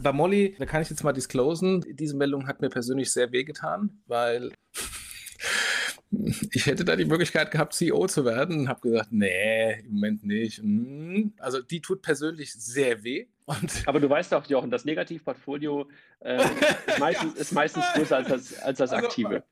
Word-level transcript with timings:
bei 0.00 0.12
Molly, 0.12 0.54
da 0.58 0.66
kann 0.66 0.82
ich 0.82 0.90
jetzt 0.90 1.04
mal 1.04 1.12
disclosen, 1.12 1.84
diese 1.88 2.16
Meldung 2.16 2.46
hat 2.46 2.60
mir 2.60 2.68
persönlich 2.68 3.12
sehr 3.12 3.32
wehgetan, 3.32 4.02
weil 4.06 4.52
ich 6.52 6.66
hätte 6.66 6.84
da 6.84 6.96
die 6.96 7.04
Möglichkeit 7.04 7.50
gehabt, 7.50 7.74
CEO 7.74 8.06
zu 8.06 8.24
werden 8.24 8.60
und 8.60 8.68
habe 8.68 8.80
gesagt, 8.80 9.12
nee, 9.12 9.80
im 9.80 9.94
Moment 9.94 10.24
nicht. 10.24 10.58
Hm. 10.58 11.32
Also 11.38 11.62
die 11.62 11.80
tut 11.80 12.02
persönlich 12.02 12.52
sehr 12.52 13.02
weh. 13.02 13.26
Und 13.46 13.82
Aber 13.86 14.00
du 14.00 14.08
weißt 14.08 14.32
doch, 14.32 14.46
Jochen, 14.46 14.70
das 14.70 14.84
Negativportfolio 14.84 15.88
äh, 16.20 16.36
ist, 16.86 16.98
meistens, 16.98 17.34
ist, 17.34 17.52
meistens, 17.52 17.84
größer 17.94 18.16
als 18.16 18.28
das, 18.28 18.58
als 18.60 18.78
das 18.78 18.92
also, 18.92 19.06
Aktive. 19.06 19.42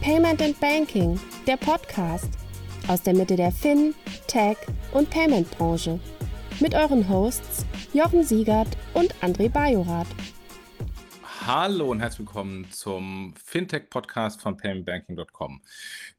Payment 0.00 0.40
and 0.40 0.58
Banking, 0.60 1.20
der 1.46 1.56
Podcast 1.56 2.47
aus 2.88 3.02
der 3.02 3.14
Mitte 3.14 3.36
der 3.36 3.52
Fin, 3.52 3.94
Tech 4.26 4.56
und 4.92 5.08
Payment 5.10 5.50
Branche. 5.56 6.00
Mit 6.60 6.74
euren 6.74 7.08
Hosts 7.08 7.64
Jochen 7.92 8.24
Siegert 8.24 8.68
und 8.94 9.14
André 9.22 9.48
Bajorath. 9.48 10.08
Hallo 11.48 11.90
und 11.92 12.00
herzlich 12.00 12.26
willkommen 12.26 12.70
zum 12.72 13.32
Fintech-Podcast 13.42 14.42
von 14.42 14.58
paymentbanking.com. 14.58 15.62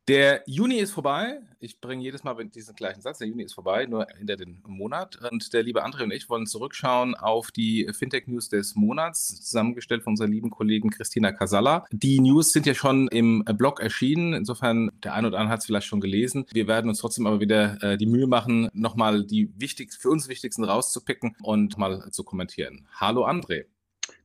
Der 0.08 0.42
Juni 0.48 0.78
ist 0.78 0.94
vorbei. 0.94 1.42
Ich 1.60 1.80
bringe 1.80 2.02
jedes 2.02 2.24
Mal 2.24 2.34
diesen 2.46 2.76
gleichen 2.76 3.02
Satz. 3.02 3.20
Der 3.20 3.28
Juni 3.28 3.44
ist 3.44 3.54
vorbei, 3.54 3.86
nur 3.86 4.08
hinter 4.18 4.38
den 4.38 4.64
Monat. 4.66 5.20
Und 5.30 5.54
der 5.54 5.62
liebe 5.62 5.86
André 5.86 6.02
und 6.02 6.10
ich 6.10 6.32
wollen 6.32 6.48
zurückschauen 6.48 7.14
auf 7.14 7.52
die 7.52 7.88
Fintech-News 7.94 8.50
des 8.50 8.74
Monats, 8.74 9.28
zusammengestellt 9.46 10.02
von 10.02 10.14
unserer 10.14 10.30
lieben 10.30 10.50
Kollegin 10.50 10.90
Christina 10.90 11.32
Casalla. 11.32 11.86
Die 11.92 12.20
News 12.20 12.52
sind 12.52 12.66
ja 12.66 12.74
schon 12.74 13.08
im 13.10 13.46
Blog 13.46 13.82
erschienen. 13.82 14.34
Insofern, 14.34 14.90
der 15.04 15.14
eine 15.14 15.28
oder 15.28 15.38
andere 15.38 15.54
hat 15.54 15.60
es 15.60 15.68
vielleicht 15.68 15.86
schon 15.86 16.02
gelesen. 16.02 16.48
Wir 16.52 16.68
werden 16.68 16.90
uns 16.90 16.98
trotzdem 16.98 17.28
aber 17.28 17.40
wieder 17.40 17.78
äh, 17.84 17.98
die 17.98 18.08
Mühe 18.08 18.26
machen, 18.26 18.72
nochmal 18.74 19.26
die 19.26 19.54
wichtigsten, 19.56 20.02
für 20.02 20.10
uns 20.10 20.28
wichtigsten 20.28 20.64
rauszupicken 20.64 21.36
und 21.44 21.78
mal 21.78 22.10
zu 22.10 22.24
kommentieren. 22.24 22.88
Hallo 22.96 23.28
André. 23.28 23.66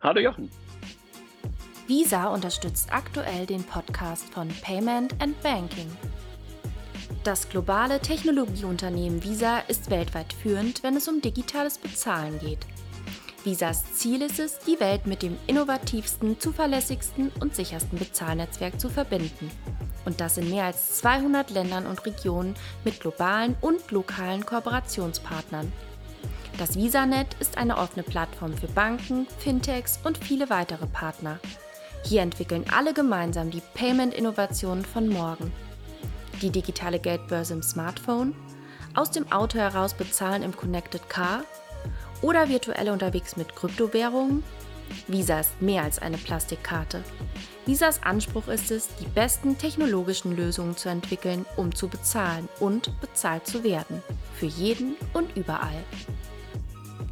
Hallo 0.05 0.21
Jochen. 0.21 0.51
Visa 1.87 2.27
unterstützt 2.27 2.93
aktuell 2.93 3.47
den 3.47 3.65
Podcast 3.65 4.29
von 4.35 4.49
Payment 4.61 5.15
and 5.19 5.41
Banking. 5.43 5.91
Das 7.25 7.49
globale 7.49 7.99
Technologieunternehmen 8.01 9.25
Visa 9.25 9.61
ist 9.61 9.89
weltweit 9.89 10.35
führend, 10.35 10.83
wenn 10.83 10.97
es 10.97 11.09
um 11.09 11.23
digitales 11.23 11.79
Bezahlen 11.79 12.39
geht. 12.39 12.67
Visas 13.45 13.95
Ziel 13.95 14.21
ist 14.21 14.39
es, 14.39 14.59
die 14.59 14.79
Welt 14.79 15.07
mit 15.07 15.23
dem 15.23 15.39
innovativsten, 15.47 16.39
zuverlässigsten 16.39 17.33
und 17.41 17.57
sichersten 17.57 17.99
Bezahlnetzwerk 17.99 18.79
zu 18.79 18.91
verbinden. 18.91 19.51
Und 20.05 20.21
das 20.21 20.37
in 20.37 20.51
mehr 20.51 20.65
als 20.65 20.99
200 20.99 21.49
Ländern 21.49 21.87
und 21.87 22.05
Regionen 22.05 22.57
mit 22.85 23.01
globalen 23.01 23.57
und 23.63 23.91
lokalen 23.91 24.45
Kooperationspartnern. 24.45 25.73
Das 26.59 26.77
VisaNet 26.77 27.35
ist 27.41 27.59
eine 27.59 27.79
offene 27.79 28.05
Plattform 28.05 28.55
für 28.55 28.69
Banken, 28.69 29.27
Fintechs 29.39 29.99
und 30.05 30.19
viele 30.19 30.51
weitere 30.51 30.87
Partner. 30.87 31.41
Hier 32.05 32.23
entwickeln 32.23 32.65
alle 32.73 32.95
gemeinsam 32.95 33.51
die 33.51 33.63
Payment-Innovationen 33.75 34.85
von 34.85 35.09
morgen. 35.09 35.53
Die 36.43 36.51
digitale 36.51 37.01
Geldbörse 37.01 37.55
im 37.55 37.63
Smartphone, 37.63 38.37
aus 38.95 39.11
dem 39.11 39.33
Auto 39.33 39.59
heraus 39.59 39.95
bezahlen 39.95 40.45
im 40.45 40.57
Connected 40.57 41.09
Car 41.09 41.43
oder 42.23 42.49
virtuell 42.49 42.91
unterwegs 42.91 43.37
mit 43.37 43.57
Kryptowährungen? 43.57 44.45
Visa 45.09 45.41
ist 45.41 45.61
mehr 45.61 45.83
als 45.83 45.99
eine 45.99 46.19
Plastikkarte. 46.19 47.03
Visas 47.67 48.03
Anspruch 48.03 48.47
ist 48.47 48.71
es, 48.71 48.89
die 49.01 49.07
besten 49.07 49.59
technologischen 49.59 50.37
Lösungen 50.37 50.77
zu 50.77 50.89
entwickeln, 50.89 51.47
um 51.57 51.75
zu 51.75 51.89
bezahlen 51.89 52.49
und 52.61 53.01
bezahlt 53.01 53.47
zu 53.47 53.65
werden. 53.65 54.03
Für 54.37 54.47
jeden 54.47 54.95
und 55.15 55.37
überall. 55.37 55.83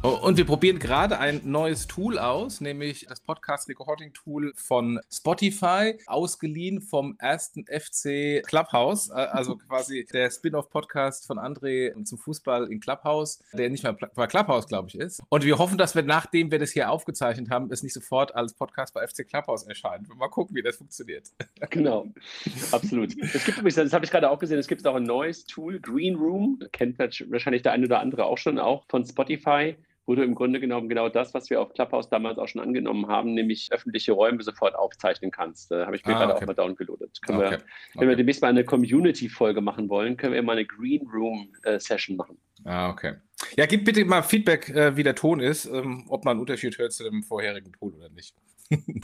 Oh, 0.05 0.19
und 0.21 0.35
wir 0.35 0.43
probieren 0.43 0.79
gerade 0.79 1.17
ein 1.17 1.39
neues 1.45 1.87
Tool 1.87 2.19
aus, 2.19 2.59
nämlich 2.59 3.05
das 3.07 3.21
Podcast 3.21 3.69
Recording 3.69 4.11
Tool 4.11 4.51
von 4.53 4.99
Spotify, 5.09 5.97
ausgeliehen 6.07 6.81
vom 6.81 7.15
ersten 7.19 7.63
FC 7.67 8.43
Clubhouse, 8.45 9.11
äh, 9.11 9.13
also 9.13 9.55
quasi 9.69 10.05
der 10.11 10.29
Spin-off-Podcast 10.29 11.25
von 11.25 11.39
André 11.39 12.03
zum 12.03 12.17
Fußball 12.17 12.69
in 12.69 12.81
Clubhouse, 12.81 13.41
der 13.53 13.69
nicht 13.69 13.83
mehr 13.85 13.93
bei 13.93 14.27
Clubhouse, 14.27 14.67
glaube 14.67 14.89
ich, 14.89 14.95
ist. 14.95 15.21
Und 15.29 15.45
wir 15.45 15.57
hoffen, 15.57 15.77
dass 15.77 15.95
wir, 15.95 16.03
nachdem 16.03 16.51
wir 16.51 16.59
das 16.59 16.71
hier 16.71 16.91
aufgezeichnet 16.91 17.49
haben, 17.49 17.71
es 17.71 17.81
nicht 17.81 17.93
sofort 17.93 18.35
als 18.35 18.53
Podcast 18.55 18.93
bei 18.93 19.07
FC 19.07 19.25
Clubhouse 19.25 19.63
erscheint. 19.63 20.13
Mal 20.17 20.27
gucken, 20.27 20.53
wie 20.53 20.61
das 20.61 20.75
funktioniert. 20.75 21.31
Genau, 21.69 22.07
absolut. 22.71 23.15
Es 23.33 23.45
gibt 23.45 23.57
übrigens, 23.57 23.75
das 23.75 23.93
habe 23.93 24.03
ich 24.05 24.11
gerade 24.11 24.29
auch 24.29 24.37
gesehen, 24.37 24.59
es 24.59 24.67
gibt 24.67 24.85
auch 24.85 24.95
ein 24.95 25.03
neues 25.03 25.45
Tool, 25.45 25.79
Green 25.79 26.15
Room, 26.15 26.59
kennt 26.71 26.99
wahrscheinlich 26.99 27.63
der 27.63 27.71
eine 27.71 27.85
oder 27.85 27.99
andere 27.99 28.25
auch 28.25 28.37
schon, 28.37 28.59
auch 28.59 28.83
von 28.89 29.05
Spotify 29.05 29.75
wo 30.05 30.15
du 30.15 30.23
im 30.23 30.35
Grunde 30.35 30.59
genommen 30.59 30.89
genau 30.89 31.09
das, 31.09 31.33
was 31.33 31.49
wir 31.49 31.61
auf 31.61 31.73
Clubhouse 31.73 32.09
damals 32.09 32.37
auch 32.37 32.47
schon 32.47 32.61
angenommen 32.61 33.07
haben, 33.07 33.33
nämlich 33.33 33.71
öffentliche 33.71 34.11
Räume 34.11 34.43
sofort 34.43 34.75
aufzeichnen 34.75 35.31
kannst. 35.31 35.71
Da 35.71 35.85
habe 35.85 35.95
ich 35.95 36.05
mir 36.05 36.15
ah, 36.15 36.19
gerade 36.19 36.33
okay. 36.33 36.43
auch 36.43 36.47
mal 36.47 36.53
downgeloadet. 36.53 37.21
Können 37.21 37.39
okay. 37.39 37.51
wir, 37.51 37.57
wenn 37.59 37.63
okay. 37.95 38.07
wir 38.09 38.15
demnächst 38.17 38.41
mal 38.41 38.49
eine 38.49 38.65
Community-Folge 38.65 39.61
machen 39.61 39.89
wollen, 39.89 40.17
können 40.17 40.33
wir 40.33 40.43
mal 40.43 40.53
eine 40.53 40.65
Green 40.65 41.07
Room-Session 41.07 42.15
äh, 42.15 42.17
machen. 42.17 42.37
Ah, 42.65 42.89
okay. 42.89 43.15
Ja, 43.57 43.65
gib 43.65 43.85
bitte 43.85 44.03
mal 44.05 44.23
Feedback, 44.23 44.69
äh, 44.69 44.95
wie 44.95 45.03
der 45.03 45.15
Ton 45.15 45.39
ist, 45.39 45.65
ähm, 45.65 46.05
ob 46.09 46.25
man 46.25 46.33
einen 46.33 46.41
Unterschied 46.41 46.77
hört 46.77 46.93
zu 46.93 47.03
dem 47.03 47.23
vorherigen 47.23 47.71
Ton 47.73 47.93
oder 47.93 48.09
nicht. 48.09 48.35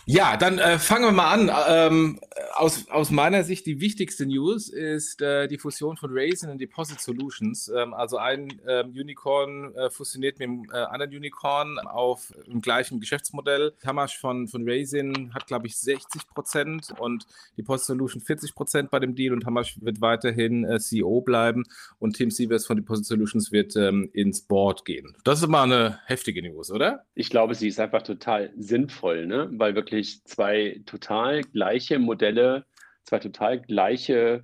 Ja, 0.05 0.37
dann 0.37 0.59
äh, 0.59 0.79
fangen 0.79 1.05
wir 1.05 1.11
mal 1.11 1.31
an. 1.31 1.51
Ähm, 1.67 2.19
aus, 2.55 2.89
aus 2.89 3.11
meiner 3.11 3.43
Sicht 3.43 3.65
die 3.65 3.79
wichtigste 3.79 4.25
News 4.25 4.69
ist 4.69 5.21
äh, 5.21 5.47
die 5.47 5.57
Fusion 5.57 5.97
von 5.97 6.09
Raisin 6.11 6.49
und 6.49 6.59
Deposit 6.59 6.99
Solutions. 6.99 7.69
Ähm, 7.69 7.93
also 7.93 8.17
ein 8.17 8.61
ähm, 8.67 8.89
Unicorn 8.89 9.73
äh, 9.75 9.89
fusioniert 9.89 10.39
mit 10.39 10.47
dem 10.47 10.65
äh, 10.71 10.77
anderen 10.77 11.15
Unicorn 11.15 11.79
auf 11.79 12.33
dem 12.47 12.61
gleichen 12.61 12.99
Geschäftsmodell. 12.99 13.73
Tamash 13.81 14.17
von, 14.17 14.47
von 14.47 14.67
Raisin 14.67 15.33
hat, 15.33 15.47
glaube 15.47 15.67
ich, 15.67 15.77
60 15.77 16.27
Prozent 16.27 16.93
und 16.99 17.25
Deposit 17.57 17.87
Solution 17.87 18.21
40 18.21 18.55
Prozent 18.55 18.91
bei 18.91 18.99
dem 18.99 19.15
Deal 19.15 19.33
und 19.33 19.41
Tamash 19.41 19.77
wird 19.81 20.01
weiterhin 20.01 20.63
äh, 20.63 20.79
CEO 20.79 21.21
bleiben 21.21 21.63
und 21.99 22.17
Tim 22.17 22.31
Sievers 22.31 22.65
von 22.65 22.77
Deposit 22.77 23.05
Solutions 23.05 23.51
wird 23.51 23.75
ähm, 23.75 24.09
ins 24.13 24.41
Board 24.41 24.85
gehen. 24.85 25.15
Das 25.23 25.41
ist 25.41 25.47
mal 25.47 25.63
eine 25.63 25.99
heftige 26.05 26.41
News, 26.41 26.71
oder? 26.71 27.05
Ich 27.15 27.29
glaube, 27.29 27.55
sie 27.55 27.67
ist 27.67 27.79
einfach 27.79 28.01
total 28.01 28.51
sinnvoll, 28.57 29.25
ne? 29.25 29.49
Weil 29.59 29.75
wirklich 29.75 30.23
zwei 30.23 30.81
total 30.85 31.41
gleiche 31.41 31.99
Modelle, 31.99 32.65
zwei 33.03 33.19
total 33.19 33.61
gleiche 33.61 34.43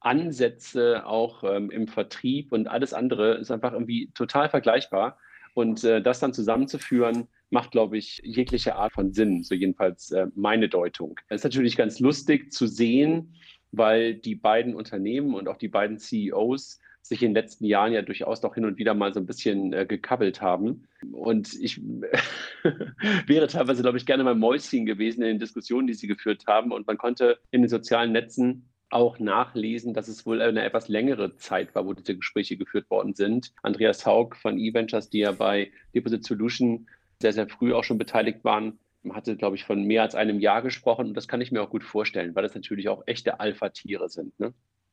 Ansätze 0.00 1.06
auch 1.06 1.42
ähm, 1.44 1.70
im 1.70 1.88
Vertrieb 1.88 2.52
und 2.52 2.68
alles 2.68 2.92
andere 2.92 3.34
ist 3.34 3.50
einfach 3.50 3.72
irgendwie 3.72 4.10
total 4.14 4.48
vergleichbar. 4.48 5.18
Und 5.54 5.84
äh, 5.84 6.02
das 6.02 6.20
dann 6.20 6.34
zusammenzuführen, 6.34 7.28
macht, 7.50 7.70
glaube 7.70 7.96
ich, 7.96 8.20
jegliche 8.24 8.76
Art 8.76 8.92
von 8.92 9.12
Sinn, 9.12 9.42
so 9.42 9.54
jedenfalls 9.54 10.10
äh, 10.10 10.26
meine 10.34 10.68
Deutung. 10.68 11.18
Es 11.28 11.36
ist 11.40 11.44
natürlich 11.44 11.76
ganz 11.76 12.00
lustig 12.00 12.52
zu 12.52 12.66
sehen, 12.66 13.34
weil 13.72 14.14
die 14.14 14.34
beiden 14.34 14.74
Unternehmen 14.74 15.34
und 15.34 15.48
auch 15.48 15.56
die 15.56 15.68
beiden 15.68 15.98
CEOs 15.98 16.78
sich 17.08 17.22
in 17.22 17.30
den 17.30 17.42
letzten 17.42 17.64
Jahren 17.64 17.92
ja 17.92 18.02
durchaus 18.02 18.40
doch 18.40 18.54
hin 18.54 18.64
und 18.64 18.78
wieder 18.78 18.94
mal 18.94 19.12
so 19.12 19.20
ein 19.20 19.26
bisschen 19.26 19.72
äh, 19.72 19.86
gekabbelt 19.86 20.40
haben. 20.40 20.88
Und 21.12 21.54
ich 21.54 21.80
wäre 23.26 23.46
teilweise, 23.46 23.82
glaube 23.82 23.98
ich, 23.98 24.06
gerne 24.06 24.24
mal 24.24 24.34
Mäuschen 24.34 24.86
gewesen 24.86 25.22
in 25.22 25.28
den 25.28 25.38
Diskussionen, 25.38 25.86
die 25.86 25.94
sie 25.94 26.06
geführt 26.06 26.44
haben. 26.46 26.72
Und 26.72 26.86
man 26.86 26.98
konnte 26.98 27.38
in 27.50 27.62
den 27.62 27.68
sozialen 27.68 28.12
Netzen 28.12 28.68
auch 28.90 29.18
nachlesen, 29.18 29.94
dass 29.94 30.08
es 30.08 30.26
wohl 30.26 30.40
eine 30.40 30.62
etwas 30.62 30.88
längere 30.88 31.36
Zeit 31.36 31.74
war, 31.74 31.86
wo 31.86 31.92
diese 31.92 32.16
Gespräche 32.16 32.56
geführt 32.56 32.88
worden 32.90 33.14
sind. 33.14 33.52
Andreas 33.62 34.06
Haug 34.06 34.36
von 34.36 34.58
eVentures, 34.58 35.10
die 35.10 35.20
ja 35.20 35.32
bei 35.32 35.70
Deposit 35.94 36.24
Solution 36.24 36.88
sehr, 37.20 37.32
sehr 37.32 37.48
früh 37.48 37.72
auch 37.72 37.84
schon 37.84 37.98
beteiligt 37.98 38.44
waren, 38.44 38.78
hatte, 39.12 39.36
glaube 39.36 39.56
ich, 39.56 39.64
von 39.64 39.84
mehr 39.84 40.02
als 40.02 40.14
einem 40.14 40.40
Jahr 40.40 40.62
gesprochen. 40.62 41.08
Und 41.08 41.14
das 41.14 41.28
kann 41.28 41.40
ich 41.40 41.52
mir 41.52 41.62
auch 41.62 41.70
gut 41.70 41.84
vorstellen, 41.84 42.34
weil 42.34 42.42
das 42.42 42.54
natürlich 42.54 42.88
auch 42.88 43.02
echte 43.06 43.40
Alpha-Tiere 43.40 44.08
sind. 44.08 44.38
Ne? 44.38 44.52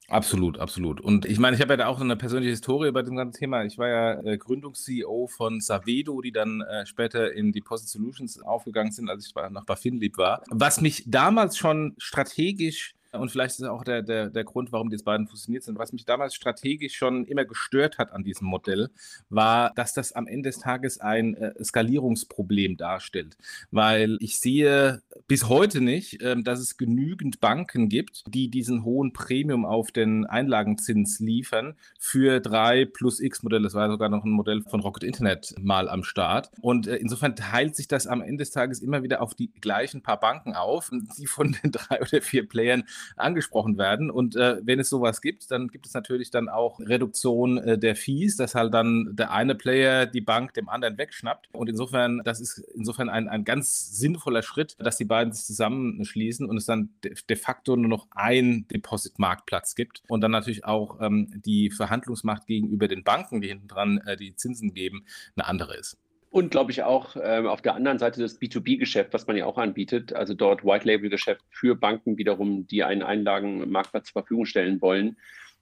Absolut, 0.10 0.60
absolut. 0.60 1.00
Und 1.00 1.26
ich 1.26 1.40
meine, 1.40 1.56
ich 1.56 1.62
habe 1.62 1.74
ja 1.74 1.78
da 1.78 1.88
auch 1.88 2.00
eine 2.00 2.18
persönliche 2.18 2.52
Historie 2.52 2.92
bei 2.92 3.04
dem 3.04 3.16
ganzen 3.16 3.40
Thema. 3.40 3.64
Ich 3.64 3.78
war 3.78 3.88
ja 3.88 4.22
äh, 4.22 4.38
Gründungs-CEO 4.38 5.28
von 5.28 5.62
Savedo, 5.62 6.22
die 6.22 6.32
dann 6.32 6.62
äh, 6.62 6.86
später 6.86 7.32
in 7.34 7.54
Deposit 7.54 7.88
Solutions 7.88 8.42
aufgegangen 8.42 8.92
sind, 8.92 9.10
als 9.10 9.26
ich 9.26 9.34
noch 9.50 9.66
bei 9.66 9.76
war. 10.18 10.44
Was 10.50 10.82
mich 10.82 11.04
damals 11.08 11.58
schon 11.58 11.96
strategisch 11.98 12.96
und 13.14 13.30
vielleicht 13.30 13.60
ist 13.60 13.66
auch 13.66 13.84
der, 13.84 14.02
der, 14.02 14.30
der 14.30 14.44
Grund, 14.44 14.72
warum 14.72 14.90
die 14.90 14.98
beiden 14.98 15.28
fusioniert 15.28 15.64
sind. 15.64 15.78
Was 15.78 15.94
mich 15.94 16.06
damals 16.06 16.34
strategisch 16.34 16.96
schon 16.96 17.26
immer 17.26 17.46
gestört 17.46 17.98
hat 17.98 18.12
an 18.12 18.24
diesem 18.24 18.48
Modell, 18.48 18.90
war, 19.30 19.72
dass 19.76 19.94
das 19.94 20.14
am 20.14 20.28
Ende 20.28 20.50
des 20.50 20.60
Tages 20.60 21.00
ein 21.00 21.36
äh, 21.36 21.54
Skalierungsproblem 21.64 22.78
darstellt. 22.78 23.38
Weil 23.72 24.18
ich 24.20 24.40
sehe 24.40 25.02
bis 25.28 25.48
heute 25.48 25.82
nicht, 25.82 26.22
äh, 26.22 26.36
dass 26.42 26.60
es 26.60 26.78
genügend 26.78 27.40
Banken 27.40 27.90
gibt, 27.90 28.24
die 28.28 28.50
diesen 28.50 28.84
hohen 28.84 29.14
Premium 29.14 29.66
auf 29.66 29.92
den 29.92 30.26
Einlagenzins 30.26 31.20
liefern 31.20 31.76
für 32.00 32.40
drei 32.40 32.86
plus 32.86 33.20
X 33.20 33.44
Modelle. 33.44 33.64
Das 33.64 33.76
war 33.76 33.90
sogar 33.90 34.10
noch 34.10 34.24
ein 34.24 34.32
Modell 34.32 34.64
von 34.64 34.80
Rocket 34.80 35.04
Internet 35.04 35.54
mal 35.60 35.90
am 35.90 36.04
Start. 36.04 36.50
Und 36.62 36.88
äh, 36.88 36.96
insofern 36.96 37.36
teilt 37.36 37.76
sich 37.76 37.88
das 37.88 38.08
am 38.08 38.22
Ende 38.22 38.44
des 38.44 38.52
Tages 38.52 38.80
immer 38.80 39.04
wieder 39.04 39.22
auf 39.22 39.36
die 39.36 39.52
gleichen 39.62 40.02
paar 40.02 40.20
Banken 40.20 40.54
auf, 40.54 40.90
die 41.18 41.28
von 41.28 41.56
den 41.62 41.72
drei 41.72 42.02
oder 42.02 42.22
vier 42.22 42.48
Playern 42.48 42.84
angesprochen 43.16 43.78
werden. 43.78 44.10
Und 44.10 44.36
äh, 44.36 44.58
wenn 44.64 44.80
es 44.80 44.90
sowas 44.90 45.22
gibt, 45.22 45.50
dann 45.52 45.68
gibt 45.68 45.86
es 45.86 45.94
natürlich 45.94 46.32
dann 46.32 46.50
auch 46.50 46.80
Reduktion 46.80 47.58
äh, 47.58 47.78
der 47.78 47.96
Fees, 47.96 48.38
dass 48.38 48.56
halt 48.56 48.74
dann 48.74 49.10
der 49.14 49.32
eine 49.32 49.56
Player 49.56 50.06
die 50.06 50.22
Bank 50.22 50.54
dem 50.54 50.70
anderen 50.70 50.98
wegschnappt. 50.98 51.50
Und 51.54 51.70
insofern, 51.70 52.22
das 52.24 52.40
ist 52.40 52.60
insofern 52.76 53.10
ein, 53.10 53.28
ein 53.28 53.44
ganz 53.44 53.98
sinnvoller 53.98 54.44
Schritt, 54.44 54.76
dass 54.80 54.98
die 54.98 55.06
beiden 55.06 55.34
sich 55.34 55.46
zusammenschließen 55.46 56.48
und 56.48 56.58
es 56.58 56.66
dann 56.66 56.90
de, 57.04 57.16
de 57.30 57.36
facto 57.36 57.76
nur 57.76 57.90
noch 57.90 58.08
ein 58.12 58.68
Deposit-Marktplatz 58.70 59.76
gibt 59.76 60.04
und 60.08 60.22
dann 60.22 60.32
natürlich 60.32 60.66
auch 60.66 61.00
ähm, 61.02 61.42
die 61.46 61.70
Verhandlungsmacht 61.70 62.48
gegenüber 62.48 62.88
den 62.88 63.04
Banken, 63.04 63.42
die 63.42 63.48
hinten 63.48 63.68
dran 63.68 64.00
äh, 64.06 64.18
die 64.18 64.36
Zinsen 64.36 64.74
geben, 64.74 65.06
eine 65.36 65.48
andere 65.48 65.76
ist. 65.76 65.98
Und 66.34 66.50
glaube 66.50 66.72
ich 66.72 66.82
auch 66.82 67.16
ähm, 67.22 67.46
auf 67.46 67.62
der 67.62 67.76
anderen 67.76 68.00
Seite 68.00 68.20
das 68.20 68.42
B2B-Geschäft, 68.42 69.14
was 69.14 69.28
man 69.28 69.38
ja 69.38 69.46
auch 69.46 69.60
anbietet, 69.60 70.14
also 70.14 70.34
dort 70.34 70.66
White-Label-Geschäft 70.66 71.44
für 71.52 71.76
Banken 71.76 72.18
wiederum, 72.18 72.66
die 72.66 72.84
einen 72.84 73.04
Einlagenmarktplatz 73.04 74.08
zur 74.08 74.24
Verfügung 74.24 74.46
stellen 74.46 74.82
wollen. 74.82 75.18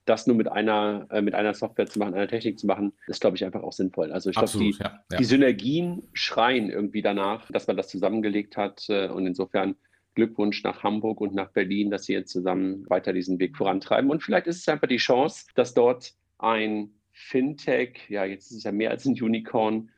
Das 0.06 0.28
nur 0.28 0.38
mit 0.38 0.48
einer, 0.48 1.08
äh, 1.12 1.22
mit 1.22 1.36
einer 1.36 1.54
Software 1.54 1.88
zu 1.88 2.00
machen, 2.00 2.14
einer 2.14 2.30
Technik 2.30 2.58
zu 2.58 2.68
machen, 2.68 2.94
ist, 3.08 3.20
glaube 3.20 3.36
ich, 3.36 3.44
einfach 3.44 3.64
auch 3.64 3.74
sinnvoll. 3.74 4.14
Also 4.14 4.30
ich 4.30 4.38
glaube, 4.38 4.58
die, 4.58 4.72
ja, 4.80 5.04
ja. 5.12 5.18
die 5.18 5.26
Synergien 5.26 6.04
schreien 6.14 6.70
irgendwie 6.70 7.02
danach, 7.02 7.52
dass 7.52 7.68
man 7.68 7.76
das 7.76 7.90
zusammengelegt 7.90 8.56
hat. 8.56 8.86
Äh, 8.88 9.10
und 9.10 9.28
insofern 9.28 9.76
Glückwunsch 10.16 10.64
nach 10.64 10.84
Hamburg 10.84 11.20
und 11.20 11.36
nach 11.36 11.50
Berlin, 11.50 11.92
dass 11.92 12.06
sie 12.06 12.14
jetzt 12.14 12.32
zusammen 12.32 12.90
weiter 12.90 13.12
diesen 13.12 13.40
Weg 13.40 13.58
vorantreiben. 13.58 14.10
Und 14.10 14.24
vielleicht 14.24 14.48
ist 14.48 14.60
es 14.60 14.70
einfach 14.70 14.88
die 14.88 14.96
Chance, 14.96 15.48
dass 15.54 15.74
dort 15.74 16.14
ein 16.38 16.92
Fintech, 17.12 18.08
ja, 18.08 18.24
jetzt 18.24 18.52
ist 18.52 18.60
es 18.60 18.64
ja 18.64 18.72
mehr 18.72 18.92
als 18.92 19.04
ein 19.04 19.22
Unicorn, 19.22 19.90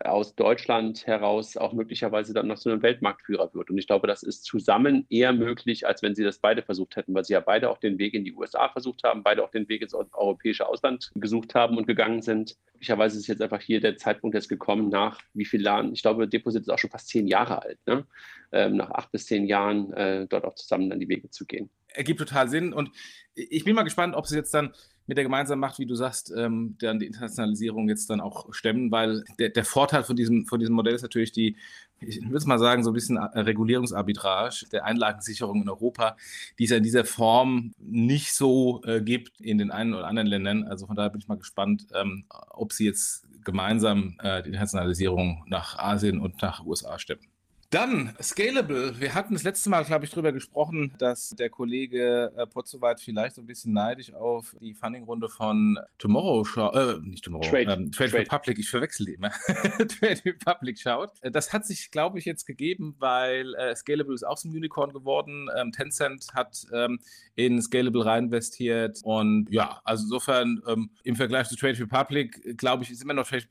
aus 0.00 0.34
Deutschland 0.34 1.06
heraus 1.06 1.56
auch 1.56 1.72
möglicherweise 1.72 2.32
dann 2.32 2.46
noch 2.46 2.56
so 2.56 2.70
ein 2.70 2.82
Weltmarktführer 2.82 3.52
wird. 3.54 3.70
Und 3.70 3.78
ich 3.78 3.86
glaube, 3.86 4.06
das 4.06 4.22
ist 4.22 4.44
zusammen 4.44 5.06
eher 5.10 5.32
möglich, 5.32 5.86
als 5.86 6.02
wenn 6.02 6.14
sie 6.14 6.24
das 6.24 6.38
beide 6.38 6.62
versucht 6.62 6.96
hätten, 6.96 7.14
weil 7.14 7.24
sie 7.24 7.32
ja 7.32 7.40
beide 7.40 7.70
auch 7.70 7.78
den 7.78 7.98
Weg 7.98 8.14
in 8.14 8.24
die 8.24 8.32
USA 8.32 8.68
versucht 8.68 9.02
haben, 9.04 9.22
beide 9.22 9.42
auch 9.42 9.50
den 9.50 9.68
Weg 9.68 9.82
ins 9.82 9.94
europäische 9.94 10.66
Ausland 10.66 11.10
gesucht 11.14 11.54
haben 11.54 11.76
und 11.76 11.86
gegangen 11.86 12.22
sind. 12.22 12.56
Möglicherweise 12.74 13.18
ist 13.18 13.26
jetzt 13.26 13.42
einfach 13.42 13.60
hier 13.60 13.80
der 13.80 13.96
Zeitpunkt 13.96 14.34
jetzt 14.34 14.48
gekommen, 14.48 14.88
nach 14.88 15.20
wie 15.34 15.44
vielen 15.44 15.64
Jahren, 15.64 15.92
ich 15.92 16.02
glaube, 16.02 16.28
Deposit 16.28 16.62
ist 16.62 16.68
auch 16.68 16.78
schon 16.78 16.90
fast 16.90 17.08
zehn 17.08 17.26
Jahre 17.26 17.62
alt, 17.62 17.78
ne? 17.86 18.06
ähm, 18.52 18.76
nach 18.76 18.90
acht 18.90 19.10
bis 19.12 19.26
zehn 19.26 19.46
Jahren 19.46 19.92
äh, 19.92 20.26
dort 20.28 20.44
auch 20.44 20.54
zusammen 20.54 20.90
dann 20.90 21.00
die 21.00 21.08
Wege 21.08 21.30
zu 21.30 21.46
gehen. 21.46 21.70
Ergibt 21.88 22.20
total 22.20 22.48
Sinn 22.48 22.72
und 22.72 22.90
ich 23.34 23.64
bin 23.64 23.74
mal 23.74 23.82
gespannt, 23.82 24.14
ob 24.14 24.26
sie 24.26 24.36
jetzt 24.36 24.54
dann 24.54 24.72
mit 25.06 25.16
der 25.16 25.24
gemeinsamen 25.24 25.60
Macht, 25.60 25.78
wie 25.78 25.86
du 25.86 25.94
sagst, 25.94 26.32
ähm, 26.36 26.76
dann 26.80 26.98
die 26.98 27.06
Internationalisierung 27.06 27.88
jetzt 27.88 28.08
dann 28.10 28.20
auch 28.20 28.52
stemmen, 28.52 28.90
weil 28.90 29.24
der, 29.38 29.50
der 29.50 29.64
Vorteil 29.64 30.04
von 30.04 30.16
diesem, 30.16 30.46
von 30.46 30.60
diesem 30.60 30.74
Modell 30.74 30.94
ist 30.94 31.02
natürlich 31.02 31.32
die, 31.32 31.56
ich 32.00 32.22
würde 32.28 32.46
mal 32.46 32.58
sagen, 32.58 32.82
so 32.82 32.90
ein 32.90 32.94
bisschen 32.94 33.18
Regulierungsarbitrage 33.18 34.66
der 34.72 34.84
Einlagensicherung 34.84 35.62
in 35.62 35.68
Europa, 35.68 36.16
die 36.58 36.64
es 36.64 36.70
ja 36.70 36.76
in 36.76 36.82
dieser 36.82 37.04
Form 37.04 37.74
nicht 37.78 38.34
so 38.34 38.82
äh, 38.84 39.00
gibt 39.00 39.40
in 39.40 39.58
den 39.58 39.70
einen 39.70 39.94
oder 39.94 40.06
anderen 40.06 40.28
Ländern. 40.28 40.64
Also 40.64 40.86
von 40.86 40.96
daher 40.96 41.10
bin 41.10 41.20
ich 41.20 41.28
mal 41.28 41.38
gespannt, 41.38 41.86
ähm, 41.94 42.24
ob 42.50 42.72
sie 42.72 42.86
jetzt 42.86 43.26
gemeinsam 43.44 44.16
äh, 44.22 44.42
die 44.42 44.48
Internationalisierung 44.48 45.44
nach 45.46 45.78
Asien 45.78 46.20
und 46.20 46.40
nach 46.42 46.64
USA 46.64 46.98
stemmen. 46.98 47.31
Dann 47.72 48.14
Scalable. 48.20 49.00
Wir 49.00 49.14
hatten 49.14 49.32
das 49.32 49.44
letzte 49.44 49.70
Mal, 49.70 49.82
glaube 49.84 50.04
ich, 50.04 50.10
darüber 50.10 50.30
gesprochen, 50.30 50.92
dass 50.98 51.30
der 51.30 51.48
Kollege 51.48 52.30
äh, 52.36 52.46
Potzowait 52.46 53.00
vielleicht 53.00 53.36
so 53.36 53.40
ein 53.40 53.46
bisschen 53.46 53.72
neidisch 53.72 54.12
auf 54.12 54.54
die 54.60 54.74
Funding-Runde 54.74 55.30
von 55.30 55.78
Tomorrow 55.96 56.44
schaut, 56.44 56.76
äh, 56.76 56.98
nicht 57.00 57.24
Tomorrow, 57.24 57.48
Trade, 57.48 57.72
ähm, 57.72 57.90
Trade, 57.90 58.10
Trade, 58.10 58.24
Republic, 58.24 58.58
ich 58.58 58.68
verwechsel 58.68 59.06
die 59.06 59.14
immer, 59.14 59.30
Trade 59.50 60.20
Republic 60.26 60.78
schaut. 60.78 61.12
Äh, 61.22 61.30
das 61.30 61.54
hat 61.54 61.64
sich, 61.64 61.90
glaube 61.90 62.18
ich, 62.18 62.26
jetzt 62.26 62.44
gegeben, 62.44 62.94
weil 62.98 63.54
äh, 63.54 63.74
Scalable 63.74 64.14
ist 64.14 64.24
auch 64.24 64.36
so 64.36 64.50
ein 64.50 64.54
Unicorn 64.54 64.92
geworden. 64.92 65.48
Ähm, 65.56 65.72
Tencent 65.72 66.26
hat 66.34 66.66
ähm, 66.74 66.98
in 67.36 67.62
Scalable 67.62 68.04
reinvestiert 68.04 69.00
und 69.02 69.48
ja, 69.50 69.80
also 69.84 70.02
insofern 70.02 70.60
ähm, 70.66 70.90
im 71.04 71.16
Vergleich 71.16 71.48
zu 71.48 71.56
Trade 71.56 71.80
Republic, 71.80 72.58
glaube 72.58 72.84
ich, 72.84 72.90
ist 72.90 73.02
immer 73.02 73.14
noch 73.14 73.26
Trade, 73.26 73.46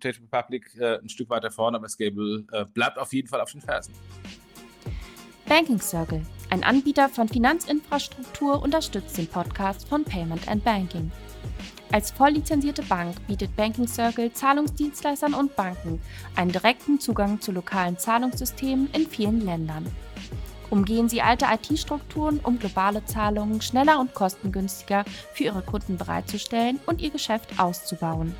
Trade 0.00 0.16
Republic 0.22 0.74
äh, 0.78 0.98
ein 0.98 1.10
Stück 1.10 1.28
weiter 1.28 1.50
vorne, 1.50 1.76
aber 1.76 1.90
Scalable 1.90 2.46
äh, 2.52 2.64
bleibt 2.72 2.96
auf 2.96 3.12
jeden 3.12 3.28
Fall 3.28 3.42
auf 3.42 3.52
den 3.52 3.65
Fersen. 3.66 3.94
Banking 5.48 5.80
Circle, 5.80 6.22
ein 6.50 6.64
Anbieter 6.64 7.08
von 7.08 7.28
Finanzinfrastruktur, 7.28 8.62
unterstützt 8.62 9.16
den 9.18 9.26
Podcast 9.26 9.88
von 9.88 10.04
Payment 10.04 10.48
and 10.48 10.64
Banking. 10.64 11.12
Als 11.92 12.10
volllizenzierte 12.10 12.82
Bank 12.82 13.14
bietet 13.28 13.54
Banking 13.54 13.86
Circle 13.86 14.32
Zahlungsdienstleistern 14.32 15.34
und 15.34 15.54
Banken 15.54 16.00
einen 16.34 16.50
direkten 16.50 16.98
Zugang 16.98 17.40
zu 17.40 17.52
lokalen 17.52 17.96
Zahlungssystemen 17.96 18.88
in 18.92 19.06
vielen 19.06 19.40
Ländern. 19.40 19.86
Umgehen 20.68 21.08
Sie 21.08 21.22
alte 21.22 21.46
IT-Strukturen, 21.46 22.40
um 22.42 22.58
globale 22.58 23.04
Zahlungen 23.04 23.60
schneller 23.60 24.00
und 24.00 24.14
kostengünstiger 24.14 25.04
für 25.32 25.44
Ihre 25.44 25.62
Kunden 25.62 25.96
bereitzustellen 25.96 26.80
und 26.86 27.00
Ihr 27.00 27.10
Geschäft 27.10 27.60
auszubauen. 27.60 28.34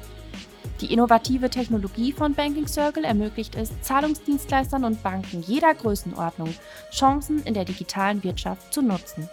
Die 0.81 0.93
innovative 0.93 1.49
Technologie 1.49 2.12
von 2.12 2.34
Banking 2.34 2.67
Circle 2.67 3.05
ermöglicht 3.05 3.55
es 3.55 3.70
Zahlungsdienstleistern 3.81 4.84
und 4.84 5.02
Banken 5.02 5.43
jeder 5.43 5.75
Größenordnung, 5.75 6.55
Chancen 6.90 7.43
in 7.44 7.55
der 7.55 7.64
digitalen 7.64 8.23
Wirtschaft 8.23 8.75
zu 8.75 8.82
nutzen. 8.82 9.28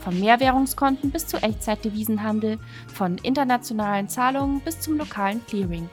Von 0.00 0.18
Mehrwährungskonten 0.18 1.10
bis 1.10 1.28
zu 1.28 1.36
Echtzeitdevisenhandel, 1.36 2.58
von 2.92 3.18
internationalen 3.18 4.08
Zahlungen 4.08 4.60
bis 4.60 4.80
zum 4.80 4.98
lokalen 4.98 5.46
Clearing. 5.46 5.88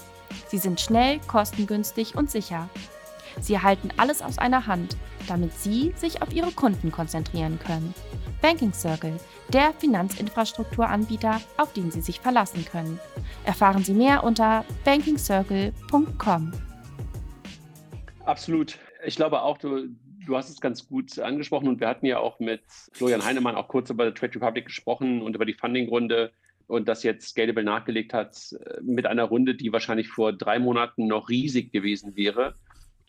Sie 0.48 0.58
sind 0.58 0.82
schnell, 0.82 1.20
kostengünstig 1.28 2.16
und 2.16 2.32
sicher. 2.32 2.68
Sie 3.40 3.54
erhalten 3.54 3.90
alles 3.98 4.22
aus 4.22 4.38
einer 4.38 4.68
Hand, 4.68 4.98
damit 5.28 5.54
Sie 5.54 5.94
sich 5.96 6.22
auf 6.22 6.34
Ihre 6.34 6.52
Kunden 6.52 6.92
konzentrieren 6.92 7.60
können. 7.60 7.94
Banking 8.42 8.74
Circle, 8.74 9.18
der 9.54 9.74
Finanzinfrastrukturanbieter, 9.74 11.42
auf 11.58 11.74
den 11.74 11.92
Sie 11.92 12.02
sich 12.02 12.20
verlassen 12.20 12.66
können. 12.66 13.00
Erfahren 13.46 13.84
Sie 13.84 13.94
mehr 13.94 14.24
unter 14.24 14.66
bankingcircle.com. 14.84 16.52
Absolut. 18.26 18.78
Ich 19.06 19.16
glaube 19.16 19.42
auch, 19.42 19.58
du, 19.58 19.90
du 20.26 20.38
hast 20.38 20.50
es 20.50 20.62
ganz 20.62 20.88
gut 20.88 21.20
angesprochen 21.20 21.68
und 21.68 21.80
wir 21.80 21.88
hatten 21.88 22.06
ja 22.06 22.20
auch 22.20 22.40
mit 22.40 22.62
Florian 22.94 23.24
Heinemann 23.24 23.56
auch 23.56 23.68
kurz 23.68 23.90
über 23.90 24.14
Trade 24.14 24.36
Republic 24.36 24.66
gesprochen 24.66 25.22
und 25.22 25.36
über 25.36 25.46
die 25.46 25.54
Funding-Runde 25.54 26.32
und 26.68 26.88
das 26.88 27.04
jetzt 27.04 27.30
Scalable 27.30 27.64
nachgelegt 27.64 28.14
hat 28.14 28.54
äh, 28.54 28.82
mit 28.82 29.06
einer 29.06 29.26
Runde, 29.26 29.56
die 29.56 29.74
wahrscheinlich 29.74 30.08
vor 30.08 30.34
drei 30.34 30.58
Monaten 30.58 31.08
noch 31.08 31.30
riesig 31.30 31.72
gewesen 31.72 32.16
wäre 32.16 32.56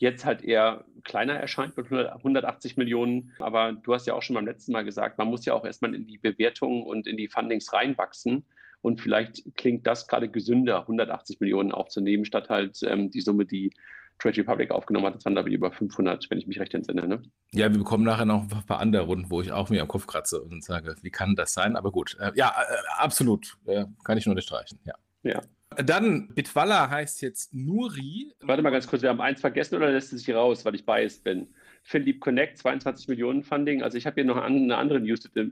jetzt 0.02 0.24
halt 0.24 0.42
eher 0.42 0.84
kleiner 1.04 1.34
erscheint 1.34 1.76
mit 1.76 1.90
180 1.90 2.76
Millionen. 2.76 3.32
Aber 3.38 3.72
du 3.72 3.94
hast 3.94 4.06
ja 4.06 4.14
auch 4.14 4.22
schon 4.22 4.34
beim 4.34 4.46
letzten 4.46 4.72
Mal 4.72 4.84
gesagt, 4.84 5.16
man 5.16 5.28
muss 5.28 5.44
ja 5.44 5.54
auch 5.54 5.64
erstmal 5.64 5.94
in 5.94 6.06
die 6.06 6.18
Bewertungen 6.18 6.82
und 6.82 7.06
in 7.06 7.16
die 7.16 7.28
Fundings 7.28 7.72
reinwachsen. 7.72 8.44
Und 8.80 9.00
vielleicht 9.00 9.44
klingt 9.56 9.86
das 9.86 10.08
gerade 10.08 10.28
gesünder, 10.28 10.80
180 10.80 11.38
Millionen 11.38 11.70
aufzunehmen, 11.70 12.24
statt 12.24 12.50
halt 12.50 12.80
ähm, 12.82 13.12
die 13.12 13.20
Summe, 13.20 13.46
die 13.46 13.72
Trade 14.18 14.38
Republic 14.38 14.72
aufgenommen 14.72 15.06
hat. 15.06 15.14
Das 15.14 15.24
waren, 15.24 15.34
glaube 15.34 15.50
ich, 15.50 15.54
über 15.54 15.70
500, 15.70 16.28
wenn 16.30 16.38
ich 16.38 16.48
mich 16.48 16.58
recht 16.58 16.74
entsinne. 16.74 17.06
Ne? 17.06 17.22
Ja, 17.52 17.70
wir 17.70 17.78
bekommen 17.78 18.02
nachher 18.02 18.24
noch 18.24 18.42
ein 18.42 18.66
paar 18.66 18.80
andere 18.80 19.04
Runden, 19.04 19.30
wo 19.30 19.40
ich 19.40 19.52
auch 19.52 19.70
mir 19.70 19.82
am 19.82 19.88
Kopf 19.88 20.08
kratze 20.08 20.42
und 20.42 20.64
sage, 20.64 20.96
wie 21.02 21.10
kann 21.10 21.36
das 21.36 21.54
sein? 21.54 21.76
Aber 21.76 21.92
gut, 21.92 22.16
äh, 22.18 22.32
ja, 22.34 22.48
äh, 22.48 22.76
absolut, 22.98 23.56
äh, 23.66 23.84
kann 24.02 24.18
ich 24.18 24.26
nur 24.26 24.32
unterstreichen, 24.32 24.80
ja. 24.84 24.94
Ja. 25.22 25.40
Dann, 25.74 26.28
Bitwalla 26.28 26.90
heißt 26.90 27.22
jetzt 27.22 27.54
Nuri. 27.54 28.34
Warte 28.40 28.62
mal 28.62 28.70
ganz 28.70 28.86
kurz, 28.86 29.02
wir 29.02 29.10
haben 29.10 29.20
eins 29.20 29.40
vergessen 29.40 29.76
oder 29.76 29.90
lässt 29.90 30.12
es 30.12 30.24
sich 30.24 30.34
raus, 30.34 30.64
weil 30.64 30.74
ich 30.74 30.84
biased 30.86 31.24
bin? 31.24 31.48
Philipp 31.82 32.20
Connect, 32.20 32.58
22 32.58 33.08
Millionen 33.08 33.42
Funding. 33.42 33.82
Also 33.82 33.98
ich 33.98 34.06
habe 34.06 34.14
hier 34.14 34.24
noch 34.24 34.36
eine 34.36 34.76
andere 34.76 35.00
News. 35.00 35.28
Äh, 35.34 35.46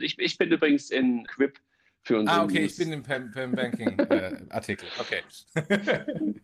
ich, 0.00 0.18
ich 0.18 0.38
bin 0.38 0.50
übrigens 0.50 0.90
in 0.90 1.26
Quip 1.26 1.58
für 2.02 2.18
uns. 2.18 2.30
Ah, 2.30 2.44
okay, 2.44 2.60
News. 2.60 2.72
ich 2.72 2.78
bin 2.78 2.92
im 2.92 3.02
Pam, 3.02 3.30
Pam 3.30 3.52
Banking 3.52 3.98
äh, 3.98 4.36
Artikel. 4.50 4.86
Okay. 4.98 5.22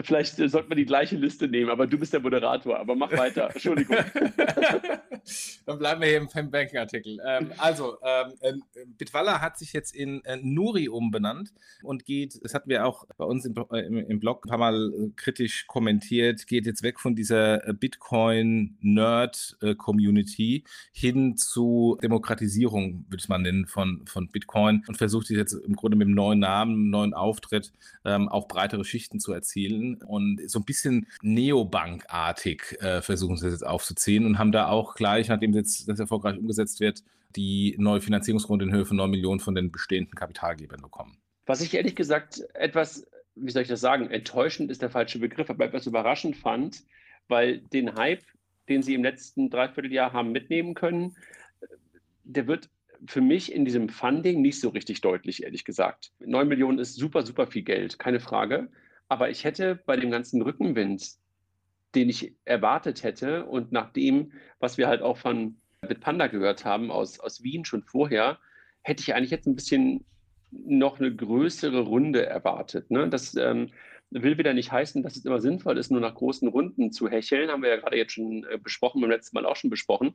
Vielleicht 0.00 0.38
äh, 0.38 0.48
sollten 0.48 0.70
wir 0.70 0.76
die 0.76 0.86
gleiche 0.86 1.16
Liste 1.16 1.48
nehmen, 1.48 1.70
aber 1.70 1.86
du 1.86 1.98
bist 1.98 2.14
der 2.14 2.20
Moderator. 2.20 2.78
Aber 2.78 2.96
mach 2.96 3.12
weiter. 3.12 3.50
Entschuldigung. 3.52 3.96
Dann 5.66 5.78
bleiben 5.78 6.00
wir 6.00 6.08
hier 6.08 6.16
im 6.16 6.28
Pam 6.28 6.50
Banking 6.50 6.78
Artikel. 6.78 7.20
Ähm, 7.26 7.52
also, 7.58 7.98
ähm, 8.02 8.32
äh, 8.40 8.54
Bitwalla 8.96 9.42
hat 9.42 9.58
sich 9.58 9.74
jetzt 9.74 9.94
in 9.94 10.24
äh, 10.24 10.38
Nuri 10.40 10.88
umbenannt 10.88 11.52
und 11.82 12.06
geht, 12.06 12.42
das 12.42 12.54
hatten 12.54 12.70
wir 12.70 12.86
auch 12.86 13.04
bei 13.18 13.26
uns 13.26 13.44
im, 13.44 13.54
äh, 13.70 13.80
im, 13.80 13.98
im 13.98 14.18
Blog 14.18 14.46
ein 14.46 14.48
paar 14.48 14.56
Mal 14.56 14.94
äh, 14.94 15.10
kritisch 15.14 15.66
kommentiert, 15.66 16.46
geht 16.46 16.64
jetzt 16.64 16.82
weg 16.82 16.98
von 16.98 17.14
dieser 17.14 17.58
Bitcoin-Nerd-Community 17.74 20.64
hin 20.92 21.36
zu 21.36 21.98
Demokratisierung, 22.02 23.04
würde 23.08 23.20
ich 23.20 23.28
mal 23.28 23.36
nennen, 23.38 23.66
von, 23.66 24.06
von 24.06 24.28
Bitcoin 24.28 24.84
und 24.88 24.96
versucht 24.96 25.28
jetzt 25.28 25.52
im 25.52 25.76
Grunde 25.76 25.98
mit 25.98 26.08
dem 26.08 26.14
neuen 26.14 26.38
Namen, 26.38 26.88
neuen 26.88 27.12
Auftritt 27.12 27.74
ähm, 28.06 28.30
auch 28.30 28.48
breitere 28.48 28.84
Schichten 28.84 29.20
zu 29.20 29.32
erzielen 29.32 29.81
und 30.06 30.40
so 30.48 30.60
ein 30.60 30.64
bisschen 30.64 31.06
Neobank-artig 31.22 32.80
äh, 32.80 33.02
versuchen 33.02 33.36
sie 33.36 33.48
jetzt 33.48 33.66
aufzuziehen 33.66 34.26
und 34.26 34.38
haben 34.38 34.52
da 34.52 34.68
auch 34.68 34.94
gleich, 34.94 35.28
nachdem 35.28 35.52
jetzt 35.52 35.88
das 35.88 35.98
erfolgreich 35.98 36.38
umgesetzt 36.38 36.80
wird, 36.80 37.02
die 37.36 37.74
neue 37.78 38.00
Finanzierungsrunde 38.00 38.64
in 38.64 38.72
Höhe 38.72 38.84
von 38.84 38.96
9 38.96 39.10
Millionen 39.10 39.40
von 39.40 39.54
den 39.54 39.72
bestehenden 39.72 40.14
Kapitalgebern 40.14 40.80
bekommen. 40.80 41.16
Was 41.46 41.60
ich 41.60 41.74
ehrlich 41.74 41.96
gesagt 41.96 42.42
etwas, 42.54 43.06
wie 43.34 43.50
soll 43.50 43.62
ich 43.62 43.68
das 43.68 43.80
sagen, 43.80 44.10
enttäuschend 44.10 44.70
ist 44.70 44.82
der 44.82 44.90
falsche 44.90 45.18
Begriff, 45.18 45.50
aber 45.50 45.64
etwas 45.64 45.86
überraschend 45.86 46.36
fand, 46.36 46.82
weil 47.28 47.58
den 47.58 47.94
Hype, 47.94 48.22
den 48.68 48.82
sie 48.82 48.94
im 48.94 49.02
letzten 49.02 49.50
Dreivierteljahr 49.50 50.12
haben 50.12 50.32
mitnehmen 50.32 50.74
können, 50.74 51.16
der 52.24 52.46
wird 52.46 52.70
für 53.06 53.20
mich 53.20 53.52
in 53.52 53.64
diesem 53.64 53.88
Funding 53.88 54.42
nicht 54.42 54.60
so 54.60 54.68
richtig 54.68 55.00
deutlich, 55.00 55.42
ehrlich 55.42 55.64
gesagt. 55.64 56.12
9 56.20 56.46
Millionen 56.46 56.78
ist 56.78 56.94
super, 56.94 57.22
super 57.22 57.46
viel 57.46 57.62
Geld, 57.62 57.98
keine 57.98 58.20
Frage. 58.20 58.68
Aber 59.12 59.28
ich 59.28 59.44
hätte 59.44 59.78
bei 59.84 59.98
dem 59.98 60.10
ganzen 60.10 60.40
Rückenwind, 60.40 61.06
den 61.94 62.08
ich 62.08 62.34
erwartet 62.46 63.02
hätte 63.02 63.44
und 63.44 63.70
nach 63.70 63.92
dem, 63.92 64.32
was 64.58 64.78
wir 64.78 64.88
halt 64.88 65.02
auch 65.02 65.18
von 65.18 65.60
Bitpanda 65.82 66.28
gehört 66.28 66.64
haben 66.64 66.90
aus, 66.90 67.20
aus 67.20 67.42
Wien 67.42 67.66
schon 67.66 67.82
vorher, 67.82 68.38
hätte 68.80 69.02
ich 69.02 69.14
eigentlich 69.14 69.30
jetzt 69.30 69.46
ein 69.46 69.54
bisschen 69.54 70.06
noch 70.50 70.98
eine 70.98 71.14
größere 71.14 71.80
Runde 71.80 72.24
erwartet. 72.24 72.90
Ne? 72.90 73.06
Das 73.10 73.34
ähm, 73.34 73.68
will 74.14 74.38
wieder 74.38 74.54
nicht 74.54 74.72
heißen, 74.72 75.02
dass 75.02 75.16
es 75.16 75.24
immer 75.24 75.40
sinnvoll 75.40 75.78
ist, 75.78 75.90
nur 75.90 76.00
nach 76.00 76.14
großen 76.14 76.48
Runden 76.48 76.92
zu 76.92 77.08
hecheln. 77.08 77.50
Haben 77.50 77.62
wir 77.62 77.70
ja 77.70 77.76
gerade 77.76 77.96
jetzt 77.96 78.12
schon 78.12 78.44
äh, 78.44 78.58
besprochen, 78.58 79.00
beim 79.00 79.10
letzten 79.10 79.36
Mal 79.36 79.46
auch 79.46 79.56
schon 79.56 79.70
besprochen. 79.70 80.14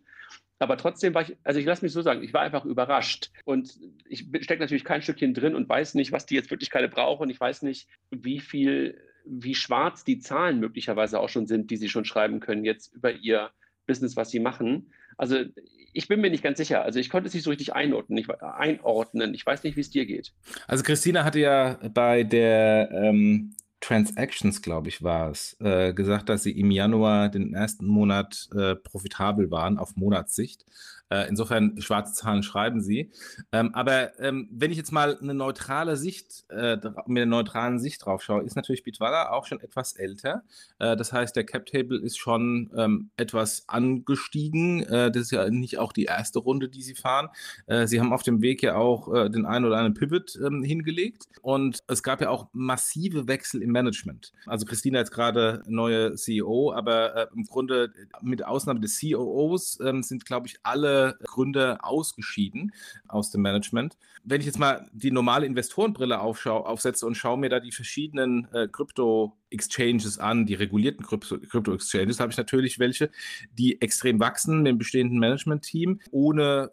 Aber 0.59 0.77
trotzdem 0.77 1.13
war 1.13 1.23
ich, 1.23 1.37
also 1.43 1.59
ich 1.59 1.65
lasse 1.65 1.83
mich 1.83 1.91
so 1.91 2.01
sagen, 2.01 2.23
ich 2.23 2.33
war 2.33 2.41
einfach 2.41 2.65
überrascht. 2.65 3.31
Und 3.45 3.79
ich 4.07 4.25
stecke 4.41 4.61
natürlich 4.61 4.83
kein 4.85 5.01
Stückchen 5.01 5.33
drin 5.33 5.55
und 5.55 5.69
weiß 5.69 5.93
nicht, 5.95 6.11
was 6.11 6.25
die 6.25 6.35
jetzt 6.35 6.51
wirklich 6.51 6.71
gerade 6.71 6.89
brauchen. 6.89 7.29
Ich 7.29 7.39
weiß 7.39 7.61
nicht, 7.61 7.87
wie 8.11 8.39
viel, 8.39 8.99
wie 9.25 9.55
schwarz 9.55 10.03
die 10.03 10.19
Zahlen 10.19 10.59
möglicherweise 10.59 11.19
auch 11.19 11.29
schon 11.29 11.47
sind, 11.47 11.69
die 11.71 11.77
sie 11.77 11.89
schon 11.89 12.05
schreiben 12.05 12.39
können, 12.39 12.65
jetzt 12.65 12.93
über 12.93 13.11
ihr 13.11 13.51
Business, 13.85 14.15
was 14.15 14.31
sie 14.31 14.39
machen. 14.39 14.91
Also 15.17 15.45
ich 15.93 16.07
bin 16.07 16.21
mir 16.21 16.29
nicht 16.29 16.43
ganz 16.43 16.57
sicher. 16.57 16.83
Also 16.83 16.99
ich 16.99 17.09
konnte 17.09 17.27
es 17.27 17.33
nicht 17.33 17.43
so 17.43 17.49
richtig 17.49 17.73
einordnen. 17.73 18.19
Ich, 18.19 18.29
einordnen. 18.41 19.33
ich 19.33 19.45
weiß 19.45 19.63
nicht, 19.63 19.75
wie 19.75 19.81
es 19.81 19.89
dir 19.89 20.05
geht. 20.05 20.33
Also 20.67 20.83
Christina 20.83 21.23
hatte 21.23 21.39
ja 21.39 21.79
bei 21.93 22.23
der 22.23 22.89
ähm, 22.91 23.55
Transactions, 23.79 24.61
glaube 24.61 24.89
ich, 24.89 25.03
war 25.03 25.29
es, 25.31 25.55
äh, 25.59 25.93
gesagt, 25.93 26.29
dass 26.29 26.43
sie 26.43 26.51
im 26.59 26.71
Januar 26.71 27.29
den 27.29 27.53
ersten 27.53 27.85
Monat 27.85 28.49
äh, 28.55 28.75
profitabel 28.75 29.51
waren 29.51 29.77
auf 29.77 29.95
Monatssicht. 29.95 30.65
Äh, 31.09 31.27
insofern, 31.29 31.79
schwarze 31.81 32.13
Zahlen 32.13 32.43
schreiben 32.43 32.81
sie. 32.81 33.11
Ähm, 33.51 33.73
aber 33.73 34.19
ähm, 34.19 34.49
wenn 34.51 34.71
ich 34.71 34.77
jetzt 34.77 34.91
mal 34.91 35.17
eine 35.17 35.33
neutrale 35.33 35.95
Sicht, 35.95 36.45
äh, 36.49 36.77
mit 37.05 37.21
einer 37.21 37.25
neutralen 37.25 37.79
Sicht 37.79 38.05
drauf 38.05 38.21
schaue, 38.21 38.43
ist 38.43 38.55
natürlich 38.55 38.83
Bitwala 38.83 39.29
auch 39.29 39.45
schon 39.45 39.61
etwas 39.61 39.95
älter. 39.95 40.43
Äh, 40.79 40.97
das 40.97 41.13
heißt, 41.13 41.35
der 41.35 41.45
Cap-Table 41.45 41.97
ist 41.97 42.17
schon 42.17 42.69
ähm, 42.75 43.09
etwas 43.15 43.63
angestiegen. 43.67 44.83
Äh, 44.83 45.11
das 45.11 45.23
ist 45.23 45.31
ja 45.31 45.49
nicht 45.49 45.77
auch 45.77 45.93
die 45.93 46.05
erste 46.05 46.39
Runde, 46.39 46.67
die 46.67 46.81
sie 46.81 46.95
fahren. 46.95 47.29
Äh, 47.67 47.87
sie 47.87 48.01
haben 48.01 48.11
auf 48.11 48.23
dem 48.23 48.41
Weg 48.41 48.61
ja 48.61 48.75
auch 48.75 49.13
äh, 49.13 49.29
den 49.29 49.45
einen 49.45 49.65
oder 49.65 49.77
anderen 49.77 49.93
Pivot 49.93 50.37
ähm, 50.45 50.61
hingelegt. 50.61 51.27
Und 51.41 51.79
es 51.87 52.03
gab 52.03 52.19
ja 52.19 52.29
auch 52.29 52.47
massive 52.51 53.29
Wechsel 53.29 53.61
im 53.61 53.71
Management. 53.71 54.33
Also 54.45 54.65
Christina 54.65 54.99
ist 54.99 55.11
gerade 55.11 55.63
neue 55.67 56.15
CEO, 56.15 56.73
aber 56.73 57.31
im 57.31 57.45
Grunde 57.45 57.93
mit 58.21 58.45
Ausnahme 58.45 58.81
des 58.81 58.99
COOs 58.99 59.79
ähm, 59.79 60.03
sind, 60.03 60.25
glaube 60.25 60.47
ich, 60.47 60.57
alle 60.63 60.96
Gründe 61.23 61.83
ausgeschieden 61.83 62.71
aus 63.07 63.31
dem 63.31 63.41
Management. 63.41 63.97
Wenn 64.23 64.41
ich 64.41 64.47
jetzt 64.47 64.59
mal 64.59 64.89
die 64.91 65.11
normale 65.11 65.45
Investorenbrille 65.45 66.19
aufsetze 66.19 67.05
und 67.05 67.15
schaue 67.15 67.37
mir 67.37 67.49
da 67.49 67.59
die 67.59 67.71
verschiedenen 67.71 68.47
äh, 68.53 68.67
Krypto-Exchanges 68.67 70.19
an, 70.19 70.45
die 70.45 70.55
regulierten 70.55 71.05
Krypto-Exchanges, 71.05 72.19
habe 72.19 72.31
ich 72.31 72.37
natürlich 72.37 72.79
welche, 72.79 73.09
die 73.57 73.81
extrem 73.81 74.19
wachsen 74.19 74.57
mit 74.59 74.67
dem 74.67 74.77
bestehenden 74.77 75.19
Management-Team, 75.19 76.01
ohne 76.11 76.69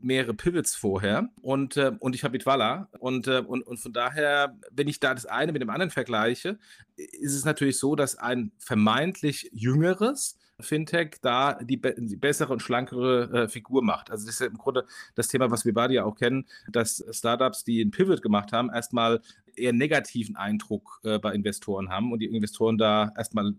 mehrere 0.00 0.34
Pivots 0.34 0.74
vorher 0.74 1.28
und, 1.42 1.76
äh, 1.76 1.92
und 1.98 2.14
ich 2.14 2.24
habe 2.24 2.32
Bitwala 2.32 2.88
und, 2.98 3.26
äh, 3.26 3.42
und, 3.46 3.62
und 3.62 3.78
von 3.78 3.92
daher, 3.92 4.56
wenn 4.70 4.88
ich 4.88 5.00
da 5.00 5.14
das 5.14 5.26
eine 5.26 5.52
mit 5.52 5.62
dem 5.62 5.70
anderen 5.70 5.90
vergleiche, 5.90 6.58
ist 6.96 7.34
es 7.34 7.44
natürlich 7.44 7.78
so, 7.78 7.96
dass 7.96 8.16
ein 8.16 8.52
vermeintlich 8.58 9.50
jüngeres 9.52 10.36
Fintech 10.60 11.16
da 11.22 11.54
die, 11.54 11.80
die 11.80 12.16
bessere 12.16 12.52
und 12.52 12.60
schlankere 12.60 13.44
äh, 13.44 13.48
Figur 13.48 13.82
macht. 13.82 14.10
Also 14.10 14.26
das 14.26 14.34
ist 14.34 14.40
ja 14.40 14.46
im 14.46 14.58
Grunde 14.58 14.86
das 15.14 15.28
Thema, 15.28 15.50
was 15.50 15.64
wir 15.64 15.74
beide 15.74 15.94
ja 15.94 16.04
auch 16.04 16.14
kennen, 16.14 16.46
dass 16.70 17.04
Startups, 17.10 17.64
die 17.64 17.80
einen 17.80 17.90
Pivot 17.90 18.22
gemacht 18.22 18.52
haben, 18.52 18.70
erstmal 18.70 19.20
eher 19.56 19.72
negativen 19.72 20.36
Eindruck 20.36 21.00
äh, 21.04 21.18
bei 21.18 21.32
Investoren 21.32 21.90
haben 21.90 22.12
und 22.12 22.20
die 22.20 22.26
Investoren 22.26 22.78
da 22.78 23.12
erstmal 23.16 23.54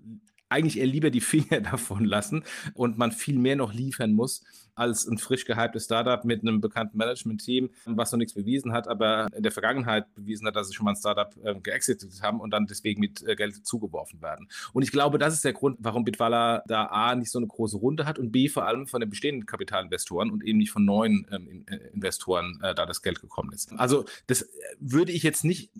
eigentlich 0.49 0.79
eher 0.79 0.87
lieber 0.87 1.09
die 1.11 1.21
Finger 1.21 1.61
davon 1.61 2.05
lassen 2.05 2.43
und 2.73 2.97
man 2.97 3.11
viel 3.11 3.37
mehr 3.37 3.55
noch 3.55 3.73
liefern 3.73 4.13
muss 4.13 4.43
als 4.79 5.07
ein 5.07 5.17
frisch 5.17 5.45
gehyptes 5.45 5.85
Startup 5.85 6.23
mit 6.23 6.41
einem 6.41 6.61
bekannten 6.61 6.97
Management-Team, 6.97 7.69
was 7.85 8.11
noch 8.11 8.17
nichts 8.17 8.33
bewiesen 8.33 8.71
hat, 8.71 8.87
aber 8.87 9.27
in 9.35 9.43
der 9.43 9.51
Vergangenheit 9.51 10.13
bewiesen 10.15 10.47
hat, 10.47 10.55
dass 10.55 10.67
sie 10.67 10.73
schon 10.73 10.85
mal 10.85 10.91
ein 10.91 10.97
Startup 10.97 11.29
äh, 11.43 11.55
geexitet 11.55 12.21
haben 12.21 12.39
und 12.39 12.51
dann 12.51 12.65
deswegen 12.65 12.99
mit 12.99 13.21
äh, 13.27 13.35
Geld 13.35 13.65
zugeworfen 13.65 14.21
werden. 14.21 14.47
Und 14.73 14.83
ich 14.83 14.91
glaube, 14.91 15.17
das 15.17 15.33
ist 15.33 15.43
der 15.43 15.53
Grund, 15.53 15.77
warum 15.79 16.05
Bitwala 16.05 16.63
da 16.67 16.85
A 16.85 17.15
nicht 17.15 17.31
so 17.31 17.39
eine 17.39 17.47
große 17.47 17.77
Runde 17.77 18.05
hat 18.05 18.19
und 18.19 18.31
B 18.31 18.47
vor 18.47 18.65
allem 18.65 18.87
von 18.87 18.99
den 18.99 19.09
bestehenden 19.09 19.45
Kapitalinvestoren 19.45 20.31
und 20.31 20.43
eben 20.43 20.57
nicht 20.57 20.71
von 20.71 20.85
neuen 20.85 21.27
ähm, 21.31 21.65
äh, 21.67 21.75
Investoren 21.93 22.59
äh, 22.61 22.73
da 22.73 22.85
das 22.85 23.01
Geld 23.01 23.21
gekommen 23.21 23.51
ist. 23.53 23.71
Also 23.77 24.05
das 24.27 24.43
äh, 24.43 24.47
würde 24.79 25.11
ich 25.11 25.23
jetzt 25.23 25.43
nicht 25.43 25.71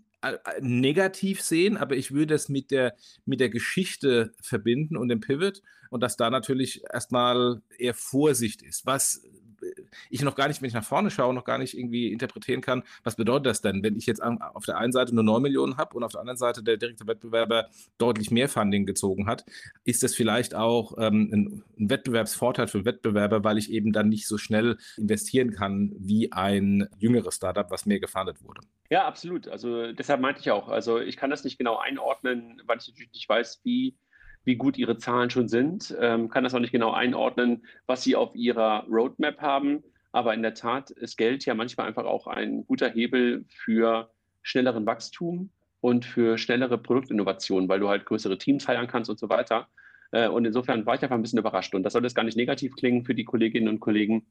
negativ 0.59 1.41
sehen, 1.41 1.77
aber 1.77 1.95
ich 1.95 2.11
würde 2.11 2.35
es 2.35 2.49
mit 2.49 2.71
der, 2.71 2.95
mit 3.25 3.39
der 3.39 3.49
Geschichte 3.49 4.33
verbinden 4.41 4.97
und 4.97 5.09
dem 5.09 5.21
Pivot 5.21 5.61
und 5.89 6.01
dass 6.01 6.17
da 6.17 6.29
natürlich 6.29 6.83
erstmal 6.91 7.61
eher 7.77 7.93
Vorsicht 7.93 8.61
ist. 8.61 8.85
Was 8.85 9.23
ich 10.09 10.21
noch 10.21 10.35
gar 10.35 10.47
nicht, 10.47 10.61
wenn 10.61 10.67
ich 10.67 10.73
nach 10.73 10.83
vorne 10.83 11.11
schaue, 11.11 11.33
noch 11.33 11.43
gar 11.43 11.57
nicht 11.57 11.77
irgendwie 11.77 12.11
interpretieren 12.11 12.61
kann, 12.61 12.83
was 13.03 13.15
bedeutet 13.15 13.47
das 13.47 13.61
denn, 13.61 13.83
wenn 13.83 13.95
ich 13.95 14.05
jetzt 14.05 14.21
auf 14.21 14.65
der 14.65 14.77
einen 14.77 14.91
Seite 14.91 15.13
nur 15.13 15.23
9 15.23 15.41
Millionen 15.41 15.77
habe 15.77 15.95
und 15.95 16.03
auf 16.03 16.11
der 16.11 16.21
anderen 16.21 16.37
Seite 16.37 16.63
der 16.63 16.77
direkte 16.77 17.07
Wettbewerber 17.07 17.67
deutlich 17.97 18.31
mehr 18.31 18.49
Funding 18.49 18.85
gezogen 18.85 19.27
hat, 19.27 19.45
ist 19.83 20.03
das 20.03 20.15
vielleicht 20.15 20.55
auch 20.55 20.93
ähm, 20.97 21.29
ein, 21.31 21.63
ein 21.79 21.89
Wettbewerbsvorteil 21.89 22.67
für 22.67 22.85
Wettbewerber, 22.85 23.43
weil 23.43 23.57
ich 23.57 23.71
eben 23.71 23.91
dann 23.91 24.09
nicht 24.09 24.27
so 24.27 24.37
schnell 24.37 24.77
investieren 24.97 25.51
kann 25.51 25.93
wie 25.97 26.31
ein 26.31 26.87
jüngeres 26.97 27.35
Startup, 27.35 27.69
was 27.71 27.85
mehr 27.85 27.99
gefundet 27.99 28.43
wurde. 28.43 28.61
Ja, 28.89 29.05
absolut. 29.05 29.47
Also 29.47 29.91
deshalb 29.91 30.19
meinte 30.19 30.41
ich 30.41 30.49
auch, 30.51 30.67
also 30.67 30.99
ich 30.99 31.15
kann 31.15 31.29
das 31.29 31.43
nicht 31.43 31.57
genau 31.57 31.77
einordnen, 31.77 32.61
weil 32.65 32.79
ich 32.79 32.87
natürlich 32.87 33.11
nicht 33.13 33.29
weiß, 33.29 33.61
wie 33.63 33.95
wie 34.49 34.55
gut 34.55 34.79
ihre 34.79 34.97
Zahlen 34.97 35.29
schon 35.29 35.47
sind, 35.47 35.95
ähm, 36.01 36.27
kann 36.27 36.43
das 36.43 36.55
auch 36.55 36.59
nicht 36.59 36.71
genau 36.71 36.91
einordnen, 36.91 37.63
was 37.85 38.01
sie 38.01 38.15
auf 38.15 38.33
ihrer 38.33 38.83
Roadmap 38.89 39.39
haben. 39.41 39.83
Aber 40.11 40.33
in 40.33 40.41
der 40.41 40.55
Tat 40.55 40.89
ist 40.89 41.17
Geld 41.17 41.45
ja 41.45 41.53
manchmal 41.53 41.85
einfach 41.85 42.05
auch 42.05 42.25
ein 42.25 42.65
guter 42.65 42.89
Hebel 42.89 43.45
für 43.47 44.09
schnelleren 44.41 44.87
Wachstum 44.87 45.51
und 45.81 46.03
für 46.03 46.39
schnellere 46.39 46.79
Produktinnovationen, 46.79 47.69
weil 47.69 47.79
du 47.79 47.89
halt 47.89 48.07
größere 48.07 48.39
Teams 48.39 48.67
heiern 48.67 48.87
kannst 48.87 49.11
und 49.11 49.19
so 49.19 49.29
weiter. 49.29 49.67
Äh, 50.11 50.29
und 50.29 50.45
insofern 50.45 50.83
war 50.87 50.95
ich 50.95 51.03
einfach 51.03 51.15
ein 51.15 51.21
bisschen 51.21 51.37
überrascht. 51.37 51.75
Und 51.75 51.83
das 51.83 51.93
soll 51.93 52.01
jetzt 52.01 52.15
gar 52.15 52.23
nicht 52.23 52.35
negativ 52.35 52.75
klingen 52.75 53.05
für 53.05 53.13
die 53.13 53.25
Kolleginnen 53.25 53.67
und 53.67 53.79
Kollegen 53.79 54.25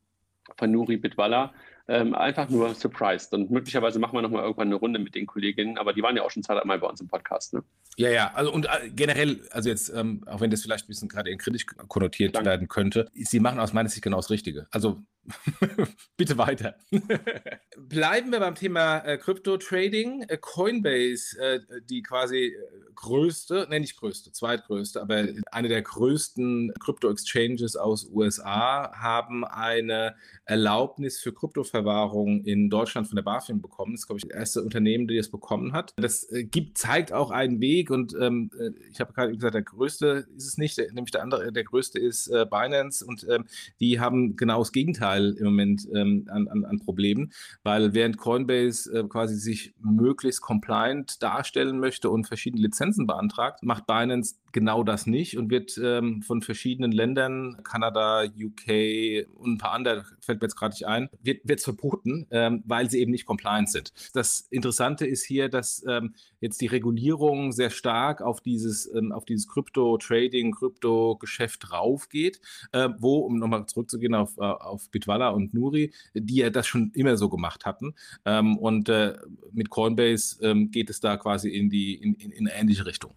von 0.56 0.72
Nuri 0.72 0.96
Bitwala, 0.96 1.54
ähm, 1.88 2.14
einfach 2.14 2.48
nur 2.48 2.74
surprised. 2.74 3.32
Und 3.32 3.50
möglicherweise 3.50 3.98
machen 3.98 4.14
wir 4.14 4.22
nochmal 4.22 4.42
irgendwann 4.42 4.68
eine 4.68 4.76
Runde 4.76 4.98
mit 4.98 5.14
den 5.14 5.26
Kolleginnen, 5.26 5.78
aber 5.78 5.92
die 5.92 6.02
waren 6.02 6.16
ja 6.16 6.22
auch 6.22 6.30
schon 6.30 6.42
zahlreich 6.42 6.80
bei 6.80 6.86
uns 6.86 7.00
im 7.00 7.08
Podcast. 7.08 7.54
Ne? 7.54 7.64
Ja, 7.96 8.10
ja, 8.10 8.30
also 8.34 8.52
und 8.52 8.66
äh, 8.66 8.90
generell, 8.90 9.40
also 9.50 9.68
jetzt, 9.68 9.88
ähm, 9.94 10.22
auch 10.26 10.40
wenn 10.40 10.50
das 10.50 10.62
vielleicht 10.62 10.84
ein 10.84 10.88
bisschen 10.88 11.08
gerade 11.08 11.34
kritisch 11.36 11.66
konnotiert 11.88 12.34
Danke. 12.34 12.50
werden 12.50 12.68
könnte, 12.68 13.08
sie 13.14 13.40
machen 13.40 13.58
aus 13.58 13.72
meiner 13.72 13.88
Sicht 13.88 14.02
genau 14.02 14.18
das 14.18 14.30
Richtige. 14.30 14.68
Also 14.70 15.02
Bitte 16.16 16.38
weiter. 16.38 16.76
Bleiben 17.76 18.32
wir 18.32 18.40
beim 18.40 18.54
Thema 18.54 18.98
äh, 18.98 19.18
Crypto-Trading. 19.18 20.22
Äh, 20.22 20.38
Coinbase, 20.38 21.38
äh, 21.38 21.60
die 21.88 22.02
quasi 22.02 22.46
äh, 22.46 22.54
größte, 22.94 23.66
nenne 23.68 23.84
ich 23.84 23.96
größte, 23.96 24.32
zweitgrößte, 24.32 25.00
aber 25.00 25.28
eine 25.52 25.68
der 25.68 25.82
größten 25.82 26.72
Crypto-Exchanges 26.80 27.76
aus 27.76 28.08
USA, 28.10 28.92
haben 28.94 29.44
eine 29.44 30.16
Erlaubnis 30.44 31.20
für 31.20 31.32
Kryptoverwahrung 31.78 32.44
in 32.44 32.70
Deutschland 32.70 33.06
von 33.06 33.16
der 33.16 33.22
BaFin 33.22 33.60
bekommen. 33.60 33.92
Das 33.92 34.02
ist, 34.02 34.06
glaube 34.06 34.18
ich, 34.18 34.28
das 34.28 34.36
erste 34.36 34.62
Unternehmen, 34.62 35.06
das 35.06 35.16
das 35.18 35.28
bekommen 35.30 35.72
hat. 35.72 35.94
Das 35.96 36.30
äh, 36.30 36.44
gibt, 36.44 36.78
zeigt 36.78 37.12
auch 37.12 37.30
einen 37.30 37.60
Weg 37.60 37.90
und 37.90 38.14
ähm, 38.20 38.50
äh, 38.58 38.70
ich 38.90 39.00
habe 39.00 39.12
gerade 39.12 39.32
gesagt, 39.32 39.54
der 39.54 39.62
größte 39.62 40.26
ist 40.36 40.46
es 40.46 40.58
nicht, 40.58 40.78
nämlich 40.92 41.10
der 41.10 41.22
andere, 41.22 41.52
der 41.52 41.64
größte 41.64 41.98
ist 41.98 42.30
Binance 42.50 43.04
und 43.04 43.26
ähm, 43.28 43.46
die 43.80 43.98
haben 43.98 44.36
genau 44.36 44.60
das 44.60 44.72
Gegenteil 44.72 45.34
im 45.38 45.46
Moment 45.46 45.88
ähm, 45.94 46.26
an, 46.28 46.46
an, 46.48 46.64
an, 46.64 46.78
Problemen, 46.78 47.32
weil 47.64 47.94
während 47.94 48.16
Coinbase 48.16 48.92
äh, 48.92 49.08
quasi 49.08 49.34
sich 49.34 49.74
möglichst 49.80 50.40
compliant 50.40 51.22
darstellen 51.22 51.80
möchte 51.80 52.10
und 52.10 52.26
verschiedene 52.26 52.62
Lizenzen 52.62 53.06
beantragt, 53.06 53.62
macht 53.64 53.86
Binance 53.86 54.36
genau 54.52 54.82
das 54.82 55.06
nicht 55.06 55.36
und 55.36 55.50
wird 55.50 55.78
ähm, 55.82 56.22
von 56.22 56.42
verschiedenen 56.42 56.92
Ländern, 56.92 57.58
Kanada, 57.64 58.24
UK 58.24 59.26
und 59.34 59.54
ein 59.54 59.58
paar 59.58 59.72
andere, 59.72 60.04
fällt 60.20 60.40
mir 60.40 60.46
jetzt 60.46 60.56
gerade 60.56 60.72
nicht 60.74 60.86
ein, 60.86 61.08
wird 61.22 61.58
es 61.58 61.64
verboten, 61.68 62.26
ähm, 62.30 62.62
weil 62.66 62.88
sie 62.90 63.00
eben 63.00 63.12
nicht 63.12 63.26
compliant 63.26 63.68
sind. 63.68 63.92
Das 64.14 64.46
Interessante 64.50 65.06
ist 65.06 65.24
hier, 65.24 65.48
dass 65.48 65.84
ähm, 65.86 66.14
jetzt 66.40 66.60
die 66.60 66.66
Regulierung 66.66 67.52
sehr 67.52 67.70
stark 67.70 68.22
auf 68.22 68.40
dieses, 68.40 68.92
ähm, 68.94 69.12
dieses 69.28 69.48
Krypto-Trading, 69.48 70.52
Krypto-Geschäft 70.52 71.72
raufgeht, 71.72 72.40
äh, 72.72 72.88
wo, 72.98 73.18
um 73.18 73.38
nochmal 73.38 73.66
zurückzugehen 73.66 74.14
auf, 74.14 74.38
äh, 74.38 74.42
auf 74.42 74.90
Bitwala 74.90 75.28
und 75.30 75.52
Nuri, 75.52 75.92
die 76.14 76.36
ja 76.36 76.50
das 76.50 76.66
schon 76.66 76.90
immer 76.94 77.16
so 77.16 77.28
gemacht 77.28 77.66
hatten. 77.66 77.94
Ähm, 78.24 78.56
und 78.56 78.88
äh, 78.88 79.16
mit 79.52 79.68
Coinbase 79.68 80.38
ähm, 80.42 80.70
geht 80.70 80.88
es 80.90 81.00
da 81.00 81.16
quasi 81.16 81.50
in 81.50 81.68
die 81.68 81.94
in, 81.94 82.14
in, 82.14 82.30
in 82.30 82.48
eine 82.48 82.58
ähnliche 82.58 82.86
Richtung. 82.86 83.12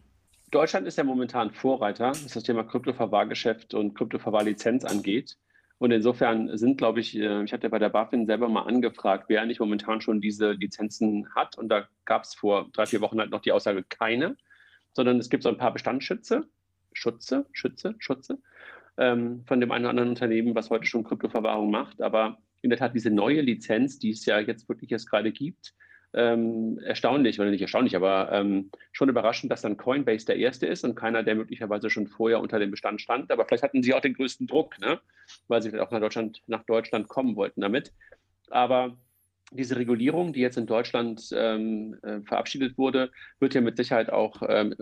Deutschland 0.51 0.86
ist 0.86 0.98
ja 0.98 1.05
momentan 1.05 1.51
Vorreiter, 1.51 2.10
was 2.10 2.34
das 2.34 2.43
Thema 2.43 2.63
Kryptoverwahrgeschäft 2.63 3.74
und 3.74 3.96
Kryptoverwahrlizenz 3.96 4.84
angeht. 4.84 5.38
Und 5.82 5.90
insofern 5.90 6.56
sind, 6.60 6.78
glaube 6.78 7.00
ich, 7.00 7.18
äh, 7.18 7.44
ich 7.44 7.54
hatte 7.54 7.68
bei 7.72 7.80
der 7.80 7.90
BaFin 7.90 8.28
selber 8.28 8.48
mal 8.50 8.68
angefragt, 8.68 9.26
wer 9.30 9.42
eigentlich 9.42 9.60
momentan 9.60 10.00
schon 10.00 10.22
diese 10.22 10.52
Lizenzen 10.52 11.28
hat. 11.34 11.58
Und 11.58 11.70
da 11.70 11.88
gab 12.06 12.22
es 12.22 12.36
vor 12.36 12.70
drei, 12.72 12.86
vier 12.86 13.02
Wochen 13.02 13.18
halt 13.18 13.32
noch 13.32 13.42
die 13.42 13.52
Aussage, 13.52 13.84
keine, 13.90 14.38
sondern 14.94 15.18
es 15.18 15.32
gibt 15.32 15.42
so 15.42 15.50
ein 15.50 15.58
paar 15.58 15.74
Bestandsschütze, 15.74 16.48
Schutze, 16.94 17.48
Schütze, 17.52 17.96
Schutze 17.98 18.38
ähm, 18.98 19.44
von 19.48 19.60
dem 19.60 19.72
einen 19.72 19.86
oder 19.86 19.90
anderen 19.90 20.10
Unternehmen, 20.10 20.54
was 20.54 20.70
heute 20.70 20.86
schon 20.86 21.04
Kryptoverwahrung 21.04 21.72
macht. 21.72 22.00
Aber 22.00 22.38
in 22.62 22.70
der 22.70 22.78
Tat 22.78 22.94
diese 22.94 23.10
neue 23.10 23.42
Lizenz, 23.42 23.98
die 23.98 24.12
es 24.12 24.24
ja 24.28 24.38
jetzt 24.40 24.70
wirklich 24.70 24.92
erst 24.92 25.10
gerade 25.10 25.32
gibt, 25.32 25.74
ähm, 26.13 26.80
erstaunlich, 26.80 27.39
oder 27.39 27.50
nicht 27.50 27.62
erstaunlich, 27.62 27.96
aber 27.96 28.30
ähm, 28.32 28.70
schon 28.91 29.10
überraschend, 29.10 29.51
dass 29.51 29.62
dann 29.62 29.77
Coinbase 29.77 30.25
der 30.25 30.38
erste 30.38 30.68
ist 30.68 30.84
und 30.84 30.96
keiner, 30.96 31.24
der 31.24 31.36
möglicherweise 31.36 31.89
schon 31.89 32.08
vorher 32.08 32.39
unter 32.39 32.60
dem 32.60 32.72
Bestand 32.72 33.01
stand. 33.01 33.32
Aber 33.32 33.46
vielleicht 33.46 33.63
hatten 33.63 33.84
sie 33.84 33.94
auch 33.94 34.01
den 34.01 34.13
größten 34.13 34.48
Druck, 34.48 34.80
ne? 34.80 35.00
weil 35.48 35.62
sie 35.62 35.70
vielleicht 35.70 35.88
auch 35.88 35.91
nach 35.91 36.01
Deutschland, 36.01 36.41
nach 36.48 36.63
Deutschland 36.63 37.08
kommen 37.08 37.36
wollten 37.36 37.62
damit. 37.62 37.94
Aber 38.50 38.98
diese 39.51 39.75
Regulierung, 39.75 40.34
die 40.34 40.39
jetzt 40.39 40.58
in 40.58 40.65
Deutschland 40.65 41.29
ähm, 41.34 41.98
äh, 42.03 42.22
verabschiedet 42.22 42.77
wurde, 42.77 43.12
wird 43.39 43.53
ja 43.53 43.62
mit 43.62 43.75
Sicherheit 43.77 44.10
auch 44.10 44.41
ähm, 44.48 44.74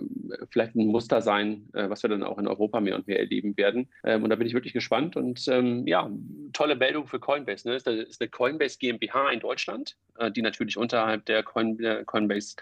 vielleicht 0.52 0.76
ein 0.76 0.88
Muster 0.88 1.22
sein, 1.22 1.68
äh, 1.74 1.90
was 1.90 2.04
wir 2.04 2.10
dann 2.10 2.24
auch 2.24 2.38
in 2.38 2.48
Europa 2.48 2.80
mehr 2.80 2.96
und 2.96 3.08
mehr 3.08 3.20
erleben 3.20 3.58
werden. 3.58 3.90
Ähm, 4.04 4.24
und 4.24 4.30
da 4.30 4.36
bin 4.36 4.48
ich 4.48 4.54
wirklich 4.54 4.74
gespannt. 4.74 5.16
Und 5.16 5.48
ähm, 5.48 5.88
ja, 5.88 6.10
tolle 6.54 6.76
Meldung 6.76 7.08
für 7.08 7.20
Coinbase. 7.20 7.68
Ne? 7.68 7.76
Ist, 7.76 7.88
eine, 7.88 8.02
ist 8.02 8.22
eine 8.22 8.30
Coinbase 8.30 8.78
GmbH 8.78 9.32
in 9.32 9.40
Deutschland, 9.40 9.98
äh, 10.20 10.32
die 10.32 10.44
natürlich 10.44 10.78
unterhalb 10.78 11.26
der, 11.26 11.42
Coin, 11.42 11.78
Coinbase 12.06 12.56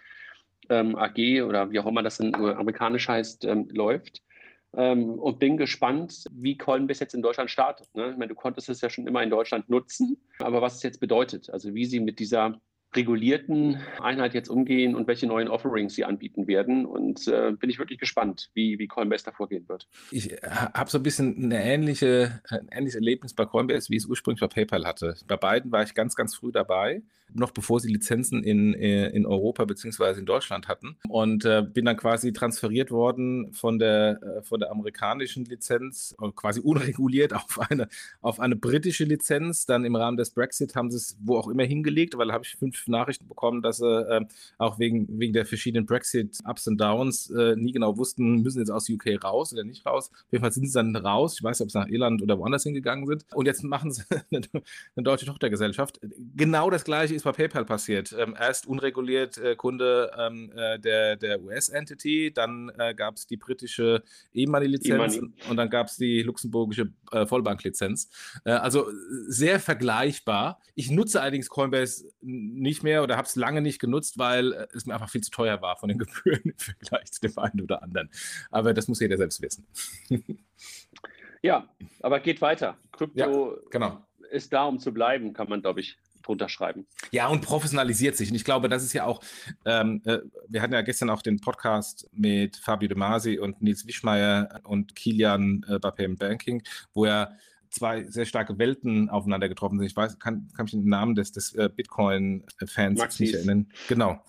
ähm, 0.70 0.96
AG 0.96 1.44
oder 1.44 1.70
wie 1.72 1.80
auch 1.80 1.86
immer 1.86 2.04
das 2.04 2.20
in 2.20 2.34
amerikanisch 2.34 3.08
heißt, 3.08 3.46
ähm, 3.46 3.68
läuft 3.72 4.22
ähm, 4.76 5.20
und 5.20 5.40
bin 5.40 5.58
gespannt, 5.58 6.26
wie 6.32 6.58
Coinbase 6.58 7.02
jetzt 7.02 7.16
in 7.16 7.22
Deutschland 7.22 7.50
startet. 7.50 7.88
Ne? 7.94 8.12
Ich 8.12 8.18
meine, 8.18 8.30
du 8.30 8.36
konntest 8.36 8.70
es 8.70 8.82
ja 8.82 8.90
schon 8.90 9.08
immer 9.08 9.24
in 9.24 9.30
Deutschland 9.30 9.70
nutzen, 9.70 10.18
aber 10.40 10.62
was 10.62 10.76
es 10.76 10.84
jetzt 10.84 11.00
bedeutet, 11.00 11.50
also 11.50 11.74
wie 11.74 11.86
sie 11.86 12.00
mit 12.00 12.20
dieser 12.20 12.60
regulierten 12.96 13.80
Einheit 14.02 14.34
jetzt 14.34 14.50
umgehen 14.50 14.96
und 14.96 15.08
welche 15.08 15.28
neuen 15.28 15.50
Offerings 15.50 15.96
sie 15.96 16.06
anbieten 16.06 16.48
werden. 16.48 16.86
Und 16.86 17.28
äh, 17.28 17.52
bin 17.52 17.70
ich 17.70 17.80
wirklich 17.80 18.00
gespannt, 18.00 18.50
wie, 18.54 18.80
wie 18.80 18.88
Coinbase 18.88 19.26
da 19.26 19.32
vorgehen 19.32 19.68
wird. 19.68 19.88
Ich 20.12 20.32
habe 20.42 20.90
so 20.90 20.98
ein 20.98 21.04
bisschen 21.04 21.44
eine 21.44 21.64
ähnliche, 21.64 22.42
ein 22.50 22.70
ähnliches 22.72 22.96
Erlebnis 22.96 23.34
bei 23.34 23.46
Coinbase, 23.46 23.90
wie 23.90 23.98
ich 23.98 24.04
es 24.04 24.10
ursprünglich 24.10 24.42
bei 24.42 24.48
PayPal 24.48 24.86
hatte. 24.86 25.16
Bei 25.28 25.38
beiden 25.38 25.72
war 25.72 25.84
ich 25.84 25.94
ganz, 25.94 26.16
ganz 26.16 26.36
früh 26.36 26.52
dabei 26.52 27.04
noch 27.34 27.52
bevor 27.52 27.80
sie 27.80 27.92
Lizenzen 27.92 28.44
in, 28.44 28.74
äh, 28.74 29.10
in 29.10 29.26
Europa 29.26 29.66
bzw. 29.66 30.20
in 30.20 30.26
Deutschland 30.26 30.68
hatten. 30.68 30.98
Und 31.08 31.46
äh, 31.46 31.62
bin 31.62 31.86
dann 31.86 31.98
quasi 31.98 32.34
transferiert 32.34 32.92
worden 32.92 33.52
von 33.54 33.80
der, 33.80 34.20
äh, 34.22 34.44
von 34.44 34.60
der 34.60 34.72
amerikanischen 34.72 35.46
Lizenz, 35.46 36.16
äh, 36.22 36.30
quasi 36.36 36.60
unreguliert 36.60 37.34
auf 37.34 37.60
eine, 37.70 37.88
auf 38.22 38.40
eine 38.40 38.56
britische 38.56 39.04
Lizenz. 39.04 39.66
Dann 39.66 39.86
im 39.86 39.96
Rahmen 39.96 40.18
des 40.18 40.32
Brexit 40.32 40.76
haben 40.76 40.90
sie 40.90 40.98
es 40.98 41.18
wo 41.20 41.38
auch 41.38 41.48
immer 41.48 41.64
hingelegt, 41.64 42.18
weil 42.18 42.28
da 42.28 42.34
habe 42.34 42.44
ich 42.46 42.56
fünf 42.56 42.88
Nachrichten 42.88 43.28
bekommen, 43.28 43.62
dass 43.62 43.78
sie 43.78 43.88
äh, 43.88 44.26
auch 44.58 44.80
wegen, 44.80 45.20
wegen 45.20 45.34
der 45.34 45.46
verschiedenen 45.46 45.86
Brexit-Ups 45.86 46.68
und 46.68 46.78
Downs 46.80 47.30
äh, 47.30 47.56
nie 47.56 47.72
genau 47.72 47.98
wussten, 47.98 48.42
müssen 48.42 48.60
jetzt 48.60 48.72
aus 48.72 48.90
UK 48.90 49.24
raus 49.24 49.54
oder 49.54 49.64
nicht 49.64 49.86
raus. 49.86 50.10
Auf 50.12 50.32
jeden 50.32 50.42
Fall 50.44 50.52
sind 50.52 50.68
sie 50.68 50.74
dann 50.74 50.96
raus. 50.96 51.36
Ich 51.38 51.44
weiß 51.44 51.60
nicht, 51.60 51.66
ob 51.66 51.72
sie 51.72 51.80
nach 51.80 51.88
Irland 51.88 52.22
oder 52.22 52.38
woanders 52.38 52.64
hingegangen 52.64 53.06
sind. 53.06 53.26
Und 53.34 53.46
jetzt 53.46 53.64
machen 53.64 53.92
sie 53.92 54.04
eine, 54.32 54.42
eine 54.96 55.04
deutsche 55.04 55.26
Tochtergesellschaft. 55.26 56.00
Genau 56.36 56.70
das 56.70 56.84
gleiche 56.84 57.17
ist 57.18 57.24
bei 57.24 57.32
PayPal 57.32 57.66
passiert. 57.66 58.16
Ähm, 58.18 58.36
erst 58.40 58.68
unreguliert 58.68 59.38
äh, 59.38 59.56
Kunde 59.56 60.12
ähm, 60.18 60.52
äh, 60.56 60.80
der, 60.80 61.18
der 61.18 61.42
US-Entity, 61.42 62.32
dann 62.34 62.72
äh, 62.78 62.94
gab 62.94 63.16
es 63.16 63.28
die 63.28 63.38
britische 63.38 64.04
E-Money-Lizenz 64.34 65.18
e 65.18 65.50
und 65.50 65.58
dann 65.58 65.70
gab 65.70 65.88
es 65.88 65.98
die 65.98 66.22
luxemburgische 66.24 66.94
äh, 67.12 67.26
Vollbank-Lizenz. 67.26 68.10
Äh, 68.46 68.52
also 68.52 68.88
sehr 69.28 69.60
vergleichbar. 69.60 70.62
Ich 70.76 70.90
nutze 70.90 71.22
allerdings 71.22 71.50
Coinbase 71.50 72.10
nicht 72.22 72.84
mehr 72.84 73.04
oder 73.04 73.18
habe 73.18 73.28
es 73.28 73.36
lange 73.36 73.62
nicht 73.62 73.80
genutzt, 73.80 74.18
weil 74.18 74.54
äh, 74.54 74.68
es 74.74 74.86
mir 74.86 74.94
einfach 74.94 75.10
viel 75.10 75.22
zu 75.22 75.32
teuer 75.32 75.62
war 75.62 75.78
von 75.78 75.90
den 75.90 75.98
Gebühren 75.98 76.42
im 76.44 76.58
Vergleich 76.58 77.12
zu 77.12 77.22
dem 77.22 77.38
einen 77.38 77.62
oder 77.62 77.84
anderen. 77.84 78.10
Aber 78.52 78.74
das 78.74 78.88
muss 78.88 79.00
jeder 79.00 79.18
selbst 79.18 79.42
wissen. 79.42 79.68
ja, 81.42 81.68
aber 82.02 82.20
geht 82.20 82.42
weiter. 82.42 82.78
Krypto 82.92 83.56
ja, 83.56 83.62
genau. 83.70 84.08
ist 84.32 84.54
da, 84.54 84.66
um 84.66 84.80
zu 84.80 84.94
bleiben, 84.94 85.34
kann 85.34 85.50
man, 85.50 85.62
glaube 85.62 85.82
ich, 85.82 85.98
drunter 86.28 86.50
schreiben. 86.50 86.86
Ja, 87.12 87.28
und 87.28 87.42
professionalisiert 87.42 88.16
sich. 88.16 88.30
Und 88.30 88.36
ich 88.36 88.44
glaube, 88.44 88.70
das 88.70 88.84
ist 88.84 88.94
ja 88.94 89.06
auch, 89.06 89.22
ähm, 89.66 90.02
äh, 90.06 90.20
wir 90.48 90.62
hatten 90.62 90.74
ja 90.74 90.82
gestern 90.82 91.10
auch 91.10 91.22
den 91.22 91.40
Podcast 91.40 92.08
mit 92.12 92.58
Fabio 92.58 92.88
De 92.88 92.98
Masi 92.98 93.40
und 93.40 93.62
Nils 93.62 93.88
Wischmeier 93.88 94.62
und 94.64 94.96
Kilian 94.96 95.66
äh, 95.68 95.80
bei 95.80 95.92
Payment 95.92 96.20
Banking, 96.20 96.64
wo 96.94 97.06
ja 97.06 97.32
zwei 97.70 98.04
sehr 98.04 98.26
starke 98.26 98.58
Welten 98.58 99.10
aufeinander 99.10 99.50
getroffen 99.50 99.78
sind. 99.78 99.88
Ich 99.88 99.96
weiß, 99.96 100.20
kann, 100.20 100.50
kann 100.56 100.66
mich 100.66 100.72
den 100.72 100.88
Namen 100.88 101.16
des, 101.16 101.32
des 101.32 101.54
äh, 101.54 101.70
Bitcoin-Fans 101.74 103.20
nicht 103.20 103.34
erinnern. 103.34 103.68
Genau. 103.88 104.24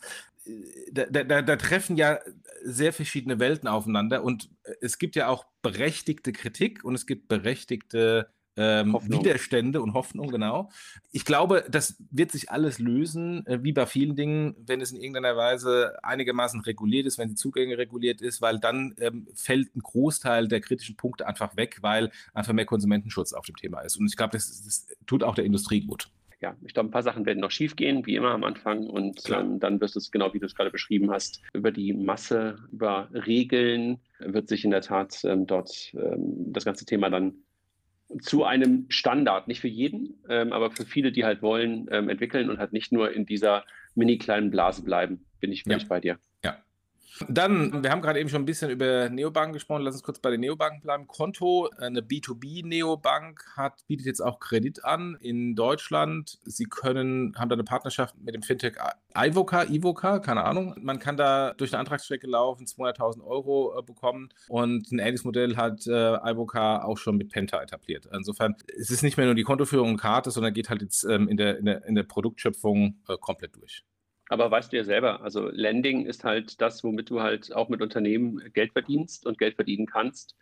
Da, 0.92 1.04
da, 1.04 1.42
da, 1.42 1.56
treffen 1.56 1.98
ja 1.98 2.18
sehr 2.64 2.94
verschiedene 2.94 3.38
Welten 3.38 3.68
aufeinander 3.68 4.24
und 4.24 4.48
es 4.80 4.96
gibt 4.96 5.14
ja 5.14 5.28
auch 5.28 5.44
berechtigte 5.60 6.32
Kritik 6.32 6.84
und 6.84 6.94
es 6.94 7.06
gibt 7.06 7.28
berechtigte 7.28 8.30
ähm, 8.58 8.98
Widerstände 9.02 9.80
und 9.80 9.94
Hoffnung, 9.94 10.30
genau. 10.30 10.70
Ich 11.12 11.24
glaube, 11.24 11.64
das 11.70 11.96
wird 12.10 12.32
sich 12.32 12.50
alles 12.50 12.78
lösen, 12.78 13.46
äh, 13.46 13.62
wie 13.62 13.72
bei 13.72 13.86
vielen 13.86 14.16
Dingen, 14.16 14.56
wenn 14.66 14.80
es 14.80 14.90
in 14.90 15.00
irgendeiner 15.00 15.36
Weise 15.36 15.96
einigermaßen 16.02 16.60
reguliert 16.62 17.06
ist, 17.06 17.18
wenn 17.18 17.28
die 17.28 17.34
Zugänge 17.36 17.78
reguliert 17.78 18.20
ist, 18.20 18.42
weil 18.42 18.58
dann 18.58 18.94
ähm, 18.98 19.28
fällt 19.34 19.74
ein 19.76 19.80
Großteil 19.80 20.48
der 20.48 20.60
kritischen 20.60 20.96
Punkte 20.96 21.26
einfach 21.26 21.56
weg, 21.56 21.78
weil 21.82 22.10
einfach 22.34 22.52
mehr 22.52 22.66
Konsumentenschutz 22.66 23.32
auf 23.32 23.46
dem 23.46 23.56
Thema 23.56 23.80
ist. 23.80 23.96
Und 23.96 24.06
ich 24.06 24.16
glaube, 24.16 24.32
das, 24.32 24.64
das 24.64 24.88
tut 25.06 25.22
auch 25.22 25.36
der 25.36 25.44
Industrie 25.44 25.80
gut 25.80 26.10
ja, 26.40 26.56
ich 26.64 26.72
glaube, 26.72 26.88
ein 26.88 26.92
paar 26.92 27.02
Sachen 27.02 27.26
werden 27.26 27.40
noch 27.40 27.50
schief 27.50 27.74
gehen, 27.74 28.06
wie 28.06 28.14
immer 28.14 28.30
am 28.30 28.44
Anfang. 28.44 28.86
Und 28.86 29.28
ähm, 29.30 29.58
dann 29.58 29.80
wirst 29.80 29.96
du 29.96 29.98
es 29.98 30.10
genau, 30.10 30.32
wie 30.34 30.38
du 30.38 30.46
es 30.46 30.54
gerade 30.54 30.70
beschrieben 30.70 31.10
hast, 31.10 31.42
über 31.52 31.72
die 31.72 31.92
Masse, 31.92 32.58
über 32.70 33.08
Regeln 33.12 33.98
wird 34.20 34.48
sich 34.48 34.64
in 34.64 34.70
der 34.70 34.82
Tat 34.82 35.24
ähm, 35.24 35.46
dort 35.46 35.92
ähm, 35.94 36.52
das 36.52 36.64
ganze 36.64 36.84
Thema 36.84 37.10
dann 37.10 37.34
zu 38.20 38.44
einem 38.44 38.86
Standard, 38.88 39.48
nicht 39.48 39.60
für 39.60 39.68
jeden, 39.68 40.22
ähm, 40.28 40.52
aber 40.52 40.70
für 40.70 40.84
viele, 40.84 41.12
die 41.12 41.24
halt 41.24 41.42
wollen, 41.42 41.88
ähm, 41.90 42.08
entwickeln 42.08 42.48
und 42.50 42.58
halt 42.58 42.72
nicht 42.72 42.92
nur 42.92 43.12
in 43.12 43.26
dieser 43.26 43.64
mini 43.94 44.18
kleinen 44.18 44.50
Blase 44.50 44.82
bleiben, 44.82 45.26
bin 45.40 45.52
ich 45.52 45.64
völlig 45.64 45.82
ja. 45.82 45.88
bei 45.88 46.00
dir. 46.00 46.18
Dann, 47.28 47.82
wir 47.82 47.90
haben 47.90 48.02
gerade 48.02 48.20
eben 48.20 48.28
schon 48.28 48.42
ein 48.42 48.46
bisschen 48.46 48.70
über 48.70 49.08
Neobanken 49.08 49.52
gesprochen. 49.52 49.82
Lass 49.82 49.94
uns 49.94 50.02
kurz 50.02 50.18
bei 50.18 50.30
den 50.30 50.40
Neobanken 50.40 50.80
bleiben. 50.80 51.06
Konto, 51.06 51.68
eine 51.78 52.00
B2B-Neobank 52.00 53.44
hat, 53.56 53.86
bietet 53.86 54.06
jetzt 54.06 54.20
auch 54.20 54.38
Kredit 54.40 54.84
an 54.84 55.16
in 55.20 55.54
Deutschland. 55.54 56.38
Sie 56.44 56.64
können, 56.64 57.34
haben 57.36 57.48
da 57.48 57.54
eine 57.54 57.64
Partnerschaft 57.64 58.14
mit 58.20 58.34
dem 58.34 58.42
Fintech 58.42 58.76
Ivoca, 59.16 59.64
Ivoca, 59.64 60.18
keine 60.20 60.44
Ahnung. 60.44 60.74
Man 60.80 60.98
kann 60.98 61.16
da 61.16 61.54
durch 61.54 61.72
eine 61.72 61.80
Antragsstrecke 61.80 62.26
laufen, 62.26 62.66
200.000 62.66 63.24
Euro 63.24 63.78
äh, 63.78 63.82
bekommen. 63.82 64.28
Und 64.48 64.92
ein 64.92 64.98
ähnliches 64.98 65.24
Modell 65.24 65.56
hat 65.56 65.86
äh, 65.86 66.16
Ivoca 66.30 66.82
auch 66.84 66.98
schon 66.98 67.16
mit 67.16 67.30
Penta 67.30 67.60
etabliert. 67.62 68.08
Insofern, 68.12 68.54
es 68.78 68.90
ist 68.90 69.02
nicht 69.02 69.16
mehr 69.16 69.26
nur 69.26 69.34
die 69.34 69.42
Kontoführung 69.42 69.90
und 69.90 69.96
Karte, 69.96 70.30
sondern 70.30 70.52
geht 70.52 70.70
halt 70.70 70.82
jetzt 70.82 71.04
ähm, 71.04 71.28
in, 71.28 71.36
der, 71.36 71.58
in, 71.58 71.64
der, 71.64 71.84
in 71.84 71.94
der 71.94 72.04
Produktschöpfung 72.04 72.98
äh, 73.08 73.16
komplett 73.18 73.56
durch. 73.56 73.84
Aber 74.28 74.50
weißt 74.50 74.72
du 74.72 74.76
ja 74.76 74.84
selber, 74.84 75.22
also 75.22 75.48
Lending 75.48 76.04
ist 76.04 76.24
halt 76.24 76.60
das, 76.60 76.84
womit 76.84 77.10
du 77.10 77.20
halt 77.20 77.54
auch 77.54 77.68
mit 77.68 77.80
Unternehmen 77.80 78.42
Geld 78.52 78.72
verdienst 78.72 79.26
und 79.26 79.38
Geld 79.38 79.54
verdienen 79.54 79.86
kannst. 79.86 80.36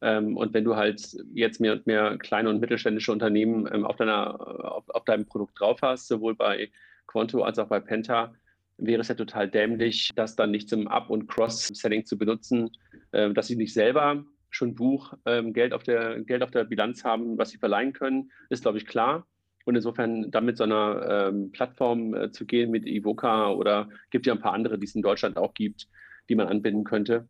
Ähm, 0.00 0.36
und 0.36 0.54
wenn 0.54 0.64
du 0.64 0.76
halt 0.76 1.16
jetzt 1.32 1.60
mehr 1.60 1.72
und 1.72 1.86
mehr 1.86 2.18
kleine 2.18 2.50
und 2.50 2.60
mittelständische 2.60 3.12
Unternehmen 3.12 3.68
ähm, 3.72 3.84
auf, 3.84 3.96
deiner, 3.96 4.40
auf, 4.72 4.88
auf 4.88 5.04
deinem 5.04 5.26
Produkt 5.26 5.60
drauf 5.60 5.78
hast, 5.82 6.08
sowohl 6.08 6.34
bei 6.34 6.70
Quanto 7.06 7.42
als 7.42 7.58
auch 7.58 7.68
bei 7.68 7.80
Penta, 7.80 8.34
wäre 8.78 9.00
es 9.00 9.08
ja 9.08 9.14
total 9.14 9.48
dämlich, 9.48 10.10
das 10.14 10.34
dann 10.34 10.50
nicht 10.50 10.68
zum 10.68 10.88
Up- 10.88 11.10
und 11.10 11.28
Cross-Selling 11.28 12.04
zu 12.04 12.18
benutzen, 12.18 12.70
äh, 13.12 13.32
dass 13.32 13.46
sie 13.46 13.56
nicht 13.56 13.74
selber 13.74 14.24
schon 14.50 14.74
Buch 14.74 15.14
ähm, 15.24 15.52
Geld, 15.52 15.72
auf 15.72 15.82
der, 15.82 16.20
Geld 16.20 16.42
auf 16.42 16.50
der 16.50 16.64
Bilanz 16.64 17.04
haben, 17.04 17.38
was 17.38 17.50
sie 17.50 17.58
verleihen 17.58 17.92
können, 17.92 18.30
ist, 18.50 18.62
glaube 18.62 18.78
ich, 18.78 18.86
klar. 18.86 19.26
Und 19.64 19.76
insofern 19.76 20.30
dann 20.30 20.44
mit 20.44 20.56
so 20.56 20.64
einer 20.64 21.28
ähm, 21.28 21.52
Plattform 21.52 22.14
äh, 22.14 22.30
zu 22.30 22.46
gehen, 22.46 22.70
mit 22.70 22.86
Evoca 22.86 23.50
oder 23.50 23.88
gibt 24.10 24.26
ja 24.26 24.32
ein 24.32 24.40
paar 24.40 24.54
andere, 24.54 24.78
die 24.78 24.86
es 24.86 24.94
in 24.94 25.02
Deutschland 25.02 25.36
auch 25.36 25.54
gibt, 25.54 25.88
die 26.28 26.34
man 26.34 26.48
anbinden 26.48 26.84
könnte, 26.84 27.28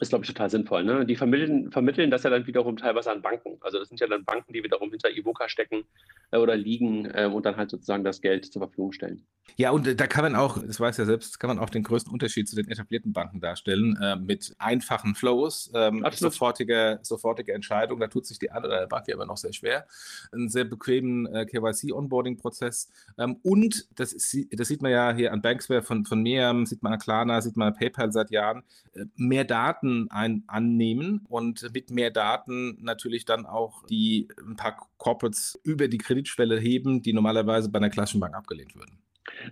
ist, 0.00 0.10
glaube 0.10 0.24
ich, 0.24 0.28
total 0.28 0.50
sinnvoll. 0.50 0.84
Ne? 0.84 1.06
Die 1.06 1.16
vermitteln, 1.16 1.70
vermitteln 1.70 2.10
das 2.10 2.22
ja 2.22 2.30
dann 2.30 2.46
wiederum 2.46 2.76
teilweise 2.76 3.10
an 3.10 3.22
Banken. 3.22 3.56
Also 3.60 3.78
das 3.78 3.88
sind 3.88 4.00
ja 4.00 4.06
dann 4.06 4.24
Banken, 4.24 4.52
die 4.52 4.62
wiederum 4.62 4.90
hinter 4.90 5.10
Ivoca 5.10 5.48
stecken 5.48 5.84
äh, 6.30 6.38
oder 6.38 6.56
liegen 6.56 7.06
äh, 7.06 7.30
und 7.32 7.44
dann 7.46 7.56
halt 7.56 7.70
sozusagen 7.70 8.04
das 8.04 8.20
Geld 8.20 8.46
zur 8.46 8.62
Verfügung 8.62 8.92
stellen. 8.92 9.26
Ja, 9.56 9.70
und 9.70 9.86
äh, 9.86 9.96
da 9.96 10.06
kann 10.06 10.24
man 10.24 10.36
auch, 10.36 10.58
das 10.58 10.78
weiß 10.78 10.96
ja 10.98 11.04
selbst, 11.04 11.40
kann 11.40 11.48
man 11.48 11.58
auch 11.58 11.70
den 11.70 11.82
größten 11.82 12.12
Unterschied 12.12 12.48
zu 12.48 12.56
den 12.56 12.68
etablierten 12.68 13.12
Banken 13.12 13.40
darstellen, 13.40 13.98
äh, 14.00 14.16
mit 14.16 14.54
einfachen 14.58 15.14
Flows, 15.14 15.70
ähm, 15.74 16.04
sofortige, 16.12 17.00
sofortige 17.02 17.52
Entscheidung. 17.52 18.00
Da 18.00 18.08
tut 18.08 18.26
sich 18.26 18.38
die 18.38 18.50
andere 18.50 18.86
Bank 18.88 19.08
ja 19.08 19.14
aber 19.14 19.26
noch 19.26 19.36
sehr 19.36 19.52
schwer. 19.52 19.86
Einen 20.32 20.48
sehr 20.48 20.64
bequemen 20.64 21.26
äh, 21.26 21.46
KYC-Onboarding-Prozess. 21.46 22.90
Ähm, 23.18 23.36
und 23.42 23.88
das, 23.98 24.12
das 24.12 24.68
sieht 24.68 24.82
man 24.82 24.92
ja 24.92 25.14
hier 25.14 25.32
an 25.32 25.42
Banksware 25.42 25.82
von, 25.82 26.04
von 26.04 26.22
mir, 26.22 26.54
sieht 26.64 26.82
man 26.82 26.92
an 26.92 26.98
Klarna, 26.98 27.40
sieht 27.40 27.56
man 27.56 27.68
an 27.68 27.74
PayPal 27.74 28.12
seit 28.12 28.30
Jahren, 28.30 28.62
äh, 28.94 29.04
mehr 29.16 29.44
Daten 29.44 29.87
Daten 29.88 30.10
ein, 30.10 30.44
annehmen 30.46 31.24
und 31.28 31.72
mit 31.72 31.90
mehr 31.90 32.10
Daten 32.10 32.78
natürlich 32.80 33.24
dann 33.24 33.46
auch 33.46 33.84
die 33.86 34.28
ein 34.46 34.56
paar 34.56 34.88
Corporates 34.98 35.58
über 35.64 35.88
die 35.88 35.98
Kreditschwelle 35.98 36.58
heben, 36.58 37.02
die 37.02 37.12
normalerweise 37.12 37.70
bei 37.70 37.78
einer 37.78 37.90
klassischen 37.90 38.20
Bank 38.20 38.34
abgelehnt 38.34 38.74
würden. 38.74 38.98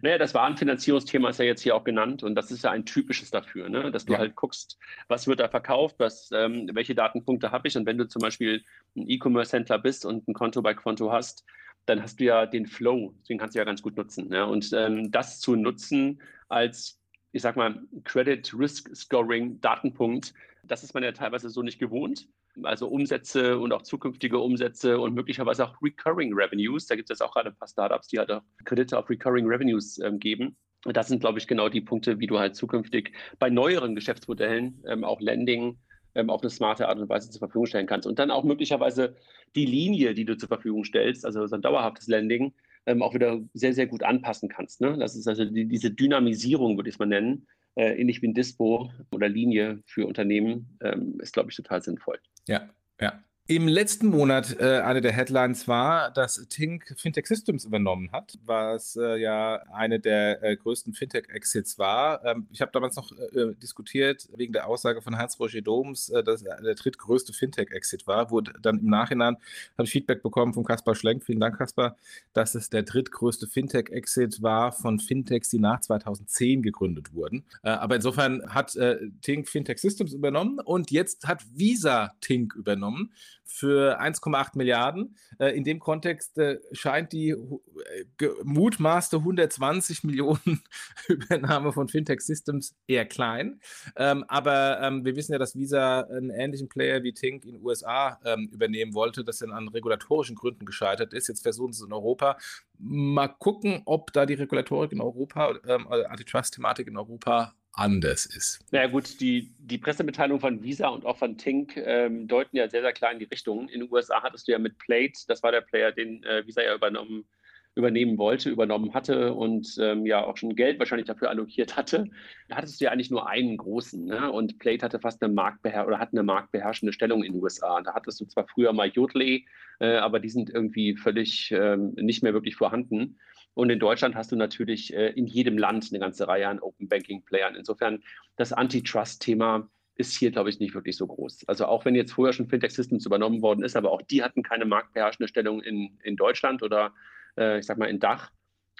Naja, 0.01 0.18
das 0.18 0.35
Warenfinanzierungsthema 0.35 1.29
ist 1.29 1.38
ja 1.38 1.44
jetzt 1.44 1.61
hier 1.62 1.77
auch 1.77 1.85
genannt 1.85 2.22
und 2.22 2.35
das 2.35 2.51
ist 2.51 2.64
ja 2.64 2.70
ein 2.70 2.87
typisches 2.87 3.31
dafür, 3.31 3.68
ne? 3.68 3.90
dass 3.90 4.07
du 4.07 4.14
ja. 4.14 4.18
halt 4.18 4.35
guckst, 4.35 4.79
was 5.07 5.27
wird 5.27 5.38
da 5.38 5.49
verkauft, 5.49 5.96
was, 5.99 6.31
ähm, 6.33 6.68
welche 6.72 6.94
Datenpunkte 6.94 7.53
habe 7.53 7.68
ich 7.68 7.77
und 7.77 7.87
wenn 7.87 7.99
du 7.99 8.09
zum 8.09 8.20
Beispiel 8.20 8.64
ein 8.96 9.09
E-Commerce-Händler 9.09 9.79
bist 9.79 10.07
und 10.07 10.27
ein 10.27 10.35
Konto 10.35 10.62
bei 10.62 10.72
Konto 10.75 11.12
hast, 11.12 11.44
dann 11.85 12.03
hast 12.03 12.18
du 12.18 12.25
ja 12.25 12.46
den 12.46 12.66
Flow, 12.66 13.14
den 13.29 13.38
kannst 13.38 13.55
du 13.55 13.59
ja 13.59 13.64
ganz 13.64 13.83
gut 13.83 13.96
nutzen. 13.96 14.33
Ja? 14.33 14.44
Und 14.44 14.72
ähm, 14.72 15.11
das 15.11 15.40
zu 15.40 15.55
nutzen 15.55 16.20
als, 16.49 16.99
ich 17.37 17.42
sag 17.42 17.57
mal, 17.57 17.81
Credit 18.05 18.53
Risk 18.59 18.94
Scoring 18.94 19.61
Datenpunkt, 19.61 20.35
das 20.64 20.83
ist 20.83 20.94
man 20.94 21.05
ja 21.05 21.12
teilweise 21.12 21.51
so 21.51 21.62
nicht 21.62 21.79
gewohnt 21.79 22.29
also 22.62 22.88
Umsätze 22.88 23.59
und 23.59 23.72
auch 23.72 23.83
zukünftige 23.83 24.38
Umsätze 24.38 24.99
und 24.99 25.14
möglicherweise 25.14 25.66
auch 25.66 25.77
Recurring 25.83 26.33
Revenues. 26.35 26.87
Da 26.87 26.96
gibt 26.96 27.11
es 27.11 27.18
jetzt 27.18 27.27
auch 27.27 27.35
gerade 27.35 27.51
ein 27.51 27.57
paar 27.57 27.68
Startups, 27.68 28.09
die 28.09 28.18
halt 28.18 28.31
auch 28.31 28.42
Kredite 28.64 28.99
auf 28.99 29.11
Recurring 29.11 29.46
Revenues 29.46 29.99
ähm, 29.99 30.18
geben. 30.18 30.57
Und 30.85 30.96
das 30.96 31.09
sind, 31.09 31.20
glaube 31.20 31.38
ich, 31.38 31.46
genau 31.46 31.68
die 31.68 31.81
Punkte, 31.81 32.20
wie 32.20 32.27
du 32.27 32.38
halt 32.38 32.55
zukünftig 32.55 33.12
bei 33.38 33.51
neueren 33.51 33.94
Geschäftsmodellen 33.94 34.83
ähm, 34.87 35.05
auch 35.05 35.20
Lending 35.20 35.79
ähm, 36.14 36.31
auf 36.31 36.42
eine 36.42 36.51
smarte 36.51 36.88
Art 36.88 36.99
und 36.99 37.09
Weise 37.09 37.31
zur 37.31 37.40
Verfügung 37.40 37.66
stellen 37.66 37.87
kannst. 37.87 38.07
Und 38.07 38.18
dann 38.18 38.31
auch 38.31 38.44
möglicherweise 38.44 39.16
die 39.55 39.66
Linie, 39.66 40.14
die 40.14 40.25
du 40.25 40.37
zur 40.37 40.49
Verfügung 40.49 40.85
stellst, 40.85 41.27
also 41.27 41.46
so 41.46 41.57
ein 41.57 41.62
dauerhaftes 41.62 42.07
Lending, 42.07 42.55
ähm, 42.87 43.03
auch 43.03 43.14
wieder 43.14 43.40
sehr, 43.55 43.75
sehr 43.75 43.87
gut 43.87 44.03
anpassen 44.03 44.49
kannst. 44.49 44.81
Ne? 44.81 44.96
Das 44.99 45.16
ist 45.16 45.29
also 45.29 45.44
die, 45.44 45.66
diese 45.66 45.90
Dynamisierung, 45.90 46.77
würde 46.77 46.88
ich 46.88 46.94
es 46.94 46.99
mal 46.99 47.07
nennen, 47.07 47.46
äh, 47.75 48.01
ähnlich 48.01 48.22
wie 48.22 48.29
ein 48.29 48.35
Dispo 48.35 48.90
oder 49.11 49.29
Linie 49.29 49.83
für 49.87 50.07
Unternehmen, 50.07 50.79
ähm, 50.81 51.20
ist, 51.20 51.33
glaube 51.33 51.51
ich, 51.51 51.57
total 51.57 51.83
sinnvoll. 51.83 52.18
Ja, 52.49 52.68
ja. 53.01 53.22
Im 53.48 53.68
letzten 53.68 54.09
Monat 54.09 54.59
äh, 54.59 54.80
eine 54.80 55.00
der 55.00 55.12
Headlines 55.12 55.68
war, 55.68 56.11
dass 56.11 56.48
Tink 56.48 56.92
Fintech 56.96 57.28
Systems 57.28 57.64
übernommen 57.64 58.11
hat, 58.11 58.37
was 58.44 58.96
äh, 58.96 59.20
ja 59.20 59.62
eine 59.72 60.00
der 60.00 60.42
äh, 60.42 60.56
größten 60.56 60.94
Fintech-Exits 60.94 61.78
war. 61.78 62.24
Ähm, 62.24 62.48
ich 62.50 62.61
habe 62.61 62.72
damals 62.72 62.96
noch 62.96 63.12
äh, 63.12 63.54
diskutiert 63.62 64.28
wegen 64.35 64.52
der 64.52 64.66
Aussage 64.66 65.00
von 65.00 65.16
Heinz-Roger 65.16 65.62
Doms, 65.62 66.09
äh, 66.09 66.24
dass 66.24 66.42
er 66.42 66.61
der 66.61 66.74
drittgrößte 66.74 67.32
Fintech-Exit 67.32 68.09
war. 68.09 68.32
Wurde 68.32 68.52
dann 68.62 68.80
im 68.80 68.90
Nachhinein 68.90 69.37
habe 69.78 69.85
ich 69.85 69.90
Feedback 69.90 70.24
bekommen 70.24 70.52
von 70.52 70.64
Kaspar 70.64 70.96
Schlenk, 70.96 71.22
vielen 71.22 71.38
Dank 71.38 71.56
Kaspar, 71.56 71.96
dass 72.32 72.56
es 72.56 72.68
der 72.68 72.82
drittgrößte 72.82 73.46
Fintech-Exit 73.46 74.42
war 74.42 74.72
von 74.72 74.98
Fintechs, 74.98 75.50
die 75.50 75.61
nach 75.61 75.80
2010 75.82 76.62
gegründet 76.62 77.14
wurden. 77.14 77.44
Äh, 77.62 77.68
aber 77.68 77.94
insofern 77.94 78.42
hat 78.52 78.76
Tink 79.22 79.48
Fintech 79.48 79.78
Systems 79.78 80.12
übernommen 80.12 80.59
und 80.59 80.90
jetzt 80.90 81.28
hat 81.28 81.44
Visa 81.54 82.12
Tink 82.20 82.56
übernommen 82.56 83.12
für 83.46 84.00
1,8 84.00 84.56
Milliarden. 84.56 85.16
Äh, 85.38 85.56
in 85.56 85.64
dem 85.64 85.78
Kontext 85.78 86.37
äh, 86.38 86.59
scheint 86.72 87.12
die 87.12 87.30
äh, 87.30 88.28
mutmaßte 88.42 89.18
120 89.18 90.04
Millionen 90.04 90.62
Übernahme 91.09 91.72
von 91.72 91.88
Fintech 91.88 92.20
Systems 92.20 92.74
eher 92.87 93.06
klein. 93.06 93.61
Ähm, 93.96 94.24
aber 94.28 94.80
ähm, 94.82 95.04
wir 95.04 95.16
wissen 95.16 95.32
ja, 95.32 95.38
dass 95.38 95.54
Visa 95.54 96.00
einen 96.00 96.30
ähnlichen 96.30 96.68
Player 96.68 97.02
wie 97.02 97.12
Tink 97.12 97.44
in 97.44 97.52
den 97.52 97.64
USA 97.64 98.18
ähm, 98.24 98.48
übernehmen 98.52 98.94
wollte, 98.94 99.24
das 99.24 99.38
dann 99.38 99.52
an 99.52 99.68
regulatorischen 99.68 100.35
Gründen 100.35 100.66
gescheitert 100.66 101.12
ist. 101.14 101.28
Jetzt 101.28 101.42
versuchen 101.42 101.72
sie 101.72 101.82
es 101.82 101.87
in 101.87 101.92
Europa. 101.92 102.37
Mal 102.78 103.28
gucken, 103.28 103.82
ob 103.87 104.12
da 104.12 104.26
die 104.26 104.35
Regulatorik 104.35 104.92
in 104.92 105.00
Europa, 105.00 105.54
ähm, 105.66 105.87
Antitrust-Thematik 105.88 106.88
in 106.88 106.96
Europa 106.96 107.54
anders 107.76 108.26
ist. 108.26 108.60
Naja 108.72 108.88
gut, 108.88 109.20
die, 109.20 109.52
die 109.58 109.78
Pressemitteilung 109.78 110.40
von 110.40 110.62
Visa 110.62 110.88
und 110.88 111.04
auch 111.04 111.18
von 111.18 111.36
Tink 111.36 111.76
ähm, 111.76 112.26
deuten 112.26 112.56
ja 112.56 112.68
sehr, 112.68 112.80
sehr 112.80 112.92
klar 112.92 113.12
in 113.12 113.18
die 113.18 113.26
Richtung. 113.26 113.68
In 113.68 113.80
den 113.80 113.92
USA 113.92 114.22
hattest 114.22 114.48
du 114.48 114.52
ja 114.52 114.58
mit 114.58 114.78
Plate, 114.78 115.20
das 115.28 115.42
war 115.42 115.52
der 115.52 115.60
Player, 115.60 115.92
den 115.92 116.24
äh, 116.24 116.46
Visa 116.46 116.62
ja 116.62 116.74
übernommen, 116.74 117.26
übernehmen 117.74 118.16
wollte, 118.16 118.48
übernommen 118.48 118.94
hatte 118.94 119.34
und 119.34 119.76
ähm, 119.78 120.06
ja 120.06 120.24
auch 120.24 120.38
schon 120.38 120.56
Geld 120.56 120.78
wahrscheinlich 120.78 121.06
dafür 121.06 121.28
allokiert 121.28 121.76
hatte. 121.76 122.06
Da 122.48 122.56
hattest 122.56 122.80
du 122.80 122.86
ja 122.86 122.90
eigentlich 122.90 123.10
nur 123.10 123.28
einen 123.28 123.58
großen. 123.58 124.06
Ne? 124.06 124.32
Und 124.32 124.58
Plate 124.58 124.84
hatte 124.84 124.98
fast 124.98 125.22
eine 125.22 125.32
Marktbeher 125.32 125.86
oder 125.86 125.98
hat 125.98 126.12
eine 126.12 126.22
marktbeherrschende 126.22 126.94
Stellung 126.94 127.22
in 127.22 127.34
den 127.34 127.42
USA. 127.42 127.82
Da 127.82 127.92
hattest 127.92 128.20
du 128.20 128.24
zwar 128.24 128.46
früher 128.48 128.72
mal 128.72 128.88
Jodley, 128.88 129.46
äh, 129.80 129.96
aber 129.96 130.20
die 130.20 130.30
sind 130.30 130.48
irgendwie 130.48 130.96
völlig 130.96 131.52
ähm, 131.52 131.92
nicht 131.96 132.22
mehr 132.22 132.32
wirklich 132.32 132.56
vorhanden. 132.56 133.18
Und 133.57 133.71
in 133.71 133.79
Deutschland 133.79 134.14
hast 134.14 134.31
du 134.33 134.37
natürlich 134.37 134.92
äh, 134.92 135.12
in 135.12 135.27
jedem 135.27 135.57
Land 135.57 135.88
eine 135.90 135.99
ganze 135.99 136.29
Reihe 136.29 136.47
an 136.47 136.61
Open 136.61 136.88
Banking 136.88 137.25
Playern. 137.25 137.55
Insofern 137.55 138.03
das 138.37 138.53
Antitrust-Thema 138.53 139.71
ist 139.95 140.14
hier, 140.14 140.31
glaube 140.31 140.51
ich, 140.51 140.61
nicht 140.61 140.75
wirklich 140.75 140.95
so 140.95 141.07
groß. 141.07 141.49
Also 141.49 141.64
auch 141.64 141.87
wenn 141.87 141.95
jetzt 141.95 142.12
vorher 142.12 142.35
schon 142.35 142.49
Fintech 142.49 142.73
Systems 142.73 143.07
übernommen 143.07 143.40
worden 143.40 143.64
ist, 143.64 143.75
aber 143.75 143.92
auch 143.92 144.03
die 144.03 144.23
hatten 144.23 144.42
keine 144.42 144.66
marktbeherrschende 144.66 145.27
Stellung 145.27 145.62
in, 145.62 145.99
in 146.03 146.16
Deutschland 146.16 146.62
oder 146.62 146.92
äh, 147.38 147.59
ich 147.59 147.64
sag 147.64 147.79
mal 147.79 147.88
in 147.88 147.99
Dach, 147.99 148.31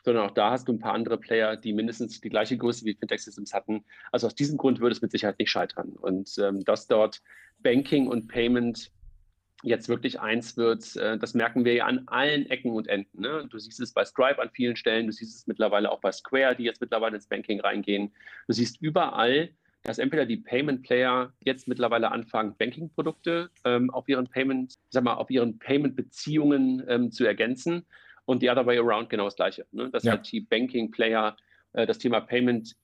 sondern 0.05 0.27
auch 0.27 0.35
da 0.35 0.51
hast 0.51 0.69
du 0.69 0.75
ein 0.75 0.79
paar 0.79 0.93
andere 0.93 1.17
Player, 1.17 1.57
die 1.57 1.73
mindestens 1.73 2.21
die 2.21 2.29
gleiche 2.29 2.59
Größe 2.59 2.85
wie 2.85 2.95
Fintech 2.95 3.23
Systems 3.23 3.55
hatten. 3.55 3.83
Also 4.12 4.27
aus 4.27 4.35
diesem 4.35 4.59
Grund 4.59 4.81
würde 4.81 4.95
es 4.95 5.01
mit 5.01 5.11
Sicherheit 5.11 5.39
nicht 5.39 5.51
scheitern. 5.51 5.95
Und 5.99 6.37
ähm, 6.37 6.65
dass 6.65 6.87
dort 6.87 7.23
Banking 7.61 8.09
und 8.09 8.29
Payment 8.29 8.93
jetzt 9.62 9.88
wirklich 9.88 10.21
eins 10.21 10.57
wird, 10.57 10.97
äh, 10.97 11.19
das 11.19 11.35
merken 11.35 11.64
wir 11.64 11.75
ja 11.75 11.87
an 11.87 12.03
allen 12.07 12.47
Ecken 12.51 12.73
und 12.73 12.88
Enden. 12.88 13.21
Ne? 13.21 13.47
Du 13.51 13.59
siehst 13.59 13.81
es 13.81 13.92
bei 13.92 14.05
Stripe 14.05 14.40
an 14.40 14.51
vielen 14.51 14.77
Stellen, 14.77 15.07
du 15.07 15.12
siehst 15.12 15.37
es 15.37 15.47
mittlerweile 15.47 15.90
auch 15.90 16.01
bei 16.01 16.12
Square, 16.12 16.57
die 16.57 16.64
jetzt 16.64 16.81
mittlerweile 16.81 17.16
ins 17.16 17.27
Banking 17.27 17.61
reingehen. 17.61 18.12
Du 18.47 18.53
siehst 18.53 18.81
überall, 18.81 19.51
dass 19.83 19.99
entweder 19.99 20.27
die 20.27 20.37
Payment 20.37 20.83
Player 20.83 21.33
jetzt 21.45 21.69
mittlerweile 21.69 22.11
anfangen, 22.11 22.55
Banking-Produkte 22.59 23.51
ähm, 23.64 23.90
auf 23.90 24.09
ihren 24.09 24.27
Payment, 24.27 24.75
sag 24.90 25.05
mal, 25.05 25.14
auf 25.14 25.31
ihren 25.31 25.59
Payment-Beziehungen 25.59 26.85
ähm, 26.88 27.11
zu 27.12 27.25
ergänzen 27.25 27.87
und 28.25 28.40
the 28.40 28.51
other 28.51 28.66
way 28.66 28.79
around 28.79 29.09
genau 29.09 29.25
das 29.25 29.37
Gleiche. 29.37 29.66
Ne? 29.71 29.88
Dass 29.90 30.03
ja. 30.03 30.12
halt 30.12 30.31
die 30.31 30.40
Banking 30.40 30.90
Player 30.90 31.37
äh, 31.73 31.87
das 31.87 31.99
Thema 31.99 32.21
Payment 32.21 32.77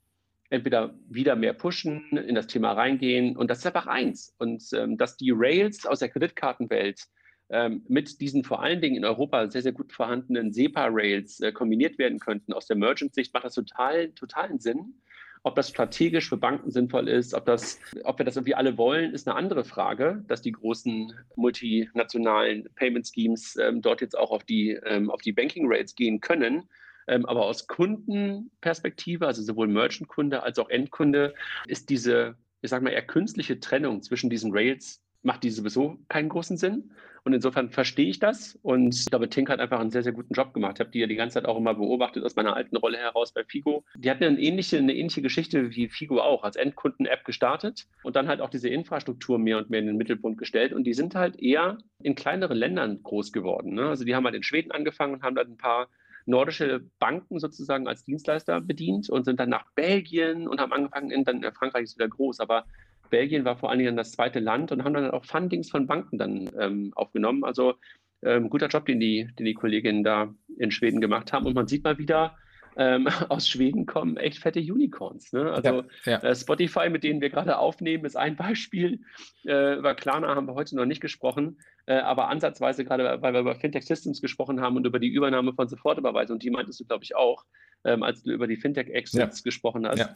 entweder 0.53 0.95
wieder 1.09 1.35
mehr 1.35 1.55
pushen, 1.55 2.05
in 2.11 2.35
das 2.35 2.47
Thema 2.47 2.73
reingehen. 2.73 3.37
Und 3.37 3.51
das 3.51 3.59
ist 3.59 3.67
einfach 3.67 3.87
eins. 3.87 4.35
Und 4.39 4.63
ähm, 4.75 4.99
dass 4.99 5.17
die 5.17 5.33
Rails 5.35 5.87
aus 5.87 6.01
der 6.01 6.11
Kreditkartenwelt 6.11 7.07
ähm, 7.49 7.85
mit 7.89 8.21
diesen 8.21 8.45
vor 8.45 8.63
allen 8.63 8.81
Dingen 8.81 8.97
in 8.97 9.05
Europa 9.05 9.51
sehr, 9.51 9.63
sehr 9.63 9.73
gut 9.73 9.93
vorhandenen 9.93 10.53
SEPA-Rails 10.53 11.41
äh, 11.41 11.53
kombiniert 11.53 11.99
werden 11.99 12.19
könnten, 12.19 12.53
aus 12.53 12.67
der 12.67 12.77
Merchant-Sicht 12.77 13.33
macht 13.33 13.45
das 13.45 13.55
total, 13.55 14.11
totalen 14.13 14.59
Sinn. 14.59 14.95
Ob 15.43 15.57
das 15.57 15.71
strategisch 15.71 16.29
für 16.29 16.37
Banken 16.37 16.71
sinnvoll 16.71 17.09
ist, 17.09 17.35
ob, 17.35 17.47
das, 17.47 17.81
ob 18.05 18.19
wir 18.19 18.25
das 18.25 18.37
irgendwie 18.37 18.55
alle 18.55 18.79
wollen, 18.79 19.13
ist 19.13 19.27
eine 19.27 19.37
andere 19.37 19.65
Frage, 19.65 20.23
dass 20.29 20.41
die 20.41 20.53
großen 20.53 21.13
multinationalen 21.35 22.69
Payment 22.77 23.09
Schemes 23.09 23.57
ähm, 23.57 23.83
dort 23.83 24.03
jetzt 24.03 24.17
auch 24.17 24.31
auf 24.31 24.45
die, 24.45 24.79
ähm, 24.85 25.11
auf 25.11 25.21
die 25.21 25.33
Banking 25.33 25.67
Rails 25.67 25.97
gehen 25.97 26.21
können. 26.21 26.69
Ähm, 27.07 27.27
aber 27.27 27.47
aus 27.47 27.67
Kundenperspektive, 27.67 29.27
also 29.27 29.43
sowohl 29.43 29.69
Merchant-Kunde 29.69 30.43
als 30.43 30.59
auch 30.59 30.69
Endkunde, 30.69 31.35
ist 31.67 31.91
diese, 31.91 32.37
ich 32.61 32.71
sage 32.71 32.85
mal, 32.85 32.91
eher 32.91 33.07
künstliche 33.07 33.61
Trennung 33.61 34.03
zwischen 34.03 34.31
diesen 34.31 34.53
Rails 34.53 35.03
macht 35.23 35.45
die 35.45 35.51
sowieso 35.51 35.99
keinen 36.09 36.29
großen 36.29 36.57
Sinn. 36.57 36.91
Und 37.25 37.35
insofern 37.35 37.71
verstehe 37.71 38.09
ich 38.09 38.19
das. 38.19 38.59
Und 38.63 38.97
ich 38.97 39.07
glaube, 39.07 39.29
Tink 39.29 39.49
hat 39.49 39.61
einfach 39.61 39.79
einen 39.79 39.93
sehr, 39.93 40.03
sehr 40.03 40.13
guten 40.13 40.35
Job 40.35 40.53
gemacht. 40.53 40.75
Ich 40.77 40.81
habe 40.81 40.91
die 40.91 40.99
ja 40.99 41.07
die 41.07 41.15
ganze 41.15 41.35
Zeit 41.35 41.45
auch 41.45 41.57
immer 41.57 41.75
beobachtet 41.75 42.25
aus 42.25 42.35
meiner 42.35 42.57
alten 42.57 42.77
Rolle 42.77 42.99
heraus 42.99 43.33
bei 43.33 43.45
Figo. 43.45 43.85
Die 43.97 44.11
hatten 44.11 44.25
eine 44.25 44.41
ähnliche, 44.41 44.79
eine 44.79 44.93
ähnliche 44.93 45.23
Geschichte 45.23 45.71
wie 45.71 45.89
Figo 45.89 46.21
auch, 46.21 46.43
als 46.43 46.57
Endkunden-App 46.57 47.25
gestartet 47.25 47.87
und 48.03 48.17
dann 48.17 48.27
halt 48.27 48.41
auch 48.41 48.51
diese 48.51 48.69
Infrastruktur 48.69 49.39
mehr 49.39 49.59
und 49.59 49.71
mehr 49.71 49.79
in 49.79 49.87
den 49.87 49.97
Mittelpunkt 49.97 50.39
gestellt. 50.39 50.73
Und 50.73 50.83
die 50.83 50.95
sind 50.95 51.15
halt 51.15 51.41
eher 51.41 51.79
in 52.03 52.17
kleineren 52.17 52.59
Ländern 52.59 53.01
groß 53.05 53.33
geworden. 53.33 53.75
Ne? 53.75 53.89
Also 53.89 54.05
die 54.05 54.17
haben 54.17 54.25
halt 54.25 54.35
in 54.35 54.43
Schweden 54.43 54.73
angefangen 54.73 55.15
und 55.15 55.23
haben 55.23 55.37
dann 55.37 55.53
ein 55.53 55.57
paar 55.57 55.89
nordische 56.27 56.83
Banken 56.99 57.39
sozusagen 57.39 57.89
als 57.89 58.05
Dienstleister 58.05 58.61
bedient 58.61 59.11
und 59.11 59.25
sind 59.25 59.41
dann 59.41 59.51
nach 59.51 59.67
Belgien 59.75 60.49
und 60.49 60.61
haben 60.61 60.73
angefangen, 60.73 61.11
in, 61.11 61.25
dann 61.25 61.43
Frankreich 61.53 61.85
ist 61.85 61.99
wieder 61.99 62.09
groß, 62.09 62.41
aber 62.41 62.65
Belgien 63.11 63.45
war 63.45 63.57
vor 63.57 63.71
allen 63.71 63.79
Dingen 63.79 63.97
das 63.97 64.13
zweite 64.13 64.41
Land 64.41 64.73
und 64.73 64.85
haben 64.85 64.95
dann 64.95 65.11
auch 65.11 65.25
Fundings 65.25 65.71
von 65.71 65.87
Banken 65.87 66.19
dann 66.19 66.51
ähm, 66.59 66.93
aufgenommen. 66.97 67.45
Also 67.45 67.75
ähm, 68.23 68.49
guter 68.49 68.69
Job, 68.69 68.87
den 68.87 69.01
die, 69.01 69.29
den 69.39 69.45
die 69.45 69.55
Kolleginnen 69.55 70.03
da 70.03 70.35
in 70.59 70.71
Schweden 70.71 71.01
gemacht 71.01 71.33
haben. 71.33 71.47
Und 71.47 71.55
man 71.55 71.67
sieht 71.67 71.85
mal 71.85 71.99
wieder, 71.99 72.37
ähm, 72.77 73.07
aus 73.29 73.49
Schweden 73.49 73.87
kommen 73.87 74.17
echt 74.17 74.39
fette 74.39 74.61
Unicorns. 74.61 75.33
Ne? 75.33 75.51
Also 75.53 75.85
ja, 76.05 76.13
ja. 76.13 76.19
Äh, 76.19 76.35
Spotify, 76.35 76.89
mit 76.89 77.05
denen 77.05 77.21
wir 77.21 77.31
gerade 77.31 77.59
aufnehmen, 77.59 78.05
ist 78.05 78.17
ein 78.17 78.37
Beispiel. 78.37 79.01
Äh, 79.45 79.77
über 79.79 79.95
Klarna 79.95 80.35
haben 80.35 80.47
wir 80.47 80.55
heute 80.55 80.77
noch 80.77 80.87
nicht 80.87 81.01
gesprochen, 81.01 81.59
äh, 81.87 81.95
aber 81.95 82.29
ansatzweise 82.29 82.85
gerade, 82.85 83.21
weil 83.23 83.33
wir 83.33 83.41
über 83.41 83.55
Fintech 83.55 83.85
Systems 83.85 84.21
gesprochen 84.21 84.61
haben 84.61 84.77
und 84.77 84.87
über 84.87 84.99
die 84.99 85.09
Übernahme 85.09 85.53
von 85.53 85.69
Sofortüberweisung, 85.69 86.39
die 86.39 86.51
meintest 86.51 86.81
du, 86.81 86.85
glaube 86.85 87.05
ich, 87.05 87.17
auch, 87.17 87.45
ähm, 87.85 88.03
als 88.03 88.23
du 88.23 88.33
über 88.33 88.47
die 88.47 88.57
Fintech-Exits 88.57 89.39
ja. 89.41 89.43
gesprochen 89.45 89.87
hast. 89.87 90.09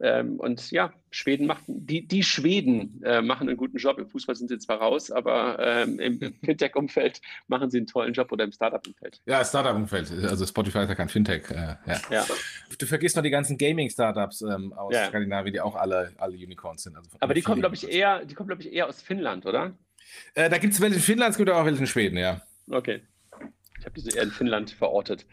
Ähm, 0.00 0.40
und 0.40 0.72
ja, 0.72 0.92
Schweden 1.10 1.46
macht, 1.46 1.62
die, 1.68 2.06
die 2.08 2.24
Schweden 2.24 3.00
äh, 3.04 3.22
machen 3.22 3.48
einen 3.48 3.56
guten 3.56 3.76
Job. 3.76 3.98
Im 3.98 4.08
Fußball 4.08 4.34
sind 4.34 4.48
sie 4.48 4.58
zwar 4.58 4.78
raus, 4.78 5.12
aber 5.12 5.56
ähm, 5.60 6.00
im 6.00 6.18
Fintech-Umfeld 6.44 7.20
machen 7.46 7.70
sie 7.70 7.78
einen 7.78 7.86
tollen 7.86 8.12
Job 8.12 8.32
oder 8.32 8.42
im 8.44 8.50
Startup-Umfeld. 8.50 9.20
Ja, 9.24 9.44
Startup-Umfeld. 9.44 10.10
Also 10.24 10.44
Spotify 10.46 10.80
ist 10.80 10.88
ja 10.88 10.94
kein 10.96 11.08
Fintech. 11.08 11.48
Äh, 11.50 11.76
ja. 11.86 12.00
ja. 12.10 12.26
Du 12.76 12.86
vergisst 12.86 13.14
noch 13.14 13.22
die 13.22 13.30
ganzen 13.30 13.56
Gaming-Startups 13.56 14.42
ähm, 14.42 14.72
aus 14.72 14.92
ja. 14.92 15.06
Skandinavien, 15.06 15.52
die 15.52 15.60
auch 15.60 15.76
alle, 15.76 16.12
alle 16.18 16.34
Unicorns 16.34 16.82
sind. 16.82 16.96
Also 16.96 17.10
aber 17.20 17.34
die 17.34 17.42
kommen, 17.42 17.60
glaube 17.60 17.76
ich, 17.76 17.88
eher, 17.88 18.24
die 18.24 18.34
kommen, 18.34 18.48
glaube 18.48 18.62
ich, 18.62 18.72
eher 18.72 18.88
aus 18.88 19.00
Finnland, 19.00 19.46
oder? 19.46 19.74
Äh, 20.34 20.50
da 20.50 20.58
gibt 20.58 20.74
es 20.74 20.80
welche 20.80 20.96
in 20.96 21.02
Finnland, 21.02 21.32
es 21.32 21.36
gibt 21.36 21.50
auch 21.50 21.64
welche 21.64 21.80
in 21.80 21.86
Schweden, 21.86 22.18
ja. 22.18 22.42
Okay. 22.70 23.02
Ich 23.78 23.84
habe 23.84 23.94
diese 23.94 24.16
eher 24.16 24.22
in 24.22 24.30
Finnland 24.30 24.70
verortet. 24.70 25.26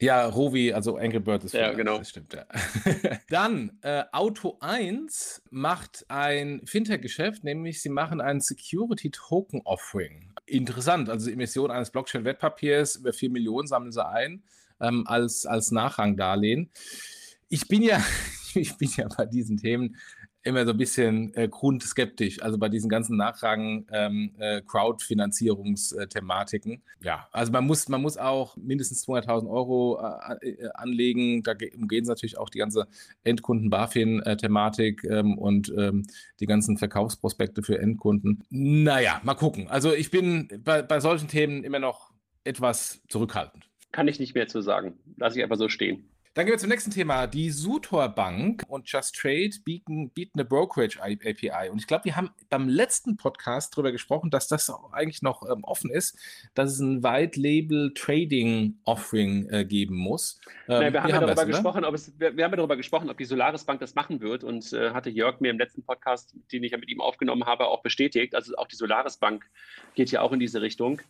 Ja, 0.00 0.24
Rovi, 0.26 0.72
also 0.72 0.96
Angry 0.96 1.20
Bird 1.20 1.44
ist 1.44 1.52
Ja, 1.52 1.74
genau. 1.74 1.98
Das 1.98 2.08
stimmt, 2.08 2.32
ja. 2.32 2.46
Dann, 3.28 3.78
äh, 3.82 4.04
Auto 4.12 4.56
1 4.60 5.42
macht 5.50 6.06
ein 6.08 6.62
Fintech-Geschäft, 6.64 7.44
nämlich 7.44 7.82
sie 7.82 7.90
machen 7.90 8.22
ein 8.22 8.40
Security 8.40 9.10
Token 9.10 9.60
Offering. 9.64 10.32
Interessant, 10.46 11.10
also 11.10 11.26
die 11.26 11.34
Emission 11.34 11.70
eines 11.70 11.90
Blockchain-Wertpapiers 11.90 12.96
über 12.96 13.12
4 13.12 13.28
Millionen 13.30 13.68
sammeln 13.68 13.92
sie 13.92 14.06
ein 14.06 14.42
ähm, 14.80 15.06
als, 15.06 15.44
als 15.44 15.70
Nachrangdarlehen. 15.70 16.70
Ich 17.50 17.68
bin 17.68 17.82
ja, 17.82 18.02
ich 18.54 18.76
bin 18.78 18.90
ja 18.96 19.06
bei 19.14 19.26
diesen 19.26 19.58
Themen 19.58 19.96
immer 20.42 20.64
so 20.64 20.70
ein 20.70 20.76
bisschen 20.76 21.34
äh, 21.34 21.48
grundskeptisch, 21.48 22.42
also 22.42 22.58
bei 22.58 22.68
diesen 22.68 22.88
ganzen 22.88 23.16
Nachrang 23.16 23.86
ähm, 23.92 24.34
äh, 24.38 24.62
Crowdfinanzierungsthematiken. 24.62 26.82
Ja, 27.02 27.28
also 27.32 27.52
man 27.52 27.66
muss, 27.66 27.88
man 27.88 28.00
muss 28.00 28.16
auch 28.16 28.56
mindestens 28.56 29.06
200.000 29.06 29.50
Euro 29.50 30.00
äh, 30.00 30.48
äh, 30.48 30.70
anlegen. 30.74 31.42
Da 31.42 31.54
umgehen 31.74 32.04
sie 32.04 32.10
natürlich 32.10 32.38
auch 32.38 32.48
die 32.48 32.58
ganze 32.58 32.86
Endkunden-BaFin-Thematik 33.24 35.04
ähm, 35.04 35.36
und 35.36 35.72
ähm, 35.76 36.04
die 36.40 36.46
ganzen 36.46 36.78
Verkaufsprospekte 36.78 37.62
für 37.62 37.78
Endkunden. 37.78 38.44
Naja, 38.48 39.20
mal 39.24 39.34
gucken. 39.34 39.68
Also 39.68 39.92
ich 39.92 40.10
bin 40.10 40.48
bei, 40.64 40.80
bei 40.82 41.00
solchen 41.00 41.28
Themen 41.28 41.64
immer 41.64 41.78
noch 41.78 42.12
etwas 42.44 43.02
zurückhaltend. 43.08 43.68
Kann 43.92 44.08
ich 44.08 44.20
nicht 44.20 44.34
mehr 44.34 44.48
zu 44.48 44.62
sagen. 44.62 44.98
Lass 45.16 45.36
ich 45.36 45.42
einfach 45.42 45.56
so 45.56 45.68
stehen. 45.68 46.09
Dann 46.34 46.46
gehen 46.46 46.52
wir 46.52 46.58
zum 46.58 46.68
nächsten 46.68 46.92
Thema. 46.92 47.26
Die 47.26 47.50
Sutor 47.50 48.08
Bank 48.08 48.62
und 48.68 48.88
Just 48.88 49.16
Trade 49.16 49.50
bieten, 49.64 50.10
bieten 50.10 50.38
eine 50.38 50.44
Brokerage 50.44 51.02
API. 51.02 51.70
Und 51.70 51.80
ich 51.80 51.88
glaube, 51.88 52.04
wir 52.04 52.14
haben 52.14 52.30
beim 52.48 52.68
letzten 52.68 53.16
Podcast 53.16 53.74
darüber 53.74 53.90
gesprochen, 53.90 54.30
dass 54.30 54.46
das 54.46 54.70
eigentlich 54.92 55.22
noch 55.22 55.42
ähm, 55.50 55.64
offen 55.64 55.90
ist, 55.90 56.16
dass 56.54 56.70
es 56.70 56.78
ein 56.78 57.02
White 57.02 57.40
Label 57.40 57.92
Trading 57.94 58.78
Offering 58.84 59.48
äh, 59.50 59.64
geben 59.64 59.96
muss. 59.96 60.40
Ähm, 60.68 60.78
Nein, 60.78 60.92
wir, 60.92 61.02
haben 61.02 61.10
ja 61.10 61.16
darüber 61.16 61.34
das, 61.34 61.46
gesprochen, 61.46 61.84
ob 61.84 61.94
es, 61.96 62.12
wir, 62.20 62.36
wir, 62.36 62.44
haben 62.44 62.52
ja 62.52 62.58
darüber 62.58 62.76
gesprochen, 62.76 63.10
ob 63.10 63.18
die 63.18 63.24
Solaris 63.24 63.64
Bank 63.64 63.80
das 63.80 63.96
machen 63.96 64.20
wird. 64.20 64.44
Und 64.44 64.72
äh, 64.72 64.92
hatte 64.92 65.10
Jörg 65.10 65.40
mir 65.40 65.50
im 65.50 65.58
letzten 65.58 65.82
Podcast, 65.82 66.36
den 66.52 66.62
ich 66.62 66.70
ja 66.70 66.78
mit 66.78 66.90
ihm 66.90 67.00
aufgenommen 67.00 67.46
habe, 67.46 67.66
auch 67.66 67.82
bestätigt. 67.82 68.36
Also 68.36 68.56
auch 68.56 68.68
die 68.68 68.76
Solaris 68.76 69.16
Bank 69.16 69.50
geht 69.96 70.12
ja 70.12 70.20
auch 70.20 70.30
in 70.30 70.38
diese 70.38 70.62
Richtung. 70.62 71.00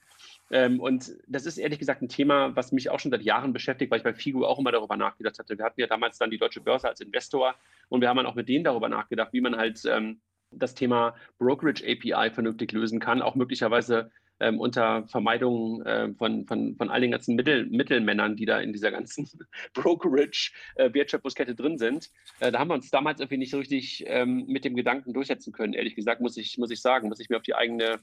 Ähm, 0.50 0.80
und 0.80 1.12
das 1.26 1.46
ist 1.46 1.58
ehrlich 1.58 1.78
gesagt 1.78 2.02
ein 2.02 2.08
Thema, 2.08 2.54
was 2.56 2.72
mich 2.72 2.90
auch 2.90 2.98
schon 2.98 3.10
seit 3.10 3.22
Jahren 3.22 3.52
beschäftigt, 3.52 3.90
weil 3.90 3.98
ich 3.98 4.04
bei 4.04 4.14
FIGO 4.14 4.44
auch 4.44 4.58
immer 4.58 4.72
darüber 4.72 4.96
nachgedacht 4.96 5.38
hatte. 5.38 5.56
Wir 5.56 5.64
hatten 5.64 5.80
ja 5.80 5.86
damals 5.86 6.18
dann 6.18 6.30
die 6.30 6.38
Deutsche 6.38 6.60
Börse 6.60 6.88
als 6.88 7.00
Investor 7.00 7.54
und 7.88 8.00
wir 8.00 8.08
haben 8.08 8.16
dann 8.16 8.26
auch 8.26 8.34
mit 8.34 8.48
denen 8.48 8.64
darüber 8.64 8.88
nachgedacht, 8.88 9.32
wie 9.32 9.40
man 9.40 9.56
halt 9.56 9.82
ähm, 9.86 10.20
das 10.50 10.74
Thema 10.74 11.14
Brokerage 11.38 11.84
API 11.84 12.30
vernünftig 12.30 12.72
lösen 12.72 12.98
kann, 12.98 13.22
auch 13.22 13.36
möglicherweise 13.36 14.10
ähm, 14.40 14.58
unter 14.58 15.06
Vermeidung 15.06 15.82
äh, 15.82 16.12
von, 16.14 16.46
von, 16.46 16.74
von 16.76 16.90
all 16.90 17.00
den 17.00 17.10
ganzen 17.10 17.36
Mittel, 17.36 17.66
Mittelmännern, 17.66 18.36
die 18.36 18.46
da 18.46 18.58
in 18.58 18.72
dieser 18.72 18.90
ganzen 18.90 19.28
Brokerage-Wertschöpfungskette 19.74 21.52
äh, 21.52 21.54
drin 21.54 21.78
sind. 21.78 22.10
Äh, 22.40 22.50
da 22.50 22.58
haben 22.58 22.68
wir 22.68 22.74
uns 22.74 22.90
damals 22.90 23.20
irgendwie 23.20 23.36
nicht 23.36 23.50
so 23.50 23.58
richtig 23.58 24.04
ähm, 24.06 24.46
mit 24.48 24.64
dem 24.64 24.74
Gedanken 24.74 25.12
durchsetzen 25.12 25.52
können, 25.52 25.74
ehrlich 25.74 25.94
gesagt, 25.94 26.20
muss 26.20 26.36
ich, 26.36 26.58
muss 26.58 26.70
ich 26.70 26.80
sagen, 26.80 27.08
muss 27.08 27.20
ich 27.20 27.28
mir 27.28 27.36
auf 27.36 27.42
die 27.42 27.54
eigene 27.54 28.00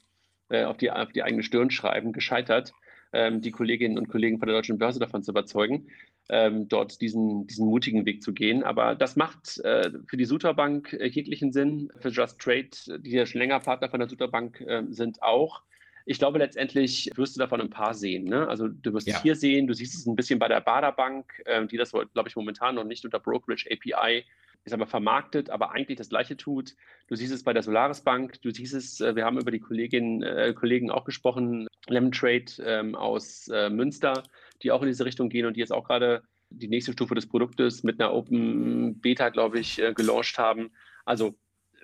äh, 0.48 0.64
auf, 0.64 0.76
die, 0.76 0.90
auf 0.90 1.12
die 1.12 1.22
eigene 1.22 1.42
Stirn 1.42 1.70
schreiben, 1.70 2.12
gescheitert, 2.12 2.72
ähm, 3.12 3.40
die 3.40 3.50
Kolleginnen 3.50 3.98
und 3.98 4.08
Kollegen 4.08 4.38
von 4.38 4.48
der 4.48 4.56
Deutschen 4.56 4.78
Börse 4.78 5.00
davon 5.00 5.22
zu 5.22 5.30
überzeugen, 5.30 5.88
ähm, 6.28 6.68
dort 6.68 7.00
diesen, 7.00 7.46
diesen 7.46 7.66
mutigen 7.66 8.04
Weg 8.04 8.22
zu 8.22 8.32
gehen. 8.32 8.62
Aber 8.62 8.94
das 8.94 9.16
macht 9.16 9.58
äh, 9.64 9.90
für 10.06 10.16
die 10.16 10.24
Suterbank 10.24 10.92
äh, 10.92 11.06
jeglichen 11.06 11.52
Sinn, 11.52 11.90
für 12.00 12.10
Just 12.10 12.38
Trade, 12.38 12.68
die 12.98 13.12
ja 13.12 13.26
schon 13.26 13.40
länger 13.40 13.60
Partner 13.60 13.88
von 13.88 14.00
der 14.00 14.08
Suterbank 14.08 14.60
äh, 14.60 14.82
sind, 14.90 15.22
auch. 15.22 15.62
Ich 16.04 16.18
glaube, 16.18 16.38
letztendlich 16.38 17.10
wirst 17.16 17.36
du 17.36 17.40
davon 17.40 17.60
ein 17.60 17.70
paar 17.70 17.92
sehen. 17.92 18.24
Ne? 18.24 18.48
Also 18.48 18.68
du 18.68 18.94
wirst 18.94 19.06
ja. 19.06 19.16
es 19.16 19.22
hier 19.22 19.36
sehen, 19.36 19.66
du 19.66 19.74
siehst 19.74 19.94
es 19.94 20.06
ein 20.06 20.16
bisschen 20.16 20.38
bei 20.38 20.48
der 20.48 20.60
Baderbank, 20.60 21.42
äh, 21.44 21.66
die 21.66 21.76
das, 21.76 21.92
glaube 21.92 22.28
ich, 22.28 22.36
momentan 22.36 22.74
noch 22.74 22.84
nicht 22.84 23.04
unter 23.04 23.20
Brokerage 23.20 23.68
API 23.70 24.24
ich 24.64 24.70
sag 24.70 24.78
mal, 24.78 24.86
vermarktet, 24.86 25.50
aber 25.50 25.72
eigentlich 25.72 25.98
das 25.98 26.10
Gleiche 26.10 26.36
tut. 26.36 26.74
Du 27.06 27.16
siehst 27.16 27.32
es 27.32 27.42
bei 27.42 27.52
der 27.52 27.62
Solaris 27.62 28.02
Bank, 28.02 28.40
du 28.42 28.50
siehst 28.50 28.74
es, 28.74 29.00
äh, 29.00 29.16
wir 29.16 29.24
haben 29.24 29.38
über 29.38 29.50
die 29.50 29.60
Kolleginnen, 29.60 30.22
äh, 30.22 30.52
Kollegen 30.54 30.90
auch 30.90 31.04
gesprochen, 31.04 31.66
Lemon 31.86 32.12
Trade 32.12 32.46
ähm, 32.64 32.94
aus 32.94 33.48
äh, 33.48 33.70
Münster, 33.70 34.22
die 34.62 34.70
auch 34.70 34.82
in 34.82 34.88
diese 34.88 35.04
Richtung 35.04 35.28
gehen 35.28 35.46
und 35.46 35.54
die 35.54 35.60
jetzt 35.60 35.72
auch 35.72 35.86
gerade 35.86 36.22
die 36.50 36.68
nächste 36.68 36.92
Stufe 36.92 37.14
des 37.14 37.28
Produktes 37.28 37.82
mit 37.82 38.00
einer 38.00 38.12
Open 38.12 39.00
Beta, 39.00 39.28
glaube 39.28 39.58
ich, 39.58 39.80
äh, 39.80 39.92
gelauncht 39.92 40.38
haben. 40.38 40.70
Also 41.04 41.34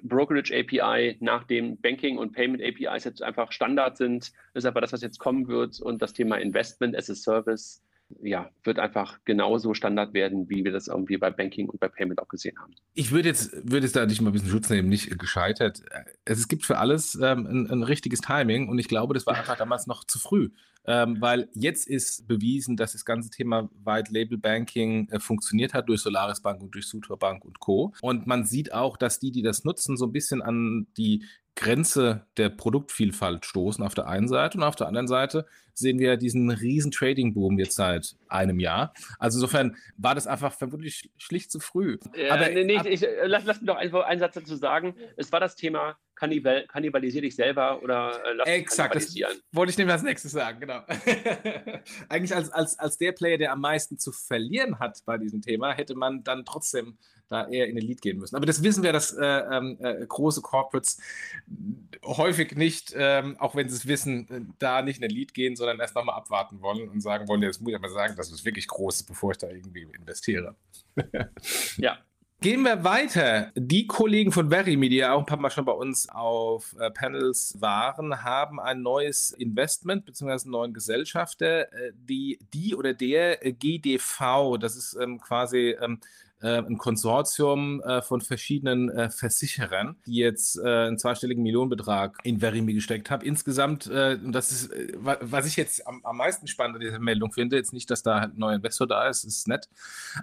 Brokerage 0.02 0.54
API, 0.54 1.16
nachdem 1.20 1.80
Banking 1.80 2.18
und 2.18 2.32
Payment 2.32 2.62
APIs 2.62 3.04
jetzt 3.04 3.22
einfach 3.22 3.52
Standard 3.52 3.96
sind, 3.96 4.32
ist 4.52 4.66
aber 4.66 4.80
das, 4.80 4.92
was 4.92 5.02
jetzt 5.02 5.18
kommen 5.18 5.48
wird 5.48 5.80
und 5.80 6.02
das 6.02 6.12
Thema 6.12 6.36
Investment 6.36 6.96
as 6.96 7.08
a 7.08 7.14
Service 7.14 7.82
ja, 8.22 8.50
wird 8.62 8.78
einfach 8.78 9.18
genauso 9.24 9.74
Standard 9.74 10.14
werden, 10.14 10.48
wie 10.48 10.64
wir 10.64 10.72
das 10.72 10.88
irgendwie 10.88 11.16
bei 11.16 11.30
Banking 11.30 11.68
und 11.68 11.80
bei 11.80 11.88
Payment 11.88 12.20
auch 12.20 12.28
gesehen 12.28 12.58
haben. 12.58 12.74
Ich 12.94 13.10
würde 13.12 13.28
jetzt, 13.28 13.52
würde 13.70 13.86
jetzt 13.86 13.96
da 13.96 14.06
nicht 14.06 14.20
mal 14.20 14.30
ein 14.30 14.32
bisschen 14.32 14.50
Schutz 14.50 14.70
nehmen, 14.70 14.88
nicht 14.88 15.18
gescheitert. 15.18 15.82
Es, 16.24 16.48
gibt 16.48 16.64
für 16.64 16.78
alles 16.78 17.14
ähm, 17.14 17.46
ein, 17.46 17.70
ein, 17.70 17.82
richtiges 17.82 18.20
Timing 18.20 18.68
und 18.68 18.78
ich 18.78 18.88
glaube, 18.88 19.14
das 19.14 19.26
war 19.26 19.36
einfach 19.36 19.56
damals 19.56 19.86
noch 19.86 20.04
zu 20.04 20.18
früh. 20.18 20.50
Ähm, 20.86 21.16
weil 21.20 21.48
jetzt 21.54 21.88
ist 21.88 22.28
bewiesen, 22.28 22.76
dass 22.76 22.92
das 22.92 23.06
ganze 23.06 23.30
Thema 23.30 23.70
White 23.84 24.12
Label 24.12 24.36
Banking 24.36 25.08
äh, 25.08 25.18
funktioniert 25.18 25.72
hat 25.72 25.88
durch 25.88 26.02
Solaris 26.02 26.42
Bank 26.42 26.60
und 26.60 26.74
durch 26.74 26.86
Sutor 26.86 27.18
Bank 27.18 27.44
und 27.44 27.58
Co. 27.58 27.94
Und 28.02 28.26
man 28.26 28.44
sieht 28.44 28.74
auch, 28.74 28.98
dass 28.98 29.18
die, 29.18 29.32
die 29.32 29.40
das 29.40 29.64
nutzen, 29.64 29.96
so 29.96 30.04
ein 30.04 30.12
bisschen 30.12 30.42
an 30.42 30.86
die 30.98 31.24
Grenze 31.56 32.26
der 32.36 32.48
Produktvielfalt 32.48 33.44
stoßen 33.44 33.84
auf 33.84 33.94
der 33.94 34.08
einen 34.08 34.28
Seite 34.28 34.58
und 34.58 34.64
auf 34.64 34.76
der 34.76 34.88
anderen 34.88 35.06
Seite 35.06 35.46
sehen 35.74 35.98
wir 35.98 36.16
diesen 36.16 36.50
riesen 36.50 36.90
Trading-Boom 36.90 37.58
jetzt 37.58 37.74
seit 37.74 38.16
einem 38.28 38.60
Jahr. 38.60 38.94
Also 39.18 39.38
insofern 39.38 39.76
war 39.96 40.14
das 40.14 40.26
einfach 40.26 40.52
vermutlich 40.52 41.10
schlicht 41.16 41.50
zu 41.50 41.60
früh. 41.60 41.98
Ja, 42.16 42.34
Aber, 42.34 42.48
nee, 42.48 42.64
nee, 42.64 42.80
ich, 42.84 43.02
ich, 43.02 43.08
lass, 43.24 43.44
lass 43.44 43.60
mich 43.60 43.66
doch 43.66 43.76
einfach 43.76 44.04
einen 44.04 44.20
Satz 44.20 44.34
dazu 44.34 44.56
sagen. 44.56 44.94
Es 45.16 45.32
war 45.32 45.40
das 45.40 45.56
Thema 45.56 45.96
kannibal, 46.14 46.66
kannibalisier 46.68 47.22
dich 47.22 47.34
selber 47.34 47.82
oder 47.82 48.20
äh, 48.24 48.34
lass 48.34 48.48
Exakt, 48.48 48.94
das 48.94 49.14
wollte 49.52 49.70
ich 49.70 49.78
nämlich 49.78 49.92
als 49.92 50.02
nächstes 50.02 50.32
sagen, 50.32 50.60
genau. 50.60 50.80
Eigentlich 52.08 52.34
als, 52.34 52.50
als, 52.50 52.78
als 52.78 52.98
der 52.98 53.12
Player, 53.12 53.38
der 53.38 53.52
am 53.52 53.60
meisten 53.60 53.98
zu 53.98 54.12
verlieren 54.12 54.78
hat 54.78 55.00
bei 55.04 55.18
diesem 55.18 55.42
Thema, 55.42 55.72
hätte 55.72 55.94
man 55.94 56.22
dann 56.22 56.44
trotzdem 56.44 56.98
da 57.28 57.48
eher 57.48 57.68
in 57.68 57.76
den 57.76 57.84
Lead 57.86 58.02
gehen 58.02 58.18
müssen. 58.18 58.36
Aber 58.36 58.46
das 58.46 58.62
wissen 58.62 58.82
wir, 58.82 58.92
dass 58.92 59.12
äh, 59.12 59.24
ähm, 59.24 59.76
äh, 59.80 60.06
große 60.06 60.42
Corporates 60.42 61.00
häufig 62.04 62.56
nicht, 62.56 62.94
ähm, 62.96 63.36
auch 63.38 63.54
wenn 63.54 63.68
sie 63.68 63.76
es 63.76 63.86
wissen, 63.86 64.28
äh, 64.30 64.40
da 64.58 64.82
nicht 64.82 64.96
in 64.96 65.02
den 65.02 65.10
Lead 65.10 65.34
gehen, 65.34 65.56
sondern 65.56 65.80
erst 65.80 65.94
nochmal 65.94 66.16
abwarten 66.16 66.60
wollen 66.60 66.88
und 66.88 67.00
sagen 67.00 67.28
wollen, 67.28 67.42
jetzt 67.42 67.60
muss 67.60 67.70
ich 67.70 67.76
aber 67.76 67.88
sagen, 67.88 68.16
dass 68.16 68.30
es 68.30 68.44
wirklich 68.44 68.68
groß 68.68 68.96
ist, 68.96 69.06
bevor 69.06 69.32
ich 69.32 69.38
da 69.38 69.48
irgendwie 69.48 69.86
investiere. 69.98 70.54
ja, 71.76 71.98
Gehen 72.44 72.60
wir 72.60 72.84
weiter. 72.84 73.52
Die 73.54 73.86
Kollegen 73.86 74.30
von 74.30 74.50
Verimi, 74.50 74.90
die 74.90 74.96
ja 74.96 75.14
auch 75.14 75.20
ein 75.20 75.24
paar 75.24 75.38
Mal 75.38 75.48
schon 75.48 75.64
bei 75.64 75.72
uns 75.72 76.10
auf 76.10 76.76
äh, 76.78 76.90
Panels 76.90 77.56
waren, 77.60 78.22
haben 78.22 78.60
ein 78.60 78.82
neues 78.82 79.30
Investment 79.30 80.04
bzw. 80.04 80.32
einen 80.32 80.50
neuen 80.50 80.74
Gesellschafter, 80.74 81.72
äh, 81.72 81.92
die, 81.94 82.38
die 82.52 82.74
oder 82.74 82.92
der 82.92 83.38
GDV, 83.38 84.58
das 84.58 84.76
ist 84.76 84.94
ähm, 85.00 85.18
quasi 85.22 85.74
ähm, 85.80 86.00
äh, 86.44 86.58
ein 86.58 86.76
Konsortium 86.76 87.80
äh, 87.80 88.02
von 88.02 88.20
verschiedenen 88.20 88.90
äh, 88.90 89.08
Versicherern, 89.08 89.96
die 90.06 90.16
jetzt 90.16 90.60
einen 90.60 90.98
zweistelligen 90.98 91.42
Millionenbetrag 91.42 92.18
in 92.22 92.40
Verimi 92.40 92.74
gesteckt 92.74 93.10
haben. 93.10 93.24
Insgesamt, 93.24 93.86
und 93.86 94.32
das 94.32 94.52
ist, 94.52 94.70
was 94.98 95.46
ich 95.46 95.56
jetzt 95.56 95.86
am, 95.86 96.04
am 96.04 96.16
meisten 96.16 96.46
spannend 96.46 96.76
an 96.76 96.80
dieser 96.80 96.98
Meldung 96.98 97.32
finde, 97.32 97.56
jetzt 97.56 97.72
nicht, 97.72 97.90
dass 97.90 98.02
da 98.02 98.18
ein 98.18 98.32
neuer 98.36 98.56
Investor 98.56 98.86
da 98.86 99.08
ist, 99.08 99.24
ist 99.24 99.48
nett, 99.48 99.68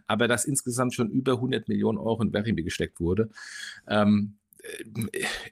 aber 0.08 0.28
dass 0.28 0.46
insgesamt 0.46 0.94
schon 0.94 1.10
über 1.10 1.34
100 1.34 1.68
Millionen 1.68 1.98
Euro 1.98 2.22
in 2.22 2.32
Verimi 2.32 2.64
gesteckt 2.64 3.00
wurde. 3.00 3.30
Ähm, 3.88 4.36
äh, 4.36 4.41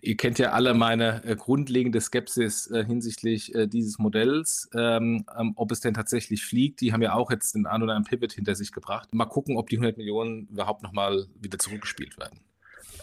ihr 0.01 0.17
kennt 0.17 0.39
ja 0.39 0.51
alle 0.51 0.73
meine 0.73 1.23
äh, 1.23 1.35
grundlegende 1.35 2.01
Skepsis 2.01 2.67
äh, 2.67 2.85
hinsichtlich 2.85 3.53
äh, 3.55 3.67
dieses 3.67 3.99
Modells, 3.99 4.69
ähm, 4.73 5.25
ähm, 5.37 5.53
ob 5.55 5.71
es 5.71 5.79
denn 5.79 5.93
tatsächlich 5.93 6.45
fliegt. 6.45 6.81
Die 6.81 6.93
haben 6.93 7.01
ja 7.01 7.13
auch 7.13 7.31
jetzt 7.31 7.55
den 7.55 7.65
ein 7.65 7.81
oder 7.81 7.95
anderen 7.95 8.19
Pivot 8.19 8.33
hinter 8.33 8.55
sich 8.55 8.71
gebracht. 8.71 9.13
Mal 9.13 9.25
gucken, 9.25 9.57
ob 9.57 9.69
die 9.69 9.77
100 9.77 9.97
Millionen 9.97 10.47
überhaupt 10.47 10.83
nochmal 10.83 11.27
wieder 11.39 11.59
zurückgespielt 11.59 12.17
werden. 12.17 12.39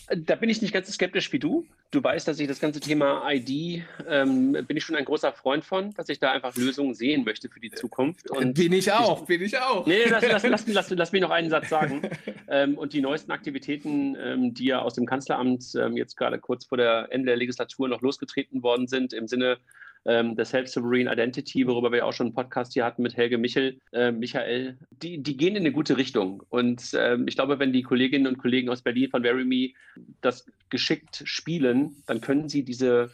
Da 0.08 0.36
bin 0.36 0.48
ich 0.48 0.62
nicht 0.62 0.72
ganz 0.72 0.86
so 0.86 0.92
skeptisch 0.92 1.32
wie 1.32 1.38
du. 1.38 1.66
Du 1.90 2.02
weißt, 2.02 2.28
dass 2.28 2.38
ich 2.38 2.46
das 2.46 2.60
ganze 2.60 2.78
Thema 2.78 3.28
ID, 3.28 3.82
ähm, 4.08 4.52
bin 4.52 4.76
ich 4.76 4.84
schon 4.84 4.94
ein 4.94 5.04
großer 5.04 5.32
Freund 5.32 5.64
von, 5.64 5.94
dass 5.94 6.08
ich 6.08 6.20
da 6.20 6.30
einfach 6.30 6.54
Lösungen 6.56 6.94
sehen 6.94 7.24
möchte 7.24 7.48
für 7.48 7.58
die 7.58 7.70
Zukunft. 7.70 8.30
Und 8.30 8.54
bin 8.54 8.72
ich 8.72 8.92
auch, 8.92 9.22
ich, 9.22 9.26
bin 9.26 9.42
ich 9.42 9.58
auch. 9.58 9.86
Nee, 9.86 10.04
lass, 10.08 10.24
lass, 10.26 10.42
lass, 10.44 10.66
lass, 10.68 10.90
lass 10.90 11.12
mich 11.12 11.22
noch 11.22 11.30
einen 11.30 11.50
Satz 11.50 11.68
sagen. 11.68 12.02
ähm, 12.48 12.78
und 12.78 12.92
die 12.92 13.00
neuesten 13.00 13.32
Aktivitäten, 13.32 14.16
ähm, 14.20 14.54
die 14.54 14.66
ja 14.66 14.80
aus 14.80 14.94
dem 14.94 15.06
Kanzleramt 15.06 15.74
ähm, 15.74 15.96
jetzt 15.96 16.16
gerade 16.16 16.38
kurz 16.38 16.64
vor 16.64 16.78
der 16.78 17.08
Ende 17.10 17.26
der 17.26 17.36
Legislatur 17.36 17.88
noch 17.88 18.00
losgetreten 18.00 18.62
worden 18.62 18.86
sind, 18.86 19.12
im 19.12 19.26
Sinne 19.26 19.58
ähm, 20.04 20.36
der 20.36 20.44
Self-Sovereign 20.44 21.08
Identity, 21.08 21.66
worüber 21.66 21.90
wir 21.92 22.06
auch 22.06 22.12
schon 22.12 22.28
einen 22.28 22.34
Podcast 22.34 22.74
hier 22.74 22.84
hatten 22.84 23.02
mit 23.02 23.16
Helge 23.16 23.38
Michel, 23.38 23.80
äh, 23.92 24.12
Michael, 24.12 24.78
die, 24.90 25.22
die 25.22 25.36
gehen 25.36 25.56
in 25.56 25.62
eine 25.62 25.72
gute 25.72 25.96
Richtung. 25.96 26.42
Und 26.48 26.92
ähm, 26.98 27.26
ich 27.26 27.34
glaube, 27.34 27.58
wenn 27.58 27.72
die 27.72 27.82
Kolleginnen 27.82 28.26
und 28.26 28.38
Kollegen 28.38 28.68
aus 28.68 28.82
Berlin 28.82 29.10
von 29.10 29.22
VeryMe 29.22 29.72
das 30.20 30.46
geschickt 30.70 31.22
spielen, 31.24 32.02
dann 32.06 32.20
können 32.20 32.48
sie 32.48 32.64
diese 32.64 33.10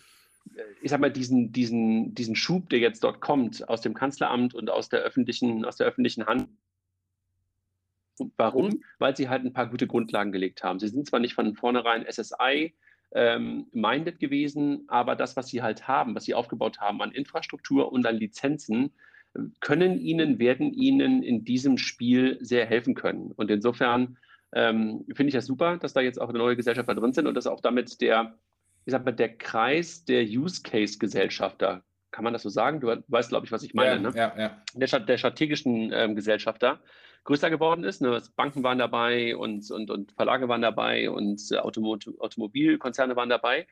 ich 0.82 0.90
sag 0.90 1.00
mal, 1.00 1.10
diesen, 1.10 1.52
diesen, 1.52 2.14
diesen 2.14 2.36
Schub, 2.36 2.68
der 2.70 2.80
jetzt 2.80 3.04
dort 3.04 3.20
kommt, 3.20 3.68
aus 3.68 3.80
dem 3.80 3.94
Kanzleramt 3.94 4.54
und 4.54 4.70
aus 4.70 4.88
der 4.88 5.00
öffentlichen, 5.00 5.64
aus 5.64 5.76
der 5.76 5.86
öffentlichen 5.86 6.26
Hand. 6.26 6.48
Warum? 8.36 8.82
Weil 8.98 9.16
sie 9.16 9.28
halt 9.28 9.44
ein 9.44 9.52
paar 9.52 9.68
gute 9.68 9.86
Grundlagen 9.86 10.32
gelegt 10.32 10.62
haben. 10.62 10.78
Sie 10.78 10.88
sind 10.88 11.08
zwar 11.08 11.20
nicht 11.20 11.34
von 11.34 11.54
vornherein 11.54 12.04
SSI 12.10 12.74
ähm, 13.14 13.66
minded 13.72 14.18
gewesen, 14.18 14.84
aber 14.88 15.16
das, 15.16 15.36
was 15.36 15.48
sie 15.48 15.62
halt 15.62 15.86
haben, 15.88 16.14
was 16.14 16.24
sie 16.24 16.34
aufgebaut 16.34 16.80
haben 16.80 17.02
an 17.02 17.12
Infrastruktur 17.12 17.92
und 17.92 18.06
an 18.06 18.16
Lizenzen, 18.16 18.92
können 19.60 19.98
ihnen, 19.98 20.38
werden 20.38 20.72
ihnen 20.72 21.22
in 21.22 21.44
diesem 21.44 21.78
Spiel 21.78 22.38
sehr 22.40 22.66
helfen 22.66 22.94
können. 22.94 23.32
Und 23.32 23.50
insofern 23.50 24.18
ähm, 24.52 25.04
finde 25.14 25.28
ich 25.28 25.34
das 25.34 25.46
super, 25.46 25.78
dass 25.78 25.94
da 25.94 26.00
jetzt 26.00 26.20
auch 26.20 26.32
neue 26.32 26.56
Gesellschafter 26.56 26.94
drin 26.94 27.12
sind 27.12 27.26
und 27.26 27.34
dass 27.34 27.46
auch 27.46 27.60
damit 27.60 28.00
der, 28.00 28.38
ich 28.84 28.92
sag 28.92 29.04
mal, 29.04 29.12
der 29.12 29.36
Kreis 29.36 30.04
der 30.04 30.24
Use-Case-Gesellschafter, 30.24 31.82
kann 32.10 32.24
man 32.24 32.34
das 32.34 32.42
so 32.42 32.50
sagen? 32.50 32.80
Du 32.80 32.88
weißt, 33.08 33.30
glaube 33.30 33.46
ich, 33.46 33.52
was 33.52 33.62
ich 33.62 33.72
meine, 33.72 33.94
ja, 33.94 33.98
ne? 33.98 34.12
Ja, 34.14 34.34
ja. 34.38 34.62
Der, 34.74 35.00
der 35.00 35.16
strategischen 35.16 35.90
ähm, 35.94 36.14
Gesellschafter 36.14 36.80
größer 37.24 37.50
geworden 37.50 37.84
ist. 37.84 38.02
Ne? 38.02 38.20
Banken 38.36 38.62
waren 38.62 38.78
dabei 38.78 39.36
und, 39.36 39.70
und, 39.70 39.90
und 39.90 40.12
Verlage 40.12 40.48
waren 40.48 40.62
dabei 40.62 41.10
und 41.10 41.40
äh, 41.50 41.58
Automot 41.58 42.06
Automobilkonzerne 42.18 43.16
waren 43.16 43.28
dabei. 43.28 43.66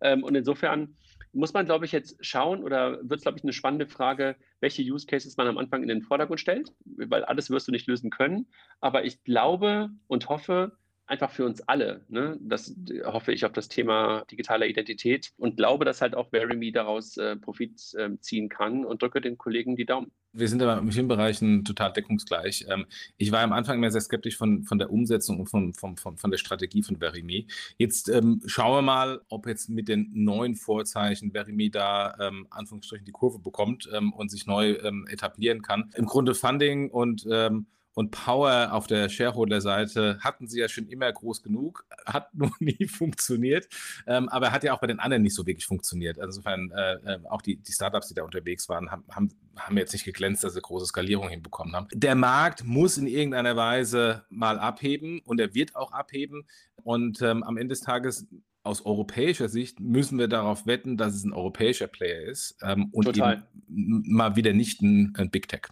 Ähm, 0.00 0.24
und 0.24 0.34
insofern 0.34 0.96
muss 1.32 1.52
man, 1.52 1.66
glaube 1.66 1.84
ich, 1.84 1.92
jetzt 1.92 2.24
schauen 2.24 2.62
oder 2.62 2.98
wird 3.08 3.18
es, 3.18 3.22
glaube 3.22 3.38
ich, 3.38 3.44
eine 3.44 3.52
spannende 3.52 3.86
Frage, 3.86 4.36
welche 4.60 4.82
Use 4.82 5.06
Cases 5.06 5.36
man 5.36 5.48
am 5.48 5.58
Anfang 5.58 5.82
in 5.82 5.88
den 5.88 6.02
Vordergrund 6.02 6.40
stellt, 6.40 6.72
weil 6.84 7.24
alles 7.24 7.50
wirst 7.50 7.68
du 7.68 7.72
nicht 7.72 7.88
lösen 7.88 8.10
können. 8.10 8.46
Aber 8.80 9.04
ich 9.04 9.24
glaube 9.24 9.90
und 10.06 10.28
hoffe, 10.28 10.76
einfach 11.06 11.30
für 11.30 11.44
uns 11.44 11.60
alle. 11.62 12.02
Ne? 12.08 12.38
Das 12.40 12.74
hoffe 13.04 13.32
ich 13.32 13.44
auf 13.44 13.52
das 13.52 13.68
Thema 13.68 14.24
digitale 14.30 14.66
Identität 14.66 15.32
und 15.36 15.56
glaube, 15.56 15.84
dass 15.84 16.00
halt 16.00 16.14
auch 16.14 16.32
VeryMe 16.32 16.72
daraus 16.72 17.16
äh, 17.16 17.36
Profit 17.36 17.94
äh, 17.94 18.10
ziehen 18.20 18.48
kann 18.48 18.84
und 18.84 19.02
drücke 19.02 19.20
den 19.20 19.36
Kollegen 19.36 19.76
die 19.76 19.84
Daumen. 19.84 20.10
Wir 20.32 20.48
sind 20.48 20.62
aber 20.62 20.80
in 20.80 20.90
vielen 20.90 21.06
Bereichen 21.06 21.64
total 21.64 21.92
deckungsgleich. 21.92 22.66
Ähm, 22.68 22.86
ich 23.18 23.30
war 23.30 23.40
am 23.40 23.52
Anfang 23.52 23.78
immer 23.78 23.90
sehr 23.90 24.00
skeptisch 24.00 24.36
von, 24.36 24.64
von 24.64 24.78
der 24.78 24.90
Umsetzung 24.90 25.38
und 25.40 25.46
von, 25.46 25.74
von, 25.74 25.96
von, 25.96 26.16
von 26.16 26.30
der 26.30 26.38
Strategie 26.38 26.82
von 26.82 27.00
VeryMe. 27.00 27.44
Jetzt 27.78 28.08
ähm, 28.08 28.40
schauen 28.46 28.78
wir 28.78 28.82
mal, 28.82 29.20
ob 29.28 29.46
jetzt 29.46 29.68
mit 29.68 29.88
den 29.88 30.10
neuen 30.12 30.56
Vorzeichen 30.56 31.32
VeryMe 31.34 31.70
da 31.70 32.16
ähm, 32.18 32.46
Anführungsstrichen 32.50 33.04
die 33.04 33.12
Kurve 33.12 33.38
bekommt 33.38 33.88
ähm, 33.92 34.12
und 34.12 34.30
sich 34.30 34.46
neu 34.46 34.72
ähm, 34.82 35.06
etablieren 35.08 35.62
kann. 35.62 35.90
Im 35.94 36.06
Grunde 36.06 36.34
Funding 36.34 36.90
und 36.90 37.26
ähm, 37.30 37.66
und 37.94 38.10
Power 38.10 38.72
auf 38.72 38.86
der 38.86 39.08
Shareholder-Seite 39.08 40.18
hatten 40.20 40.48
sie 40.48 40.60
ja 40.60 40.68
schon 40.68 40.88
immer 40.88 41.10
groß 41.12 41.42
genug, 41.42 41.86
hat 42.04 42.34
noch 42.34 42.58
nie 42.60 42.86
funktioniert, 42.86 43.68
ähm, 44.06 44.28
aber 44.28 44.52
hat 44.52 44.64
ja 44.64 44.74
auch 44.74 44.80
bei 44.80 44.86
den 44.86 44.98
anderen 44.98 45.22
nicht 45.22 45.34
so 45.34 45.46
wirklich 45.46 45.66
funktioniert. 45.66 46.18
Also 46.18 46.40
insofern, 46.40 46.70
äh, 46.72 47.14
äh, 47.14 47.18
auch 47.28 47.42
die, 47.42 47.56
die 47.56 47.72
Startups, 47.72 48.08
die 48.08 48.14
da 48.14 48.24
unterwegs 48.24 48.68
waren, 48.68 48.90
haben, 48.90 49.04
haben, 49.10 49.30
haben 49.56 49.78
jetzt 49.78 49.92
nicht 49.92 50.04
geglänzt, 50.04 50.44
dass 50.44 50.54
sie 50.54 50.60
große 50.60 50.86
Skalierung 50.86 51.28
hinbekommen 51.28 51.74
haben. 51.74 51.88
Der 51.92 52.14
Markt 52.14 52.64
muss 52.64 52.98
in 52.98 53.06
irgendeiner 53.06 53.56
Weise 53.56 54.24
mal 54.28 54.58
abheben 54.58 55.20
und 55.24 55.40
er 55.40 55.54
wird 55.54 55.76
auch 55.76 55.92
abheben. 55.92 56.46
Und 56.82 57.22
ähm, 57.22 57.42
am 57.42 57.56
Ende 57.56 57.72
des 57.72 57.80
Tages 57.80 58.26
aus 58.64 58.84
europäischer 58.84 59.48
Sicht 59.48 59.78
müssen 59.78 60.18
wir 60.18 60.26
darauf 60.26 60.66
wetten, 60.66 60.96
dass 60.96 61.14
es 61.14 61.24
ein 61.24 61.32
europäischer 61.32 61.86
Player 61.86 62.22
ist 62.22 62.56
ähm, 62.62 62.88
und 62.92 63.04
Total. 63.04 63.46
mal 63.68 64.36
wieder 64.36 64.52
nicht 64.54 64.80
ein, 64.82 65.12
ein 65.16 65.30
Big 65.30 65.48
Tech. 65.48 65.68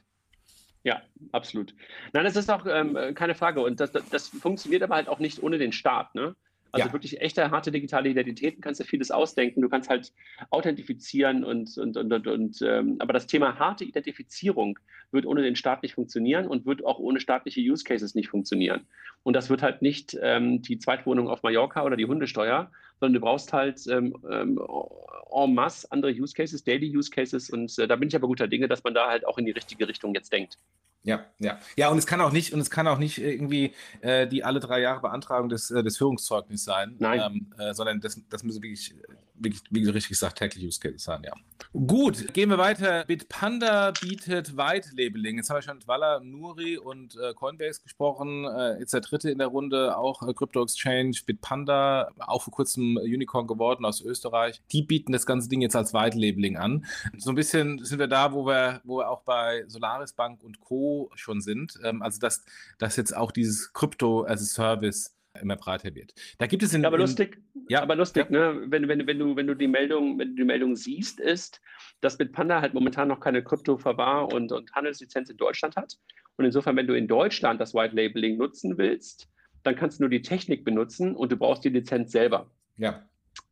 Ja, 0.85 1.03
absolut. 1.31 1.75
Nein, 2.13 2.25
das 2.25 2.37
ist 2.37 2.51
auch 2.51 2.67
ähm, 2.67 3.15
keine 3.15 3.35
Frage. 3.35 3.61
Und 3.61 3.79
das, 3.79 3.93
das, 3.93 4.09
das, 4.09 4.29
funktioniert 4.29 4.83
aber 4.83 4.97
halt 4.97 5.09
auch 5.09 5.21
nicht 5.21 5.43
ohne 5.43 5.59
den 5.59 5.73
Staat. 5.73 6.15
Ne? 6.15 6.35
Also 6.73 6.87
ja. 6.87 6.93
wirklich 6.93 7.21
echte, 7.21 7.51
harte 7.51 7.71
digitale 7.71 8.09
Identitäten 8.09 8.63
kannst 8.63 8.81
du 8.81 8.85
vieles 8.85 9.11
ausdenken. 9.11 9.61
Du 9.61 9.69
kannst 9.69 9.91
halt 9.91 10.13
authentifizieren 10.51 11.45
und, 11.45 11.77
und, 11.77 11.97
und, 11.99 12.13
und, 12.13 12.27
und 12.27 12.63
ähm, 12.63 12.97
aber 12.99 13.13
das 13.13 13.27
Thema 13.27 13.59
harte 13.59 13.85
Identifizierung 13.85 14.79
wird 15.13 15.27
ohne 15.27 15.43
den 15.43 15.55
Staat 15.55 15.83
nicht 15.83 15.95
funktionieren 15.95 16.47
und 16.49 16.65
wird 16.65 16.85
auch 16.85 16.99
ohne 16.99 17.21
staatliche 17.21 17.61
Use 17.61 17.85
Cases 17.85 18.15
nicht 18.15 18.31
funktionieren. 18.31 18.87
Und 19.23 19.37
das 19.37 19.51
wird 19.51 19.63
halt 19.63 19.83
nicht 19.83 20.19
ähm, 20.21 20.63
die 20.63 20.79
Zweitwohnung 20.79 21.29
auf 21.29 21.43
Mallorca 21.43 21.85
oder 21.85 21.97
die 21.97 22.07
Hundesteuer, 22.07 22.73
sondern 23.03 23.15
du 23.15 23.21
brauchst 23.21 23.53
halt 23.53 23.85
ähm, 23.89 24.15
ähm, 24.31 24.61
en 25.35 25.55
masse 25.55 25.91
andere 25.91 26.13
Use 26.13 26.35
Cases, 26.35 26.63
Daily 26.63 26.97
Use 26.97 27.11
Cases. 27.11 27.51
Und 27.51 27.77
äh, 27.81 27.89
da 27.89 27.97
bin 27.97 28.07
ich 28.07 28.15
aber 28.15 28.29
guter 28.29 28.47
Dinge, 28.47 28.69
dass 28.69 28.85
man 28.85 28.95
da 28.95 29.09
halt 29.09 29.27
auch 29.27 29.39
in 29.39 29.45
die 29.45 29.51
richtige 29.51 29.89
Richtung 29.89 30.15
jetzt 30.15 30.33
denkt. 30.33 30.57
Ja, 31.03 31.25
ja. 31.41 31.59
Ja, 31.77 31.89
und 31.89 31.99
es 31.99 32.07
kann 32.07 32.21
auch 32.21 32.31
nicht, 32.31 32.53
und 32.53 32.61
es 32.61 32.71
kann 32.71 32.87
auch 32.87 32.99
nicht 32.99 33.19
irgendwie 33.19 33.73
äh, 34.03 34.29
die 34.29 34.45
alle 34.45 34.61
drei 34.61 34.81
Jahre 34.81 35.01
Beantragung 35.01 35.49
des, 35.49 35.73
äh, 35.73 35.83
des 35.83 35.99
Führungszeugnisses 35.99 36.65
sein. 36.65 36.95
Nein. 37.01 37.21
Ähm, 37.27 37.53
äh, 37.59 37.75
sondern 37.75 38.01
das, 38.01 38.21
das 38.31 38.45
müssen 38.45 38.63
wirklich, 38.63 38.95
wirklich, 39.43 39.63
wie 39.71 39.89
richtig 39.89 40.11
gesagt, 40.11 40.39
tägliche 40.39 40.67
Use 40.67 40.81
Cases 40.81 41.03
sein, 41.03 41.23
ja. 41.25 41.33
Gut, 41.73 42.35
gehen 42.35 42.51
wir 42.51 42.59
weiter. 42.59 43.05
Bitpanda 43.07 43.93
bietet 43.93 44.57
White 44.57 44.91
Labeling. 44.97 45.37
Jetzt 45.37 45.49
haben 45.49 45.57
wir 45.57 45.63
schon 45.63 45.77
mit 45.77 45.89
Walla, 45.89 46.21
Nuri 46.21 46.77
und 46.77 47.17
äh, 47.17 47.33
Coinbase 47.35 47.81
gesprochen. 47.83 48.45
Äh, 48.45 48.79
jetzt 48.79 48.93
der 48.93 49.01
dritte 49.01 49.31
in 49.31 49.39
der 49.39 49.47
Runde, 49.47 49.97
auch 49.97 50.27
äh, 50.27 50.35
Crypto 50.35 50.63
Exchange, 50.63 51.13
Bitpanda, 51.25 52.11
auch 52.19 52.43
vor 52.43 52.53
kurzem 52.53 52.97
Unicorn 52.99 53.47
geworden 53.47 53.85
aus 53.85 54.01
Österreich. 54.03 54.63
Die 54.71 54.83
bieten 54.83 55.13
das 55.13 55.25
ganze 55.25 55.49
Ding 55.49 55.63
jetzt 55.63 55.77
als 55.77 55.95
White 55.95 56.19
Labeling 56.19 56.57
an. 56.57 56.85
So 57.17 57.31
ein 57.31 57.37
bisschen 57.37 57.83
sind 57.85 57.99
wir 57.99 58.09
da, 58.09 58.33
wo 58.33 58.47
wir, 58.47 58.81
wo 58.85 58.99
wir 58.99 59.09
auch 59.09 59.23
bei 59.23 59.65
Solaris 59.67 60.13
Bank 60.13 60.43
und 60.43 60.61
Co 60.61 61.11
schon 61.15 61.41
sind. 61.41 61.79
Ähm, 61.83 62.03
also 62.03 62.19
dass, 62.19 62.45
dass 62.79 62.97
jetzt 62.97 63.17
auch 63.17 63.33
dieses 63.33 63.73
Krypto 63.73 64.25
as 64.27 64.43
a 64.43 64.45
Service 64.45 65.15
immer 65.41 65.57
breiter 65.57 65.95
wird. 65.95 66.15
Da 66.39 66.47
gibt 66.47 66.63
es 66.63 66.75
in, 66.75 66.85
aber 66.85 66.99
lustig, 66.99 67.41
ja, 67.69 67.83
aber 67.83 67.97
lustig, 67.97 68.27
ja. 68.31 68.53
ne? 68.53 68.65
wenn, 68.67 68.89
wenn, 68.89 69.07
wenn, 69.07 69.19
du, 69.19 69.37
wenn 69.37 69.47
du 69.47 69.55
die 69.55 69.69
Meldung, 69.69 70.19
wenn 70.19 70.31
du 70.31 70.35
die 70.37 70.45
Meldung 70.45 70.77
siehst, 70.77 71.21
ist, 71.21 71.61
dass 72.01 72.19
Bitpanda 72.19 72.61
halt 72.61 72.75
momentan 72.75 73.09
noch 73.09 73.21
keine 73.21 73.43
Krypto-Verwahr- 73.43 74.33
und, 74.33 74.53
und 74.53 74.73
Handelslizenz 74.73 75.31
in 75.31 75.37
Deutschland 75.37 75.77
hat. 75.77 75.99
Und 76.37 76.45
insofern, 76.45 76.77
wenn 76.77 76.87
du 76.87 76.97
in 76.97 77.09
Deutschland 77.09 77.61
das 77.61 77.75
White 77.75 77.97
Labeling 77.97 78.37
nutzen 78.37 78.77
willst, 78.79 79.29
dann 79.63 79.77
kannst 79.77 79.99
du 79.99 80.05
nur 80.05 80.11
die 80.11 80.23
Technik 80.23 80.65
benutzen 80.65 81.15
und 81.15 81.33
du 81.33 81.37
brauchst 81.37 81.65
die 81.65 81.69
Lizenz 81.69 82.13
selber. 82.13 82.51
Ja. 82.77 83.07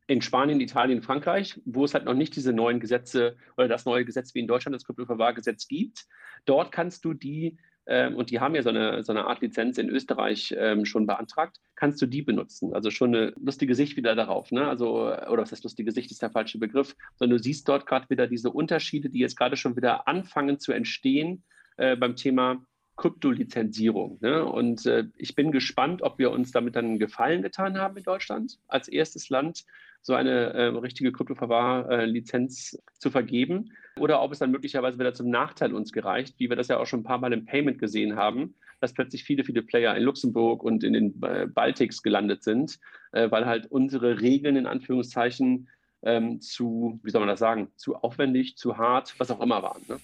In 0.06 0.22
Spanien, 0.22 0.60
Italien, 0.60 1.02
Frankreich, 1.02 1.60
wo 1.64 1.84
es 1.84 1.94
halt 1.94 2.04
noch 2.04 2.14
nicht 2.14 2.34
diese 2.34 2.52
neuen 2.52 2.80
Gesetze 2.80 3.36
oder 3.56 3.68
das 3.68 3.84
neue 3.84 4.04
Gesetz 4.04 4.34
wie 4.34 4.40
in 4.40 4.48
Deutschland, 4.48 4.74
das 4.74 4.84
Kryptoverwahrgesetz 4.84 5.68
gibt, 5.68 6.06
Dort 6.44 6.72
kannst 6.72 7.04
du 7.04 7.14
die, 7.14 7.58
und 8.14 8.30
die 8.30 8.38
haben 8.40 8.54
ja 8.54 8.62
so 8.62 8.68
eine, 8.68 9.02
so 9.02 9.12
eine 9.12 9.26
Art 9.26 9.40
Lizenz 9.40 9.76
in 9.78 9.88
Österreich 9.88 10.54
ähm, 10.56 10.84
schon 10.84 11.06
beantragt, 11.06 11.56
kannst 11.74 12.00
du 12.00 12.06
die 12.06 12.22
benutzen. 12.22 12.72
Also 12.72 12.90
schon 12.90 13.14
eine 13.14 13.32
lustige 13.40 13.74
Sicht 13.74 13.96
wieder 13.96 14.14
darauf. 14.14 14.52
Ne? 14.52 14.66
Also, 14.68 15.06
oder 15.06 15.42
was 15.42 15.52
heißt 15.52 15.64
lustige 15.64 15.90
Sicht, 15.90 16.10
ist 16.10 16.22
der 16.22 16.30
falsche 16.30 16.58
Begriff, 16.58 16.94
sondern 17.16 17.38
du 17.38 17.42
siehst 17.42 17.68
dort 17.68 17.86
gerade 17.86 18.08
wieder 18.08 18.26
diese 18.26 18.50
Unterschiede, 18.50 19.10
die 19.10 19.18
jetzt 19.18 19.36
gerade 19.36 19.56
schon 19.56 19.76
wieder 19.76 20.06
anfangen 20.06 20.58
zu 20.60 20.72
entstehen 20.72 21.42
äh, 21.78 21.96
beim 21.96 22.14
Thema 22.14 22.64
Kryptolizenzierung. 23.00 24.18
Ne? 24.20 24.44
Und 24.44 24.84
äh, 24.84 25.04
ich 25.16 25.34
bin 25.34 25.52
gespannt, 25.52 26.02
ob 26.02 26.18
wir 26.18 26.30
uns 26.30 26.52
damit 26.52 26.76
dann 26.76 26.84
einen 26.84 26.98
Gefallen 26.98 27.40
getan 27.40 27.78
haben 27.78 27.96
in 27.96 28.02
Deutschland 28.02 28.58
als 28.68 28.88
erstes 28.88 29.30
Land 29.30 29.64
so 30.02 30.14
eine 30.14 30.52
äh, 30.52 30.64
richtige 30.66 31.10
Kryptoverwahrlizenz 31.10 32.74
äh, 32.74 32.78
zu 32.98 33.10
vergeben 33.10 33.72
oder 33.98 34.22
ob 34.22 34.32
es 34.32 34.38
dann 34.38 34.50
möglicherweise 34.50 34.98
wieder 34.98 35.14
zum 35.14 35.30
Nachteil 35.30 35.72
uns 35.72 35.92
gereicht, 35.92 36.34
wie 36.38 36.50
wir 36.50 36.56
das 36.56 36.68
ja 36.68 36.78
auch 36.78 36.86
schon 36.86 37.00
ein 37.00 37.04
paar 37.04 37.18
Mal 37.18 37.32
im 37.32 37.46
Payment 37.46 37.78
gesehen 37.78 38.16
haben, 38.16 38.54
dass 38.80 38.92
plötzlich 38.92 39.24
viele, 39.24 39.44
viele 39.44 39.62
Player 39.62 39.96
in 39.96 40.02
Luxemburg 40.02 40.62
und 40.62 40.84
in 40.84 40.92
den 40.92 41.22
äh, 41.22 41.46
Baltics 41.46 42.02
gelandet 42.02 42.44
sind, 42.44 42.78
äh, 43.12 43.30
weil 43.30 43.46
halt 43.46 43.66
unsere 43.70 44.20
Regeln 44.20 44.56
in 44.56 44.66
Anführungszeichen 44.66 45.68
ähm, 46.02 46.40
zu, 46.42 47.00
wie 47.02 47.10
soll 47.10 47.20
man 47.20 47.28
das 47.28 47.40
sagen, 47.40 47.70
zu 47.76 47.96
aufwendig, 47.96 48.56
zu 48.56 48.76
hart, 48.76 49.14
was 49.18 49.30
auch 49.30 49.40
immer 49.40 49.62
waren. 49.62 49.82
Ne? 49.88 49.98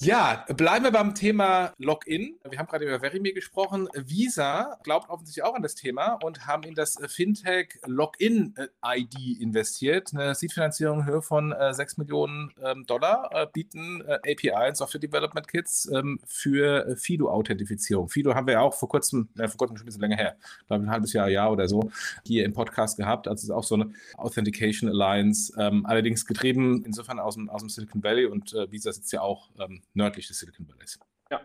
Ja, 0.00 0.44
bleiben 0.54 0.84
wir 0.84 0.92
beim 0.92 1.12
Thema 1.16 1.72
Login. 1.76 2.38
Wir 2.48 2.56
haben 2.56 2.68
gerade 2.68 2.84
über 2.84 3.00
Verimi 3.00 3.32
gesprochen. 3.32 3.88
Visa 3.94 4.78
glaubt 4.84 5.10
offensichtlich 5.10 5.44
auch 5.44 5.56
an 5.56 5.62
das 5.62 5.74
Thema 5.74 6.20
und 6.22 6.46
haben 6.46 6.62
in 6.62 6.76
das 6.76 6.98
Fintech 7.08 7.80
Login-ID 7.84 9.40
investiert. 9.40 10.14
Eine 10.14 10.36
Seed-Finanzierung 10.36 11.00
in 11.00 11.06
Höhe 11.06 11.20
von 11.20 11.50
äh, 11.50 11.74
6 11.74 11.96
Millionen 11.96 12.52
ähm, 12.64 12.86
Dollar 12.86 13.28
äh, 13.32 13.48
bieten 13.52 14.04
äh, 14.06 14.18
API, 14.30 14.72
Software 14.72 15.00
Development 15.00 15.48
Kits, 15.48 15.90
ähm, 15.92 16.20
für 16.24 16.96
FIDO-Authentifizierung. 16.96 18.08
FIDO 18.08 18.36
haben 18.36 18.46
wir 18.46 18.54
ja 18.54 18.60
auch 18.60 18.74
vor 18.74 18.88
kurzem, 18.88 19.30
äh, 19.36 19.48
vor 19.48 19.58
kurzem 19.58 19.78
schon 19.78 19.82
ein 19.82 19.86
bisschen 19.86 20.02
länger 20.02 20.16
her, 20.16 20.36
glaube 20.68 20.84
ein 20.84 20.90
halbes 20.92 21.12
Jahr, 21.12 21.28
Jahr 21.28 21.50
oder 21.50 21.66
so, 21.66 21.90
hier 22.24 22.44
im 22.44 22.52
Podcast 22.52 22.98
gehabt. 22.98 23.26
Also 23.26 23.40
es 23.40 23.44
ist 23.44 23.50
auch 23.50 23.64
so 23.64 23.74
eine 23.74 23.90
Authentication 24.16 24.88
Alliance, 24.88 25.52
ähm, 25.58 25.84
allerdings 25.86 26.24
getrieben 26.24 26.84
insofern 26.86 27.18
aus 27.18 27.34
dem, 27.34 27.50
aus 27.50 27.62
dem 27.62 27.68
Silicon 27.68 28.04
Valley 28.04 28.26
und 28.26 28.54
äh, 28.54 28.70
Visa 28.70 28.92
sitzt 28.92 29.12
ja 29.12 29.22
auch 29.22 29.50
nördlich 29.98 30.28
des 30.28 30.38
Silicon 30.38 30.66
Valleys. 30.66 30.98
Ja, 31.30 31.42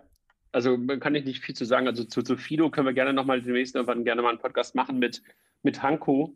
also 0.54 0.78
kann 1.00 1.16
ich 1.16 1.26
nicht 1.26 1.44
viel 1.44 1.56
zu 1.56 1.66
sagen. 1.66 1.88
Also 1.88 2.06
zu, 2.06 2.22
zu 2.22 2.38
Fido 2.38 2.70
können 2.70 2.88
wir 2.88 2.94
gerne 2.94 3.12
nochmal 3.12 3.42
demnächst 3.42 3.76
irgendwann 3.76 4.06
gerne 4.06 4.22
mal 4.22 4.30
einen 4.30 4.40
Podcast 4.40 4.76
machen 4.76 5.00
mit, 5.00 5.22
mit 5.64 5.84
Hanko, 5.84 6.34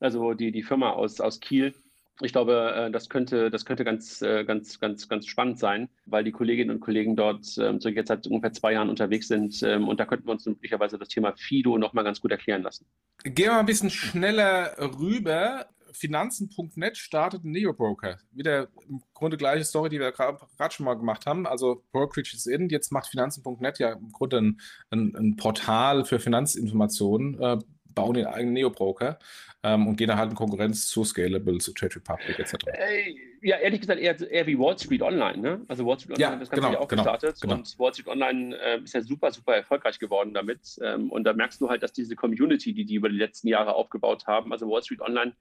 also 0.00 0.34
die, 0.34 0.50
die 0.50 0.64
Firma 0.64 0.90
aus, 0.90 1.20
aus 1.20 1.38
Kiel. 1.38 1.74
Ich 2.20 2.32
glaube, 2.32 2.72
äh, 2.74 2.90
das 2.90 3.08
könnte, 3.08 3.48
das 3.48 3.64
könnte 3.64 3.84
ganz, 3.84 4.22
äh, 4.22 4.44
ganz, 4.44 4.80
ganz, 4.80 5.08
ganz 5.08 5.28
spannend 5.28 5.60
sein, 5.60 5.88
weil 6.04 6.24
die 6.24 6.32
Kolleginnen 6.32 6.70
und 6.70 6.80
Kollegen 6.80 7.14
dort 7.14 7.46
ähm, 7.58 7.80
so 7.80 7.88
jetzt 7.88 8.08
seit 8.08 8.26
ungefähr 8.26 8.52
zwei 8.52 8.72
Jahren 8.72 8.88
unterwegs 8.88 9.28
sind. 9.28 9.62
Ähm, 9.62 9.86
und 9.86 10.00
da 10.00 10.04
könnten 10.04 10.26
wir 10.26 10.32
uns 10.32 10.44
möglicherweise 10.44 10.98
das 10.98 11.08
Thema 11.08 11.34
Fido 11.36 11.78
nochmal 11.78 12.02
ganz 12.02 12.20
gut 12.20 12.32
erklären 12.32 12.62
lassen. 12.62 12.86
Gehen 13.22 13.46
wir 13.46 13.52
mal 13.52 13.60
ein 13.60 13.66
bisschen 13.66 13.90
schneller 13.90 14.74
rüber. 14.98 15.68
Finanzen.net 15.98 16.96
startet 16.96 17.44
ein 17.44 17.50
Neo-Broker. 17.50 18.18
Wieder 18.32 18.68
im 18.88 19.02
Grunde 19.14 19.36
gleiche 19.36 19.64
Story, 19.64 19.88
die 19.88 19.98
wir 19.98 20.12
gerade 20.12 20.38
schon 20.70 20.86
mal 20.86 20.94
gemacht 20.94 21.26
haben. 21.26 21.46
Also 21.46 21.84
Brokerage 21.92 22.34
is 22.34 22.46
in, 22.46 22.68
jetzt 22.68 22.92
macht 22.92 23.08
Finanzen.net 23.08 23.78
ja 23.78 23.92
im 23.92 24.12
Grunde 24.12 24.38
ein, 24.38 24.60
ein, 24.90 25.14
ein 25.16 25.36
Portal 25.36 26.04
für 26.04 26.20
Finanzinformationen, 26.20 27.40
äh, 27.40 27.58
bauen 27.94 28.14
den 28.14 28.26
eigenen 28.26 28.54
Neo-Broker 28.54 29.18
ähm, 29.64 29.88
und 29.88 29.96
gehen 29.96 30.08
dann 30.08 30.18
halt 30.18 30.30
in 30.30 30.36
Konkurrenz 30.36 30.86
zu 30.86 31.04
Scalable, 31.04 31.58
zu 31.58 31.72
Trade 31.72 31.96
Republic 31.96 32.38
etc. 32.38 32.54
Äh, 32.66 33.16
ja, 33.42 33.56
ehrlich 33.56 33.80
gesagt 33.80 34.00
eher, 34.00 34.20
eher, 34.30 34.46
wie 34.46 34.58
Wall 34.58 34.78
Street 34.78 35.02
Online. 35.02 35.38
Ne? 35.38 35.64
Also 35.66 35.84
Wall 35.84 35.98
Street 35.98 36.12
Online 36.12 36.22
ja, 36.22 36.30
hat 36.30 36.40
das 36.42 36.50
Ganze 36.50 36.66
genau, 36.66 36.72
ja 36.74 36.80
auch 36.80 36.88
genau, 36.88 37.02
gestartet 37.02 37.40
genau. 37.40 37.54
und 37.54 37.78
Wall 37.78 37.92
Street 37.92 38.08
Online 38.08 38.56
äh, 38.56 38.80
ist 38.82 38.94
ja 38.94 39.00
super, 39.00 39.32
super 39.32 39.56
erfolgreich 39.56 39.98
geworden 39.98 40.32
damit. 40.32 40.78
Ähm, 40.80 41.10
und 41.10 41.24
da 41.24 41.32
merkst 41.32 41.60
du 41.60 41.68
halt, 41.68 41.82
dass 41.82 41.92
diese 41.92 42.14
Community, 42.14 42.72
die 42.72 42.84
die 42.84 42.94
über 42.94 43.08
die 43.08 43.16
letzten 43.16 43.48
Jahre 43.48 43.74
aufgebaut 43.74 44.26
haben, 44.28 44.52
also 44.52 44.68
Wall 44.68 44.82
Street 44.82 45.00
Online 45.00 45.34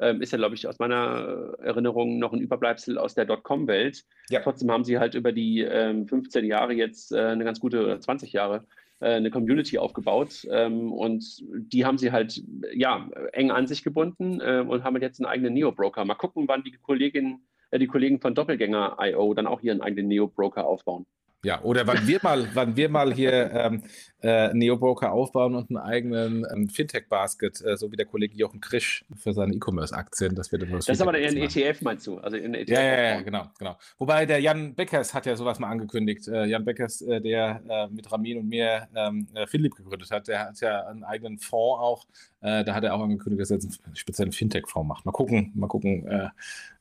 ähm, 0.00 0.20
ist 0.20 0.32
ja, 0.32 0.38
glaube 0.38 0.54
ich, 0.54 0.66
aus 0.66 0.78
meiner 0.78 1.54
Erinnerung 1.60 2.18
noch 2.18 2.32
ein 2.32 2.40
Überbleibsel 2.40 2.98
aus 2.98 3.14
der 3.14 3.24
Dotcom-Welt. 3.24 4.04
Ja. 4.30 4.40
Trotzdem 4.40 4.70
haben 4.70 4.84
sie 4.84 4.98
halt 4.98 5.14
über 5.14 5.32
die 5.32 5.60
ähm, 5.60 6.06
15 6.06 6.44
Jahre 6.44 6.72
jetzt 6.72 7.12
äh, 7.12 7.20
eine 7.20 7.44
ganz 7.44 7.60
gute, 7.60 7.84
oder 7.84 8.00
20 8.00 8.32
Jahre, 8.32 8.64
äh, 9.00 9.14
eine 9.14 9.30
Community 9.30 9.78
aufgebaut 9.78 10.46
ähm, 10.50 10.92
und 10.92 11.24
die 11.42 11.84
haben 11.84 11.98
sie 11.98 12.12
halt 12.12 12.42
ja 12.72 13.08
eng 13.32 13.50
an 13.50 13.66
sich 13.66 13.82
gebunden 13.82 14.40
äh, 14.40 14.64
und 14.66 14.84
haben 14.84 15.00
jetzt 15.00 15.20
einen 15.20 15.26
eigenen 15.26 15.54
Neo-Broker. 15.54 16.04
Mal 16.04 16.14
gucken, 16.14 16.48
wann 16.48 16.62
die 16.62 16.72
Kolleginnen, 16.72 17.46
äh, 17.70 17.78
die 17.78 17.86
Kollegen 17.86 18.20
von 18.20 18.34
Doppelgänger.io 18.34 19.34
dann 19.34 19.46
auch 19.46 19.60
ihren 19.62 19.80
eigenen 19.80 20.08
Neo-Broker 20.08 20.64
aufbauen. 20.64 21.06
Ja, 21.44 21.62
oder 21.62 21.86
wann 21.86 22.06
wir 22.06 22.18
mal, 22.22 22.48
wann 22.54 22.76
wir 22.76 22.88
mal 22.88 23.12
hier 23.12 23.50
ähm, 23.52 23.82
äh, 24.22 24.52
Neobroker 24.54 25.12
aufbauen 25.12 25.54
und 25.54 25.68
einen 25.68 25.76
eigenen 25.76 26.46
ähm, 26.50 26.68
Fintech-Basket, 26.68 27.62
äh, 27.64 27.76
so 27.76 27.92
wie 27.92 27.96
der 27.96 28.06
Kollege 28.06 28.34
Jochen 28.36 28.60
Krisch 28.60 29.04
für 29.14 29.34
seine 29.34 29.54
E-Commerce-Aktien, 29.54 30.34
dass 30.34 30.50
wir 30.50 30.58
das 30.58 30.86
Das 30.86 30.88
ist 30.88 31.02
aber 31.02 31.12
ein 31.12 31.36
ETF, 31.36 31.82
meinst 31.82 32.06
du? 32.06 32.18
Also 32.18 32.38
in 32.38 32.54
ETF 32.54 32.70
ja, 32.70 32.82
ja, 32.82 33.02
ja, 33.02 33.20
genau, 33.20 33.46
genau. 33.58 33.76
Wobei 33.98 34.24
der 34.24 34.40
Jan 34.40 34.74
Beckers 34.74 35.12
hat 35.12 35.26
ja 35.26 35.36
sowas 35.36 35.58
mal 35.58 35.68
angekündigt. 35.68 36.26
Äh, 36.28 36.46
Jan 36.46 36.64
Beckers, 36.64 37.02
äh, 37.02 37.20
der 37.20 37.62
äh, 37.68 37.88
mit 37.88 38.10
Ramin 38.10 38.38
und 38.38 38.48
mir 38.48 38.88
ähm, 38.94 39.28
äh, 39.34 39.46
Philipp 39.46 39.74
gegründet 39.74 40.10
hat, 40.10 40.26
der 40.28 40.46
hat 40.46 40.60
ja 40.60 40.86
einen 40.86 41.04
eigenen 41.04 41.38
Fonds 41.38 41.80
auch. 41.80 42.06
Da 42.44 42.74
hat 42.74 42.84
er 42.84 42.94
auch 42.94 43.02
angekündigt, 43.02 43.40
dass 43.40 43.50
er 43.50 43.56
jetzt 43.56 43.84
einen 43.84 43.96
speziellen 43.96 44.32
Fintech-Fonds 44.32 44.86
macht. 44.86 45.06
Mal 45.06 45.12
gucken, 45.12 45.52
mal 45.54 45.66
gucken, 45.66 46.30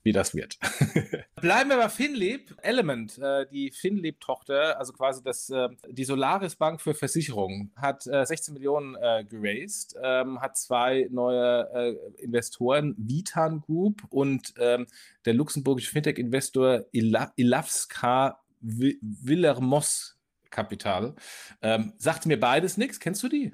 wie 0.03 0.11
das 0.11 0.35
wird. 0.35 0.57
Bleiben 1.35 1.69
wir 1.69 1.77
bei 1.77 1.89
Finlieb. 1.89 2.53
Element, 2.61 3.19
die 3.51 3.71
Finlieb-Tochter, 3.71 4.77
also 4.77 4.91
quasi 4.91 5.23
das, 5.23 5.51
die 5.89 6.03
Solaris 6.03 6.55
Bank 6.57 6.81
für 6.81 6.93
Versicherungen 6.93 7.13
Versicherung, 7.13 7.71
hat 7.75 8.07
äh, 8.07 8.25
16 8.25 8.53
Millionen 8.53 8.95
äh, 8.95 9.23
geraced, 9.23 9.95
ähm, 10.01 10.41
hat 10.41 10.57
zwei 10.57 11.07
neue 11.11 11.69
äh, 11.73 12.23
Investoren, 12.23 12.95
Vitan 12.97 13.61
Group 13.61 14.03
und 14.09 14.53
ähm, 14.57 14.87
der 15.25 15.33
luxemburgische 15.33 15.91
Fintech-Investor 15.91 16.85
Ilavska 16.91 18.39
Villermoz 18.61 20.17
Kapital. 20.49 21.15
Ähm, 21.61 21.93
sagt 21.97 22.25
mir 22.25 22.39
beides 22.39 22.77
nichts. 22.77 22.99
Kennst 22.99 23.23
du 23.23 23.29
die? 23.29 23.53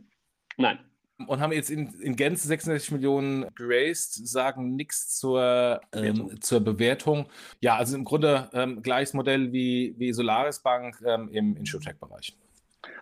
Nein 0.58 0.89
und 1.28 1.40
haben 1.40 1.52
jetzt 1.52 1.70
in, 1.70 1.94
in 2.02 2.16
Gänze 2.16 2.48
66 2.48 2.92
Millionen 2.92 3.46
geraced, 3.56 4.28
sagen 4.28 4.76
nichts 4.76 5.18
zur, 5.18 5.82
ähm, 5.94 6.40
zur 6.42 6.62
Bewertung. 6.62 7.28
Ja, 7.60 7.76
also 7.76 7.96
im 7.96 8.06
Grunde 8.06 8.50
ähm, 8.54 8.82
gleiches 8.82 9.14
Modell 9.14 9.52
wie, 9.52 9.96
wie 9.98 10.14
Solaris 10.14 10.60
Bank 10.60 11.02
ähm, 11.06 11.30
im 11.32 11.56
Insurtech-Bereich 11.58 12.36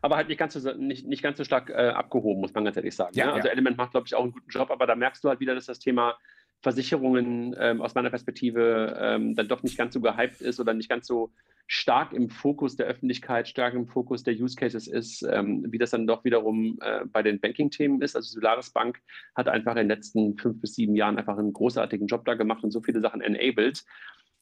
aber 0.02 0.16
halt 0.16 0.28
nicht 0.28 0.38
ganz 0.38 0.54
so, 0.54 0.74
nicht, 0.74 1.06
nicht 1.06 1.24
ganz 1.24 1.38
so 1.38 1.44
stark 1.44 1.70
äh, 1.70 1.90
abgehoben, 1.90 2.42
muss 2.42 2.54
man 2.54 2.66
ganz 2.66 2.78
ehrlich 2.78 2.96
sagen. 2.96 3.16
Ja, 3.16 3.28
ne? 3.28 3.34
Also 3.34 3.48
ja. 3.48 3.52
Element 3.52 3.78
macht, 3.78 3.92
glaube 3.92 4.08
ich, 4.08 4.16
auch 4.16 4.24
einen 4.24 4.32
guten 4.32 4.50
Job, 4.50 4.72
aber 4.72 4.88
da 4.88 4.96
merkst 4.96 5.24
du 5.24 5.30
halt 5.30 5.40
wieder, 5.40 5.56
dass 5.56 5.66
das 5.66 5.80
Thema 5.80 6.18
Versicherungen 6.62 7.56
ähm, 7.60 7.82
aus 7.82 7.96
meiner 7.96 8.10
Perspektive 8.10 8.98
ähm, 9.00 9.36
dann 9.36 9.48
doch 9.48 9.64
nicht 9.64 9.78
ganz 9.78 9.94
so 9.94 10.02
gehypt 10.02 10.42
ist 10.42 10.60
oder 10.60 10.74
nicht 10.74 10.90
ganz 10.90 11.08
so 11.08 11.32
stark 11.68 12.14
im 12.14 12.30
Fokus 12.30 12.78
der 12.78 12.88
Öffentlichkeit, 12.88 13.48
stark 13.48 13.74
im 13.74 13.88
Fokus 13.88 14.24
der 14.24 14.34
Use 14.34 14.56
Cases 14.56 14.88
ist, 14.88 15.22
ähm, 15.24 15.66
wie 15.70 15.78
das 15.78 15.92
dann 15.92 16.08
doch 16.08 16.24
wiederum 16.24 16.80
äh, 16.82 17.06
bei 17.06 17.22
den 17.22 17.40
Banking-Themen 17.40 18.02
ist. 18.02 18.16
Also 18.16 18.34
Solaris 18.34 18.72
Bank 18.72 19.02
hat 19.36 19.50
einfach 19.50 19.74
in 19.74 19.88
den 19.88 19.90
letzten 19.90 20.38
fünf 20.38 20.62
bis 20.62 20.76
sieben 20.76 20.96
Jahren 20.96 21.18
einfach 21.18 21.38
einen 21.38 21.54
großartigen 21.54 22.08
Job 22.08 22.26
da 22.26 22.36
gemacht 22.36 22.64
und 22.64 22.72
so 22.72 22.82
viele 22.82 23.02
Sachen 23.02 23.22
enabled 23.22 23.84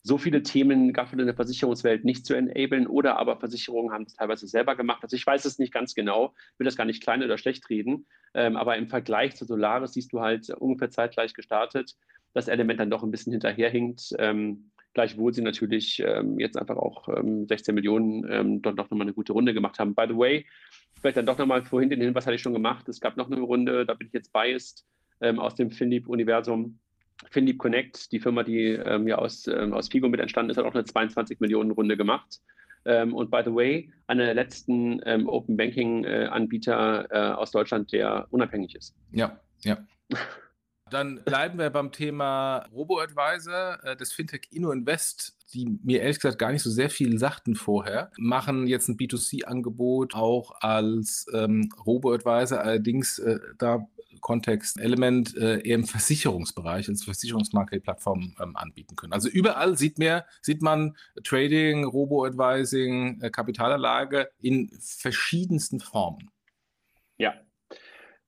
so 0.06 0.20
viele 0.20 0.44
Themen 0.44 0.94
gab 0.94 1.08
es 1.08 1.14
in 1.14 1.26
der 1.26 1.34
Versicherungswelt 1.34 2.06
nicht 2.06 2.28
zu 2.28 2.36
enablen 2.36 2.86
oder 2.86 3.18
aber 3.18 3.38
Versicherungen 3.38 3.92
haben 3.92 4.04
es 4.04 4.14
teilweise 4.14 4.48
selber 4.48 4.76
gemacht. 4.76 5.00
Also 5.02 5.16
ich 5.16 5.26
weiß 5.26 5.46
es 5.46 5.58
nicht 5.58 5.74
ganz 5.74 5.96
genau, 5.96 6.36
will 6.60 6.66
das 6.66 6.76
gar 6.76 6.86
nicht 6.86 7.02
klein 7.02 7.24
oder 7.24 7.40
schlecht 7.40 7.68
reden, 7.72 8.06
ähm, 8.36 8.56
aber 8.56 8.78
im 8.78 8.88
Vergleich 8.88 9.36
zu 9.36 9.46
Solaris 9.46 9.94
siehst 9.94 10.14
du 10.14 10.22
halt 10.22 10.48
ungefähr 10.52 10.92
zeitgleich 10.92 11.34
gestartet, 11.34 11.96
das 12.34 12.48
Element 12.48 12.80
dann 12.80 12.92
doch 12.92 13.02
ein 13.02 13.10
bisschen 13.10 13.32
hinterherhinkt. 13.32 14.14
Ähm, 14.20 14.70
gleichwohl 14.94 15.34
sie 15.34 15.42
natürlich 15.42 16.00
ähm, 16.06 16.40
jetzt 16.40 16.56
einfach 16.56 16.78
auch 16.78 17.08
16 17.08 17.72
ähm, 17.72 17.76
Millionen 17.76 18.32
ähm, 18.32 18.62
dort 18.62 18.76
noch 18.76 18.92
nochmal 18.92 19.08
eine 19.08 19.14
gute 19.14 19.34
Runde 19.34 19.56
gemacht 19.56 19.80
haben. 19.80 19.96
By 19.96 20.06
the 20.08 20.16
way, 20.16 20.46
vielleicht 21.02 21.18
dann 21.18 21.26
doch 21.26 21.40
nochmal 21.40 21.64
vorhin 21.64 21.90
den 21.90 22.00
Hinweis 22.00 22.28
hatte 22.28 22.36
ich 22.36 22.44
schon 22.44 22.54
gemacht. 22.54 22.88
Es 22.90 23.02
gab 23.02 23.18
noch 23.18 23.32
eine 23.32 23.42
Runde, 23.42 23.88
da 23.88 23.96
bin 23.96 24.06
ich 24.06 24.14
jetzt 24.14 24.32
biased 24.32 24.86
ähm, 25.22 25.40
aus 25.40 25.56
dem 25.56 25.72
Finlieb-Universum 25.72 26.78
Finlieb 27.30 27.60
Connect, 27.60 28.12
die 28.12 28.20
Firma, 28.20 28.44
die 28.44 28.72
ähm, 28.72 29.08
ja 29.08 29.18
aus, 29.18 29.48
ähm, 29.48 29.74
aus 29.74 29.90
Figo 29.90 30.10
mit 30.10 30.20
entstanden 30.20 30.52
ist, 30.52 30.58
hat 30.58 30.66
auch 30.66 30.74
eine 30.74 30.84
22 30.84 31.40
Millionen 31.40 31.72
Runde 31.72 31.98
gemacht. 31.98 32.42
Ähm, 32.86 33.14
und 33.14 33.32
by 33.32 33.42
the 33.44 33.54
way, 33.54 33.92
einer 34.08 34.26
der 34.26 34.36
letzten 34.36 35.02
ähm, 35.06 35.28
Open 35.28 35.58
Banking-Anbieter 35.58 37.08
äh, 37.10 37.34
aus 37.34 37.52
Deutschland, 37.52 37.92
der 37.92 38.28
unabhängig 38.30 38.76
ist. 38.76 38.96
Ja, 39.12 39.40
ja. 39.64 39.78
Dann 40.92 41.24
bleiben 41.24 41.58
wir 41.58 41.72
beim 41.72 41.92
Thema 41.92 42.68
Robo-Advisor. 42.72 43.84
Äh, 43.84 43.96
das 43.98 44.12
Fintech 44.14 44.50
InnoInvest, 44.52 45.36
die 45.52 45.80
mir 45.84 46.02
ehrlich 46.02 46.20
gesagt 46.20 46.38
gar 46.38 46.52
nicht 46.52 46.62
so 46.62 46.70
sehr 46.70 46.92
viel 46.92 47.18
sagten 47.18 47.56
vorher, 47.56 48.12
machen 48.18 48.68
jetzt 48.68 48.88
ein 48.88 48.98
B2C-Angebot 48.98 50.14
auch 50.14 50.62
als 50.62 51.26
ähm, 51.34 51.70
Robo-Advisor. 51.86 52.60
Allerdings 52.60 53.18
äh, 53.18 53.40
da 53.58 53.88
Kontext 54.26 54.80
Element 54.80 55.38
äh, 55.38 55.60
eher 55.60 55.76
im 55.76 55.86
Versicherungsbereich 55.86 56.90
als 56.90 57.04
Versicherungsmarket-Plattform 57.04 58.36
ähm, 58.42 58.56
anbieten 58.56 58.96
können. 58.96 59.14
Also 59.14 59.30
überall 59.30 59.78
sieht, 59.78 60.00
mehr, 60.00 60.26
sieht 60.42 60.64
man 60.64 60.98
Trading, 61.24 61.84
Robo-Advising, 61.84 63.22
äh, 63.22 63.30
Kapitalanlage 63.30 64.32
in 64.42 64.72
verschiedensten 64.80 65.80
Formen. 65.80 66.32
Ja, 67.20 67.36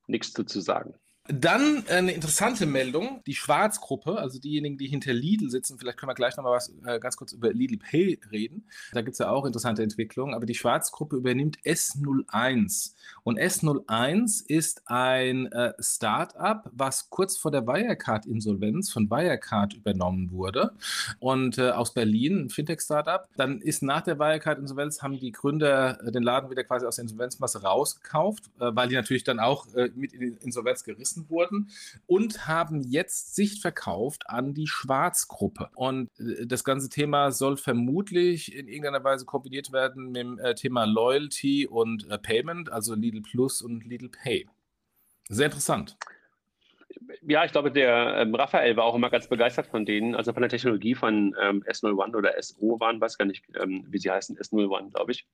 nichts 0.06 0.32
zu 0.32 0.60
sagen. 0.60 0.94
Dann 1.30 1.84
eine 1.88 2.12
interessante 2.12 2.64
Meldung. 2.64 3.22
Die 3.26 3.34
Schwarzgruppe, 3.34 4.18
also 4.18 4.38
diejenigen, 4.38 4.78
die 4.78 4.86
hinter 4.86 5.12
Lidl 5.12 5.50
sitzen, 5.50 5.78
vielleicht 5.78 5.98
können 5.98 6.08
wir 6.08 6.14
gleich 6.14 6.38
nochmal 6.38 6.56
was 6.56 6.72
äh, 6.86 6.98
ganz 6.98 7.18
kurz 7.18 7.32
über 7.32 7.52
Lidl 7.52 7.76
Pay 7.76 8.18
reden. 8.32 8.64
Da 8.92 9.02
gibt 9.02 9.12
es 9.12 9.18
ja 9.18 9.28
auch 9.28 9.44
interessante 9.44 9.82
Entwicklungen, 9.82 10.32
aber 10.32 10.46
die 10.46 10.54
Schwarzgruppe 10.54 11.16
übernimmt 11.16 11.58
S01. 11.66 12.94
Und 13.24 13.38
S01 13.38 14.48
ist 14.48 14.82
ein 14.86 15.52
äh, 15.52 15.74
Start-up, 15.78 16.70
was 16.72 17.10
kurz 17.10 17.36
vor 17.36 17.50
der 17.50 17.66
Wirecard-Insolvenz 17.66 18.90
von 18.90 19.10
Wirecard 19.10 19.74
übernommen 19.74 20.30
wurde. 20.30 20.72
Und 21.18 21.58
äh, 21.58 21.72
aus 21.72 21.92
Berlin, 21.92 22.46
ein 22.46 22.48
Fintech-Startup. 22.48 23.28
Dann 23.36 23.60
ist 23.60 23.82
nach 23.82 24.00
der 24.00 24.18
Wirecard-Insolvenz, 24.18 25.02
haben 25.02 25.20
die 25.20 25.32
Gründer 25.32 26.02
äh, 26.06 26.10
den 26.10 26.22
Laden 26.22 26.50
wieder 26.50 26.64
quasi 26.64 26.86
aus 26.86 26.96
der 26.96 27.02
Insolvenzmasse 27.02 27.62
rausgekauft, 27.62 28.44
äh, 28.60 28.70
weil 28.72 28.88
die 28.88 28.94
natürlich 28.94 29.24
dann 29.24 29.40
auch 29.40 29.66
äh, 29.74 29.90
mit 29.94 30.14
in 30.14 30.20
die 30.20 30.36
Insolvenz 30.42 30.84
gerissen 30.84 31.17
gelassen 31.18 31.30
wurden 31.30 31.70
und 32.06 32.46
haben 32.46 32.82
jetzt 32.82 33.34
Sicht 33.34 33.60
verkauft 33.60 34.28
an 34.28 34.54
die 34.54 34.66
Schwarzgruppe. 34.66 35.70
Und 35.74 36.10
äh, 36.18 36.46
das 36.46 36.64
ganze 36.64 36.88
Thema 36.88 37.32
soll 37.32 37.56
vermutlich 37.56 38.54
in 38.54 38.68
irgendeiner 38.68 39.04
Weise 39.04 39.24
kombiniert 39.24 39.72
werden 39.72 40.12
mit 40.12 40.16
dem 40.16 40.38
äh, 40.38 40.54
Thema 40.54 40.84
Loyalty 40.84 41.66
und 41.66 42.08
äh, 42.10 42.18
Payment, 42.18 42.70
also 42.70 42.94
Lidl 42.94 43.22
Plus 43.22 43.62
und 43.62 43.84
Lidl 43.84 44.08
Pay. 44.08 44.46
Sehr 45.28 45.46
interessant. 45.46 45.96
Ja, 47.22 47.44
ich 47.44 47.52
glaube, 47.52 47.70
der 47.70 48.16
ähm, 48.18 48.34
Raphael 48.34 48.76
war 48.76 48.84
auch 48.84 48.94
immer 48.94 49.10
ganz 49.10 49.28
begeistert 49.28 49.66
von 49.66 49.84
denen, 49.84 50.14
also 50.14 50.32
von 50.32 50.42
der 50.42 50.50
Technologie 50.50 50.94
von 50.94 51.34
ähm, 51.40 51.62
S01 51.64 52.16
oder 52.16 52.34
SO 52.40 52.80
waren, 52.80 53.00
weiß 53.00 53.18
gar 53.18 53.24
nicht, 53.24 53.44
ähm, 53.60 53.86
wie 53.88 53.98
sie 53.98 54.10
heißen, 54.10 54.36
S01, 54.36 54.90
glaube 54.92 55.12
ich. 55.12 55.26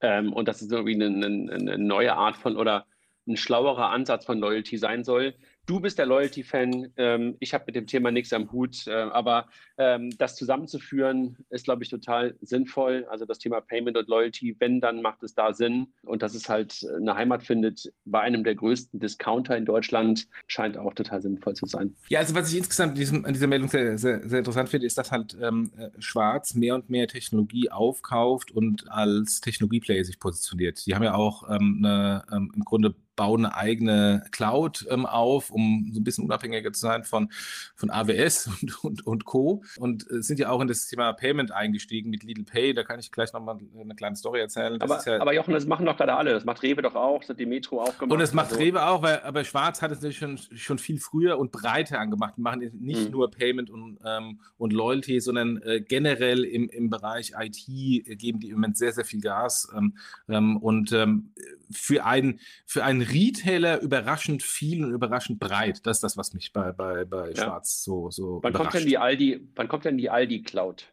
Ähm, 0.00 0.32
und 0.32 0.48
das 0.48 0.62
ist 0.62 0.70
irgendwie 0.70 0.94
eine, 0.94 1.06
eine, 1.06 1.52
eine, 1.52 1.78
neue 1.78 2.14
Art 2.14 2.36
von 2.36 2.56
oder 2.56 2.86
ein 3.26 3.36
schlauerer 3.36 3.90
Ansatz 3.90 4.24
von 4.24 4.38
Loyalty 4.38 4.78
sein 4.78 5.04
soll. 5.04 5.34
Du 5.64 5.78
bist 5.78 5.96
der 5.96 6.06
Loyalty-Fan, 6.06 6.92
ähm, 6.96 7.36
ich 7.38 7.54
habe 7.54 7.64
mit 7.66 7.76
dem 7.76 7.86
Thema 7.86 8.10
nichts 8.10 8.32
am 8.32 8.50
Hut, 8.50 8.88
äh, 8.88 8.90
aber 8.90 9.46
ähm, 9.78 10.10
das 10.18 10.34
zusammenzuführen 10.34 11.36
ist, 11.50 11.64
glaube 11.64 11.84
ich, 11.84 11.88
total 11.88 12.34
sinnvoll. 12.40 13.06
Also 13.08 13.26
das 13.26 13.38
Thema 13.38 13.60
Payment 13.60 13.96
und 13.96 14.08
Loyalty, 14.08 14.56
wenn, 14.58 14.80
dann 14.80 15.02
macht 15.02 15.22
es 15.22 15.36
da 15.36 15.52
Sinn. 15.52 15.86
Und 16.02 16.22
dass 16.22 16.34
es 16.34 16.48
halt 16.48 16.84
eine 16.96 17.14
Heimat 17.14 17.44
findet 17.44 17.92
bei 18.04 18.20
einem 18.20 18.42
der 18.42 18.56
größten 18.56 18.98
Discounter 18.98 19.56
in 19.56 19.64
Deutschland, 19.64 20.26
scheint 20.48 20.76
auch 20.76 20.94
total 20.94 21.22
sinnvoll 21.22 21.54
zu 21.54 21.66
sein. 21.66 21.94
Ja, 22.08 22.18
also 22.18 22.34
was 22.34 22.50
ich 22.52 22.58
insgesamt 22.58 22.98
diesem, 22.98 23.24
an 23.24 23.32
dieser 23.32 23.46
Meldung 23.46 23.68
sehr, 23.68 23.96
sehr, 23.98 24.28
sehr, 24.28 24.40
interessant 24.40 24.68
finde, 24.68 24.88
ist, 24.88 24.98
dass 24.98 25.12
halt 25.12 25.36
ähm, 25.40 25.70
äh, 25.76 25.90
Schwarz 26.00 26.54
mehr 26.54 26.74
und 26.74 26.90
mehr 26.90 27.06
Technologie 27.06 27.70
aufkauft 27.70 28.50
und 28.50 28.90
als 28.90 29.40
Technologieplayer 29.40 30.02
sich 30.02 30.18
positioniert. 30.18 30.84
Die 30.86 30.96
haben 30.96 31.04
ja 31.04 31.14
auch 31.14 31.48
ähm, 31.48 31.82
eine, 31.84 32.24
ähm, 32.32 32.50
im 32.56 32.64
Grunde 32.64 32.96
bauen 33.22 33.46
eine 33.46 33.54
eigene 33.54 34.24
Cloud 34.32 34.84
ähm, 34.90 35.06
auf, 35.06 35.50
um 35.50 35.92
so 35.92 36.00
ein 36.00 36.04
bisschen 36.04 36.24
unabhängiger 36.24 36.72
zu 36.72 36.80
sein 36.80 37.04
von, 37.04 37.30
von 37.76 37.88
AWS 37.88 38.50
und, 38.62 38.84
und, 38.84 39.06
und 39.06 39.24
Co. 39.24 39.62
Und 39.78 40.10
äh, 40.10 40.22
sind 40.22 40.40
ja 40.40 40.50
auch 40.50 40.60
in 40.60 40.66
das 40.66 40.88
Thema 40.88 41.12
Payment 41.12 41.52
eingestiegen 41.52 42.10
mit 42.10 42.24
Lidl 42.24 42.42
Pay. 42.42 42.74
Da 42.74 42.82
kann 42.82 42.98
ich 42.98 43.12
gleich 43.12 43.32
nochmal 43.32 43.60
eine 43.80 43.94
kleine 43.94 44.16
Story 44.16 44.40
erzählen. 44.40 44.76
Das 44.76 44.90
aber, 44.90 45.08
ja, 45.08 45.20
aber 45.20 45.32
Jochen, 45.34 45.54
das 45.54 45.66
machen 45.66 45.86
doch 45.86 45.96
gerade 45.96 46.14
alle. 46.14 46.32
Das 46.32 46.44
macht 46.44 46.64
Rewe 46.64 46.82
doch 46.82 46.96
auch, 46.96 47.20
das 47.20 47.28
hat 47.28 47.38
die 47.38 47.46
Metro 47.46 47.80
auch 47.80 47.96
gemacht. 47.96 48.12
Und 48.12 48.18
das 48.18 48.32
macht 48.32 48.50
also. 48.50 48.58
Rewe 48.58 48.84
auch, 48.84 49.02
weil 49.02 49.20
aber 49.20 49.44
Schwarz 49.44 49.82
hat 49.82 49.92
es 49.92 49.98
natürlich 49.98 50.18
schon, 50.18 50.36
schon 50.36 50.78
viel 50.78 50.98
früher 50.98 51.38
und 51.38 51.52
breiter 51.52 52.00
angemacht. 52.00 52.34
Die 52.36 52.40
machen 52.40 52.58
nicht 52.80 53.04
mhm. 53.04 53.10
nur 53.12 53.30
Payment 53.30 53.70
und, 53.70 54.00
ähm, 54.04 54.40
und 54.58 54.72
Loyalty, 54.72 55.20
sondern 55.20 55.62
äh, 55.62 55.80
generell 55.80 56.42
im, 56.42 56.68
im 56.68 56.90
Bereich 56.90 57.34
IT 57.38 57.68
äh, 57.68 58.16
geben 58.16 58.40
die 58.40 58.48
im 58.48 58.54
Moment 58.54 58.76
sehr, 58.76 58.92
sehr 58.92 59.04
viel 59.04 59.20
Gas. 59.20 59.72
Ähm, 59.76 59.96
ähm 60.28 60.56
und 60.56 60.90
ähm, 60.90 61.30
für 61.70 62.04
einen, 62.04 62.40
für 62.66 62.84
einen 62.84 63.02
Retailer 63.12 63.80
überraschend 63.80 64.42
viel 64.42 64.84
und 64.84 64.92
überraschend 64.92 65.38
breit. 65.38 65.86
Das 65.86 65.98
ist 65.98 66.02
das, 66.02 66.16
was 66.16 66.32
mich 66.34 66.52
bei, 66.52 66.72
bei, 66.72 67.04
bei 67.04 67.30
ja. 67.30 67.36
Schwarz 67.36 67.82
so, 67.84 68.10
so 68.10 68.40
wann 68.42 68.50
überrascht. 68.50 68.72
kommt 68.72 68.74
denn 68.74 68.88
die 68.88 68.98
Aldi, 68.98 69.48
Wann 69.54 69.68
kommt 69.68 69.84
denn 69.84 69.98
die 69.98 70.10
Aldi 70.10 70.42
Cloud? 70.42 70.92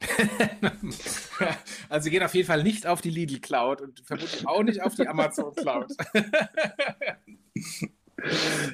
also 1.88 2.10
gehen 2.10 2.22
auf 2.22 2.34
jeden 2.34 2.46
Fall 2.46 2.62
nicht 2.62 2.86
auf 2.86 3.00
die 3.00 3.10
Lidl 3.10 3.40
Cloud 3.40 3.80
und 3.80 4.00
vermutlich 4.00 4.46
auch 4.46 4.62
nicht 4.62 4.82
auf 4.82 4.94
die 4.94 5.06
Amazon 5.06 5.54
Cloud. 5.54 5.92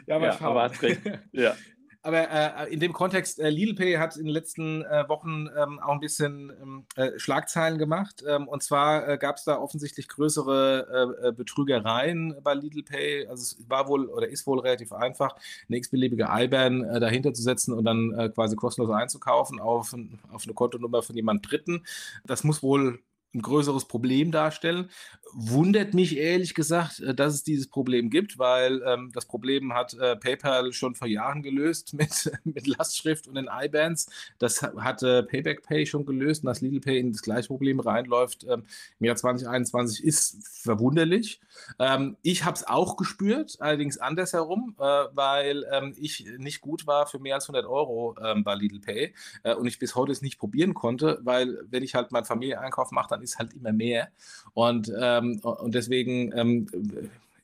ja, 0.07 0.19
mal 0.19 0.27
ja. 0.27 0.41
Aber 0.41 0.63
hast 0.63 0.83
recht. 0.83 1.01
Ja. 1.33 1.55
Aber 2.03 2.31
äh, 2.31 2.73
in 2.73 2.79
dem 2.79 2.93
Kontext, 2.93 3.41
äh, 3.41 3.51
Lidl 3.51 3.75
Pay 3.75 3.95
hat 3.95 4.17
in 4.17 4.25
den 4.25 4.33
letzten 4.33 4.83
äh, 4.83 5.09
Wochen 5.09 5.49
ähm, 5.57 5.81
auch 5.81 5.93
ein 5.93 6.01
bisschen 6.01 6.53
ähm, 6.63 6.87
äh, 6.95 7.19
Schlagzeilen 7.19 7.77
gemacht. 7.77 8.23
Ähm, 8.27 8.47
und 8.47 8.63
zwar 8.63 9.09
äh, 9.09 9.19
gab 9.19 9.37
es 9.37 9.45
da 9.45 9.59
offensichtlich 9.59 10.07
größere 10.09 11.27
äh, 11.29 11.33
Betrügereien 11.33 12.37
bei 12.43 12.55
Lidl 12.55 12.85
Pay. 12.85 13.27
Also 13.27 13.43
es 13.43 13.69
war 13.69 13.89
wohl 13.89 14.07
oder 14.07 14.29
ist 14.29 14.47
wohl 14.47 14.61
relativ 14.61 14.93
einfach, 14.93 15.35
eine 15.69 15.77
x-beliebige 15.77 16.29
IBAN 16.31 17.01
dahinter 17.01 17.35
zu 17.35 17.43
setzen 17.43 17.73
und 17.73 17.85
dann 17.85 18.33
quasi 18.35 18.57
kostenlos 18.57 18.95
einzukaufen 18.95 19.61
auf, 19.61 19.95
auf 20.33 20.45
eine 20.45 20.55
Kontonummer 20.55 21.03
von 21.03 21.17
jemand 21.17 21.51
Dritten. 21.51 21.85
Das 22.25 22.45
muss 22.45 22.63
wohl 22.63 23.01
ein 23.35 23.43
größeres 23.43 23.87
Problem 23.87 24.33
darstellen. 24.33 24.91
Wundert 25.33 25.93
mich 25.93 26.17
ehrlich 26.17 26.55
gesagt, 26.55 27.01
äh, 27.01 27.15
dass 27.15 27.35
es 27.35 27.45
dieses 27.45 27.69
Problem 27.69 28.11
gibt, 28.11 28.39
weil 28.39 28.83
ähm, 28.87 29.11
das 29.13 29.27
Problem 29.27 29.75
hat 29.75 29.95
äh, 29.95 30.17
PayPal 30.17 30.73
schon 30.73 30.95
vor 30.95 31.09
Jahren 31.09 31.43
gelöst 31.43 31.93
mit, 31.95 32.31
mit 32.45 32.67
Lastschrift 32.67 33.29
und 33.29 33.35
den 33.35 33.49
IBANs. 33.53 34.07
Das 34.39 34.63
hat 34.63 35.03
äh, 35.03 35.23
Payback 35.23 35.63
Pay 35.63 35.87
schon 35.87 36.07
gelöst 36.07 36.43
und 36.43 36.47
dass 36.47 36.61
Lidl 36.61 36.81
Pay 36.81 36.99
in 36.99 37.13
das 37.13 37.23
gleiche 37.23 37.49
Problem 37.49 37.81
reinläuft 37.81 38.45
ähm, 38.49 38.65
im 38.99 39.07
Jahr 39.07 39.17
2021 39.17 40.05
ist 40.05 40.47
verwunderlich. 40.63 41.41
Ähm, 41.79 42.17
ich 42.23 42.45
habe 42.45 42.57
es 42.57 42.67
auch 42.67 42.97
gespürt, 42.97 43.57
allerdings 43.61 43.99
andersherum, 43.99 44.75
äh, 44.79 44.83
weil 44.83 45.67
ähm, 45.71 45.95
ich 45.99 46.27
nicht 46.39 46.61
gut 46.61 46.87
war 46.87 47.07
für 47.07 47.19
mehr 47.19 47.35
als 47.35 47.45
100 47.49 47.67
Euro 47.67 48.17
ähm, 48.25 48.45
bei 48.45 48.55
Lidl 48.55 48.81
Pay 48.81 49.15
äh, 49.43 49.55
und 49.55 49.67
ich 49.67 49.79
bis 49.79 49.95
heute 49.95 50.13
es 50.13 50.23
nicht 50.23 50.39
probieren 50.39 50.73
konnte, 50.73 51.19
weil 51.23 51.59
wenn 51.69 51.83
ich 51.83 51.95
halt 51.95 52.11
meinen 52.13 52.25
Familieneinkauf 52.25 52.91
mache, 52.91 53.18
dann 53.19 53.25
ist 53.25 53.39
halt 53.39 53.53
immer 53.55 53.73
mehr. 53.73 54.09
Und, 54.55 54.93
ähm, 54.99 55.41
und 55.41 55.75
deswegen 55.75 56.33
ähm, 56.37 56.67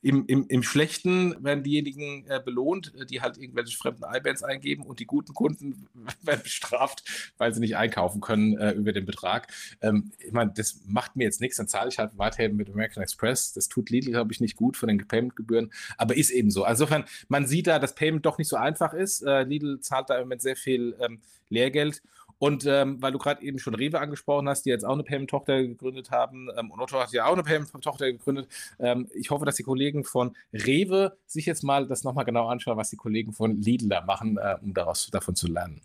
im, 0.01 0.23
im, 0.27 0.45
im 0.49 0.61
Schlechten 0.61 1.43
werden 1.43 1.63
diejenigen 1.63 2.27
äh, 2.27 2.39
belohnt, 2.39 2.93
die 3.09 3.21
halt 3.21 3.39
irgendwelche 3.39 3.75
fremden 3.75 4.03
IBANs 4.03 4.43
eingeben 4.43 4.83
und 4.83 4.99
die 4.99 5.07
guten 5.07 5.33
Kunden 5.33 5.87
werden 6.21 6.43
bestraft, 6.43 7.33
weil 7.39 7.53
sie 7.53 7.59
nicht 7.59 7.75
einkaufen 7.75 8.21
können 8.21 8.55
äh, 8.57 8.73
über 8.73 8.93
den 8.93 9.05
Betrag. 9.05 9.51
Ähm, 9.81 10.11
ich 10.19 10.31
meine, 10.31 10.53
das 10.55 10.81
macht 10.85 11.15
mir 11.15 11.23
jetzt 11.23 11.41
nichts, 11.41 11.57
dann 11.57 11.67
zahle 11.67 11.89
ich 11.89 11.97
halt 11.97 12.19
weiterhin 12.19 12.55
mit 12.55 12.69
American 12.69 13.01
Express. 13.01 13.53
Das 13.53 13.67
tut 13.67 13.89
Lidl, 13.89 14.11
glaube 14.11 14.31
ich, 14.31 14.39
nicht 14.39 14.55
gut 14.55 14.77
von 14.77 14.89
den 14.89 15.07
Payment-Gebühren, 15.07 15.71
aber 15.97 16.15
ist 16.15 16.29
eben 16.29 16.51
so. 16.51 16.65
Also 16.65 16.83
insofern, 16.83 17.05
man 17.27 17.47
sieht 17.47 17.65
da, 17.65 17.79
dass 17.79 17.95
Payment 17.95 18.27
doch 18.27 18.37
nicht 18.37 18.49
so 18.49 18.57
einfach 18.57 18.93
ist. 18.93 19.23
Äh, 19.23 19.41
Lidl 19.41 19.79
zahlt 19.79 20.11
da 20.11 20.19
Moment 20.19 20.43
sehr 20.43 20.55
viel 20.55 20.95
ähm, 20.99 21.19
Lehrgeld 21.49 22.03
und 22.37 22.65
ähm, 22.65 23.01
weil 23.01 23.11
du 23.11 23.17
gerade 23.17 23.41
eben 23.43 23.59
schon 23.59 23.75
Rewe 23.75 23.99
angesprochen 23.99 24.49
hast, 24.49 24.63
die 24.65 24.69
jetzt 24.69 24.85
auch 24.85 24.93
eine 24.93 25.03
Payment-Tochter 25.03 25.61
gegründet 25.63 26.11
haben, 26.11 26.49
ähm, 26.57 26.71
und 26.71 26.79
Otto 26.79 26.99
hat 26.99 27.11
ja 27.11 27.25
auch 27.25 27.33
eine 27.33 27.43
Payment-Tochter 27.43 28.11
gegründet. 28.11 28.47
Ähm, 28.79 29.07
ich 29.13 29.29
hoffe, 29.29 29.45
dass 29.45 29.55
die 29.55 29.63
Kollegen 29.63 30.03
von 30.03 30.35
Rewe 30.53 31.17
sich 31.25 31.45
jetzt 31.45 31.63
mal 31.63 31.87
das 31.87 32.03
nochmal 32.03 32.25
genau 32.25 32.47
anschauen, 32.47 32.77
was 32.77 32.89
die 32.89 32.97
Kollegen 32.97 33.33
von 33.33 33.61
Lidl 33.61 33.89
da 33.89 34.01
machen, 34.01 34.37
äh, 34.37 34.57
um 34.61 34.73
daraus 34.73 35.09
davon 35.11 35.35
zu 35.35 35.47
lernen. 35.47 35.81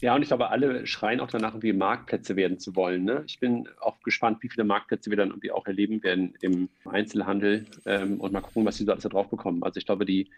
Ja, 0.00 0.14
und 0.14 0.22
ich 0.22 0.28
glaube, 0.28 0.50
alle 0.50 0.86
schreien 0.86 1.18
auch 1.18 1.28
danach, 1.28 1.50
irgendwie 1.50 1.72
Marktplätze 1.72 2.36
werden 2.36 2.58
zu 2.60 2.76
wollen. 2.76 3.04
Ne? 3.04 3.24
Ich 3.26 3.40
bin 3.40 3.68
auch 3.80 4.00
gespannt, 4.02 4.38
wie 4.42 4.48
viele 4.48 4.64
Marktplätze 4.64 5.10
wir 5.10 5.16
dann 5.16 5.30
irgendwie 5.30 5.50
auch 5.50 5.66
erleben 5.66 6.02
werden 6.04 6.34
im 6.40 6.68
Einzelhandel 6.84 7.66
ähm, 7.84 8.20
und 8.20 8.32
mal 8.32 8.40
gucken, 8.40 8.64
was 8.64 8.76
sie 8.76 8.84
da 8.84 8.94
drauf 8.94 9.28
bekommen. 9.28 9.62
Also 9.64 9.78
ich 9.78 9.86
glaube, 9.86 10.06
die 10.06 10.30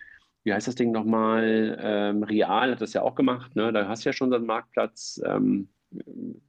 wie 0.44 0.52
heißt 0.52 0.68
das 0.68 0.74
Ding 0.74 0.92
nochmal? 0.92 1.78
Ähm, 1.80 2.22
Real 2.22 2.72
hat 2.72 2.80
das 2.80 2.92
ja 2.92 3.02
auch 3.02 3.14
gemacht. 3.14 3.56
Ne? 3.56 3.72
Da 3.72 3.88
hast 3.88 4.04
du 4.04 4.08
ja 4.08 4.12
schon 4.12 4.30
so 4.30 4.36
einen 4.36 4.46
Marktplatz. 4.46 5.20
Ähm, 5.24 5.68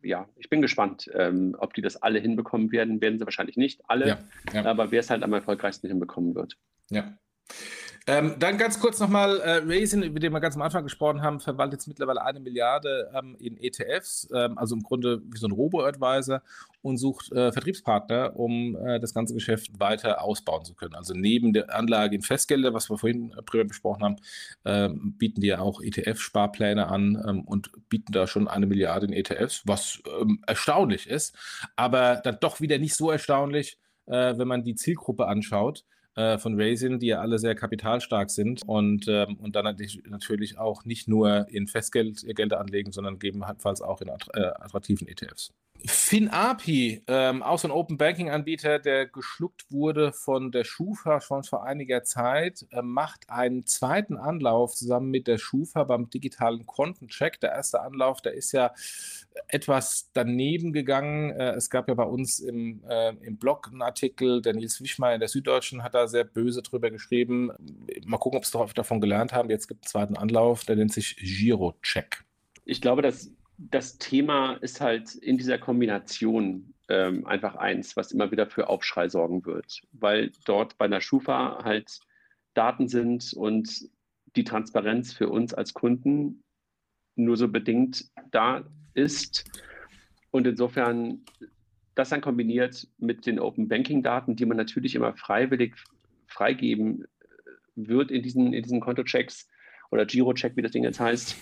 ja, 0.01 0.27
ich 0.37 0.49
bin 0.49 0.61
gespannt, 0.61 1.09
ähm, 1.13 1.55
ob 1.57 1.73
die 1.73 1.81
das 1.81 2.01
alle 2.01 2.19
hinbekommen 2.19 2.71
werden. 2.71 3.01
Werden 3.01 3.19
sie 3.19 3.25
wahrscheinlich 3.25 3.57
nicht 3.57 3.81
alle, 3.87 4.07
ja, 4.07 4.19
ja. 4.53 4.65
aber 4.65 4.91
wer 4.91 4.99
es 4.99 5.09
halt 5.09 5.23
am 5.23 5.33
erfolgreichsten 5.33 5.87
hinbekommen 5.87 6.35
wird. 6.35 6.57
Ja. 6.89 7.17
Ähm, 8.07 8.35
dann 8.39 8.57
ganz 8.57 8.79
kurz 8.79 8.99
nochmal, 8.99 9.39
äh, 9.41 9.61
Raisin, 9.63 10.01
über 10.01 10.19
den 10.19 10.33
wir 10.33 10.39
ganz 10.39 10.55
am 10.55 10.63
Anfang 10.63 10.83
gesprochen 10.83 11.21
haben, 11.21 11.39
verwaltet 11.39 11.81
jetzt 11.81 11.87
mittlerweile 11.87 12.23
eine 12.23 12.39
Milliarde 12.39 13.11
ähm, 13.13 13.35
in 13.39 13.57
ETFs, 13.57 14.27
ähm, 14.33 14.57
also 14.57 14.75
im 14.75 14.81
Grunde 14.81 15.21
wie 15.23 15.37
so 15.37 15.45
ein 15.45 15.51
Robo-Advisor 15.51 16.41
und 16.81 16.97
sucht 16.97 17.31
äh, 17.31 17.51
Vertriebspartner, 17.51 18.35
um 18.35 18.75
äh, 18.75 18.99
das 18.99 19.13
ganze 19.13 19.35
Geschäft 19.35 19.79
weiter 19.79 20.23
ausbauen 20.23 20.65
zu 20.65 20.73
können. 20.73 20.95
Also 20.95 21.13
neben 21.13 21.53
der 21.53 21.75
Anlage 21.75 22.15
in 22.15 22.23
Festgelder, 22.23 22.73
was 22.73 22.89
wir 22.89 22.97
vorhin 22.97 23.33
äh, 23.37 23.43
primär 23.43 23.65
besprochen 23.65 24.03
haben, 24.03 24.15
ähm, 24.65 25.13
bieten 25.19 25.41
die 25.41 25.47
ja 25.47 25.59
auch 25.59 25.79
ETF-Sparpläne 25.79 26.87
an 26.87 27.23
ähm, 27.27 27.41
und 27.43 27.71
bieten 27.89 28.11
da 28.13 28.25
schon 28.25 28.47
eine 28.47 28.65
Milliarde 28.65 29.05
in 29.05 29.13
ETFs, 29.13 29.61
was 29.67 30.01
ähm, 30.19 30.41
erstaunlich 30.47 31.07
ist, 31.07 31.35
aber 31.75 32.15
dann 32.15 32.37
doch 32.39 32.61
wieder 32.61 32.79
nicht 32.79 32.95
so 32.95 33.11
erstaunlich, 33.11 33.77
äh, 34.07 34.35
wenn 34.37 34.47
man 34.47 34.63
die 34.63 34.73
Zielgruppe 34.73 35.27
anschaut 35.27 35.85
äh, 36.15 36.37
von 36.37 36.59
Raisin, 36.59 36.99
die 36.99 37.07
ja 37.07 37.21
alle 37.21 37.39
sehr 37.39 37.55
kapitalstark 37.55 38.29
sind 38.29 38.61
und, 38.67 39.05
ähm, 39.07 39.37
und 39.37 39.55
dann 39.55 39.65
natürlich 40.05 40.57
auch 40.57 40.85
nicht 40.85 41.07
nur 41.07 41.47
in 41.49 41.67
Festgeld 41.67 42.23
Geld 42.35 42.53
anlegen, 42.53 42.91
sondern 42.91 43.19
gegebenenfalls 43.19 43.81
auch 43.81 44.01
in 44.01 44.09
äh, 44.09 44.11
attraktiven 44.59 45.07
ETFs. 45.07 45.53
FinAPI, 45.85 47.03
ähm, 47.07 47.41
auch 47.41 47.57
so 47.57 47.67
ein 47.67 47.71
Open 47.71 47.97
Banking 47.97 48.29
Anbieter, 48.29 48.79
der 48.79 49.07
geschluckt 49.07 49.71
wurde 49.71 50.13
von 50.13 50.51
der 50.51 50.63
Schufa 50.63 51.21
schon 51.21 51.43
vor 51.43 51.63
einiger 51.63 52.03
Zeit, 52.03 52.65
äh, 52.71 52.81
macht 52.81 53.29
einen 53.29 53.65
zweiten 53.65 54.17
Anlauf 54.17 54.75
zusammen 54.75 55.09
mit 55.09 55.27
der 55.27 55.37
Schufa 55.37 55.83
beim 55.83 56.09
digitalen 56.09 56.65
Kontencheck. 56.65 57.39
Der 57.39 57.51
erste 57.51 57.81
Anlauf, 57.81 58.21
der 58.21 58.33
ist 58.33 58.51
ja 58.51 58.73
etwas 59.47 60.09
daneben 60.13 60.73
gegangen. 60.73 61.31
Äh, 61.31 61.51
es 61.51 61.69
gab 61.69 61.87
ja 61.87 61.93
bei 61.93 62.03
uns 62.03 62.39
im, 62.39 62.83
äh, 62.87 63.13
im 63.21 63.37
Blog 63.37 63.67
einen 63.71 63.81
Artikel, 63.81 64.41
der 64.41 64.53
Nils 64.53 64.81
Wischmeier 64.81 65.15
in 65.15 65.19
der 65.19 65.29
Süddeutschen 65.29 65.83
hat 65.83 65.95
da 65.95 66.07
sehr 66.07 66.23
böse 66.23 66.61
drüber 66.61 66.91
geschrieben. 66.91 67.51
Mal 68.05 68.17
gucken, 68.17 68.37
ob 68.37 68.45
sie 68.45 68.73
davon 68.75 69.01
gelernt 69.01 69.33
haben. 69.33 69.49
Jetzt 69.49 69.67
gibt 69.67 69.85
es 69.85 69.95
einen 69.95 70.07
zweiten 70.07 70.17
Anlauf, 70.17 70.63
der 70.65 70.75
nennt 70.75 70.93
sich 70.93 71.15
Giro-Check. 71.17 72.23
Ich 72.65 72.81
glaube, 72.81 73.01
dass 73.01 73.31
das 73.69 73.97
Thema 73.97 74.53
ist 74.55 74.81
halt 74.81 75.13
in 75.15 75.37
dieser 75.37 75.59
Kombination 75.59 76.73
ähm, 76.89 77.25
einfach 77.27 77.55
eins, 77.55 77.95
was 77.95 78.11
immer 78.11 78.31
wieder 78.31 78.47
für 78.47 78.67
Aufschrei 78.69 79.07
sorgen 79.07 79.45
wird, 79.45 79.81
weil 79.91 80.31
dort 80.45 80.77
bei 80.77 80.85
einer 80.85 81.01
Schufa 81.01 81.63
halt 81.63 81.99
Daten 82.53 82.87
sind 82.87 83.33
und 83.33 83.89
die 84.35 84.43
Transparenz 84.43 85.13
für 85.13 85.29
uns 85.29 85.53
als 85.53 85.73
Kunden 85.73 86.43
nur 87.15 87.37
so 87.37 87.47
bedingt 87.47 88.05
da 88.31 88.63
ist. 88.93 89.45
Und 90.31 90.47
insofern 90.47 91.23
das 91.93 92.09
dann 92.09 92.21
kombiniert 92.21 92.87
mit 92.97 93.25
den 93.25 93.39
Open 93.39 93.67
Banking 93.67 94.01
Daten, 94.01 94.35
die 94.35 94.45
man 94.45 94.57
natürlich 94.57 94.95
immer 94.95 95.13
freiwillig 95.13 95.75
freigeben 96.25 97.05
wird 97.75 98.11
in 98.11 98.23
diesen, 98.23 98.53
in 98.53 98.63
diesen 98.63 98.79
Kontochecks 98.79 99.47
oder 99.91 100.05
Giro-Check, 100.05 100.55
wie 100.55 100.61
das 100.61 100.71
Ding 100.71 100.83
jetzt 100.83 100.99
heißt, 100.99 101.35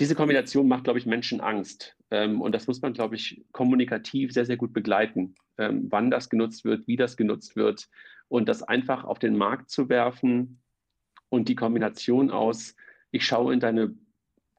diese 0.00 0.14
Kombination 0.14 0.68
macht, 0.68 0.84
glaube 0.84 0.98
ich, 0.98 1.06
Menschen 1.06 1.40
Angst. 1.40 1.96
Ähm, 2.10 2.40
und 2.40 2.54
das 2.54 2.66
muss 2.66 2.80
man, 2.82 2.92
glaube 2.92 3.16
ich, 3.16 3.44
kommunikativ 3.52 4.32
sehr, 4.32 4.46
sehr 4.46 4.56
gut 4.56 4.72
begleiten, 4.72 5.34
ähm, 5.58 5.86
wann 5.90 6.10
das 6.10 6.28
genutzt 6.28 6.64
wird, 6.64 6.86
wie 6.86 6.96
das 6.96 7.16
genutzt 7.16 7.56
wird 7.56 7.88
und 8.28 8.48
das 8.48 8.62
einfach 8.62 9.04
auf 9.04 9.18
den 9.18 9.36
Markt 9.36 9.70
zu 9.70 9.88
werfen 9.88 10.62
und 11.28 11.48
die 11.48 11.54
Kombination 11.54 12.30
aus, 12.30 12.74
ich 13.10 13.26
schaue 13.26 13.52
in 13.52 13.60
deine 13.60 13.94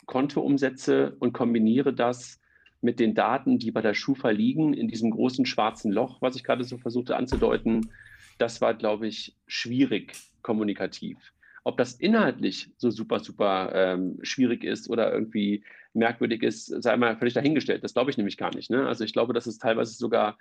Kontoumsätze 0.06 1.16
und 1.20 1.34
kombiniere 1.34 1.94
das 1.94 2.40
mit 2.82 3.00
den 3.00 3.16
Daten, 3.16 3.60
die 3.60 3.72
bei 3.72 3.82
der 3.82 3.94
Schufa 3.94 4.30
liegen, 4.30 4.74
in 4.74 4.88
diesem 4.88 5.12
großen 5.12 5.46
schwarzen 5.46 5.92
Loch, 5.92 6.22
was 6.22 6.36
ich 6.36 6.44
gerade 6.44 6.64
so 6.64 6.78
versuchte 6.78 7.16
anzudeuten, 7.16 7.92
das 8.38 8.62
war, 8.62 8.74
glaube 8.74 9.08
ich, 9.08 9.38
schwierig 9.48 10.14
kommunikativ. 10.42 11.18
Ob 11.64 11.78
das 11.78 11.93
inhaltlich 11.93 12.72
so 12.78 12.91
super, 12.91 13.20
super 13.20 13.72
ähm, 13.74 14.20
schwierig 14.22 14.64
ist 14.64 14.89
oder 14.89 15.14
irgendwie 15.14 15.64
merkwürdig 15.93 16.43
ist, 16.43 16.66
sei 16.66 16.97
mal 16.97 17.18
völlig 17.18 17.34
dahingestellt. 17.34 17.84
Das 17.84 17.93
glaube 17.93 18.11
ich 18.11 18.18
nämlich 18.18 18.38
gar 18.38 18.53
nicht. 18.53 18.70
Ne? 18.70 18.88
Also 18.88 19.03
ich 19.03 19.14
glaube, 19.14 19.34
dass 19.34 19.47
es 19.47 19.59
teilweise 19.59 19.93
sogar 19.93 20.38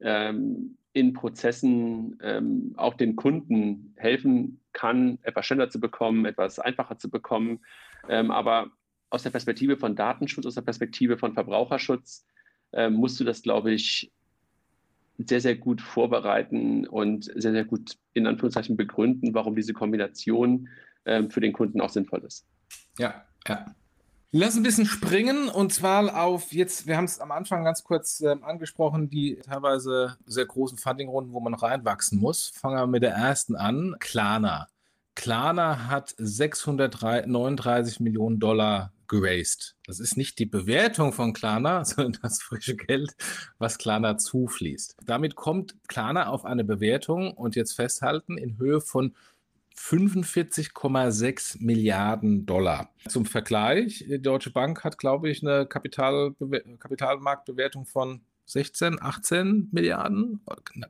ähm, 0.00 0.76
in 0.92 1.12
Prozessen 1.12 2.18
ähm, 2.22 2.74
auch 2.76 2.94
den 2.94 3.16
Kunden 3.16 3.94
helfen 3.96 4.60
kann, 4.72 5.18
etwas 5.22 5.46
schneller 5.46 5.70
zu 5.70 5.80
bekommen, 5.80 6.24
etwas 6.24 6.58
einfacher 6.58 6.98
zu 6.98 7.10
bekommen. 7.10 7.60
Ähm, 8.08 8.30
aber 8.30 8.70
aus 9.10 9.22
der 9.22 9.30
Perspektive 9.30 9.76
von 9.76 9.96
Datenschutz, 9.96 10.46
aus 10.46 10.54
der 10.54 10.62
Perspektive 10.62 11.18
von 11.18 11.34
Verbraucherschutz, 11.34 12.26
äh, 12.72 12.88
musst 12.88 13.18
du 13.20 13.24
das, 13.24 13.42
glaube 13.42 13.72
ich, 13.72 14.12
sehr, 15.28 15.40
sehr 15.40 15.56
gut 15.56 15.80
vorbereiten 15.80 16.86
und 16.86 17.24
sehr, 17.24 17.52
sehr 17.52 17.64
gut 17.64 17.96
in 18.12 18.26
Anführungszeichen 18.26 18.76
begründen, 18.76 19.34
warum 19.34 19.54
diese 19.54 19.72
Kombination 19.72 20.68
äh, 21.04 21.24
für 21.28 21.40
den 21.40 21.52
Kunden 21.52 21.80
auch 21.80 21.90
sinnvoll 21.90 22.24
ist. 22.24 22.46
Ja, 22.98 23.24
ja. 23.46 23.74
Lass 24.32 24.56
ein 24.56 24.62
bisschen 24.62 24.86
springen 24.86 25.48
und 25.48 25.72
zwar 25.72 26.22
auf 26.22 26.52
jetzt, 26.52 26.86
wir 26.86 26.96
haben 26.96 27.06
es 27.06 27.18
am 27.18 27.32
Anfang 27.32 27.64
ganz 27.64 27.82
kurz 27.82 28.20
ähm, 28.20 28.44
angesprochen, 28.44 29.10
die 29.10 29.40
teilweise 29.44 30.16
sehr 30.24 30.46
großen 30.46 30.78
Fundingrunden, 30.78 31.32
wo 31.32 31.40
man 31.40 31.54
reinwachsen 31.54 32.20
muss. 32.20 32.52
Fangen 32.54 32.76
wir 32.76 32.86
mit 32.86 33.02
der 33.02 33.14
ersten 33.14 33.56
an. 33.56 33.96
Klarna. 33.98 34.68
Klarna 35.14 35.88
hat 35.88 36.14
639 36.16 38.00
Millionen 38.00 38.40
Dollar 38.40 38.92
geraced. 39.10 39.76
Das 39.86 40.00
ist 40.00 40.16
nicht 40.16 40.38
die 40.38 40.46
Bewertung 40.46 41.12
von 41.12 41.32
Klarna, 41.32 41.84
sondern 41.86 42.22
das 42.22 42.40
frische 42.40 42.76
Geld, 42.76 43.14
was 43.58 43.76
Klarna 43.78 44.16
zufließt. 44.16 44.96
Damit 45.04 45.34
kommt 45.34 45.74
Klarna 45.88 46.28
auf 46.28 46.44
eine 46.44 46.64
Bewertung 46.64 47.32
und 47.32 47.56
jetzt 47.56 47.74
festhalten 47.74 48.38
in 48.38 48.56
Höhe 48.56 48.80
von 48.80 49.14
45,6 49.76 51.62
Milliarden 51.64 52.44
Dollar. 52.46 52.90
Zum 53.08 53.24
Vergleich, 53.24 54.04
die 54.08 54.20
Deutsche 54.20 54.50
Bank 54.50 54.84
hat, 54.84 54.98
glaube 54.98 55.30
ich, 55.30 55.42
eine 55.42 55.66
Kapital 55.66 56.34
Kapitalmarktbewertung 56.78 57.86
von 57.86 58.20
16, 58.46 59.00
18 59.00 59.68
Milliarden, 59.70 60.40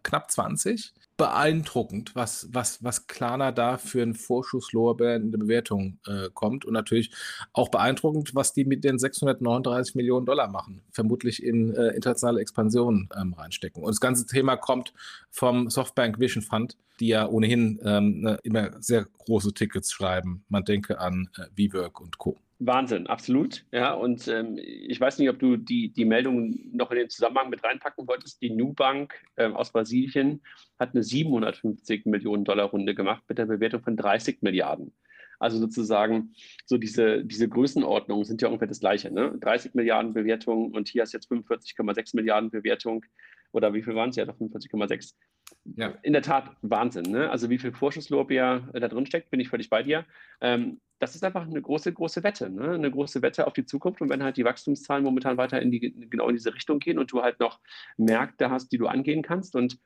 knapp 0.02 0.30
20 0.30 0.94
beeindruckend, 1.20 2.16
was, 2.16 2.48
was, 2.50 2.82
was 2.82 3.06
Klarna 3.06 3.52
da 3.52 3.76
für 3.76 4.00
einen 4.00 4.14
Vorschusslorbeer 4.14 5.16
in 5.16 5.30
der 5.30 5.38
Bewertung 5.38 5.98
äh, 6.06 6.30
kommt. 6.32 6.64
Und 6.64 6.72
natürlich 6.72 7.10
auch 7.52 7.68
beeindruckend, 7.68 8.34
was 8.34 8.54
die 8.54 8.64
mit 8.64 8.84
den 8.84 8.98
639 8.98 9.96
Millionen 9.96 10.24
Dollar 10.24 10.48
machen. 10.48 10.80
Vermutlich 10.90 11.42
in 11.42 11.74
äh, 11.74 11.88
internationale 11.88 12.40
Expansion 12.40 13.10
ähm, 13.20 13.34
reinstecken. 13.34 13.82
Und 13.82 13.90
das 13.90 14.00
ganze 14.00 14.24
Thema 14.24 14.56
kommt 14.56 14.94
vom 15.30 15.68
Softbank 15.68 16.18
Vision 16.18 16.42
Fund, 16.42 16.78
die 17.00 17.08
ja 17.08 17.28
ohnehin 17.28 17.78
ähm, 17.84 18.22
ne, 18.22 18.38
immer 18.42 18.70
sehr 18.80 19.04
große 19.18 19.52
Tickets 19.52 19.92
schreiben. 19.92 20.42
Man 20.48 20.64
denke 20.64 21.00
an 21.00 21.28
äh, 21.36 21.44
WeWork 21.54 22.00
und 22.00 22.16
Co. 22.16 22.38
Wahnsinn, 22.62 23.06
absolut. 23.06 23.64
Ja, 23.72 23.94
und 23.94 24.28
ähm, 24.28 24.58
ich 24.58 25.00
weiß 25.00 25.18
nicht, 25.18 25.30
ob 25.30 25.38
du 25.38 25.56
die, 25.56 25.94
die 25.94 26.04
Meldung 26.04 26.54
noch 26.72 26.90
in 26.90 26.98
den 26.98 27.08
Zusammenhang 27.08 27.48
mit 27.48 27.64
reinpacken 27.64 28.06
wolltest. 28.06 28.42
Die 28.42 28.50
Nubank 28.50 29.14
ähm, 29.38 29.56
aus 29.56 29.72
Brasilien 29.72 30.42
hat 30.78 30.90
eine 30.92 31.02
750 31.02 32.04
Millionen 32.04 32.44
Dollar 32.44 32.66
Runde 32.66 32.94
gemacht 32.94 33.22
mit 33.28 33.38
der 33.38 33.46
Bewertung 33.46 33.82
von 33.82 33.96
30 33.96 34.42
Milliarden. 34.42 34.92
Also 35.38 35.56
sozusagen, 35.56 36.34
so 36.66 36.76
diese, 36.76 37.24
diese 37.24 37.48
Größenordnungen 37.48 38.26
sind 38.26 38.42
ja 38.42 38.48
ungefähr 38.48 38.68
das 38.68 38.80
Gleiche. 38.80 39.10
Ne? 39.10 39.38
30 39.40 39.72
Milliarden 39.72 40.12
Bewertung 40.12 40.72
und 40.72 40.86
hier 40.86 41.00
hast 41.00 41.14
du 41.14 41.16
jetzt 41.16 41.32
45,6 41.32 42.14
Milliarden 42.14 42.50
Bewertung. 42.50 43.06
Oder 43.52 43.74
wie 43.74 43.82
viel 43.82 43.94
waren 43.94 44.10
es? 44.10 44.16
Ja, 44.16 44.24
doch 44.24 44.36
45,6. 44.38 45.14
Ja. 45.76 45.88
In 46.02 46.12
der 46.12 46.22
Tat 46.22 46.56
Wahnsinn. 46.62 47.10
Ne? 47.10 47.30
Also 47.30 47.50
wie 47.50 47.58
viel 47.58 47.72
Vorschusslorbeer 47.72 48.68
da 48.72 48.88
drin 48.88 49.06
steckt, 49.06 49.30
bin 49.30 49.40
ich 49.40 49.48
völlig 49.48 49.70
bei 49.70 49.82
dir. 49.82 50.04
Ähm, 50.40 50.80
das 51.00 51.14
ist 51.14 51.24
einfach 51.24 51.46
eine 51.46 51.60
große, 51.60 51.92
große 51.92 52.22
Wette, 52.22 52.50
ne? 52.50 52.72
eine 52.72 52.90
große 52.90 53.22
Wette 53.22 53.46
auf 53.46 53.54
die 53.54 53.64
Zukunft. 53.64 54.02
Und 54.02 54.10
wenn 54.10 54.22
halt 54.22 54.36
die 54.36 54.44
Wachstumszahlen 54.44 55.02
momentan 55.02 55.38
weiter 55.38 55.60
in 55.60 55.70
die, 55.70 55.80
genau 56.10 56.28
in 56.28 56.36
diese 56.36 56.54
Richtung 56.54 56.78
gehen 56.78 56.98
und 56.98 57.10
du 57.10 57.22
halt 57.22 57.40
noch 57.40 57.58
Märkte 57.96 58.50
hast, 58.50 58.70
die 58.70 58.78
du 58.78 58.86
angehen 58.86 59.22
kannst. 59.22 59.56
Und 59.56 59.78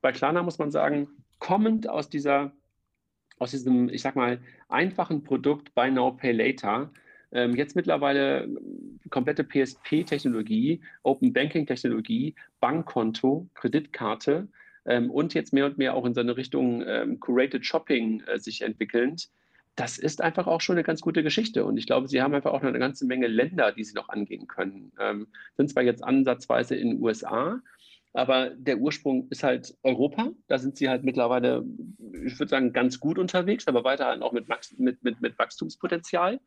bei 0.00 0.12
Klarna 0.12 0.42
muss 0.42 0.58
man 0.58 0.70
sagen, 0.70 1.08
kommend 1.40 1.88
aus 1.88 2.08
dieser, 2.08 2.52
aus 3.38 3.50
diesem, 3.50 3.88
ich 3.88 4.02
sag 4.02 4.14
mal, 4.14 4.40
einfachen 4.68 5.24
Produkt 5.24 5.74
Buy 5.74 5.90
Now, 5.90 6.12
Pay 6.12 6.32
Later, 6.32 6.92
ähm, 7.32 7.54
jetzt 7.56 7.76
mittlerweile 7.76 8.48
komplette 9.10 9.44
PSP-Technologie, 9.44 10.80
Open 11.02 11.32
Banking-Technologie, 11.32 12.34
Bankkonto, 12.60 13.48
Kreditkarte 13.54 14.48
ähm, 14.86 15.10
und 15.10 15.34
jetzt 15.34 15.52
mehr 15.52 15.66
und 15.66 15.78
mehr 15.78 15.94
auch 15.94 16.04
in 16.04 16.14
seine 16.14 16.36
Richtung 16.36 16.82
ähm, 16.86 17.20
Curated 17.20 17.64
Shopping 17.64 18.22
äh, 18.26 18.38
sich 18.38 18.62
entwickelnd 18.62 19.30
das 19.76 19.98
ist 19.98 20.20
einfach 20.20 20.46
auch 20.46 20.60
schon 20.60 20.76
eine 20.76 20.82
ganz 20.82 21.00
gute 21.00 21.22
Geschichte. 21.22 21.64
Und 21.64 21.76
ich 21.76 21.86
glaube, 21.86 22.06
sie 22.06 22.20
haben 22.20 22.34
einfach 22.34 22.52
auch 22.52 22.60
noch 22.60 22.68
eine 22.68 22.78
ganze 22.78 23.06
Menge 23.06 23.28
Länder, 23.28 23.72
die 23.72 23.84
sie 23.84 23.94
noch 23.94 24.10
angehen 24.10 24.46
können. 24.46 24.92
Ähm, 25.00 25.28
sind 25.56 25.70
zwar 25.70 25.82
jetzt 25.82 26.04
ansatzweise 26.04 26.76
in 26.76 26.90
den 26.90 27.02
USA, 27.02 27.60
aber 28.12 28.50
der 28.50 28.78
Ursprung 28.78 29.28
ist 29.30 29.42
halt 29.42 29.74
Europa. 29.82 30.32
Da 30.48 30.58
sind 30.58 30.76
sie 30.76 30.88
halt 30.88 31.04
mittlerweile, 31.04 31.64
ich 32.26 32.38
würde 32.38 32.50
sagen, 32.50 32.72
ganz 32.72 33.00
gut 33.00 33.18
unterwegs, 33.18 33.68
aber 33.68 33.84
weiterhin 33.84 34.22
auch 34.22 34.32
mit, 34.32 34.48
mit, 34.76 35.02
mit, 35.02 35.20
mit 35.20 35.38
Wachstumspotenzial. 35.38 36.40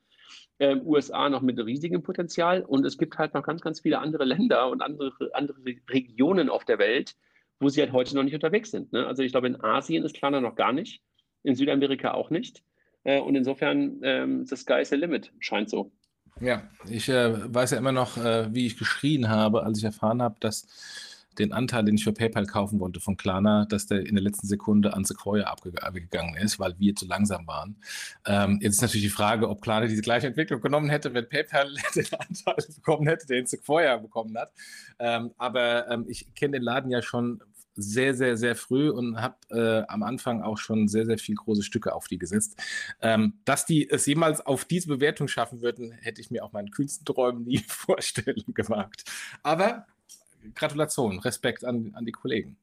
Ähm, 0.59 0.82
USA 0.86 1.30
noch 1.30 1.41
mit 1.41 1.59
riesigem 1.59 2.03
Potenzial. 2.03 2.61
Und 2.61 2.86
es 2.86 2.97
gibt 2.97 3.17
halt 3.17 3.34
noch 3.34 3.43
ganz, 3.43 3.61
ganz 3.61 3.82
viele 3.82 3.99
andere 3.99 4.26
Länder 4.26 4.69
und 4.69 4.82
andere, 4.82 5.11
andere 5.34 5.57
Regionen 5.89 6.49
auf 6.49 6.65
der 6.65 6.80
Welt, 6.80 7.15
wo 7.59 7.69
sie 7.69 7.82
halt 7.82 7.91
heute 7.91 8.15
noch 8.15 8.24
nicht 8.24 8.36
unterwegs 8.36 8.71
sind. 8.71 8.93
Ne? 8.93 9.05
Also 9.07 9.24
ich 9.24 9.32
glaube, 9.32 9.47
in 9.47 9.61
Asien 9.61 10.03
ist 10.03 10.15
Klarna 10.15 10.41
noch 10.41 10.55
gar 10.55 10.74
nicht. 10.74 11.01
in 11.43 11.55
Südamerika 11.55 12.13
auch 12.13 12.30
nicht. 12.30 12.63
Äh, 13.03 13.19
und 13.19 13.36
insofern, 13.36 13.99
ähm, 14.03 14.45
the 14.45 14.55
sky 14.55 14.82
is 14.82 14.89
the 14.89 14.95
limit, 14.95 15.32
scheint 15.39 15.69
so. 15.69 15.91
Ja, 16.39 16.69
ich 16.89 17.09
äh, 17.09 17.53
weiß 17.53 17.71
ja 17.71 17.78
immer 17.78 17.91
noch, 17.91 18.17
äh, 18.17 18.53
wie 18.53 18.65
ich 18.65 18.78
geschrien 18.78 19.30
habe, 19.30 19.63
als 19.63 19.78
ich 19.78 19.84
erfahren 19.84 20.21
habe, 20.21 20.36
dass 20.39 20.67
den 21.39 21.53
Anteil, 21.53 21.84
den 21.84 21.95
ich 21.95 22.03
für 22.03 22.13
PayPal 22.13 22.45
kaufen 22.45 22.79
wollte 22.79 22.99
von 22.99 23.17
Klarna, 23.17 23.65
dass 23.65 23.88
der 23.88 24.05
in 24.05 24.15
der 24.15 24.23
letzten 24.23 24.47
Sekunde 24.47 24.93
an 24.93 25.03
Sequoia 25.03 25.45
abgegangen 25.45 26.36
ist, 26.36 26.59
weil 26.59 26.75
wir 26.79 26.95
zu 26.95 27.05
langsam 27.05 27.47
waren. 27.47 27.77
Ähm, 28.25 28.59
jetzt 28.61 28.75
ist 28.75 28.81
natürlich 28.81 29.05
die 29.05 29.09
Frage, 29.09 29.49
ob 29.49 29.61
Klarna 29.61 29.88
diese 29.88 30.01
gleiche 30.01 30.27
Entwicklung 30.27 30.61
genommen 30.61 30.89
hätte, 30.89 31.13
wenn 31.13 31.27
PayPal 31.27 31.73
den 31.95 32.05
Anteil 32.13 32.55
bekommen 32.75 33.07
hätte, 33.07 33.27
den 33.27 33.45
Sequoia 33.45 33.97
bekommen 33.97 34.38
hat. 34.38 34.51
Ähm, 34.99 35.31
aber 35.38 35.89
ähm, 35.89 36.05
ich 36.07 36.34
kenne 36.36 36.53
den 36.53 36.63
Laden 36.63 36.91
ja 36.91 37.01
schon 37.01 37.41
sehr, 37.75 38.13
sehr, 38.13 38.38
sehr 38.38 38.55
früh 38.55 38.89
und 38.89 39.21
habe 39.21 39.36
äh, 39.49 39.91
am 39.91 40.03
Anfang 40.03 40.41
auch 40.41 40.57
schon 40.57 40.88
sehr, 40.88 41.05
sehr 41.05 41.17
viel 41.17 41.36
große 41.36 41.63
Stücke 41.63 41.93
auf 41.93 42.07
die 42.07 42.17
gesetzt. 42.17 42.61
Ähm, 43.01 43.39
dass 43.45 43.65
die 43.65 43.89
es 43.89 44.05
jemals 44.05 44.45
auf 44.45 44.65
diese 44.65 44.88
Bewertung 44.88 45.27
schaffen 45.27 45.61
würden, 45.61 45.91
hätte 45.91 46.21
ich 46.21 46.29
mir 46.29 46.43
auch 46.43 46.51
meinen 46.51 46.71
kühnsten 46.71 47.05
Träumen 47.05 47.43
nie 47.43 47.57
vorstellen 47.67 48.43
gewagt. 48.53 49.05
Aber 49.41 49.88
Gratulation, 50.55 51.19
Respekt 51.19 51.65
an, 51.65 51.91
an 51.95 52.05
die 52.05 52.11
Kollegen. 52.11 52.57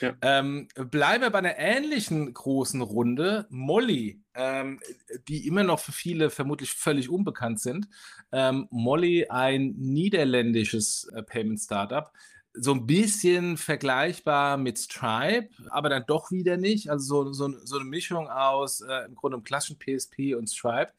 Ja. 0.00 0.14
Ähm, 0.20 0.68
bleiben 0.90 1.22
wir 1.22 1.30
bei 1.30 1.38
einer 1.38 1.58
ähnlichen 1.58 2.32
großen 2.32 2.82
Runde. 2.82 3.46
Molly, 3.48 4.20
ähm, 4.34 4.80
die 5.28 5.46
immer 5.46 5.64
noch 5.64 5.80
für 5.80 5.92
viele 5.92 6.30
vermutlich 6.30 6.72
völlig 6.72 7.08
unbekannt 7.08 7.60
sind. 7.60 7.88
Ähm, 8.32 8.68
Molly, 8.70 9.26
ein 9.28 9.74
niederländisches 9.78 11.10
äh, 11.14 11.22
Payment 11.22 11.60
Startup, 11.60 12.12
so 12.58 12.72
ein 12.72 12.86
bisschen 12.86 13.56
vergleichbar 13.56 14.56
mit 14.56 14.78
Stripe, 14.78 15.50
aber 15.68 15.88
dann 15.88 16.04
doch 16.06 16.30
wieder 16.30 16.56
nicht. 16.56 16.90
Also 16.90 17.24
so, 17.24 17.32
so, 17.32 17.58
so 17.64 17.76
eine 17.76 17.84
Mischung 17.84 18.28
aus 18.28 18.80
äh, 18.80 19.06
im 19.06 19.14
Grunde 19.14 19.36
einem 19.36 19.44
klassischen 19.44 19.78
PSP 19.78 20.34
und 20.34 20.48
Stripe. 20.48 20.92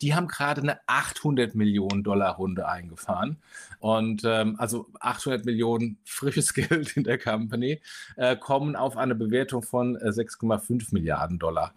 Die 0.00 0.14
haben 0.14 0.28
gerade 0.28 0.62
eine 0.62 0.80
800 0.86 1.54
Millionen 1.54 2.02
Dollar 2.02 2.36
Runde 2.36 2.68
eingefahren. 2.68 3.38
Und 3.80 4.22
ähm, 4.24 4.56
also 4.58 4.86
800 5.00 5.44
Millionen 5.44 5.98
frisches 6.04 6.54
Geld 6.54 6.96
in 6.96 7.04
der 7.04 7.18
Company 7.18 7.80
äh, 8.16 8.36
kommen 8.36 8.76
auf 8.76 8.96
eine 8.96 9.14
Bewertung 9.14 9.62
von 9.62 9.96
äh, 9.96 10.08
6,5 10.08 10.92
Milliarden 10.92 11.38
Dollar. 11.38 11.74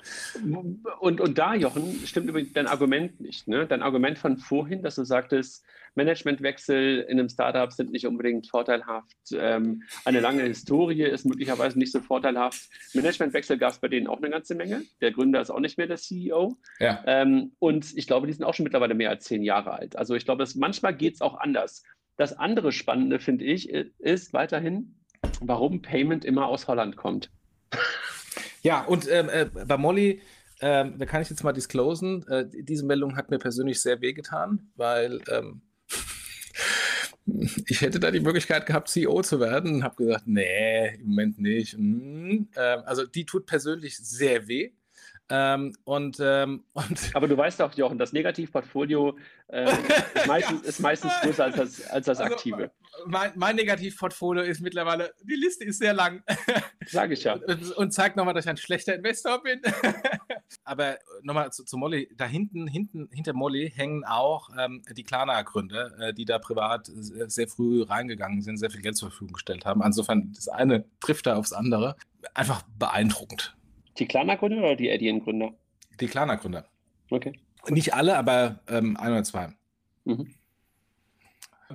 Und, 0.99 1.21
und 1.21 1.37
da, 1.37 1.55
Jochen, 1.55 1.99
stimmt 2.05 2.29
übrigens 2.29 2.53
dein 2.53 2.67
Argument 2.67 3.19
nicht. 3.19 3.47
Ne? 3.47 3.67
Dein 3.67 3.81
Argument 3.81 4.17
von 4.17 4.37
vorhin, 4.37 4.81
dass 4.83 4.95
du 4.95 5.03
sagtest, 5.03 5.63
Managementwechsel 5.95 7.01
in 7.01 7.19
einem 7.19 7.29
Startup 7.29 7.71
sind 7.71 7.91
nicht 7.91 8.07
unbedingt 8.07 8.47
vorteilhaft. 8.47 9.17
Ähm, 9.33 9.83
eine 10.05 10.19
lange 10.21 10.43
Historie 10.43 11.03
ist 11.03 11.25
möglicherweise 11.25 11.77
nicht 11.77 11.91
so 11.91 11.99
vorteilhaft. 11.99 12.69
Managementwechsel 12.93 13.57
gab 13.57 13.71
es 13.73 13.79
bei 13.79 13.89
denen 13.89 14.07
auch 14.07 14.17
eine 14.17 14.29
ganze 14.29 14.55
Menge. 14.55 14.83
Der 15.01 15.11
Gründer 15.11 15.41
ist 15.41 15.49
auch 15.49 15.59
nicht 15.59 15.77
mehr 15.77 15.87
der 15.87 15.97
CEO. 15.97 16.57
Ja. 16.79 17.03
Ähm, 17.05 17.51
und 17.59 17.97
ich 17.97 18.07
glaube, 18.11 18.27
die 18.27 18.33
sind 18.33 18.43
auch 18.43 18.53
schon 18.53 18.65
mittlerweile 18.65 18.93
mehr 18.93 19.09
als 19.09 19.23
zehn 19.23 19.41
Jahre 19.41 19.71
alt. 19.71 19.95
Also 19.95 20.15
ich 20.15 20.25
glaube, 20.25 20.39
dass 20.39 20.55
manchmal 20.55 20.93
geht 20.93 21.13
es 21.13 21.21
auch 21.21 21.39
anders. 21.39 21.81
Das 22.17 22.37
andere 22.37 22.73
Spannende, 22.73 23.19
finde 23.19 23.45
ich, 23.45 23.69
ist 23.69 24.33
weiterhin, 24.33 24.99
warum 25.39 25.81
Payment 25.81 26.25
immer 26.25 26.47
aus 26.47 26.67
Holland 26.67 26.97
kommt. 26.97 27.31
Ja, 28.63 28.83
und 28.83 29.09
ähm, 29.09 29.27
äh, 29.27 29.45
bei 29.45 29.75
Molly, 29.75 30.21
äh, 30.59 30.85
da 30.95 31.05
kann 31.07 31.23
ich 31.23 31.31
jetzt 31.31 31.43
mal 31.43 31.51
disclosen, 31.51 32.27
äh, 32.27 32.45
diese 32.47 32.85
Meldung 32.85 33.15
hat 33.15 33.31
mir 33.31 33.39
persönlich 33.39 33.81
sehr 33.81 34.01
wehgetan, 34.01 34.71
weil 34.75 35.19
ähm, 35.31 35.63
ich 37.65 37.81
hätte 37.81 37.99
da 37.99 38.11
die 38.11 38.19
Möglichkeit 38.19 38.67
gehabt, 38.67 38.89
CEO 38.89 39.23
zu 39.23 39.39
werden 39.39 39.73
und 39.73 39.83
habe 39.83 39.95
gesagt, 39.95 40.27
nee, 40.27 40.93
im 40.93 41.07
Moment 41.07 41.39
nicht. 41.39 41.73
Hm, 41.73 42.49
äh, 42.53 42.59
also 42.59 43.07
die 43.07 43.25
tut 43.25 43.47
persönlich 43.47 43.97
sehr 43.97 44.47
weh. 44.47 44.73
Ähm, 45.33 45.73
und, 45.85 46.17
ähm, 46.19 46.65
und 46.73 47.11
Aber 47.13 47.27
du 47.27 47.37
weißt 47.37 47.59
doch, 47.61 47.73
Jochen, 47.73 47.97
das 47.97 48.11
Negativportfolio 48.11 49.17
äh, 49.47 49.63
ist, 49.63 50.27
meistens, 50.27 50.61
ist, 50.63 50.79
meistens, 50.81 51.13
größer 51.21 51.45
als 51.45 51.55
das, 51.55 51.87
als 51.89 52.05
das 52.05 52.19
also, 52.19 52.33
aktive. 52.33 52.71
Mein, 53.05 53.31
mein, 53.35 53.55
Negativportfolio 53.55 54.43
ist 54.43 54.59
mittlerweile, 54.59 55.13
die 55.23 55.35
Liste 55.35 55.63
ist 55.63 55.79
sehr 55.79 55.93
lang. 55.93 56.21
Sage 56.85 57.13
ich 57.13 57.23
ja. 57.23 57.35
Und, 57.35 57.71
und 57.71 57.91
zeigt 57.93 58.17
nochmal, 58.17 58.33
dass 58.33 58.45
ich 58.45 58.49
ein 58.49 58.57
schlechter 58.57 58.93
Investor 58.93 59.41
bin. 59.41 59.61
Aber 60.65 60.97
nochmal 61.21 61.51
zu, 61.53 61.63
zu, 61.63 61.77
Molly, 61.77 62.09
da 62.17 62.25
hinten, 62.25 62.67
hinten, 62.67 63.09
hinter 63.13 63.31
Molly 63.33 63.71
hängen 63.73 64.03
auch 64.03 64.49
ähm, 64.59 64.83
die 64.91 65.03
Klarna-Gründer, 65.03 65.99
äh, 65.99 66.13
die 66.13 66.25
da 66.25 66.39
privat 66.39 66.87
sehr, 66.87 67.29
sehr 67.29 67.47
früh 67.47 67.83
reingegangen 67.83 68.41
sind, 68.41 68.57
sehr 68.57 68.69
viel 68.69 68.81
Geld 68.81 68.97
zur 68.97 69.09
Verfügung 69.09 69.33
gestellt 69.33 69.65
haben. 69.65 69.81
Insofern, 69.81 70.33
das 70.33 70.49
eine 70.49 70.83
trifft 70.99 71.25
da 71.27 71.35
aufs 71.35 71.53
andere. 71.53 71.95
Einfach 72.33 72.63
beeindruckend. 72.77 73.55
Die 73.97 74.07
Klarna-Gründer 74.07 74.59
oder 74.59 74.75
die 74.75 74.91
Adyen-Gründer? 74.91 75.53
Die 75.99 76.07
Klarna-Gründer. 76.07 76.65
Okay. 77.09 77.33
Nicht 77.69 77.93
alle, 77.93 78.17
aber 78.17 78.59
ähm, 78.67 78.97
ein 78.97 79.11
oder 79.11 79.23
zwei. 79.23 79.49
Mhm. 80.05 80.33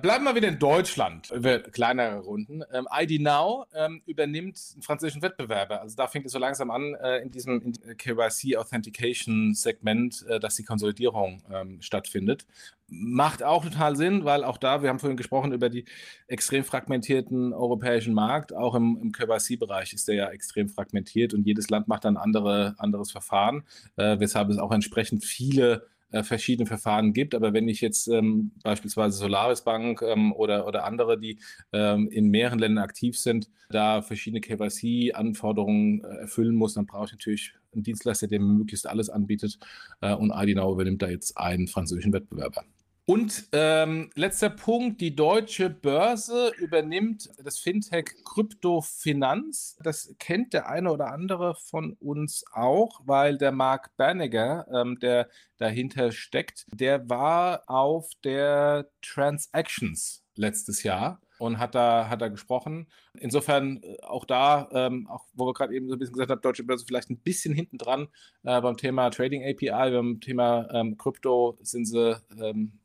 Bleiben 0.01 0.25
wir 0.25 0.35
wieder 0.35 0.47
in 0.47 0.59
Deutschland, 0.59 1.31
über 1.31 1.59
kleinere 1.59 2.19
Runden. 2.19 2.61
Ähm, 2.71 2.87
ID 2.91 3.21
Now 3.21 3.65
ähm, 3.73 4.01
übernimmt 4.05 4.59
einen 4.73 4.81
französischen 4.81 5.21
Wettbewerber. 5.21 5.81
Also 5.81 5.95
da 5.95 6.07
fängt 6.07 6.25
es 6.25 6.31
so 6.31 6.39
langsam 6.39 6.71
an, 6.71 6.93
äh, 6.95 7.19
in 7.19 7.31
diesem 7.31 7.61
in 7.61 7.97
KYC 7.97 8.57
Authentication 8.57 9.53
Segment, 9.53 10.25
äh, 10.27 10.39
dass 10.39 10.55
die 10.55 10.63
Konsolidierung 10.63 11.41
ähm, 11.51 11.81
stattfindet. 11.81 12.45
Macht 12.87 13.43
auch 13.43 13.63
total 13.63 13.95
Sinn, 13.95 14.25
weil 14.25 14.43
auch 14.43 14.57
da, 14.57 14.81
wir 14.81 14.89
haben 14.89 14.99
vorhin 14.99 15.17
gesprochen 15.17 15.51
über 15.51 15.69
die 15.69 15.85
extrem 16.27 16.63
fragmentierten 16.63 17.53
europäischen 17.53 18.13
Markt. 18.13 18.53
Auch 18.53 18.75
im, 18.75 18.97
im 19.01 19.11
KYC-Bereich 19.11 19.93
ist 19.93 20.07
der 20.07 20.15
ja 20.15 20.29
extrem 20.29 20.69
fragmentiert 20.69 21.33
und 21.33 21.45
jedes 21.45 21.69
Land 21.69 21.87
macht 21.87 22.05
dann 22.05 22.17
andere, 22.17 22.75
anderes 22.77 23.11
Verfahren, 23.11 23.63
äh, 23.95 24.19
weshalb 24.19 24.49
es 24.49 24.57
auch 24.57 24.71
entsprechend 24.71 25.25
viele 25.25 25.87
äh, 26.11 26.23
verschiedene 26.23 26.67
Verfahren 26.67 27.13
gibt. 27.13 27.35
Aber 27.35 27.53
wenn 27.53 27.67
ich 27.67 27.81
jetzt 27.81 28.07
ähm, 28.07 28.51
beispielsweise 28.63 29.17
Solaris 29.17 29.63
Bank 29.63 30.01
ähm, 30.01 30.33
oder, 30.33 30.67
oder 30.67 30.85
andere, 30.85 31.19
die 31.19 31.39
ähm, 31.73 32.09
in 32.09 32.29
mehreren 32.29 32.59
Ländern 32.59 32.83
aktiv 32.83 33.17
sind, 33.19 33.49
da 33.69 34.01
verschiedene 34.01 34.41
KYC-Anforderungen 34.41 36.03
äh, 36.03 36.21
erfüllen 36.21 36.55
muss, 36.55 36.73
dann 36.75 36.85
brauche 36.85 37.05
ich 37.05 37.11
natürlich 37.11 37.53
einen 37.73 37.83
Dienstleister, 37.83 38.27
der 38.27 38.39
mir 38.39 38.53
möglichst 38.53 38.87
alles 38.87 39.09
anbietet. 39.09 39.59
Äh, 40.01 40.13
und 40.13 40.31
IDNOW 40.31 40.73
übernimmt 40.73 41.01
da 41.01 41.09
jetzt 41.09 41.37
einen 41.37 41.67
französischen 41.67 42.13
Wettbewerber. 42.13 42.63
Und 43.09 43.47
ähm, 43.53 44.09
letzter 44.15 44.49
Punkt, 44.49 44.99
die 44.99 45.15
deutsche 45.15 45.69
Börse 45.69 46.51
übernimmt 46.57 47.29
das 47.41 47.57
Fintech 47.57 48.07
Kryptofinanz. 48.25 49.77
Das 49.81 50.13
kennt 50.19 50.51
der 50.51 50.67
eine 50.67 50.91
oder 50.91 51.13
andere 51.13 51.55
von 51.55 51.93
uns 52.01 52.43
auch, 52.51 52.99
weil 53.05 53.37
der 53.37 53.53
Mark 53.53 53.95
Berniger, 53.95 54.67
ähm, 54.73 54.99
der 54.99 55.29
dahinter 55.55 56.11
steckt, 56.11 56.65
der 56.73 57.09
war 57.09 57.63
auf 57.67 58.11
der 58.25 58.89
Transactions 59.01 60.25
letztes 60.35 60.83
Jahr 60.83 61.21
und 61.39 61.59
hat 61.59 61.75
da, 61.75 62.09
hat 62.09 62.21
da 62.21 62.27
gesprochen. 62.27 62.87
Insofern 63.17 63.81
äh, 63.83 64.01
auch 64.01 64.25
da, 64.25 64.67
ähm, 64.73 65.07
auch 65.07 65.23
wo 65.33 65.45
wir 65.45 65.53
gerade 65.53 65.73
eben 65.73 65.87
so 65.87 65.95
ein 65.95 65.99
bisschen 65.99 66.15
gesagt 66.15 66.31
haben, 66.31 66.41
Deutsche 66.41 66.65
Börse 66.65 66.85
vielleicht 66.85 67.09
ein 67.09 67.19
bisschen 67.19 67.53
hinten 67.53 67.77
dran 67.77 68.09
äh, 68.43 68.59
beim 68.59 68.75
Thema 68.75 69.11
Trading 69.11 69.45
API, 69.45 69.91
beim 69.91 70.19
Thema 70.19 70.67
Krypto 70.97 71.57
sind 71.61 71.85
sie 71.85 72.21
ähm, 72.37 72.81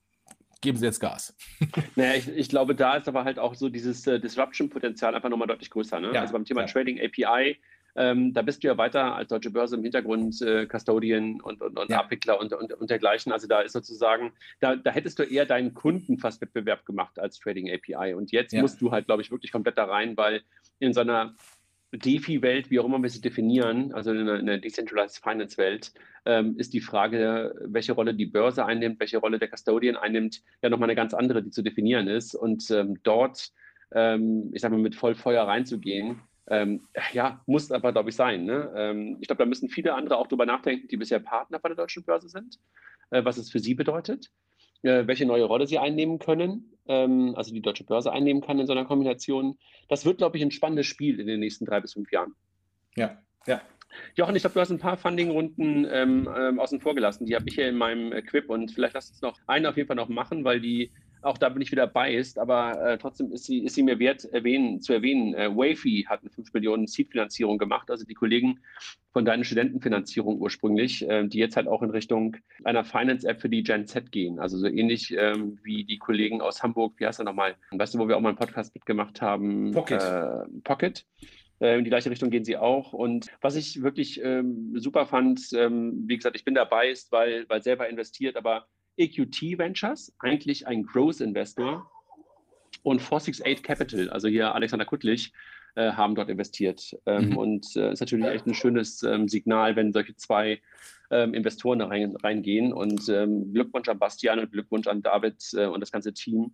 geben 0.63 0.79
Sie 0.79 0.87
jetzt 0.87 1.01
Gas. 1.01 1.37
Naja, 1.97 2.15
ich, 2.15 2.29
ich, 2.29 2.49
glaube, 2.49 2.75
da 2.75 2.97
ist 2.97 3.09
aber 3.09 3.25
halt 3.25 3.39
auch 3.39 3.55
so 3.55 3.69
dieses 3.69 4.07
äh, 4.07 4.19
Disruption-Potenzial 4.19 5.15
einfach 5.15 5.29
nochmal 5.29 5.49
deutlich 5.49 5.69
größer. 5.69 6.01
Ne? 6.01 6.13
Ja, 6.15 6.23
also 6.23 6.33
beim 6.33 6.47
Thema 6.47 6.63
ja. 6.63 6.67
Trading 6.67 6.99
API, 6.99 7.59
ähm, 7.95 8.33
da 8.33 8.41
bist 8.41 8.63
du 8.63 8.69
ja 8.69 8.79
weiter 8.79 9.15
als 9.15 9.29
Deutsche 9.29 9.51
Börse 9.51 9.77
im 9.77 9.83
Hintergrund 9.83 10.41
äh, 10.41 10.67
Custodian 10.67 11.41
und, 11.43 11.61
und, 11.61 11.79
und 11.79 11.91
ja. 11.91 12.01
Abwickler 12.01 12.41
und, 12.41 12.53
und, 12.55 12.73
und 12.73 12.91
dergleichen. 12.91 13.33
Also 13.33 13.47
da 13.47 13.61
ist 13.61 13.73
sozusagen, 13.73 14.33
da, 14.61 14.77
da 14.77 14.91
hättest 14.91 15.19
du 15.19 15.25
eher 15.25 15.45
deinen 15.45 15.75
Kunden 15.75 16.17
fast 16.17 16.41
Wettbewerb 16.41 16.87
gemacht 16.87 17.19
als 17.19 17.39
Trading 17.39 17.71
API. 17.71 18.15
Und 18.15 18.33
jetzt 18.33 18.55
musst 18.55 18.81
du 18.81 18.91
halt, 18.93 19.07
glaube 19.07 19.23
ich, 19.23 19.31
wirklich 19.31 19.53
komplett 19.53 19.77
da 19.77 19.85
rein, 19.85 20.17
weil 20.17 20.43
in 20.79 20.95
so 20.95 21.01
einer 21.01 21.35
DeFi-Welt, 21.93 22.71
wie 22.71 22.81
auch 22.81 22.85
immer 22.85 23.03
wir 23.03 23.11
sie 23.11 23.21
definieren, 23.21 23.93
also 23.93 24.13
in 24.13 24.47
der, 24.47 24.59
Decentralized 24.59 25.23
Finance-Welt, 25.23 25.93
ähm, 26.25 26.57
ist 26.59 26.73
die 26.73 26.81
Frage, 26.81 27.55
welche 27.67 27.93
Rolle 27.93 28.15
die 28.15 28.27
Börse 28.27 28.65
einnimmt, 28.65 28.99
welche 29.01 29.19
Rolle 29.19 29.39
der 29.39 29.49
Custodian 29.49 29.97
einnimmt, 29.97 30.43
ja 30.63 30.71
nochmal 30.71 30.89
eine 30.89 30.97
ganz 30.97 31.15
andere, 31.15 31.43
die 31.43 31.51
zu 31.51 31.63
definieren 31.63 32.09
ist. 32.09 32.35
Und 32.35 32.71
ähm, 32.71 32.99
dort, 33.03 33.51
ähm, 33.93 34.51
ich 34.53 34.63
sage 34.63 34.75
mal, 34.75 34.83
mit 34.83 34.95
Vollfeuer 34.95 35.45
reinzugehen, 35.45 36.21
ähm, 36.49 36.83
ja, 37.13 37.43
muss 37.47 37.71
aber, 37.71 37.93
glaube 37.93 38.11
ich, 38.11 38.17
sein. 38.17 38.45
Ne? 38.45 38.73
Ähm, 38.75 39.19
ich 39.21 39.29
glaube, 39.29 39.43
da 39.43 39.47
müssen 39.47 39.69
viele 39.69 39.95
andere 39.95 40.17
auch 40.17 40.27
drüber 40.27 40.47
nachdenken, 40.47 40.89
die 40.89 40.97
bisher 40.97 41.21
Partner 41.21 41.59
bei 41.59 41.69
der 41.69 41.77
deutschen 41.77 42.05
Börse 42.05 42.29
sind, 42.29 42.59
äh, 43.11 43.25
was 43.25 43.37
es 43.37 43.51
für 43.51 43.61
sie 43.61 43.75
bedeutet 43.75 44.31
äh, 44.83 45.07
welche 45.07 45.27
neue 45.27 45.45
Rolle 45.45 45.67
sie 45.67 45.79
einnehmen 45.79 46.19
können, 46.19 46.72
ähm, 46.87 47.35
also 47.37 47.53
die 47.53 47.63
deutsche 47.63 47.85
Börse 47.85 48.13
einnehmen 48.13 48.43
kann 48.43 48.59
in 48.59 48.67
so 48.67 48.73
einer 48.73 48.85
Kombination. 48.85 49.59
Das 49.89 50.05
wird, 50.05 50.19
glaube 50.19 50.37
ich, 50.37 50.43
ein 50.43 50.51
spannendes 50.51 50.87
Spiel 50.87 51.21
in 51.21 51.27
den 51.27 51.41
nächsten 51.41 51.65
drei 51.65 51.81
bis 51.81 51.95
fünf 51.95 52.11
Jahren. 52.13 52.35
Ja, 52.97 53.23
ja. 53.47 53.61
Jochen, 54.15 54.35
ich 54.35 54.43
glaube, 54.43 54.55
du 54.55 54.61
hast 54.61 54.71
ein 54.71 54.79
paar 54.79 54.97
Funding-Runden 54.97 55.87
ähm, 55.91 56.29
ähm, 56.35 56.59
außen 56.59 56.81
vor 56.81 56.95
gelassen. 56.95 57.27
Die 57.27 57.35
habe 57.35 57.45
ich 57.49 57.55
hier 57.55 57.69
in 57.69 57.77
meinem 57.77 58.13
Equip 58.13 58.49
und 58.49 58.73
vielleicht 58.73 58.95
lass 58.95 59.11
uns 59.11 59.21
noch 59.21 59.39
eine 59.47 59.69
auf 59.69 59.77
jeden 59.77 59.87
Fall 59.87 59.97
noch 59.97 60.09
machen, 60.09 60.45
weil 60.45 60.61
die 60.61 60.93
auch 61.23 61.39
da 61.39 61.49
bin 61.49 61.63
ich 61.63 61.73
wieder 61.73 61.87
biased, 61.87 62.39
aber 62.39 62.81
äh, 62.85 62.99
trotzdem 62.99 63.33
ist 63.33 63.45
sie, 63.45 63.65
ist 63.65 63.75
sie 63.75 63.83
mir 63.83 63.99
wert, 63.99 64.25
erwähnen, 64.25 64.81
zu 64.81 64.93
erwähnen. 64.93 65.35
Äh, 65.35 65.55
Wafy 65.55 66.07
hat 66.09 66.21
eine 66.21 66.31
5 66.31 66.53
Millionen 66.53 66.87
Seed-Finanzierung 66.87 67.59
gemacht, 67.59 67.91
also 67.91 68.05
die 68.05 68.15
Kollegen 68.15 68.61
von 69.13 69.25
deiner 69.25 69.45
Studentenfinanzierung 69.45 70.41
ursprünglich, 70.41 71.09
äh, 71.09 71.27
die 71.27 71.39
jetzt 71.39 71.57
halt 71.57 71.69
auch 71.69 71.83
in 71.83 71.91
Richtung 71.91 72.37
einer 72.65 72.85
Finance-App 72.85 73.41
für 73.41 73.49
die 73.49 73.63
Gen 73.63 73.87
Z 73.87 74.11
gehen. 74.11 74.39
Also 74.39 74.59
so 74.59 74.67
ähnlich 74.67 75.15
ähm, 75.17 75.59
wie 75.63 75.85
die 75.85 75.99
Kollegen 75.99 76.41
aus 76.41 76.63
Hamburg, 76.63 76.95
wie 76.99 77.07
heißt 77.07 77.21
er 77.21 77.25
nochmal? 77.25 77.55
Weißt 77.71 77.95
du, 77.95 77.99
wo 77.99 78.09
wir 78.09 78.17
auch 78.17 78.21
mal 78.21 78.31
einen 78.31 78.39
Podcast 78.39 78.75
mitgemacht 78.75 79.21
haben? 79.21 79.73
Pocket. 79.73 80.03
Äh, 80.03 80.61
Pocket. 80.65 81.05
Äh, 81.63 81.79
in 81.79 81.85
die 81.85 81.91
gleiche 81.91 82.11
Richtung 82.11 82.31
gehen 82.31 82.45
sie 82.45 82.57
auch. 82.57 82.93
Und 82.93 83.29
was 83.41 83.55
ich 83.55 83.83
wirklich 83.83 84.21
ähm, 84.23 84.73
super 84.77 85.07
fand, 85.07 85.53
ähm, 85.53 86.05
wie 86.07 86.17
gesagt, 86.17 86.35
ich 86.35 86.45
bin 86.45 86.55
dabei, 86.55 86.91
ist, 86.91 87.13
weil, 87.13 87.49
weil 87.49 87.63
selber 87.63 87.89
investiert, 87.89 88.37
aber 88.37 88.67
EQT 88.97 89.59
Ventures, 89.59 90.13
eigentlich 90.19 90.67
ein 90.67 90.85
Growth 90.85 91.21
Investor, 91.21 91.91
und 92.83 93.01
468 93.01 93.63
Capital, 93.63 94.11
also 94.11 94.29
hier 94.29 94.55
Alexander 94.55 94.85
Kuttlich, 94.85 95.33
äh, 95.75 95.93
haben 95.93 96.15
dort 96.15 96.29
investiert. 96.29 96.97
Ähm, 97.07 97.31
mhm. 97.31 97.37
Und 97.37 97.67
es 97.67 97.77
äh, 97.77 97.93
ist 97.93 98.01
natürlich 98.01 98.27
echt 98.27 98.47
ein 98.47 98.55
schönes 98.55 99.03
ähm, 99.03 99.29
Signal, 99.29 99.77
wenn 99.77 99.93
solche 99.93 100.15
zwei 100.17 100.61
ähm, 101.11 101.35
Investoren 101.35 101.79
da 101.79 101.87
rein, 101.87 102.17
reingehen. 102.17 102.73
Und 102.73 103.09
ähm, 103.09 103.53
Glückwunsch 103.53 103.89
an 103.89 103.99
Bastian 103.99 104.39
und 104.39 104.53
Glückwunsch 104.53 104.87
an 104.87 105.03
David 105.03 105.43
äh, 105.55 105.67
und 105.67 105.81
das 105.81 105.93
ganze 105.93 106.13
Team. 106.13 106.53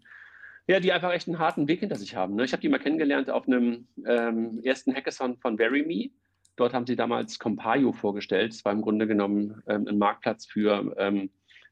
Ja, 0.67 0.81
die 0.81 0.93
einfach 0.93 1.13
echt 1.13 1.27
einen 1.29 1.39
harten 1.39 1.67
Weg 1.67 1.81
hinter 1.81 1.97
sich 1.97 2.15
haben. 2.15 2.35
Ne? 2.35 2.45
Ich 2.45 2.53
habe 2.53 2.61
die 2.61 2.69
mal 2.69 2.79
kennengelernt 2.79 3.31
auf 3.31 3.49
einem 3.49 3.89
ähm, 4.07 4.61
ersten 4.63 4.95
Hackathon 4.95 5.39
von 5.39 5.59
VeryMe. 5.59 6.11
Dort 6.57 6.75
haben 6.75 6.87
sie 6.87 6.97
damals 6.97 7.39
Compaio 7.39 7.93
vorgestellt. 7.93 8.53
Es 8.53 8.65
war 8.65 8.73
im 8.73 8.83
Grunde 8.83 9.07
genommen 9.07 9.63
ähm, 9.67 9.87
ein 9.89 9.97
Marktplatz 9.97 10.45
für 10.45 10.95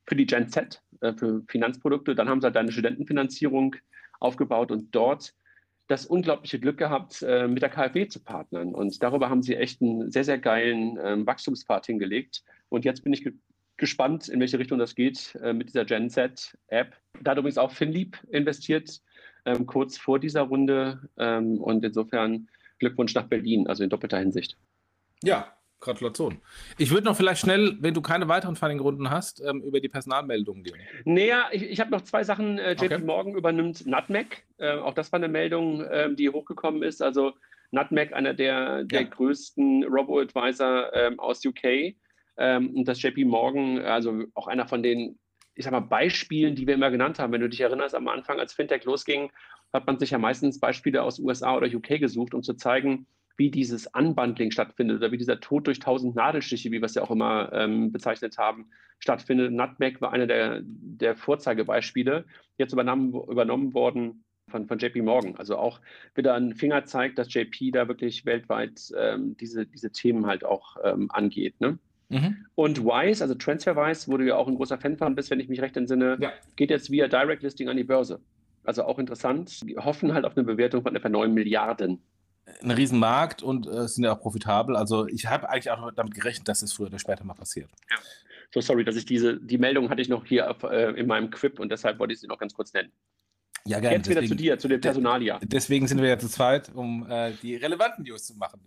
für 0.06 0.16
die 0.16 0.26
Gen 0.26 0.48
Z, 0.48 0.82
äh, 1.00 1.12
für 1.12 1.42
Finanzprodukte. 1.48 2.14
Dann 2.14 2.28
haben 2.28 2.40
sie 2.40 2.46
halt 2.46 2.56
eine 2.56 2.72
Studentenfinanzierung 2.72 3.76
aufgebaut 4.20 4.70
und 4.70 4.94
dort 4.94 5.34
das 5.88 6.06
unglaubliche 6.06 6.58
Glück 6.58 6.78
gehabt, 6.78 7.22
äh, 7.22 7.46
mit 7.46 7.62
der 7.62 7.70
KfW 7.70 8.08
zu 8.08 8.22
partnern. 8.22 8.74
Und 8.74 9.02
darüber 9.02 9.30
haben 9.30 9.42
sie 9.42 9.54
echt 9.54 9.80
einen 9.80 10.10
sehr, 10.10 10.24
sehr 10.24 10.38
geilen 10.38 10.98
ähm, 11.02 11.26
Wachstumspfad 11.26 11.86
hingelegt. 11.86 12.42
Und 12.68 12.84
jetzt 12.84 13.04
bin 13.04 13.12
ich 13.12 13.22
ge 13.22 13.32
gespannt, 13.78 14.28
in 14.28 14.40
welche 14.40 14.58
Richtung 14.58 14.78
das 14.78 14.94
geht 14.94 15.34
äh, 15.42 15.52
mit 15.52 15.68
dieser 15.68 15.84
Gen 15.84 16.08
Z-App. 16.08 16.96
Da 17.20 17.32
hat 17.32 17.38
übrigens 17.38 17.58
auch 17.58 17.70
Finlieb 17.70 18.18
investiert, 18.30 19.02
ähm, 19.44 19.66
kurz 19.66 19.98
vor 19.98 20.18
dieser 20.18 20.40
Runde. 20.40 21.10
Ähm, 21.18 21.60
und 21.60 21.84
insofern 21.84 22.48
Glückwunsch 22.78 23.14
nach 23.14 23.26
Berlin, 23.26 23.66
also 23.66 23.84
in 23.84 23.90
doppelter 23.90 24.18
Hinsicht. 24.18 24.56
Ja, 25.22 25.54
Gratulation. 25.80 26.40
Ich 26.78 26.90
würde 26.90 27.04
noch 27.04 27.16
vielleicht 27.16 27.40
schnell, 27.40 27.76
wenn 27.80 27.94
du 27.94 28.00
keine 28.00 28.28
weiteren 28.28 28.56
Funding-Runden 28.56 29.10
hast, 29.10 29.42
ähm, 29.44 29.62
über 29.62 29.80
die 29.80 29.88
Personalmeldungen 29.88 30.64
gehen. 30.64 30.78
Naja, 31.04 31.46
ich, 31.52 31.62
ich 31.62 31.80
habe 31.80 31.90
noch 31.90 32.02
zwei 32.02 32.24
Sachen. 32.24 32.58
Äh, 32.58 32.72
JP 32.72 32.94
okay. 32.94 32.98
Morgan 33.04 33.34
übernimmt 33.34 33.86
Nutmeg. 33.86 34.44
Äh, 34.58 34.72
auch 34.72 34.94
das 34.94 35.12
war 35.12 35.18
eine 35.18 35.28
Meldung, 35.28 35.82
äh, 35.82 36.14
die 36.14 36.30
hochgekommen 36.30 36.82
ist. 36.82 37.02
Also 37.02 37.32
Nutmeg, 37.70 38.12
einer 38.12 38.34
der, 38.34 38.84
der 38.84 39.02
ja. 39.02 39.08
größten 39.08 39.84
Robo-Advisor 39.84 40.94
ähm, 40.94 41.20
aus 41.20 41.44
UK. 41.44 41.94
Ähm, 42.38 42.74
und 42.74 42.86
das 42.86 43.02
JP 43.02 43.24
Morgan, 43.26 43.78
also 43.80 44.24
auch 44.34 44.46
einer 44.46 44.66
von 44.66 44.82
den, 44.82 45.18
ich 45.54 45.64
sag 45.64 45.72
mal, 45.72 45.80
Beispielen, 45.80 46.54
die 46.54 46.66
wir 46.66 46.74
immer 46.74 46.90
genannt 46.90 47.18
haben. 47.18 47.32
Wenn 47.32 47.40
du 47.40 47.48
dich 47.48 47.60
erinnerst, 47.60 47.94
am 47.94 48.08
Anfang, 48.08 48.40
als 48.40 48.52
Fintech 48.52 48.84
losging, 48.84 49.30
hat 49.72 49.86
man 49.86 49.98
sich 49.98 50.10
ja 50.10 50.18
meistens 50.18 50.60
Beispiele 50.60 51.02
aus 51.02 51.18
USA 51.18 51.56
oder 51.56 51.66
UK 51.66 52.00
gesucht, 52.00 52.34
um 52.34 52.42
zu 52.42 52.54
zeigen, 52.54 53.06
wie 53.36 53.50
dieses 53.50 53.86
Unbundling 53.86 54.50
stattfindet 54.50 54.98
oder 54.98 55.12
wie 55.12 55.18
dieser 55.18 55.40
Tod 55.40 55.66
durch 55.66 55.78
tausend 55.78 56.16
Nadelstiche, 56.16 56.70
wie 56.70 56.80
wir 56.80 56.86
es 56.86 56.94
ja 56.94 57.02
auch 57.02 57.10
immer 57.10 57.52
ähm, 57.52 57.92
bezeichnet 57.92 58.38
haben, 58.38 58.70
stattfindet. 58.98 59.52
Nutmeg 59.52 60.00
war 60.00 60.12
einer 60.12 60.26
der, 60.26 60.60
der 60.62 61.16
Vorzeigebeispiele, 61.16 62.24
jetzt 62.58 62.72
übernommen, 62.72 63.12
übernommen 63.28 63.74
worden 63.74 64.24
von, 64.48 64.66
von 64.66 64.78
JP 64.78 65.02
Morgan. 65.02 65.36
Also 65.36 65.56
auch 65.58 65.80
wieder 66.14 66.34
ein 66.34 66.54
Fingerzeig, 66.54 67.16
dass 67.16 67.32
JP 67.32 67.72
da 67.72 67.88
wirklich 67.88 68.24
weltweit 68.24 68.92
ähm, 68.96 69.36
diese, 69.36 69.66
diese 69.66 69.90
Themen 69.90 70.26
halt 70.26 70.44
auch 70.44 70.76
ähm, 70.84 71.10
angeht. 71.10 71.60
Ne? 71.60 71.78
Mhm. 72.08 72.46
Und 72.54 72.84
Wise, 72.84 73.22
also 73.22 73.34
TransferWise, 73.34 74.10
wo 74.10 74.16
du 74.16 74.26
ja 74.26 74.36
auch 74.36 74.48
ein 74.48 74.54
großer 74.54 74.78
Fan 74.78 74.96
von 74.96 75.14
bist, 75.14 75.30
wenn 75.30 75.40
ich 75.40 75.48
mich 75.48 75.60
recht 75.60 75.76
entsinne, 75.76 76.16
ja. 76.20 76.32
geht 76.54 76.70
jetzt 76.70 76.90
via 76.90 77.08
Direct 77.08 77.42
Listing 77.42 77.68
an 77.68 77.76
die 77.76 77.84
Börse. 77.84 78.20
Also 78.64 78.84
auch 78.84 78.98
interessant. 78.98 79.68
Die 79.68 79.76
hoffen 79.76 80.14
halt 80.14 80.24
auf 80.24 80.36
eine 80.36 80.44
Bewertung 80.44 80.82
von 80.82 80.94
etwa 80.94 81.08
9 81.08 81.32
Milliarden 81.32 82.00
ein 82.62 82.70
Riesenmarkt 82.70 83.42
und 83.42 83.66
äh, 83.66 83.88
sind 83.88 84.04
ja 84.04 84.14
auch 84.14 84.20
profitabel. 84.20 84.76
Also 84.76 85.06
ich 85.06 85.26
habe 85.26 85.48
eigentlich 85.48 85.70
auch 85.70 85.90
damit 85.92 86.14
gerechnet, 86.14 86.48
dass 86.48 86.62
es 86.62 86.72
früher 86.72 86.86
oder 86.86 86.98
später 86.98 87.24
mal 87.24 87.34
passiert. 87.34 87.70
Ja. 87.90 87.96
So 88.54 88.60
sorry, 88.60 88.84
dass 88.84 88.96
ich 88.96 89.04
diese, 89.04 89.40
die 89.40 89.58
Meldung 89.58 89.90
hatte 89.90 90.00
ich 90.00 90.08
noch 90.08 90.24
hier 90.24 90.50
auf, 90.50 90.62
äh, 90.62 90.90
in 90.92 91.06
meinem 91.06 91.30
Quip 91.30 91.58
und 91.58 91.70
deshalb 91.70 91.98
wollte 91.98 92.14
ich 92.14 92.20
sie 92.20 92.28
noch 92.28 92.38
ganz 92.38 92.54
kurz 92.54 92.72
nennen. 92.72 92.92
Ja, 93.66 93.80
gerne. 93.80 93.96
Jetzt 93.96 94.08
wieder 94.08 94.20
deswegen, 94.20 94.38
zu 94.38 94.44
dir, 94.44 94.58
zu 94.58 94.68
dem 94.68 94.80
Personalia. 94.80 95.40
Deswegen 95.42 95.88
sind 95.88 96.00
wir 96.00 96.08
ja 96.08 96.18
zu 96.18 96.28
zweit, 96.28 96.72
um 96.72 97.04
äh, 97.10 97.32
die 97.42 97.56
relevanten 97.56 98.04
News 98.04 98.24
zu 98.24 98.36
machen. 98.36 98.60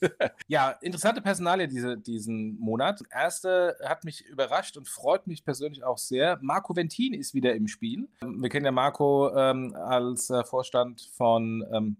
ja, 0.46 0.70
interessante 0.80 1.20
Personalia 1.20 1.66
diese, 1.66 1.98
diesen 1.98 2.58
Monat. 2.58 3.02
Erste 3.10 3.76
hat 3.84 4.04
mich 4.04 4.24
überrascht 4.24 4.78
und 4.78 4.88
freut 4.88 5.26
mich 5.26 5.44
persönlich 5.44 5.84
auch 5.84 5.98
sehr. 5.98 6.38
Marco 6.40 6.74
Ventin 6.74 7.12
ist 7.12 7.34
wieder 7.34 7.54
im 7.54 7.68
Spiel. 7.68 8.08
Wir 8.22 8.48
kennen 8.48 8.64
ja 8.64 8.72
Marco 8.72 9.36
ähm, 9.36 9.74
als 9.74 10.30
äh, 10.30 10.42
Vorstand 10.44 11.10
von 11.14 11.66
ähm, 11.70 11.96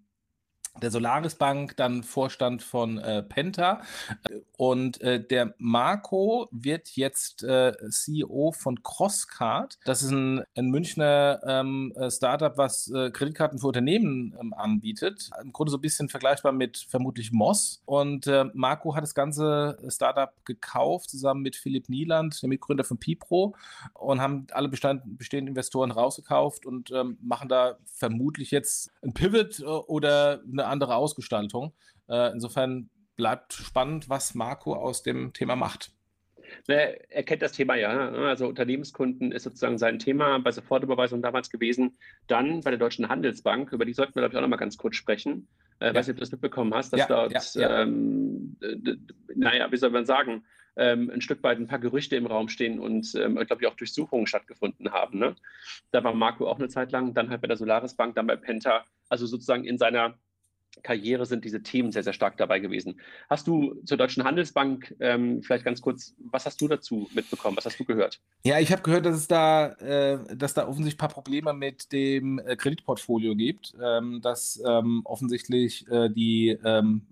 der 0.83 0.91
Solaris 0.91 1.35
Bank, 1.35 1.76
dann 1.76 2.03
Vorstand 2.03 2.62
von 2.62 2.99
äh, 2.99 3.22
Penta. 3.22 3.83
Und 4.57 5.01
äh, 5.01 5.24
der 5.24 5.55
Marco 5.59 6.49
wird 6.51 6.91
jetzt 6.97 7.43
äh, 7.45 7.72
CEO 7.91 8.53
von 8.53 8.83
Crosscard. 8.83 9.79
Das 9.85 10.03
ist 10.03 10.11
ein, 10.11 10.43
ein 10.57 10.70
Münchner 10.70 11.41
ähm, 11.47 11.93
äh, 11.97 12.11
Startup, 12.11 12.57
was 12.57 12.91
äh, 12.91 13.11
Kreditkarten 13.11 13.59
für 13.59 13.68
Unternehmen 13.68 14.37
ähm, 14.41 14.55
anbietet. 14.55 15.31
Im 15.43 15.53
Grunde 15.53 15.70
so 15.70 15.79
ein 15.79 15.83
bisschen 15.83 16.09
vergleichbar 16.09 16.53
mit 16.53 16.87
vermutlich 16.89 17.33
Moss. 17.33 17.83
Und 17.85 18.26
äh, 18.26 18.47
Marco 18.55 18.95
hat 18.95 19.03
das 19.03 19.14
ganze 19.14 19.79
Startup 19.89 20.33
gekauft, 20.45 21.11
zusammen 21.11 21.43
mit 21.43 21.57
Philipp 21.57 21.89
Nieland, 21.89 22.43
dem 22.43 22.51
Mitgründer 22.51 22.85
von 22.85 22.99
Pipro, 22.99 23.55
und 23.95 24.20
haben 24.20 24.47
alle 24.53 24.68
Bestand, 24.68 25.18
bestehenden 25.18 25.53
Investoren 25.53 25.91
rausgekauft 25.91 26.66
und 26.66 26.91
ähm, 26.91 27.18
machen 27.20 27.49
da 27.49 27.79
vermutlich 27.85 28.51
jetzt 28.51 28.91
ein 29.03 29.14
Pivot 29.14 29.61
oder 29.61 30.41
eine 30.51 30.66
andere 30.69 30.97
Ausgestaltung. 30.97 31.75
Äh, 32.09 32.33
insofern 32.33 32.91
bleibt 33.16 33.53
spannend, 33.53 34.09
was 34.09 34.35
Marco 34.35 34.75
aus 34.75 35.03
dem 35.03 35.33
Thema 35.33 35.57
macht. 35.57 35.91
Er 36.66 37.23
kennt 37.25 37.43
das 37.43 37.53
Thema 37.53 37.75
ja. 37.75 38.11
Ne? 38.11 38.19
Also 38.27 38.47
Unternehmenskunden 38.47 39.33
ist 39.33 39.43
sozusagen 39.43 39.79
sein 39.79 39.99
Thema 39.99 40.39
bei 40.39 40.51
Sofortüberweisung 40.51 41.23
damals 41.23 41.51
gewesen. 41.51 41.99
Dann 42.27 42.62
bei 42.62 42.71
der 42.71 42.79
Deutschen 42.79 43.09
Handelsbank, 43.09 43.73
über 43.73 43.85
die 43.85 43.93
sollten 43.93 44.14
wir, 44.14 44.23
glaube 44.23 44.33
ich, 44.33 44.37
auch 44.39 44.43
noch 44.43 44.49
mal 44.49 44.57
ganz 44.57 44.77
kurz 44.77 44.97
sprechen. 44.97 45.49
Äh, 45.81 45.89
ja. 45.89 45.95
Weiß 45.95 46.07
nicht, 46.07 46.14
ob 46.14 46.19
du 46.19 46.21
das 46.21 46.33
mitbekommen 46.33 46.75
hast, 46.75 46.93
dass 46.93 47.01
ja, 47.01 47.07
dort, 47.07 47.55
ja, 47.55 47.83
ähm, 47.83 48.57
naja, 49.35 49.71
wie 49.71 49.77
soll 49.77 49.91
man 49.91 50.07
sagen, 50.07 50.45
ähm, 50.77 51.11
ein 51.11 51.21
Stück 51.21 51.43
weit 51.43 51.59
ein 51.59 51.66
paar 51.66 51.81
Gerüchte 51.81 52.16
im 52.16 52.27
Raum 52.27 52.49
stehen 52.49 52.79
und, 52.79 53.14
ähm, 53.16 53.35
glaube 53.35 53.62
ich, 53.62 53.66
auch 53.66 53.75
Durchsuchungen 53.75 54.27
stattgefunden 54.27 54.93
haben. 54.93 55.19
Ne? 55.19 55.35
Da 55.91 56.05
war 56.05 56.14
Marco 56.14 56.49
auch 56.49 56.59
eine 56.59 56.69
Zeit 56.69 56.93
lang, 56.93 57.14
dann 57.14 57.31
halt 57.31 57.41
bei 57.41 57.49
der 57.49 57.57
Solaris 57.57 57.95
Bank, 57.95 58.14
dann 58.14 58.27
bei 58.27 58.37
Penta, 58.37 58.85
also 59.09 59.27
sozusagen 59.27 59.64
in 59.64 59.77
seiner 59.77 60.16
Karriere 60.83 61.27
sind 61.27 61.45
diese 61.45 61.62
Themen 61.62 61.93
sehr, 61.93 62.03
sehr 62.03 62.12
stark 62.12 62.37
dabei 62.37 62.61
gewesen. 62.61 63.01
Hast 63.29 63.47
du 63.47 63.75
zur 63.85 63.97
Deutschen 63.97 64.25
Handelsbank 64.25 64.95
ähm, 65.01 65.43
vielleicht 65.43 65.64
ganz 65.64 65.81
kurz, 65.81 66.14
was 66.19 66.47
hast 66.47 66.61
du 66.61 66.69
dazu 66.69 67.09
mitbekommen? 67.14 67.57
Was 67.57 67.66
hast 67.66 67.79
du 67.81 67.85
gehört? 67.85 68.21
Ja, 68.45 68.59
ich 68.59 68.73
habe 68.73 68.83
gehört, 68.83 69.07
dass 69.07 69.16
es 69.16 69.29
da, 69.29 69.73
äh, 69.75 70.37
dass 70.37 70.55
da 70.55 70.62
offensichtlich 70.62 70.95
ein 70.95 70.99
paar 70.99 71.09
Probleme 71.09 71.53
mit 71.53 71.93
dem 71.93 72.39
äh, 72.39 72.57
Kreditportfolio 72.57 73.35
gibt, 73.35 73.75
ähm, 73.83 74.21
dass 74.23 74.62
ähm, 74.66 75.03
offensichtlich 75.05 75.87
äh, 75.89 76.09
die 76.11 76.59
ähm, 76.64 77.03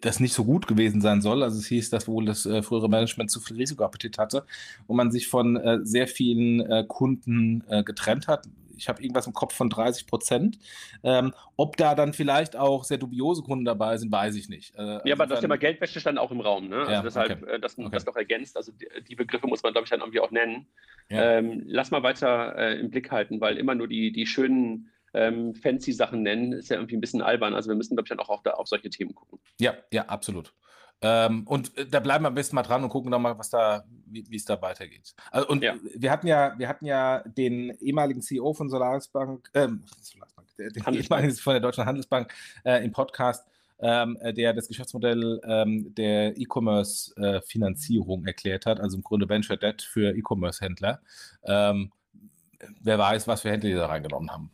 das 0.00 0.20
nicht 0.20 0.32
so 0.32 0.44
gut 0.44 0.66
gewesen 0.66 1.00
sein 1.00 1.20
soll. 1.20 1.42
Also 1.42 1.58
es 1.58 1.66
hieß, 1.66 1.90
dass 1.90 2.08
wohl 2.08 2.24
das 2.24 2.46
äh, 2.46 2.62
frühere 2.62 2.88
Management 2.88 3.30
zu 3.30 3.40
viel 3.40 3.56
Risikoappetit 3.56 4.18
hatte 4.18 4.44
und 4.86 4.96
man 4.96 5.10
sich 5.10 5.28
von 5.28 5.56
äh, 5.56 5.78
sehr 5.82 6.06
vielen 6.06 6.60
äh, 6.60 6.84
Kunden 6.86 7.64
äh, 7.68 7.82
getrennt 7.82 8.28
hat 8.28 8.46
ich 8.76 8.88
habe 8.88 9.02
irgendwas 9.02 9.26
im 9.26 9.32
Kopf 9.32 9.54
von 9.54 9.70
30 9.70 10.06
Prozent. 10.06 10.58
Ähm, 11.02 11.32
ob 11.56 11.76
da 11.76 11.94
dann 11.94 12.12
vielleicht 12.12 12.56
auch 12.56 12.84
sehr 12.84 12.98
dubiose 12.98 13.42
Kunden 13.42 13.64
dabei 13.64 13.96
sind, 13.96 14.12
weiß 14.12 14.34
ich 14.36 14.48
nicht. 14.48 14.74
Äh, 14.76 15.00
ja, 15.08 15.14
aber 15.14 15.26
das 15.26 15.40
Thema 15.40 15.56
Geldwäsche 15.56 16.00
stand 16.00 16.18
auch 16.18 16.30
im 16.30 16.40
Raum. 16.40 16.68
Ne? 16.68 16.78
Also 16.78 16.92
ja, 16.92 17.02
deshalb, 17.02 17.42
okay. 17.42 17.52
äh, 17.52 17.60
das, 17.60 17.78
okay. 17.78 17.88
das 17.90 18.04
doch 18.04 18.16
ergänzt. 18.16 18.56
Also 18.56 18.72
die, 18.72 18.88
die, 19.08 19.16
Begriffe 19.16 19.46
muss 19.46 19.62
man, 19.62 19.72
glaube 19.72 19.84
ich, 19.84 19.90
dann 19.90 20.00
irgendwie 20.00 20.20
auch 20.20 20.30
nennen. 20.30 20.66
Ja. 21.08 21.38
Ähm, 21.38 21.62
lass 21.66 21.90
mal 21.90 22.02
weiter 22.02 22.56
äh, 22.56 22.78
im 22.78 22.90
Blick 22.90 23.10
halten, 23.10 23.40
weil 23.40 23.56
immer 23.56 23.74
nur 23.74 23.88
die, 23.88 24.12
die 24.12 24.26
schönen 24.26 24.90
ähm, 25.14 25.54
fancy 25.54 25.92
Sachen 25.92 26.22
nennen, 26.22 26.52
ist 26.52 26.68
ja 26.68 26.76
irgendwie 26.76 26.96
ein 26.96 27.00
bisschen 27.00 27.22
albern. 27.22 27.54
Also 27.54 27.68
wir 27.68 27.76
müssen, 27.76 27.96
glaube 27.96 28.06
ich, 28.06 28.10
dann 28.10 28.20
auch 28.20 28.28
auf, 28.28 28.44
auf 28.44 28.68
solche 28.68 28.90
Themen 28.90 29.14
gucken. 29.14 29.38
Ja, 29.58 29.74
ja, 29.90 30.04
absolut. 30.06 30.52
Ähm, 31.02 31.46
und 31.46 31.76
äh, 31.76 31.86
da 31.86 32.00
bleiben 32.00 32.24
wir 32.24 32.28
am 32.28 32.34
besten 32.34 32.56
mal 32.56 32.62
dran 32.62 32.82
und 32.82 32.88
gucken 32.88 33.10
nochmal, 33.10 33.38
was 33.38 33.50
da, 33.50 33.84
wie 34.06 34.34
es 34.34 34.44
da 34.44 34.60
weitergeht. 34.60 35.14
Also, 35.30 35.48
und 35.48 35.62
ja. 35.62 35.74
wir 35.94 36.10
hatten 36.10 36.26
ja, 36.26 36.54
wir 36.56 36.68
hatten 36.68 36.86
ja 36.86 37.22
den 37.26 37.76
ehemaligen 37.80 38.22
CEO 38.22 38.54
von 38.54 38.70
Solaris 38.70 39.08
Bank, 39.08 39.50
ähm, 39.54 39.82
Solarisbank 40.00 40.46
den 40.58 40.94
ehemaligen 40.94 41.34
von 41.34 41.54
der 41.54 41.60
Deutschen 41.60 41.84
Handelsbank 41.84 42.32
äh, 42.64 42.84
im 42.84 42.92
Podcast, 42.92 43.46
ähm, 43.78 44.16
äh, 44.20 44.32
der 44.32 44.54
das 44.54 44.68
Geschäftsmodell 44.68 45.40
ähm, 45.44 45.94
der 45.94 46.36
E-Commerce-Finanzierung 46.36 48.24
äh, 48.24 48.28
erklärt 48.28 48.66
hat, 48.66 48.80
also 48.80 48.96
im 48.96 49.02
Grunde 49.02 49.28
Venture 49.28 49.56
Debt 49.56 49.82
für 49.82 50.16
E-Commerce-Händler. 50.16 51.00
Ähm, 51.44 51.92
wer 52.80 52.98
weiß, 52.98 53.28
was 53.28 53.42
für 53.42 53.50
Händler 53.50 53.70
die 53.70 53.76
da 53.76 53.86
reingenommen 53.86 54.30
haben. 54.30 54.50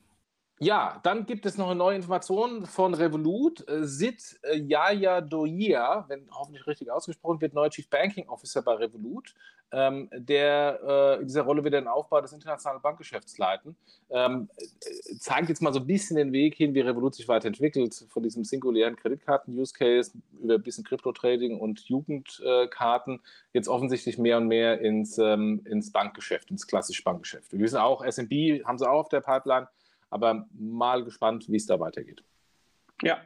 Ja, 0.63 1.01
dann 1.03 1.27
gibt 1.27 1.45
es 1.45 1.59
noch 1.59 1.67
eine 1.67 1.75
neue 1.75 1.97
Information 1.97 2.67
von 2.67 2.95
Revolut. 2.95 3.69
Äh, 3.69 3.85
Sid 3.85 4.39
äh, 4.45 4.59
Yaya 4.59 5.21
Doia, 5.21 6.05
wenn 6.07 6.29
hoffentlich 6.31 6.65
richtig 6.69 6.89
ausgesprochen 6.89 7.41
wird, 7.41 7.53
neuer 7.53 7.69
Chief 7.69 7.91
Banking 7.91 8.29
Officer 8.29 8.63
bei 8.63 8.75
Revolut. 8.75 9.35
Ähm, 9.73 10.09
der 10.13 10.79
äh, 10.87 11.21
in 11.21 11.27
dieser 11.27 11.43
Rolle 11.43 11.65
wird 11.65 11.75
den 11.75 11.89
Aufbau 11.89 12.21
des 12.21 12.33
internationalen 12.33 12.81
Bankgeschäfts 12.81 13.39
leiten. 13.39 13.75
Ähm, 14.11 14.49
äh, 14.57 15.17
zeigt 15.19 15.49
jetzt 15.49 15.63
mal 15.63 15.73
so 15.73 15.81
ein 15.81 15.87
bisschen 15.89 16.17
den 16.17 16.31
Weg 16.31 16.55
hin, 16.55 16.75
wie 16.75 16.81
Revolut 16.81 17.17
sich 17.17 17.27
weiterentwickelt, 17.27 18.07
von 18.09 18.23
diesem 18.23 18.45
singulären 18.45 18.95
Kreditkarten-Use-Case 18.95 20.13
über 20.41 20.55
ein 20.55 20.63
bisschen 20.63 20.85
Crypto-Trading 20.85 21.59
und 21.59 21.81
Jugendkarten, 21.89 23.21
jetzt 23.53 23.67
offensichtlich 23.67 24.17
mehr 24.17 24.37
und 24.37 24.47
mehr 24.47 24.81
ins, 24.81 25.19
ähm, 25.19 25.63
ins 25.65 25.91
Bankgeschäft, 25.91 26.53
ins 26.53 26.69
klassische 26.69 27.03
Bankgeschäft. 27.03 27.51
Wir 27.51 27.59
wissen 27.59 27.79
auch, 27.79 28.05
SMB 28.05 28.65
haben 28.65 28.79
sie 28.79 28.89
auch 28.89 29.01
auf 29.01 29.09
der 29.09 29.23
Pipeline 29.23 29.67
aber 30.13 30.47
mal 30.53 31.05
gespannt, 31.05 31.49
wie 31.49 31.57
es 31.57 31.67
da 31.67 31.81
weitergeht. 31.81 32.23
Ja. 33.03 33.19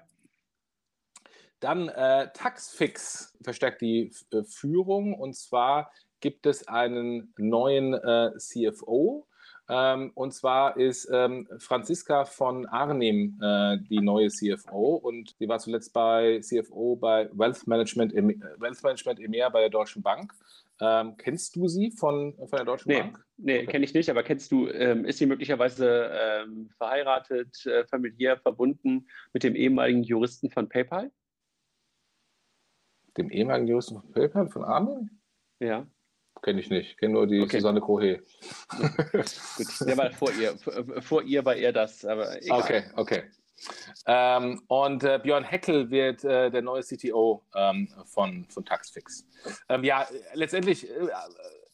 Dann 1.61 1.89
äh, 1.89 2.30
Taxfix 2.32 3.37
verstärkt 3.43 3.80
die 3.80 4.12
äh, 4.32 4.43
Führung 4.45 5.14
und 5.14 5.34
zwar 5.34 5.91
gibt 6.20 6.47
es 6.47 6.68
einen 6.68 7.32
neuen 7.37 7.95
äh, 7.95 8.32
CFO. 8.39 9.26
Ähm, 9.68 10.12
und 10.14 10.32
zwar 10.32 10.76
ist 10.76 11.09
ähm, 11.12 11.49
Franziska 11.59 12.24
von 12.24 12.66
Arnim 12.66 13.41
äh, 13.43 13.78
die 13.78 14.01
neue 14.01 14.28
CFO 14.28 14.95
und 14.95 15.34
sie 15.39 15.49
war 15.49 15.59
zuletzt 15.59 15.93
bei 15.93 16.41
CFO 16.41 16.97
bei 16.97 17.28
Wealth 17.32 17.66
Management, 17.66 18.14
Wealth 18.14 18.82
Management 18.84 19.18
EMEA 19.18 19.49
bei 19.49 19.61
der 19.61 19.70
Deutschen 19.70 20.03
Bank. 20.03 20.32
Ähm, 20.81 21.16
kennst 21.16 21.57
du 21.57 21.68
sie 21.68 21.91
von, 21.91 22.35
von 22.37 22.57
der 22.57 22.64
Deutschen 22.64 22.91
nee, 22.91 23.01
Bank? 23.01 23.24
Nee, 23.39 23.59
okay. 23.59 23.66
kenne 23.66 23.85
ich 23.85 23.95
nicht, 23.95 24.11
aber 24.11 24.22
kennst 24.22 24.53
du, 24.53 24.68
ähm, 24.68 25.07
ist 25.07 25.18
sie 25.18 25.27
möglicherweise 25.27 26.11
ähm, 26.12 26.70
verheiratet, 26.77 27.64
äh, 27.64 27.87
familiär 27.87 28.37
verbunden 28.39 29.09
mit 29.33 29.43
dem 29.43 29.55
ehemaligen 29.55 30.03
Juristen 30.03 30.51
von 30.51 30.68
PayPal? 30.68 31.11
Dem 33.16 33.31
ehemaligen 33.31 33.68
Juristen 33.68 34.01
von 34.01 34.12
PayPal, 34.12 34.49
von 34.49 34.64
Armin? 34.64 35.11
Ja. 35.61 35.87
Kenne 36.43 36.61
ich 36.61 36.68
nicht, 36.68 36.99
kenne 36.99 37.14
nur 37.14 37.27
die 37.27 37.41
okay. 37.41 37.57
Susanne 37.57 37.81
Cohe. 37.81 38.22
Gut, 38.68 39.81
der 39.81 39.97
war 39.97 40.11
vor 40.12 40.31
ihr, 40.33 40.55
vor 41.01 41.22
ihr 41.22 41.43
war 41.45 41.57
er 41.57 41.72
das, 41.72 42.05
aber 42.05 42.37
egal. 42.43 42.61
Okay, 42.61 42.85
okay. 42.97 43.22
Ähm, 44.07 44.62
und 44.68 45.04
äh, 45.04 45.18
Björn 45.22 45.44
Heckel 45.44 45.90
wird 45.90 46.24
äh, 46.24 46.50
der 46.50 46.62
neue 46.62 46.82
CTO 46.82 47.44
ähm, 47.54 47.88
von, 48.04 48.46
von 48.48 48.64
Taxfix. 48.64 49.26
Ähm, 49.68 49.84
ja, 49.84 50.07
letztendlich 50.34 50.88
äh, 50.88 51.09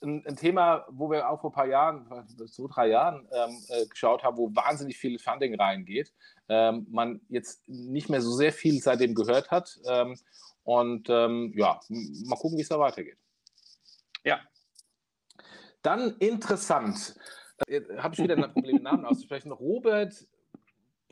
ein, 0.03 0.25
ein, 0.27 0.37
Thema, 0.37 0.87
wo 0.91 1.11
wir 1.11 1.29
auch 1.29 1.41
vor 1.41 1.51
ein 1.51 1.55
paar 1.55 1.67
Jahren, 1.67 2.07
zwei, 2.49 2.67
drei 2.69 2.89
Jahren 2.89 3.29
ähm, 3.33 3.57
äh, 3.69 3.87
geschaut 3.87 4.23
haben, 4.23 4.37
wo 4.37 4.55
wahnsinnig 4.55 4.97
viel 4.97 5.19
Funding 5.19 5.55
reingeht. 5.55 6.13
Ähm, 6.49 6.87
man 6.91 7.21
jetzt 7.29 7.69
nicht 7.69 8.09
mehr 8.09 8.21
so 8.21 8.33
sehr 8.33 8.53
viel 8.53 8.81
seitdem 8.81 9.15
gehört 9.15 9.51
hat. 9.51 9.79
Ähm, 9.87 10.19
und 10.65 11.09
ja, 11.09 11.81
mal 11.89 12.37
gucken, 12.37 12.57
wie 12.57 12.63
es 12.63 12.69
da 12.69 12.79
weitergeht. 12.79 13.19
Ja. 14.23 14.39
Dann 15.83 16.17
interessant. 16.19 17.17
Äh, 17.67 17.81
Habe 17.99 18.15
ich 18.15 18.23
wieder 18.23 18.37
ein 18.37 18.53
Problem, 18.53 18.83
Namen 18.83 19.05
auszusprechen. 19.05 19.51
Robert 19.51 20.15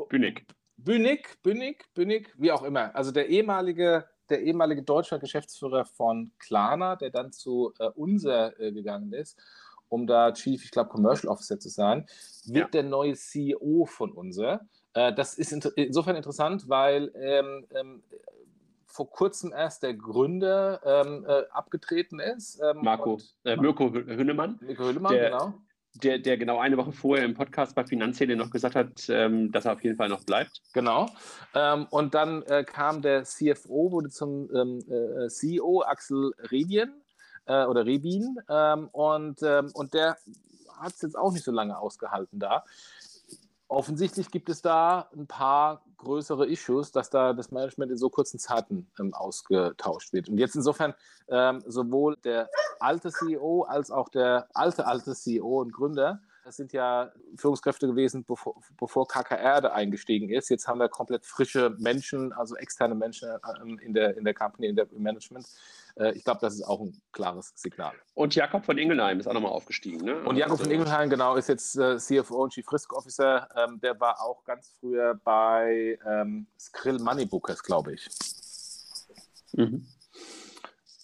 Bünig. 0.09 0.47
Bünig, 0.85 1.43
Bünig, 1.43 1.85
Bünig, 1.95 2.33
wie 2.39 2.53
auch 2.53 2.63
immer. 2.63 2.95
Also 2.95 3.11
der 3.11 3.29
ehemalige, 3.29 4.07
der 4.29 4.43
ehemalige 4.43 4.83
deutsche 4.83 5.19
Geschäftsführer 5.19 5.85
von 5.85 6.33
Klarna, 6.39 6.97
der 6.97 7.11
dann 7.11 7.33
zu 7.33 7.73
äh, 7.79 7.89
Unser 7.95 8.59
äh, 8.61 8.73
gegangen 8.73 9.13
ist, 9.13 9.39
um 9.89 10.07
da 10.07 10.33
Chief, 10.33 10.65
ich 10.65 10.71
glaube, 10.71 10.91
Commercial 10.91 11.33
Officer 11.33 11.59
zu 11.59 11.69
sein, 11.69 12.07
wird 12.47 12.67
ja. 12.67 12.69
der 12.69 12.83
neue 12.85 13.15
CEO 13.15 13.85
von 13.87 14.13
Unser. 14.13 14.67
Äh, 14.95 15.13
das 15.13 15.35
ist 15.35 15.53
inter 15.53 15.71
insofern 15.77 16.17
interessant, 16.17 16.69
weil 16.69 17.13
ähm, 17.15 17.67
ähm, 17.75 18.03
vor 18.87 19.11
kurzem 19.11 19.53
erst 19.53 19.83
der 19.83 19.95
Gründer 19.95 20.81
ähm, 20.85 21.25
äh, 21.29 21.43
abgetreten 21.51 22.21
ist. 22.21 22.61
Ähm, 22.61 22.79
Marco, 22.83 23.19
äh, 23.45 23.57
Mirko 23.57 23.93
Hünnemann. 23.93 24.59
Mirko 24.61 24.85
Hünnemann, 24.85 25.13
der, 25.13 25.31
genau 25.31 25.55
der, 25.95 26.19
der 26.19 26.37
genau 26.39 26.59
eine 26.59 26.77
Woche 26.77 26.93
vorher 26.93 27.25
im 27.25 27.35
Podcast 27.35 27.75
bei 27.75 27.85
Finanzielle 27.85 28.37
noch 28.37 28.51
gesagt 28.51 28.75
hat, 28.75 29.09
ähm, 29.09 29.51
dass 29.53 29.65
er 29.65 29.73
auf 29.75 29.85
jeden 29.85 29.97
Fall 29.97 30.09
noch 30.09 30.25
bleibt. 30.25 30.61
Genau. 30.73 31.07
Ähm, 31.55 31.87
und 31.91 32.15
dann 32.15 32.43
äh, 32.43 32.65
kam 32.65 33.03
der 33.03 33.25
CFO, 33.25 33.93
wurde 33.93 34.09
zum 34.09 34.49
ähm, 34.55 34.79
äh, 34.89 35.29
CEO, 35.29 35.83
Axel 35.83 36.33
Rebien 36.51 37.03
äh, 37.47 37.65
oder 37.65 37.85
Rebin. 37.85 38.37
Ähm, 38.49 38.89
und, 38.93 39.43
ähm, 39.43 39.71
und 39.75 39.95
der 39.95 40.17
hat 40.81 40.95
es 40.95 41.03
jetzt 41.03 41.19
auch 41.19 41.33
nicht 41.33 41.45
so 41.45 41.53
lange 41.53 41.79
ausgehalten 41.79 42.39
da 42.39 42.65
offensichtlich 43.71 44.31
gibt 44.31 44.49
es 44.49 44.63
da 44.63 45.09
ein 45.17 45.27
paar 45.27 45.83
größere 46.01 46.47
Issues, 46.47 46.93
dass 46.93 47.11
da 47.11 47.33
das 47.33 47.51
Management 47.51 47.93
in 47.93 47.99
so 47.99 48.11
kurzen 48.11 48.39
Zeiten 48.39 48.89
ähm, 48.99 49.15
ausgetauscht 49.15 50.13
wird. 50.13 50.29
Und 50.29 50.39
jetzt 50.39 50.57
insofern 50.57 50.95
ähm, 51.29 51.63
sowohl 51.67 52.17
der 52.25 52.49
alte 52.81 53.11
CEO 53.11 53.63
als 53.63 53.91
auch 53.91 54.09
der 54.09 54.49
alte, 54.55 54.87
alte 54.87 55.15
CEO 55.15 55.61
und 55.61 55.73
Gründer 55.73 56.21
das 56.51 56.57
sind 56.57 56.73
ja 56.73 57.13
Führungskräfte 57.37 57.87
gewesen, 57.87 58.25
bevor, 58.25 58.57
bevor 58.77 59.07
KKR 59.07 59.61
da 59.61 59.69
eingestiegen 59.69 60.31
ist. 60.31 60.49
Jetzt 60.49 60.67
haben 60.67 60.81
wir 60.81 60.89
komplett 60.89 61.25
frische 61.25 61.77
Menschen, 61.79 62.33
also 62.33 62.57
externe 62.57 62.97
Menschen 62.97 63.29
ähm, 63.63 63.79
in 63.79 63.95
der, 63.95 64.17
in 64.17 64.25
der 64.25 64.35
Company, 64.35 64.67
in 64.67 64.75
der 64.75 64.91
im 64.91 65.01
Management. 65.01 65.47
Äh, 65.95 66.11
ich 66.17 66.25
glaube, 66.25 66.41
das 66.41 66.55
ist 66.55 66.65
auch 66.65 66.81
ein 66.81 67.01
klares 67.13 67.53
Signal. 67.55 67.93
Und 68.15 68.35
Jakob 68.35 68.65
von 68.65 68.79
Ingelheim 68.79 69.21
ist 69.21 69.29
auch 69.29 69.33
nochmal 69.33 69.53
aufgestiegen. 69.53 70.05
Ne? 70.05 70.17
Und 70.25 70.37
Jakob 70.39 70.59
also, 70.59 70.65
von 70.65 70.73
Ingelheim, 70.73 71.09
genau, 71.09 71.37
ist 71.37 71.49
jetzt 71.49 71.77
äh, 71.77 71.99
CFO 71.99 72.43
und 72.43 72.53
Chief 72.53 72.67
Risk 72.73 72.93
Officer. 72.95 73.49
Ähm, 73.57 73.81
der 73.81 74.01
war 74.01 74.21
auch 74.21 74.43
ganz 74.43 74.75
früher 74.81 75.21
bei 75.23 76.01
ähm, 76.05 76.49
Skrill 76.59 76.99
Moneybookers, 76.99 77.63
glaube 77.63 77.95
ich. 77.95 78.09
Mhm. 79.53 79.87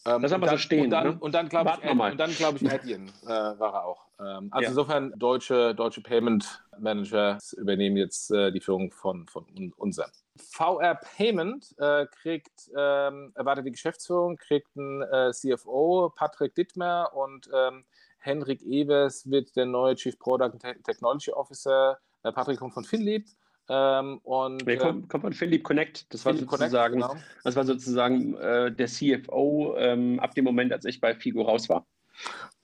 Ähm, 0.06 0.22
das 0.22 0.32
haben 0.32 0.40
wir 0.40 0.48
so 0.50 0.58
stehen. 0.58 0.86
Und 0.86 0.90
dann, 0.90 1.06
ne? 1.06 1.16
und 1.20 1.32
dann 1.36 1.48
glaube 1.48 1.70
ich, 1.80 1.88
und 1.88 2.18
dann, 2.18 2.32
glaub 2.32 2.60
ich, 2.60 2.68
Adyen 2.68 3.12
äh, 3.26 3.28
war 3.28 3.74
er 3.74 3.84
auch. 3.84 4.05
Ähm, 4.18 4.48
also 4.50 4.62
ja. 4.62 4.68
insofern, 4.70 5.12
deutsche, 5.18 5.74
deutsche 5.74 6.00
Payment 6.00 6.62
Manager 6.78 7.38
übernehmen 7.56 7.96
jetzt 7.96 8.30
äh, 8.30 8.50
die 8.50 8.60
Führung 8.60 8.90
von, 8.92 9.26
von 9.28 9.44
unseren. 9.76 10.10
VR 10.38 10.94
Payment 10.94 11.74
äh, 11.78 12.06
kriegt, 12.06 12.70
ähm, 12.76 13.32
erwartet 13.34 13.66
die 13.66 13.72
Geschäftsführung, 13.72 14.36
kriegt 14.36 14.68
einen 14.76 15.02
äh, 15.02 15.32
CFO, 15.32 16.12
Patrick 16.14 16.54
Dittmer 16.54 17.10
und 17.14 17.48
ähm, 17.54 17.84
Henrik 18.18 18.62
Evers 18.62 19.30
wird 19.30 19.54
der 19.56 19.66
neue 19.66 19.94
Chief 19.94 20.18
Product 20.18 20.52
and 20.62 20.84
Technology 20.84 21.30
Officer. 21.30 21.98
Äh, 22.22 22.32
Patrick 22.32 22.58
kommt 22.58 22.74
von 22.74 22.84
Finlieb. 22.84 23.26
Ähm, 23.68 24.18
und, 24.22 24.64
nee, 24.64 24.76
kommt, 24.76 25.02
ähm, 25.02 25.08
kommt 25.08 25.24
von 25.24 25.32
Philipp 25.32 25.64
Connect. 25.64 26.12
Das 26.12 26.24
war 26.24 26.34
Philipp 26.34 26.50
sozusagen, 26.50 27.00
Connect, 27.00 27.18
genau. 27.18 27.26
das 27.44 27.56
war 27.56 27.64
sozusagen 27.64 28.34
äh, 28.36 28.72
der 28.72 28.86
CFO 28.86 29.74
ähm, 29.76 30.20
ab 30.20 30.34
dem 30.34 30.44
Moment, 30.44 30.72
als 30.72 30.84
ich 30.84 31.00
bei 31.00 31.14
Figo 31.14 31.42
raus 31.42 31.68
war. 31.68 31.86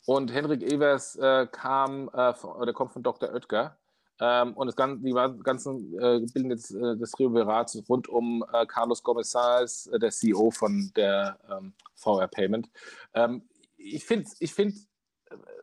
Und 0.07 0.32
Henrik 0.32 0.62
Evers 0.62 1.16
äh, 1.16 1.46
kam, 1.50 2.09
äh, 2.11 2.34
von, 2.34 2.72
kommt 2.74 2.92
von 2.92 3.03
Dr. 3.03 3.32
Oetker. 3.32 3.76
Ähm, 4.20 4.55
und 4.55 4.66
das 4.66 4.76
ganze, 4.76 5.03
die 5.03 5.12
ganzen 5.42 5.98
äh, 5.98 6.20
bilden 6.32 6.50
jetzt 6.50 6.70
äh, 6.72 6.96
das 6.96 7.11
Triumvirat 7.12 7.76
rund 7.88 8.09
um 8.09 8.44
äh, 8.53 8.66
Carlos 8.66 9.03
Gomez 9.03 9.32
der 9.32 10.11
CEO 10.11 10.50
von 10.50 10.92
der 10.96 11.38
ähm, 11.50 11.72
VR 11.94 12.28
Payment. 12.28 12.70
Ähm, 13.14 13.42
ich 13.76 14.05
finde 14.05 14.30
ich 14.38 14.55
find 14.55 14.76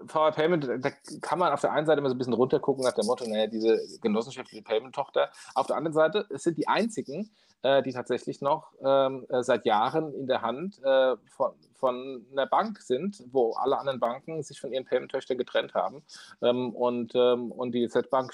VR 0.07 0.31
Payment, 0.31 0.67
da 0.83 0.91
kann 1.21 1.39
man 1.39 1.53
auf 1.53 1.61
der 1.61 1.71
einen 1.71 1.85
Seite 1.85 1.99
immer 1.99 2.09
so 2.09 2.15
ein 2.15 2.17
bisschen 2.17 2.33
runtergucken 2.33 2.83
nach 2.83 2.93
dem 2.93 3.05
Motto, 3.05 3.25
naja, 3.25 3.47
diese 3.47 3.79
genossenschaftliche 4.01 4.63
Payment-Tochter. 4.63 5.29
Auf 5.53 5.67
der 5.67 5.75
anderen 5.75 5.93
Seite, 5.93 6.25
es 6.29 6.43
sind 6.43 6.57
die 6.57 6.67
einzigen, 6.67 7.31
äh, 7.61 7.83
die 7.83 7.91
tatsächlich 7.91 8.41
noch 8.41 8.71
ähm, 8.83 9.25
äh, 9.29 9.43
seit 9.43 9.65
Jahren 9.65 10.13
in 10.13 10.27
der 10.27 10.41
Hand 10.41 10.81
äh, 10.83 11.15
von, 11.27 11.51
von 11.73 12.25
einer 12.31 12.47
Bank 12.47 12.79
sind, 12.79 13.23
wo 13.31 13.53
alle 13.53 13.77
anderen 13.77 13.99
Banken 13.99 14.43
sich 14.43 14.59
von 14.59 14.71
ihren 14.71 14.85
Payment-Töchtern 14.85 15.37
getrennt 15.37 15.73
haben. 15.73 16.01
Ähm, 16.41 16.71
und, 16.71 17.13
ähm, 17.15 17.51
und 17.51 17.73
die 17.73 17.87
Z-Bank, 17.87 18.33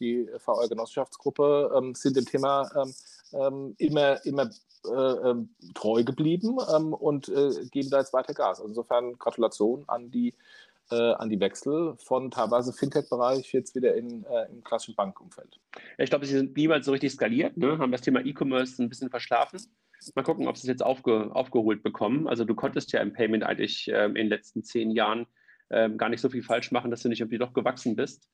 die 0.00 0.28
VR-Genossenschaftsgruppe, 0.38 1.72
ähm, 1.76 1.94
sind 1.94 2.16
dem 2.16 2.26
Thema 2.26 2.70
ähm, 2.76 2.94
ähm, 3.32 3.74
immer, 3.78 4.24
immer 4.24 4.50
äh, 4.84 5.34
treu 5.74 6.04
geblieben 6.04 6.58
und 6.58 7.28
äh, 7.28 7.50
geben 7.70 7.90
da 7.90 7.98
jetzt 7.98 8.12
weiter 8.12 8.34
Gas. 8.34 8.60
Also 8.60 8.68
insofern 8.68 9.18
Gratulation 9.18 9.84
an 9.88 10.10
die 10.10 10.34
äh, 10.90 11.12
an 11.14 11.28
die 11.28 11.40
Wechsel 11.40 11.94
von 11.98 12.30
teilweise 12.30 12.72
Fintech-Bereich 12.72 13.52
jetzt 13.52 13.74
wieder 13.74 13.94
in, 13.94 14.24
äh, 14.24 14.48
im 14.50 14.62
klassischen 14.62 14.94
Bankumfeld. 14.94 15.58
Ich 15.98 16.10
glaube, 16.10 16.26
sie 16.26 16.36
sind 16.36 16.56
niemals 16.56 16.86
so 16.86 16.92
richtig 16.92 17.12
skaliert, 17.12 17.56
ne? 17.56 17.78
haben 17.78 17.92
das 17.92 18.02
Thema 18.02 18.24
E-Commerce 18.24 18.82
ein 18.82 18.88
bisschen 18.88 19.10
verschlafen. 19.10 19.60
Mal 20.14 20.22
gucken, 20.22 20.46
ob 20.46 20.56
sie 20.56 20.66
es 20.66 20.68
jetzt 20.68 20.84
aufge, 20.84 21.34
aufgeholt 21.34 21.82
bekommen. 21.82 22.28
Also 22.28 22.44
du 22.44 22.54
konntest 22.54 22.92
ja 22.92 23.00
im 23.00 23.12
Payment 23.12 23.44
eigentlich 23.44 23.88
ähm, 23.92 24.10
in 24.10 24.26
den 24.26 24.28
letzten 24.28 24.62
zehn 24.62 24.90
Jahren 24.90 25.26
ähm, 25.70 25.98
gar 25.98 26.08
nicht 26.08 26.20
so 26.20 26.28
viel 26.28 26.42
falsch 26.42 26.70
machen, 26.70 26.90
dass 26.90 27.02
du 27.02 27.08
nicht 27.08 27.20
irgendwie 27.20 27.38
doch 27.38 27.52
gewachsen 27.52 27.96
bist. 27.96 28.28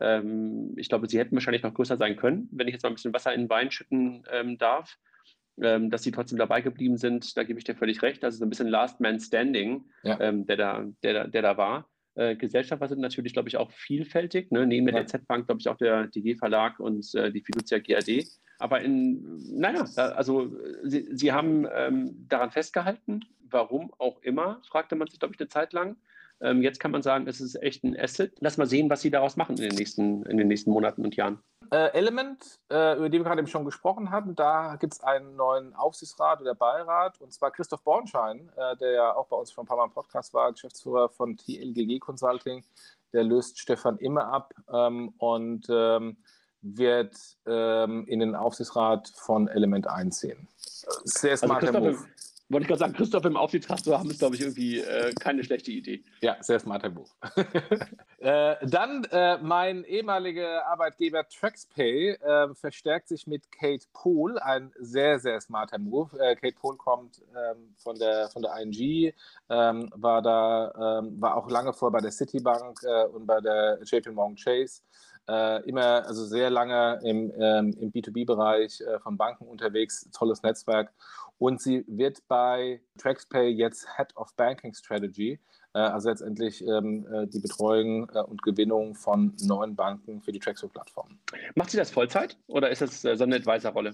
Ähm, 0.00 0.74
ich 0.76 0.88
glaube, 0.88 1.08
sie 1.08 1.18
hätten 1.18 1.34
wahrscheinlich 1.34 1.62
noch 1.62 1.74
größer 1.74 1.96
sein 1.96 2.16
können, 2.16 2.48
wenn 2.52 2.68
ich 2.68 2.74
jetzt 2.74 2.82
mal 2.82 2.90
ein 2.90 2.94
bisschen 2.94 3.14
Wasser 3.14 3.34
in 3.34 3.42
den 3.42 3.50
Wein 3.50 3.70
schütten 3.70 4.24
ähm, 4.30 4.58
darf. 4.58 4.96
Ähm, 5.58 5.88
dass 5.88 6.02
sie 6.02 6.10
trotzdem 6.12 6.38
dabei 6.38 6.60
geblieben 6.60 6.98
sind, 6.98 7.34
da 7.34 7.42
gebe 7.42 7.58
ich 7.58 7.64
dir 7.64 7.74
völlig 7.74 8.02
recht. 8.02 8.22
Also 8.22 8.36
so 8.36 8.44
ein 8.44 8.50
bisschen 8.50 8.68
Last 8.68 9.00
Man 9.00 9.18
Standing, 9.18 9.86
ja. 10.02 10.20
ähm, 10.20 10.46
der, 10.46 10.56
da, 10.58 10.84
der, 11.02 11.28
der 11.28 11.40
da 11.40 11.56
war. 11.56 11.88
Äh, 12.16 12.34
Gesellschafter 12.34 12.88
sind 12.88 13.00
natürlich, 13.00 13.32
glaube 13.32 13.48
ich, 13.48 13.56
auch 13.56 13.70
vielfältig. 13.70 14.50
Ne? 14.50 14.66
Neben 14.66 14.86
der 14.86 15.04
DZ 15.04 15.26
Bank, 15.26 15.46
glaube 15.46 15.60
ich, 15.60 15.68
auch 15.68 15.76
der 15.76 16.06
DG 16.08 16.34
Verlag 16.36 16.80
und 16.80 17.14
äh, 17.14 17.30
die 17.30 17.42
Fiducia 17.42 17.78
GAD. 17.78 18.26
Aber 18.58 18.80
in, 18.80 19.38
naja, 19.58 19.84
also 19.96 20.56
sie, 20.82 21.06
sie 21.12 21.32
haben 21.32 21.66
ähm, 21.74 22.26
daran 22.28 22.50
festgehalten, 22.50 23.20
warum 23.50 23.92
auch 23.98 24.22
immer, 24.22 24.62
fragte 24.66 24.96
man 24.96 25.08
sich, 25.08 25.18
glaube 25.18 25.34
ich, 25.34 25.40
eine 25.40 25.48
Zeit 25.48 25.72
lang. 25.74 25.96
Ähm, 26.40 26.62
jetzt 26.62 26.80
kann 26.80 26.90
man 26.90 27.02
sagen, 27.02 27.26
es 27.26 27.40
ist 27.40 27.62
echt 27.62 27.84
ein 27.84 27.98
Asset. 27.98 28.32
Lass 28.40 28.56
mal 28.56 28.66
sehen, 28.66 28.90
was 28.90 29.02
sie 29.02 29.10
daraus 29.10 29.36
machen 29.36 29.56
in 29.56 29.68
den 29.68 29.76
nächsten, 29.76 30.24
in 30.24 30.36
den 30.36 30.48
nächsten 30.48 30.70
Monaten 30.70 31.04
und 31.04 31.16
Jahren. 31.16 31.38
Äh, 31.70 31.92
Element, 31.92 32.60
äh, 32.70 32.96
über 32.96 33.08
den 33.08 33.20
wir 33.20 33.24
gerade 33.24 33.40
eben 33.40 33.48
schon 33.48 33.64
gesprochen 33.64 34.10
hatten, 34.10 34.34
da 34.34 34.76
gibt 34.76 34.94
es 34.94 35.00
einen 35.00 35.36
neuen 35.36 35.74
Aufsichtsrat 35.74 36.40
oder 36.40 36.54
Beirat, 36.54 37.20
und 37.20 37.32
zwar 37.32 37.50
Christoph 37.50 37.82
Bornschein, 37.82 38.50
äh, 38.56 38.76
der 38.76 38.92
ja 38.92 39.14
auch 39.14 39.26
bei 39.26 39.36
uns 39.36 39.52
schon 39.52 39.64
ein 39.64 39.66
paar 39.66 39.76
Mal 39.76 39.86
im 39.86 39.92
Podcast 39.92 40.34
war, 40.34 40.52
Geschäftsführer 40.52 41.08
von 41.08 41.36
TLGG 41.36 41.98
Consulting. 41.98 42.64
Der 43.12 43.24
löst 43.24 43.58
Stefan 43.58 43.98
immer 43.98 44.26
ab 44.26 44.54
ähm, 44.72 45.14
und 45.18 45.66
ähm, 45.70 46.16
wird 46.60 47.16
ähm, 47.46 48.06
in 48.06 48.20
den 48.20 48.34
Aufsichtsrat 48.34 49.08
von 49.08 49.48
Element 49.48 49.86
einziehen. 49.86 50.48
Sehr 51.04 51.32
also 51.32 51.46
smarter 51.46 51.68
also 51.68 51.80
Move 51.80 52.04
wollte 52.48 52.64
ich 52.64 52.68
gerade 52.68 52.78
sagen, 52.78 52.92
Christoph 52.92 53.24
im 53.24 53.36
Aufsichtsrat 53.36 53.80
zu 53.80 53.98
haben, 53.98 54.10
ist, 54.10 54.20
glaube 54.20 54.36
ich, 54.36 54.40
irgendwie 54.40 54.78
äh, 54.78 55.12
keine 55.14 55.42
schlechte 55.42 55.72
Idee. 55.72 56.04
Ja, 56.20 56.36
sehr 56.40 56.60
smarter 56.60 56.90
Move. 56.90 57.08
äh, 58.18 58.54
dann 58.66 59.04
äh, 59.10 59.38
mein 59.38 59.84
ehemaliger 59.84 60.66
Arbeitgeber 60.66 61.26
TraxPay 61.28 62.10
äh, 62.10 62.54
verstärkt 62.54 63.08
sich 63.08 63.26
mit 63.26 63.50
Kate 63.50 63.86
Pohl, 63.92 64.38
ein 64.38 64.72
sehr, 64.78 65.18
sehr 65.18 65.40
smarter 65.40 65.78
Move. 65.78 66.18
Äh, 66.20 66.36
Kate 66.36 66.56
Pohl 66.56 66.76
kommt 66.76 67.20
ähm, 67.30 67.74
von, 67.78 67.98
der, 67.98 68.28
von 68.28 68.42
der 68.42 68.56
ING, 68.58 69.12
ähm, 69.48 69.90
war 69.94 70.22
da, 70.22 71.00
ähm, 71.00 71.20
war 71.20 71.36
auch 71.36 71.50
lange 71.50 71.72
vor 71.72 71.90
bei 71.90 72.00
der 72.00 72.12
Citibank 72.12 72.80
äh, 72.84 73.06
und 73.06 73.26
bei 73.26 73.40
der 73.40 73.80
JP 73.82 74.12
Morgan 74.12 74.36
Chase. 74.36 74.82
Äh, 75.28 75.68
immer, 75.68 76.06
also 76.06 76.24
sehr 76.24 76.50
lange 76.50 77.00
im, 77.02 77.32
ähm, 77.36 77.76
im 77.80 77.90
B2B-Bereich 77.90 78.80
äh, 78.80 79.00
von 79.00 79.16
Banken 79.16 79.46
unterwegs, 79.46 80.08
tolles 80.12 80.42
Netzwerk. 80.44 80.92
Und 81.38 81.60
sie 81.60 81.84
wird 81.86 82.26
bei 82.28 82.80
TraxPay 82.98 83.48
jetzt 83.48 83.86
Head 83.96 84.16
of 84.16 84.34
Banking 84.36 84.72
Strategy, 84.74 85.38
äh, 85.74 85.78
also 85.78 86.08
letztendlich 86.08 86.66
ähm, 86.66 87.06
äh, 87.12 87.26
die 87.26 87.40
Betreuung 87.40 88.08
äh, 88.14 88.22
und 88.22 88.42
Gewinnung 88.42 88.94
von 88.94 89.34
neuen 89.42 89.76
Banken 89.76 90.22
für 90.22 90.32
die 90.32 90.38
TraxPay-Plattform. 90.38 91.18
Macht 91.54 91.70
sie 91.70 91.76
das 91.76 91.90
Vollzeit 91.90 92.38
oder 92.46 92.70
ist 92.70 92.80
das 92.80 93.02
so 93.02 93.08
eine 93.08 93.36
Advisor-Rolle? 93.36 93.92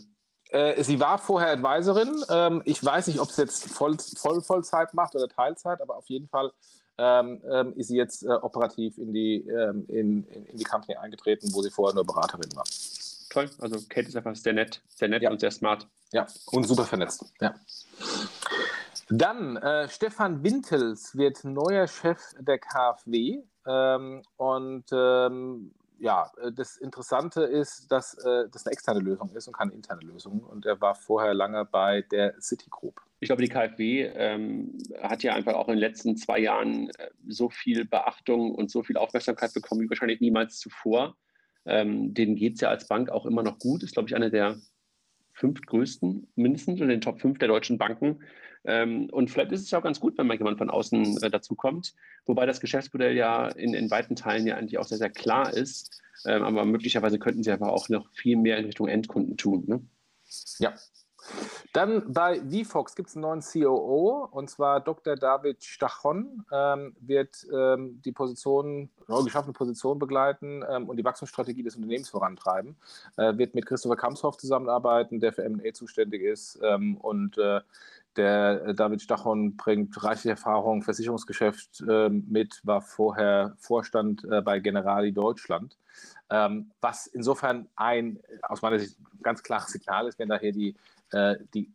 sie 0.81 1.01
war 1.01 1.17
vorher 1.17 1.51
Advisorin. 1.53 2.15
Ähm, 2.29 2.61
ich 2.67 2.85
weiß 2.85 3.07
nicht, 3.07 3.21
ob 3.21 3.31
sie 3.31 3.41
jetzt 3.41 3.71
voll, 3.71 3.97
voll 4.19 4.43
Vollzeit 4.43 4.93
macht 4.93 5.15
oder 5.15 5.27
Teilzeit, 5.27 5.81
aber 5.81 5.97
auf 5.97 6.11
jeden 6.11 6.29
Fall 6.29 6.53
ähm, 6.99 7.41
ist 7.75 7.89
sie 7.89 7.97
jetzt 7.97 8.23
operativ 8.27 8.99
in 8.99 9.15
die, 9.15 9.37
in, 9.89 10.27
in, 10.27 10.57
die 10.59 10.65
Company 10.65 10.97
eingetreten, 10.97 11.49
wo 11.55 11.63
sie 11.63 11.71
vorher 11.71 11.95
nur 11.95 12.05
Beraterin 12.05 12.55
war. 12.55 12.65
Toll, 13.31 13.49
also 13.61 13.79
Kate 13.89 14.09
ist 14.09 14.17
einfach 14.17 14.37
sehr 14.37 14.53
nett, 14.53 14.83
sehr 14.89 15.09
nett 15.09 15.23
ja. 15.23 15.31
und 15.31 15.41
sehr 15.41 15.53
smart. 15.53 15.89
Ja, 16.13 16.27
und 16.47 16.65
super 16.65 16.85
vernetzt. 16.85 17.25
Ja. 17.41 17.55
Dann 19.09 19.57
äh, 19.57 19.89
Stefan 19.89 20.43
Wintels 20.43 21.17
wird 21.17 21.45
neuer 21.45 21.87
Chef 21.87 22.19
der 22.39 22.59
KfW 22.59 23.43
ähm, 23.67 24.23
und 24.37 24.85
ähm, 24.93 25.73
ja, 25.99 26.33
das 26.57 26.77
Interessante 26.79 27.43
ist, 27.43 27.93
dass 27.93 28.15
äh, 28.15 28.49
das 28.51 28.67
eine 28.67 28.73
externe 28.73 28.99
Lösung 28.99 29.31
ist 29.35 29.47
und 29.47 29.57
keine 29.57 29.73
interne 29.73 30.03
Lösung. 30.03 30.41
Und 30.41 30.67
er 30.67 30.81
war 30.81 30.97
vorher 30.97 31.33
lange 31.33 31.65
bei 31.65 32.03
der 32.03 32.35
Citigroup. 32.41 33.01
Ich 33.21 33.29
glaube, 33.29 33.43
die 33.43 33.49
KfW 33.49 34.11
ähm, 34.17 34.77
hat 35.01 35.23
ja 35.23 35.35
einfach 35.35 35.55
auch 35.55 35.69
in 35.69 35.75
den 35.75 35.81
letzten 35.81 36.17
zwei 36.17 36.41
Jahren 36.41 36.91
äh, 36.99 37.11
so 37.29 37.51
viel 37.51 37.85
Beachtung 37.85 38.53
und 38.53 38.69
so 38.69 38.83
viel 38.83 38.97
Aufmerksamkeit 38.97 39.55
bekommen 39.55 39.83
wie 39.83 39.91
wahrscheinlich 39.91 40.21
niemals 40.21 40.59
zuvor. 40.59 41.17
Ähm, 41.67 42.13
denen 42.13 42.35
geht 42.35 42.55
es 42.55 42.63
ja 42.63 42.69
als 42.69 42.89
Bank 42.89 43.09
auch 43.09 43.25
immer 43.25 43.45
noch 43.45 43.61
gut. 43.61 43.85
Ist, 43.85 43.93
glaube 43.93 44.09
ich, 44.09 44.17
eine 44.17 44.33
der 44.33 44.57
fünf 45.43 45.61
größten 45.63 46.29
mindestens 46.37 46.81
in 46.81 46.89
den 46.89 47.01
Top 47.01 47.21
5 47.21 47.37
der 47.41 47.49
deutschen 47.49 47.77
Banken. 47.77 48.21
Ähm, 48.65 49.11
und 49.11 49.29
vielleicht 49.29 49.51
ist 49.51 49.63
es 49.63 49.73
ja 49.73 49.81
auch 49.81 49.83
ganz 49.83 49.99
gut, 49.99 50.17
wenn 50.17 50.29
mal 50.29 50.37
jemand 50.37 50.59
von 50.59 50.71
außen 50.71 51.21
äh, 51.21 51.31
dazukommt, 51.31 51.95
wobei 52.27 52.47
das 52.47 52.61
Geschäftsmodell 52.61 53.17
ja 53.17 53.49
in, 53.49 53.75
in 53.75 53.91
weiten 53.91 54.15
Teilen 54.15 54.47
ja 54.47 54.55
eigentlich 54.55 54.79
auch 54.79 54.85
sehr, 54.85 54.99
sehr 54.99 55.11
klar 55.11 55.53
ist. 55.53 56.01
Ähm, 56.25 56.45
aber 56.45 56.65
möglicherweise 56.65 57.19
könnten 57.19 57.43
sie 57.43 57.51
aber 57.51 57.73
auch 57.73 57.89
noch 57.89 58.09
viel 58.13 58.37
mehr 58.37 58.57
in 58.59 58.67
Richtung 58.67 58.87
Endkunden 58.87 59.37
tun. 59.37 59.65
Ne? 59.67 59.81
Ja, 60.61 60.75
dann 61.73 62.13
bei 62.13 62.41
VFox 62.41 62.95
gibt 62.95 63.09
es 63.09 63.17
einen 63.17 63.23
neuen 63.23 63.41
COO 63.41 64.29
und 64.31 64.51
zwar 64.51 64.81
Dr. 64.81 65.17
David 65.17 65.63
Stachon 65.65 66.45
ähm, 66.53 66.95
wird 67.01 67.47
ähm, 67.53 68.01
die 68.05 68.13
Position, 68.13 68.91
neu 69.09 69.23
geschaffene 69.23 69.53
Position 69.53 69.99
begleiten 69.99 70.65
ähm, 70.69 70.89
und 70.89 70.97
die 70.97 71.05
Wachstumsstrategie 71.05 71.63
des 71.63 71.77
Unternehmens 71.77 72.11
vorantreiben. 72.11 72.77
Äh, 73.17 73.37
wird 73.39 73.55
mit 73.55 73.67
Christopher 73.67 73.97
Kamshoff 73.97 74.37
zusammenarbeiten, 74.37 75.21
der 75.21 75.33
für 75.33 75.45
M&A 75.45 75.73
zuständig 75.73 76.23
ist 76.23 76.59
ähm, 76.63 76.97
und 76.99 77.39
äh, 77.39 77.61
der 78.17 78.67
äh, 78.67 78.75
David 78.75 79.01
Stachon 79.01 79.57
bringt 79.57 80.03
reichliche 80.03 80.31
Erfahrung, 80.31 80.83
Versicherungsgeschäft 80.83 81.83
äh, 81.89 82.09
mit, 82.09 82.61
war 82.65 82.83
vorher 82.83 83.55
Vorstand 83.59 84.25
äh, 84.25 84.43
bei 84.43 84.59
Generali 84.59 85.13
Deutschland. 85.13 85.79
Ähm, 86.29 86.71
was 86.81 87.07
insofern 87.07 87.69
ein 87.77 88.19
aus 88.43 88.63
meiner 88.63 88.79
Sicht 88.79 88.97
ganz 89.23 89.43
klares 89.43 89.69
Signal 89.69 90.09
ist, 90.09 90.19
wenn 90.19 90.29
daher 90.29 90.53
die 90.53 90.75
äh, 91.13 91.37
die 91.55 91.73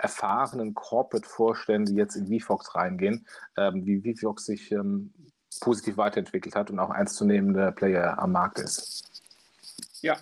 erfahrenen 0.00 0.74
Corporate-Vorstände 0.74 1.92
jetzt 1.92 2.16
in 2.16 2.26
VFox 2.26 2.74
reingehen, 2.74 3.26
ähm, 3.56 3.84
wie 3.86 4.14
VFox 4.14 4.46
sich 4.46 4.72
ähm, 4.72 5.12
positiv 5.60 5.96
weiterentwickelt 5.96 6.54
hat 6.54 6.70
und 6.70 6.78
auch 6.78 6.94
ernstzunehmende 6.94 7.72
Player 7.72 8.18
am 8.18 8.32
Markt 8.32 8.58
ist. 8.58 9.04
Ja. 10.00 10.16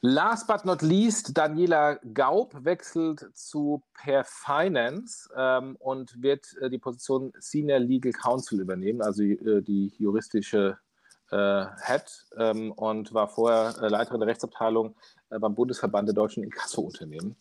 Last 0.00 0.46
but 0.46 0.64
not 0.64 0.80
least, 0.82 1.36
Daniela 1.36 1.98
Gaub 2.14 2.54
wechselt 2.64 3.26
zu 3.34 3.82
Per 3.94 4.22
Finance 4.24 5.28
ähm, 5.36 5.74
und 5.80 6.22
wird 6.22 6.56
äh, 6.60 6.70
die 6.70 6.78
Position 6.78 7.32
Senior 7.40 7.80
Legal 7.80 8.12
Counsel 8.12 8.60
übernehmen, 8.60 9.02
also 9.02 9.24
äh, 9.24 9.60
die 9.60 9.92
juristische 9.98 10.78
äh, 11.32 11.64
Head 11.84 12.26
ähm, 12.36 12.70
und 12.72 13.12
war 13.12 13.26
vorher 13.26 13.74
äh, 13.82 13.88
Leiterin 13.88 14.20
der 14.20 14.28
Rechtsabteilung 14.28 14.94
äh, 15.30 15.38
beim 15.38 15.54
Bundesverband 15.54 16.08
der 16.08 16.14
deutschen 16.14 16.42
Inkasso-Unternehmen. 16.42 17.36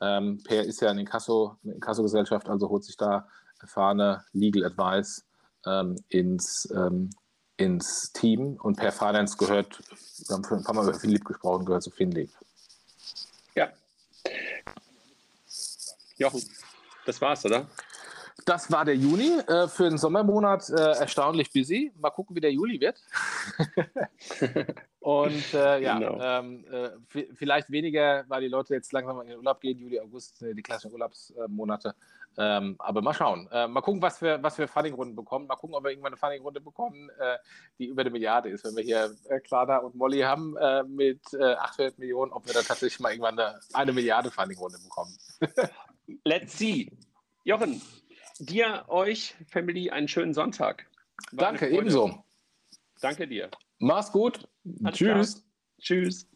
Ähm, 0.00 0.42
per 0.44 0.64
ist 0.64 0.80
ja 0.80 0.90
eine 0.90 1.00
Inkasso, 1.00 1.56
eine 1.64 1.74
Inkasso-Gesellschaft, 1.74 2.48
also 2.48 2.68
holt 2.68 2.84
sich 2.84 2.96
da 2.96 3.28
erfahrene 3.60 4.24
Legal 4.32 4.64
Advice 4.64 5.24
ähm, 5.66 5.96
ins, 6.08 6.68
ähm, 6.74 7.10
ins 7.56 8.12
Team 8.12 8.56
und 8.62 8.76
per 8.76 8.92
Finance 8.92 9.36
gehört, 9.36 9.80
wir 10.26 10.34
haben 10.34 10.44
schon 10.44 10.58
ein 10.58 10.64
paar 10.64 10.74
Mal 10.74 10.88
über 10.88 10.94
Philipp 10.98 11.24
gesprochen, 11.24 11.64
gehört 11.64 11.82
zu 11.82 11.90
Finlieb. 11.90 12.30
Ja. 13.54 13.70
Jochen, 16.16 16.42
das 17.06 17.20
war's, 17.20 17.44
oder? 17.44 17.66
Das 18.44 18.70
war 18.70 18.84
der 18.84 18.96
Juni. 18.96 19.38
Äh, 19.46 19.68
für 19.68 19.84
den 19.84 19.98
Sommermonat 19.98 20.68
äh, 20.70 20.98
erstaunlich 20.98 21.52
busy. 21.52 21.92
Mal 21.98 22.10
gucken, 22.10 22.34
wie 22.34 22.40
der 22.40 22.52
Juli 22.52 22.80
wird. 22.80 23.00
Und 25.02 25.52
äh, 25.52 25.80
ja, 25.80 25.98
genau. 25.98 26.20
ähm, 26.22 26.64
äh, 26.70 27.24
vielleicht 27.34 27.72
weniger, 27.72 28.24
weil 28.28 28.40
die 28.40 28.48
Leute 28.48 28.74
jetzt 28.74 28.92
langsam 28.92 29.20
in 29.22 29.26
den 29.26 29.36
Urlaub 29.38 29.60
gehen, 29.60 29.76
Juli, 29.76 29.98
August, 29.98 30.40
äh, 30.42 30.54
die 30.54 30.62
klassischen 30.62 30.92
Urlaubsmonate. 30.92 31.96
Ähm, 32.38 32.76
aber 32.78 33.02
mal 33.02 33.12
schauen. 33.12 33.48
Äh, 33.50 33.66
mal 33.66 33.80
gucken, 33.80 34.00
was 34.00 34.22
wir, 34.22 34.40
was 34.44 34.56
wir 34.58 34.68
Funding-Runden 34.68 35.16
bekommen. 35.16 35.48
Mal 35.48 35.56
gucken, 35.56 35.74
ob 35.74 35.82
wir 35.82 35.90
irgendwann 35.90 36.12
eine 36.12 36.18
Funding-Runde 36.18 36.60
bekommen, 36.60 37.10
die 37.80 37.86
über 37.86 38.02
eine 38.02 38.10
Milliarde 38.10 38.48
ist. 38.48 38.64
Wenn 38.64 38.76
wir 38.76 38.84
hier 38.84 39.12
äh, 39.28 39.40
Clara 39.40 39.78
und 39.78 39.96
Molly 39.96 40.20
haben 40.20 40.54
mit 40.86 41.20
800 41.34 41.98
Millionen, 41.98 42.30
ob 42.32 42.46
wir 42.46 42.54
da 42.54 42.62
tatsächlich 42.62 43.00
mal 43.00 43.10
irgendwann 43.10 43.38
eine, 43.38 43.58
eine 43.72 43.92
Milliarde 43.92 44.30
Funding-Runde 44.30 44.78
bekommen. 44.84 45.12
Let's 46.24 46.56
see. 46.56 46.90
Jochen, 47.42 47.82
dir, 48.38 48.84
euch, 48.86 49.34
Family, 49.48 49.90
einen 49.90 50.06
schönen 50.06 50.32
Sonntag. 50.32 50.86
War 51.32 51.50
Danke, 51.50 51.68
ebenso. 51.68 52.24
Danke 53.00 53.26
dir. 53.26 53.50
Mach's 53.82 54.12
gut. 54.12 54.48
Alles 54.84 54.96
Tschüss. 54.96 55.32
Klar. 55.34 55.44
Tschüss. 55.80 56.31